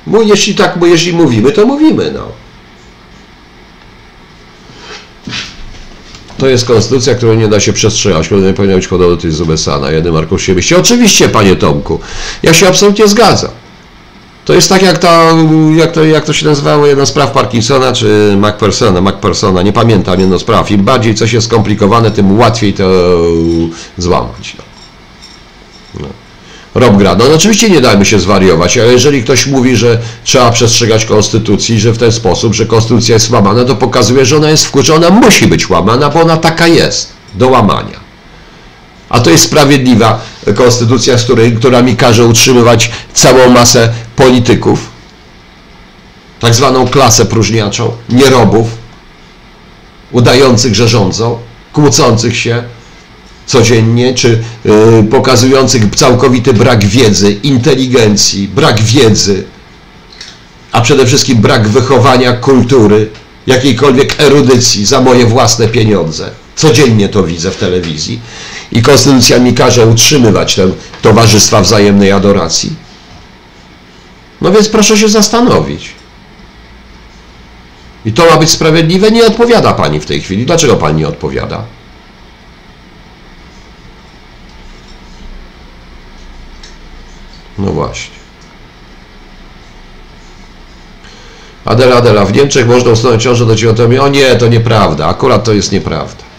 Bo 0.07 0.23
jeśli 0.23 0.55
tak, 0.55 0.79
bo 0.79 0.87
jeśli 0.87 1.13
mówimy, 1.13 1.53
to 1.53 1.67
mówimy, 1.67 2.11
no. 2.15 2.29
To 6.39 6.49
jest 6.49 6.67
konstytucja, 6.67 7.15
której 7.15 7.39
nie 7.39 7.49
da 7.49 7.61
się 7.61 7.73
przestrzegać, 7.73 8.27
która 8.27 8.41
nie 8.41 8.53
powinna 8.53 8.77
być 8.77 8.89
podobna 8.89 9.17
do 9.17 9.23
tej 9.23 9.31
z 9.31 9.41
USA 9.41 9.79
na 9.79 9.91
jednym 9.91 10.17
arkusie 10.17 10.55
wyjścia. 10.55 10.77
Oczywiście, 10.77 11.29
panie 11.29 11.57
Tomku, 11.57 12.01
ja 12.43 12.55
się 12.55 12.69
absolutnie 12.69 13.09
zgadzam. 13.09 13.51
To 14.45 14.55
jest 14.55 14.69
tak 14.69 14.83
jak 14.83 14.99
to, 14.99 15.37
jak 15.77 15.93
to, 15.93 16.05
jak 16.05 16.25
to 16.25 16.33
się 16.33 16.47
nazywało, 16.47 16.87
jedna 16.87 17.07
z 17.07 17.13
praw 17.13 17.31
Parkinsona 17.31 17.93
czy 17.93 18.35
MacPersona, 18.37 19.01
MacPersona, 19.01 19.63
nie 19.63 19.73
pamiętam 19.73 20.21
jedno 20.21 20.39
z 20.39 20.45
praw. 20.45 20.71
Im 20.71 20.85
bardziej 20.85 21.15
coś 21.15 21.33
jest 21.33 21.47
skomplikowane, 21.47 22.11
tym 22.11 22.39
łatwiej 22.39 22.75
to 22.75 22.91
złamać. 23.99 24.57
No. 24.59 24.65
No. 26.01 26.09
Rob 26.75 26.97
gra. 26.97 27.15
No 27.15 27.25
oczywiście 27.35 27.71
nie 27.71 27.81
dajmy 27.81 28.05
się 28.05 28.21
zwariować, 28.21 28.79
ale 28.79 28.93
jeżeli 28.93 29.23
ktoś 29.23 29.47
mówi, 29.47 29.77
że 29.77 29.99
trzeba 30.25 30.51
przestrzegać 30.51 31.05
konstytucji, 31.05 31.81
że 31.81 31.93
w 31.93 31.99
ten 31.99 32.13
sposób, 32.13 32.55
że 32.55 32.67
konstytucja 32.67 33.15
jest 33.15 33.31
łamana, 33.31 33.65
to 33.65 33.77
pokazuje, 33.77 34.25
że 34.25 34.37
ona 34.37 34.51
jest 34.51 34.67
wkurczona, 34.67 35.11
musi 35.11 35.47
być 35.47 35.71
łamana, 35.71 36.11
bo 36.11 36.21
ona 36.21 36.37
taka 36.37 36.67
jest, 36.67 37.13
do 37.35 37.49
łamania. 37.49 38.01
A 39.09 39.21
to 39.21 39.31
jest 39.31 39.45
sprawiedliwa 39.45 40.21
konstytucja, 40.55 41.19
z 41.19 41.25
której, 41.25 41.57
która 41.57 41.83
mi 41.83 41.97
każe 41.97 42.25
utrzymywać 42.25 42.91
całą 43.15 43.51
masę 43.51 43.93
polityków, 44.17 44.91
tak 46.41 46.55
zwaną 46.55 46.89
klasę 46.89 47.25
próżniaczą, 47.25 47.91
nierobów, 48.09 48.69
udających, 50.13 50.75
że 50.75 50.89
rządzą, 50.89 51.39
kłócących 51.73 52.37
się, 52.37 52.63
codziennie, 53.47 54.15
czy 54.15 54.43
y, 55.01 55.05
pokazujących 55.11 55.95
całkowity 55.95 56.55
brak 56.55 56.85
wiedzy, 56.85 57.33
inteligencji, 57.33 58.49
brak 58.49 58.83
wiedzy, 58.83 59.45
a 60.73 60.81
przede 60.81 61.07
wszystkim 61.07 61.39
brak 61.39 61.69
wychowania, 61.69 62.33
kultury, 62.33 63.11
jakiejkolwiek 63.47 64.21
erudycji 64.21 64.87
za 64.87 65.01
moje 65.01 65.27
własne 65.27 65.69
pieniądze. 65.69 66.31
Codziennie 66.57 67.09
to 67.09 67.23
widzę 67.23 67.51
w 67.51 67.57
telewizji. 67.57 68.21
I 68.73 68.83
konstytucja 68.83 69.39
mi 69.39 69.55
każe 69.55 69.87
utrzymywać 69.87 70.55
te 70.55 70.69
towarzystwa 71.03 71.61
wzajemnej 71.61 72.13
adoracji. 72.13 72.82
No 74.43 74.53
więc 74.53 74.69
proszę 74.69 74.99
się 74.99 75.09
zastanowić. 75.09 75.95
I 78.05 78.13
to 78.13 78.27
ma 78.27 78.37
być 78.37 78.51
sprawiedliwe? 78.51 79.11
Nie 79.11 79.27
odpowiada 79.27 79.75
Pani 79.75 80.01
w 80.01 80.07
tej 80.07 80.21
chwili. 80.21 80.47
Dlaczego 80.47 80.77
Pani 80.77 80.99
nie 80.99 81.09
odpowiada? 81.09 81.65
No 87.59 87.73
właśnie. 87.73 88.15
Adela, 91.65 91.97
Adela, 91.97 92.25
w 92.25 92.33
Niemczech 92.33 92.67
można 92.67 92.91
usunąć 92.91 93.23
ciążę 93.23 93.47
do 93.47 93.57
9 93.57 94.01
O 94.01 94.09
nie, 94.09 94.37
to 94.37 94.49
nieprawda. 94.49 95.07
Akurat 95.07 95.45
to 95.45 95.53
jest 95.53 95.73
nieprawda. 95.73 96.32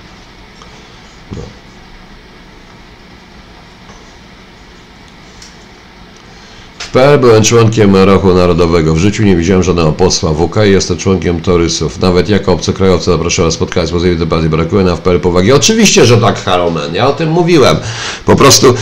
PL 6.93 7.19
byłem 7.19 7.43
członkiem 7.43 7.95
Ruchu 7.95 8.33
Narodowego. 8.33 8.93
W 8.93 8.97
życiu 8.97 9.23
nie 9.23 9.35
widziałem 9.35 9.63
żadnego 9.63 9.91
posła 9.91 10.33
w 10.33 10.41
UK 10.41 10.55
i 10.67 10.71
jestem 10.71 10.97
członkiem 10.97 11.41
Torysów. 11.41 11.99
Nawet 11.99 12.29
jako 12.29 12.51
obcokrajowca 12.51 13.11
zapraszałem 13.11 13.51
spotkać 13.51 13.89
z 13.89 13.91
możliwej 13.91 14.17
debaty. 14.17 14.49
Brakuje 14.49 14.83
nam 14.83 14.97
w 14.97 14.99
PL 14.99 15.19
powagi. 15.19 15.51
Oczywiście, 15.51 16.05
że 16.05 16.17
tak, 16.17 16.43
Haromen. 16.43 16.95
Ja 16.95 17.07
o 17.07 17.13
tym 17.13 17.29
mówiłem. 17.29 17.77
Po 18.25 18.35
prostu 18.35 18.73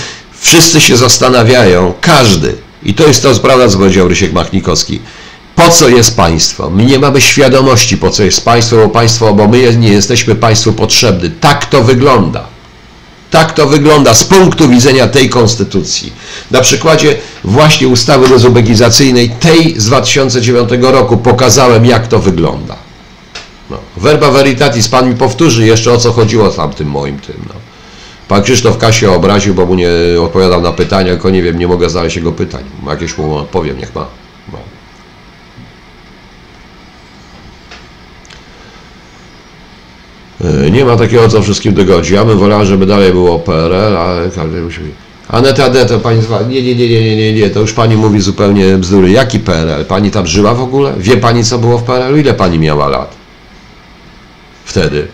Wszyscy 0.41 0.81
się 0.81 0.97
zastanawiają, 0.97 1.93
każdy, 2.01 2.55
i 2.83 2.93
to 2.93 3.07
jest 3.07 3.23
to 3.23 3.35
prawda, 3.35 3.69
co 3.69 3.77
powiedział 3.77 4.07
Rysiek 4.07 4.33
Machnikowski, 4.33 4.99
po 5.55 5.69
co 5.69 5.89
jest 5.89 6.17
państwo? 6.17 6.69
My 6.69 6.85
nie 6.85 6.99
mamy 6.99 7.21
świadomości, 7.21 7.97
po 7.97 8.09
co 8.09 8.23
jest 8.23 8.45
państwo, 8.45 8.75
bo 8.75 8.89
państwo, 8.89 9.33
bo 9.33 9.47
my 9.47 9.75
nie 9.77 9.89
jesteśmy 9.89 10.35
państwu 10.35 10.73
potrzebni. 10.73 11.29
Tak 11.29 11.65
to 11.65 11.83
wygląda. 11.83 12.50
Tak 13.31 13.53
to 13.53 13.67
wygląda 13.67 14.13
z 14.13 14.23
punktu 14.23 14.69
widzenia 14.69 15.07
tej 15.07 15.29
konstytucji. 15.29 16.13
Na 16.51 16.61
przykładzie 16.61 17.17
właśnie 17.43 17.87
ustawy 17.87 18.29
dezubekizacyjnej, 18.29 19.29
tej 19.29 19.79
z 19.79 19.85
2009 19.85 20.69
roku, 20.81 21.17
pokazałem, 21.17 21.85
jak 21.85 22.07
to 22.07 22.19
wygląda. 22.19 22.75
No. 23.69 23.77
Verba 23.97 24.31
veritatis, 24.31 24.87
pan 24.87 25.09
mi 25.09 25.15
powtórzy 25.15 25.65
jeszcze 25.65 25.91
o 25.91 25.97
co 25.97 26.11
chodziło 26.11 26.49
tam 26.49 26.73
tym 26.73 26.87
moim 26.87 27.19
tym. 27.19 27.35
No. 27.47 27.53
Pan 28.27 28.43
Krzysztof 28.43 28.77
Kasia 28.77 29.13
obraził, 29.13 29.53
bo 29.53 29.65
mu 29.65 29.75
nie 29.75 29.89
odpowiadał 30.21 30.61
na 30.61 30.71
pytania, 30.71 31.11
tylko 31.11 31.29
nie 31.29 31.43
wiem, 31.43 31.59
nie 31.59 31.67
mogę 31.67 31.89
znaleźć 31.89 32.15
jego 32.15 32.31
pytań. 32.31 32.63
Jakieś 32.87 33.17
mu 33.17 33.35
odpowiem, 33.35 33.77
niech 33.77 33.95
ma. 33.95 34.05
No. 34.51 34.57
E, 34.57 34.61
nie 40.71 40.85
ma 40.85 40.97
takiego, 40.97 41.29
co 41.29 41.41
wszystkim 41.41 41.73
dogodzi. 41.73 42.13
Ja 42.13 42.25
bym 42.25 42.37
wolał, 42.37 42.65
żeby 42.65 42.85
dalej 42.85 43.11
było 43.11 43.39
PRL, 43.39 43.97
ale 43.97 44.29
każdy 44.29 44.61
musi... 44.61 44.79
Aneta 45.27 45.69
D, 45.69 45.85
to 45.85 45.99
pani 45.99 46.21
zwa... 46.21 46.41
Nie, 46.41 46.61
nie, 46.61 46.75
nie, 46.75 46.89
nie, 46.89 47.15
nie, 47.15 47.33
nie, 47.33 47.49
to 47.49 47.59
już 47.59 47.73
pani 47.73 47.97
mówi 47.97 48.21
zupełnie 48.21 48.77
bzdury. 48.77 49.11
Jaki 49.11 49.39
PRL? 49.39 49.85
Pani 49.85 50.11
tam 50.11 50.27
żyła 50.27 50.53
w 50.53 50.61
ogóle? 50.61 50.93
Wie 50.97 51.17
pani, 51.17 51.43
co 51.43 51.57
było 51.57 51.77
w 51.77 51.83
PRL-u? 51.83 52.17
Ile 52.17 52.33
pani 52.33 52.59
miała 52.59 52.87
lat? 52.87 53.15
Wtedy. 54.65 55.07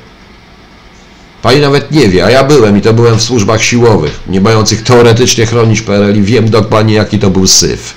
Pani 1.42 1.60
nawet 1.60 1.92
nie 1.92 2.08
wie, 2.08 2.26
a 2.26 2.32
ja 2.32 2.44
byłem 2.44 2.78
i 2.78 2.82
to 2.82 2.94
byłem 2.94 3.18
w 3.18 3.22
służbach 3.22 3.64
siłowych, 3.64 4.20
nie 4.28 4.42
mających 4.42 4.84
teoretycznie 4.84 5.46
chronić 5.46 5.82
PRL 5.82 6.18
i 6.18 6.22
wiem 6.22 6.50
dokładnie 6.50 6.94
jaki 6.94 7.20
to 7.20 7.30
był 7.30 7.48
syf, 7.48 7.94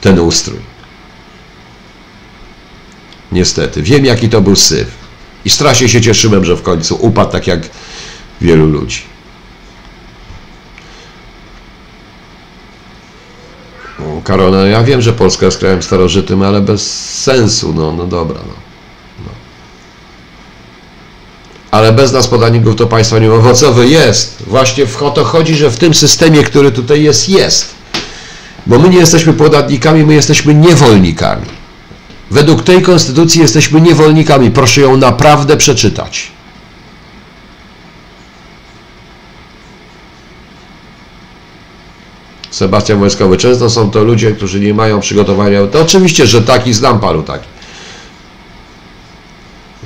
ten 0.00 0.18
ustrój. 0.18 0.58
Niestety, 3.32 3.82
wiem 3.82 4.04
jaki 4.04 4.28
to 4.28 4.40
był 4.40 4.56
syf. 4.56 5.03
I 5.44 5.50
strasznie 5.50 5.88
się 5.88 6.00
cieszyłem, 6.00 6.44
że 6.44 6.56
w 6.56 6.62
końcu 6.62 6.98
upadł 7.00 7.32
tak 7.32 7.46
jak 7.46 7.60
wielu 8.40 8.66
ludzi. 8.66 9.02
Karona, 14.24 14.66
ja 14.66 14.82
wiem, 14.82 15.02
że 15.02 15.12
Polska 15.12 15.46
jest 15.46 15.58
krajem 15.58 15.82
starożytnym, 15.82 16.42
ale 16.42 16.60
bez 16.60 17.10
sensu, 17.22 17.72
no, 17.74 17.92
no 17.92 18.06
dobra, 18.06 18.40
no. 18.46 18.64
ale 21.70 21.92
bez 21.92 22.12
nas 22.12 22.26
podatników 22.26 22.76
to 22.76 22.86
państwo 22.86 23.18
nie 23.18 23.32
owocowe 23.32 23.86
jest. 23.86 24.42
Właśnie 24.46 24.86
w 24.86 24.96
to 25.14 25.24
chodzi, 25.24 25.54
że 25.54 25.70
w 25.70 25.76
tym 25.76 25.94
systemie, 25.94 26.42
który 26.42 26.72
tutaj 26.72 27.02
jest, 27.02 27.28
jest. 27.28 27.74
Bo 28.66 28.78
my 28.78 28.88
nie 28.88 28.98
jesteśmy 28.98 29.32
podatnikami, 29.32 30.04
my 30.04 30.14
jesteśmy 30.14 30.54
niewolnikami. 30.54 31.46
Według 32.30 32.62
tej 32.62 32.82
konstytucji 32.82 33.40
jesteśmy 33.40 33.80
niewolnikami. 33.80 34.50
Proszę 34.50 34.80
ją 34.80 34.96
naprawdę 34.96 35.56
przeczytać. 35.56 36.32
Sebastian 42.50 42.98
Wojskowy. 42.98 43.36
Często 43.36 43.70
są 43.70 43.90
to 43.90 44.04
ludzie, 44.04 44.32
którzy 44.32 44.60
nie 44.60 44.74
mają 44.74 45.00
przygotowania. 45.00 45.66
To 45.66 45.82
oczywiście, 45.82 46.26
że 46.26 46.42
taki 46.42 46.74
znam 46.74 47.00
paru 47.00 47.22
takich. 47.22 47.54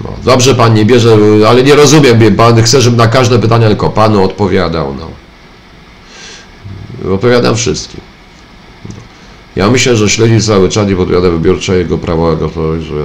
No, 0.05 0.11
dobrze 0.25 0.55
pan 0.55 0.75
nie 0.75 0.85
bierze, 0.85 1.17
ale 1.49 1.63
nie 1.63 1.75
rozumiem, 1.75 2.37
pan 2.37 2.63
chce, 2.63 2.81
żebym 2.81 2.97
na 2.97 3.07
każde 3.07 3.39
pytanie 3.39 3.67
tylko 3.67 3.91
panu 3.91 4.25
odpowiadał. 4.25 4.95
No. 4.95 5.11
Odpowiadam 7.15 7.57
wszystkim. 7.57 8.08
Ja 9.59 9.71
myślę, 9.71 9.97
że 9.97 10.09
śledzi 10.09 10.47
cały 10.47 10.69
czas 10.69 10.89
nie 10.89 10.97
podpowiada 10.97 11.31
wybiórczego 11.31 11.99
prawowego. 11.99 12.49
To, 12.49 12.81
że... 12.81 13.05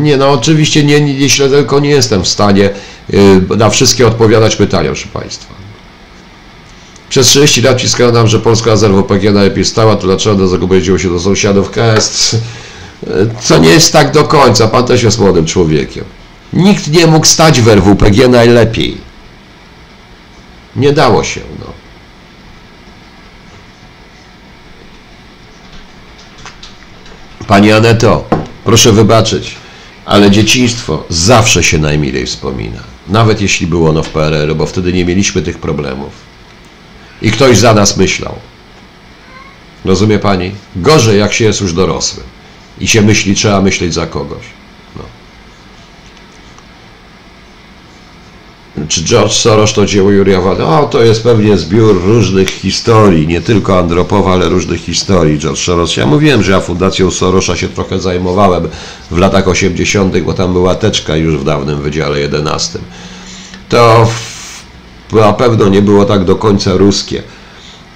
Nie, 0.00 0.16
no 0.16 0.30
oczywiście 0.30 0.84
nie, 0.84 1.00
nie, 1.00 1.14
nie 1.14 1.28
tylko 1.28 1.80
nie 1.80 1.88
jestem 1.88 2.22
w 2.22 2.28
stanie 2.28 2.70
y, 3.14 3.56
na 3.56 3.70
wszystkie 3.70 4.06
odpowiadać 4.06 4.56
pytania, 4.56 4.88
proszę 4.88 5.08
Państwa. 5.12 5.54
Przez 7.08 7.26
30 7.26 7.62
lat 7.62 7.80
ciskają 7.80 8.12
nam, 8.12 8.28
że 8.28 8.38
Polska 8.38 8.70
rezerwa 8.70 9.02
WPG 9.02 9.32
najlepiej 9.32 9.64
stała, 9.64 9.96
to 9.96 10.06
dlaczego 10.06 10.36
do 10.36 10.48
zagubiło 10.48 10.98
się 10.98 11.10
do 11.10 11.20
sąsiadów 11.20 11.70
KS? 11.70 12.36
co 13.46 13.58
nie 13.58 13.68
jest 13.68 13.92
tak 13.92 14.12
do 14.12 14.24
końca. 14.24 14.68
Pan 14.68 14.84
też 14.84 15.02
jest 15.02 15.18
młodym 15.18 15.46
człowiekiem. 15.46 16.04
Nikt 16.52 16.88
nie 16.88 17.06
mógł 17.06 17.26
stać 17.26 17.60
w 17.60 17.68
RWPG 17.68 18.28
najlepiej. 18.28 18.96
Nie 20.76 20.92
dało 20.92 21.24
się. 21.24 21.40
No. 21.60 21.71
Pani 27.52 27.72
Aneto, 27.72 28.24
proszę 28.64 28.92
wybaczyć, 28.92 29.54
ale 30.04 30.30
dzieciństwo 30.30 31.04
zawsze 31.08 31.62
się 31.62 31.78
najmilej 31.78 32.26
wspomina. 32.26 32.80
Nawet 33.08 33.40
jeśli 33.40 33.66
było 33.66 33.90
ono 33.90 34.02
w 34.02 34.08
PRL, 34.08 34.54
bo 34.54 34.66
wtedy 34.66 34.92
nie 34.92 35.04
mieliśmy 35.04 35.42
tych 35.42 35.58
problemów. 35.58 36.12
I 37.22 37.30
ktoś 37.30 37.58
za 37.58 37.74
nas 37.74 37.96
myślał. 37.96 38.34
Rozumie 39.84 40.18
pani? 40.18 40.52
Gorzej, 40.76 41.18
jak 41.18 41.32
się 41.32 41.44
jest 41.44 41.60
już 41.60 41.72
dorosłym 41.72 42.26
i 42.80 42.88
się 42.88 43.02
myśli, 43.02 43.34
trzeba 43.34 43.60
myśleć 43.60 43.94
za 43.94 44.06
kogoś. 44.06 44.44
Czy 48.92 49.04
George 49.04 49.32
Soros 49.32 49.72
to 49.72 49.86
dzieło 49.86 50.10
Juria 50.10 50.40
Wady? 50.40 50.64
O, 50.64 50.86
to 50.86 51.02
jest 51.02 51.22
pewnie 51.22 51.58
zbiór 51.58 52.02
różnych 52.04 52.48
historii, 52.48 53.26
nie 53.26 53.40
tylko 53.40 53.78
Andropowa, 53.78 54.32
ale 54.32 54.48
różnych 54.48 54.80
historii. 54.80 55.38
George 55.38 55.58
Soros, 55.58 55.96
ja 55.96 56.06
mówiłem, 56.06 56.42
że 56.42 56.52
ja 56.52 56.60
Fundacją 56.60 57.10
Sorosza 57.10 57.56
się 57.56 57.68
trochę 57.68 58.00
zajmowałem 58.00 58.68
w 59.10 59.18
latach 59.18 59.48
80., 59.48 60.18
bo 60.18 60.34
tam 60.34 60.52
była 60.52 60.74
teczka 60.74 61.16
już 61.16 61.36
w 61.36 61.44
dawnym 61.44 61.82
Wydziale 61.82 62.20
11. 62.20 62.78
To 63.68 64.08
na 65.12 65.32
pewno 65.32 65.68
nie 65.68 65.82
było 65.82 66.04
tak 66.04 66.24
do 66.24 66.36
końca 66.36 66.76
ruskie 66.76 67.22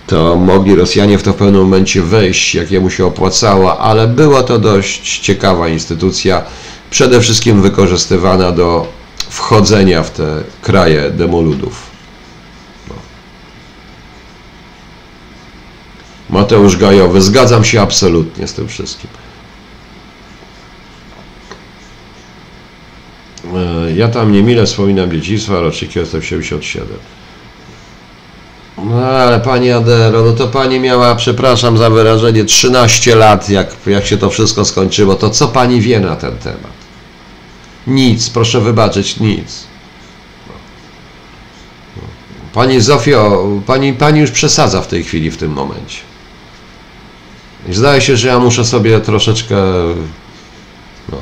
to 0.07 0.37
mogli 0.37 0.75
Rosjanie 0.75 1.19
w 1.19 1.23
to 1.23 1.33
w 1.33 1.37
pewnym 1.37 1.63
momencie 1.63 2.03
wejść, 2.03 2.55
jak 2.55 2.71
jemu 2.71 2.91
się 2.91 3.07
opłacało, 3.07 3.79
ale 3.79 4.09
była 4.09 4.43
to 4.43 4.59
dość 4.59 5.19
ciekawa 5.19 5.69
instytucja, 5.69 6.43
przede 6.91 7.21
wszystkim 7.21 7.63
wykorzystywana 7.63 8.53
do 8.53 8.87
wchodzenia 9.37 10.03
w 10.03 10.11
te 10.11 10.43
kraje 10.63 11.11
demoludów. 11.11 11.83
No. 12.89 12.95
Mateusz 16.31 16.77
Gajowy, 16.77 17.23
zgadzam 17.23 17.65
się 17.65 17.81
absolutnie 17.81 18.47
z 18.49 18.55
tym 18.55 18.69
wszystkim. 18.69 19.11
E, 23.55 23.93
Ja 23.97 24.09
tam 24.09 24.33
niemile 24.33 24.67
wspominam 24.67 25.11
dzieciństwa, 25.11 25.61
roczniki 25.61 25.99
jestem 25.99 26.23
77. 26.23 26.89
No 28.85 29.07
ale 29.07 29.41
pani 29.41 29.71
Adero, 29.73 30.23
no 30.23 30.33
to 30.33 30.49
pani 30.49 30.81
miała, 30.81 31.15
przepraszam 31.15 31.79
za 31.79 31.91
wyrażenie, 31.91 32.45
13 32.45 33.15
lat, 33.17 33.49
jak, 33.49 33.77
jak 33.87 34.07
się 34.07 34.17
to 34.19 34.31
wszystko 34.31 34.65
skończyło, 34.65 35.15
to 35.15 35.31
co 35.31 35.49
pani 35.49 35.81
wie 35.81 36.01
na 36.01 36.17
ten 36.17 36.37
temat? 36.39 36.86
Nic, 37.87 38.31
proszę 38.31 38.61
wybaczyć, 38.61 39.21
nic. 39.21 39.67
Pani 42.53 42.81
Zofio, 42.81 43.49
pani, 43.67 43.93
pani 43.93 44.21
już 44.21 44.31
przesadza 44.31 44.81
w 44.81 44.89
tej 44.89 45.05
chwili, 45.05 45.31
w 45.31 45.37
tym 45.37 45.53
momencie. 45.53 45.99
I 47.69 47.75
zdaje 47.75 48.01
się, 48.01 48.17
że 48.17 48.29
ja 48.29 48.39
muszę 48.39 48.65
sobie 48.65 49.01
troszeczkę. 49.01 49.57
No. 51.13 51.19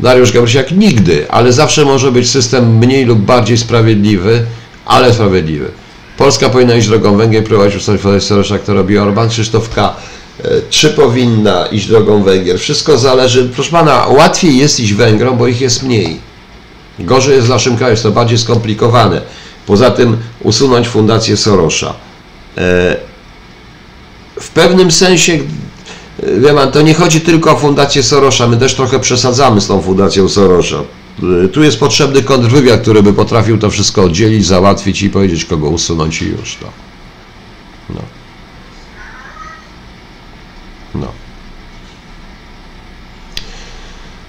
Dariusz 0.00 0.32
Gabrysiak 0.32 0.72
nigdy, 0.72 1.30
ale 1.30 1.52
zawsze 1.52 1.84
może 1.84 2.12
być 2.12 2.30
system 2.30 2.78
mniej 2.78 3.04
lub 3.04 3.18
bardziej 3.18 3.58
sprawiedliwy, 3.58 4.46
ale 4.86 5.14
sprawiedliwy. 5.14 5.70
Polska 6.16 6.48
powinna 6.48 6.74
iść 6.74 6.88
drogą 6.88 7.16
Węgier, 7.16 7.44
prowadzić 7.44 7.76
ustawę 7.76 8.20
Sorosza, 8.20 8.58
to 8.58 8.74
robi 8.74 8.98
Orban, 8.98 9.28
Krzysztof 9.28 9.70
K. 9.70 9.96
E, 10.44 10.48
Czy 10.70 10.90
powinna 10.90 11.66
iść 11.66 11.86
drogą 11.88 12.22
Węgier? 12.22 12.58
Wszystko 12.58 12.98
zależy, 12.98 13.48
proszę 13.54 13.70
pana, 13.70 14.06
łatwiej 14.06 14.56
jest 14.56 14.80
iść 14.80 14.94
Węgrom, 14.94 15.38
bo 15.38 15.46
ich 15.46 15.60
jest 15.60 15.82
mniej. 15.82 16.16
Gorzej 16.98 17.34
jest 17.34 17.46
w 17.46 17.50
naszym 17.50 17.76
kraju, 17.76 17.90
jest 17.90 18.02
to 18.02 18.10
bardziej 18.10 18.38
skomplikowane. 18.38 19.20
Poza 19.66 19.90
tym 19.90 20.16
usunąć 20.42 20.88
fundację 20.88 21.36
Sorosza. 21.36 21.94
E, 22.58 22.96
W 24.40 24.48
pewnym 24.50 24.90
sensie, 24.90 25.32
e, 26.22 26.40
wie 26.40 26.54
pan, 26.54 26.72
to 26.72 26.82
nie 26.82 26.94
chodzi 26.94 27.20
tylko 27.20 27.52
o 27.52 27.56
fundację 27.56 28.02
Sorosza, 28.02 28.46
my 28.48 28.56
też 28.56 28.74
trochę 28.74 29.00
przesadzamy 29.00 29.60
z 29.60 29.66
tą 29.66 29.82
fundacją 29.82 30.28
Sorosza. 30.28 30.82
Tu 31.52 31.62
jest 31.62 31.80
potrzebny 31.80 32.22
kontrwywiad, 32.22 32.80
który 32.80 33.02
by 33.02 33.12
potrafił 33.12 33.58
to 33.58 33.70
wszystko 33.70 34.02
oddzielić, 34.02 34.46
załatwić 34.46 35.02
i 35.02 35.10
powiedzieć, 35.10 35.44
kogo 35.44 35.68
usunąć 35.68 36.22
i 36.22 36.24
już 36.26 36.56
to. 36.56 36.66
No. 36.66 36.87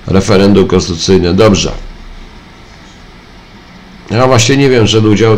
Referendum 0.09 0.67
konstytucyjne, 0.67 1.33
dobrze. 1.33 1.71
Ja 4.11 4.27
właśnie 4.27 4.57
nie 4.57 4.69
wiem, 4.69 4.87
że 4.87 4.99
udział, 4.99 5.37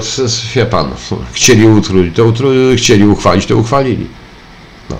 wie 0.55 0.65
pan, 0.65 0.91
chcieli 1.31 1.67
utrudzić, 1.67 2.15
to 2.15 2.25
utru, 2.25 2.49
chcieli 2.77 3.07
uchwalić, 3.07 3.45
to 3.45 3.57
uchwalili. 3.57 4.07
No. 4.89 4.97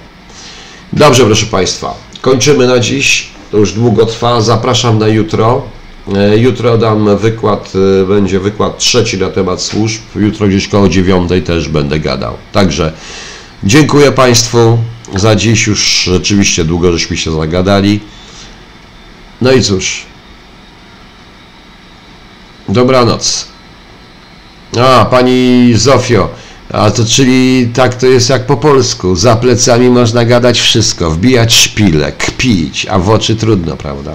Dobrze, 0.94 1.26
proszę 1.26 1.46
Państwa, 1.46 1.96
kończymy 2.22 2.68
na 2.68 2.80
dziś, 2.80 3.30
to 3.52 3.58
już 3.58 3.74
długo 3.74 4.06
trwa, 4.06 4.42
zapraszam 4.42 5.00
na 5.00 5.08
jutro. 5.08 5.62
E, 6.16 6.38
Jutro 6.38 6.78
dam 6.78 7.18
wykład, 7.18 7.74
e, 8.02 8.06
będzie 8.06 8.40
wykład 8.40 8.78
trzeci 8.78 9.18
na 9.18 9.30
temat 9.30 9.62
służb, 9.62 10.02
jutro 10.16 10.48
gdzieś 10.48 10.68
koło 10.68 10.90
dziewiątej 10.90 11.42
też 11.42 11.70
będę 11.70 12.00
gadał. 12.00 12.34
Także 12.52 12.94
dziękuję 13.64 14.12
Państwu 14.12 14.78
za 15.16 15.36
dziś, 15.36 15.68
już 15.68 16.04
rzeczywiście 16.04 16.66
długo 16.66 16.92
żeśmy 16.92 17.18
się 17.18 17.32
zagadali. 17.32 18.00
No 19.42 19.52
i 19.52 19.62
cóż, 19.62 20.06
dobranoc. 22.70 23.48
A, 24.80 25.06
pani 25.06 25.72
Zofio, 25.76 26.30
a 26.74 26.92
to 26.92 27.06
czyli 27.06 27.70
tak 27.74 27.96
to 27.96 28.08
jest 28.08 28.30
jak 28.30 28.46
po 28.46 28.58
polsku. 28.58 29.16
Za 29.16 29.36
plecami 29.36 29.90
można 29.90 30.26
gadać 30.26 30.60
wszystko, 30.60 31.12
wbijać 31.12 31.54
szpile, 31.54 32.12
kpić, 32.12 32.86
a 32.86 33.00
w 33.00 33.10
oczy 33.10 33.36
trudno, 33.36 33.78
prawda? 33.78 34.14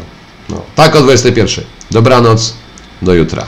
No, 0.48 0.62
tak 0.74 0.96
o 0.96 1.00
21. 1.00 1.64
Dobranoc, 1.90 2.54
do 3.02 3.14
jutra. 3.14 3.46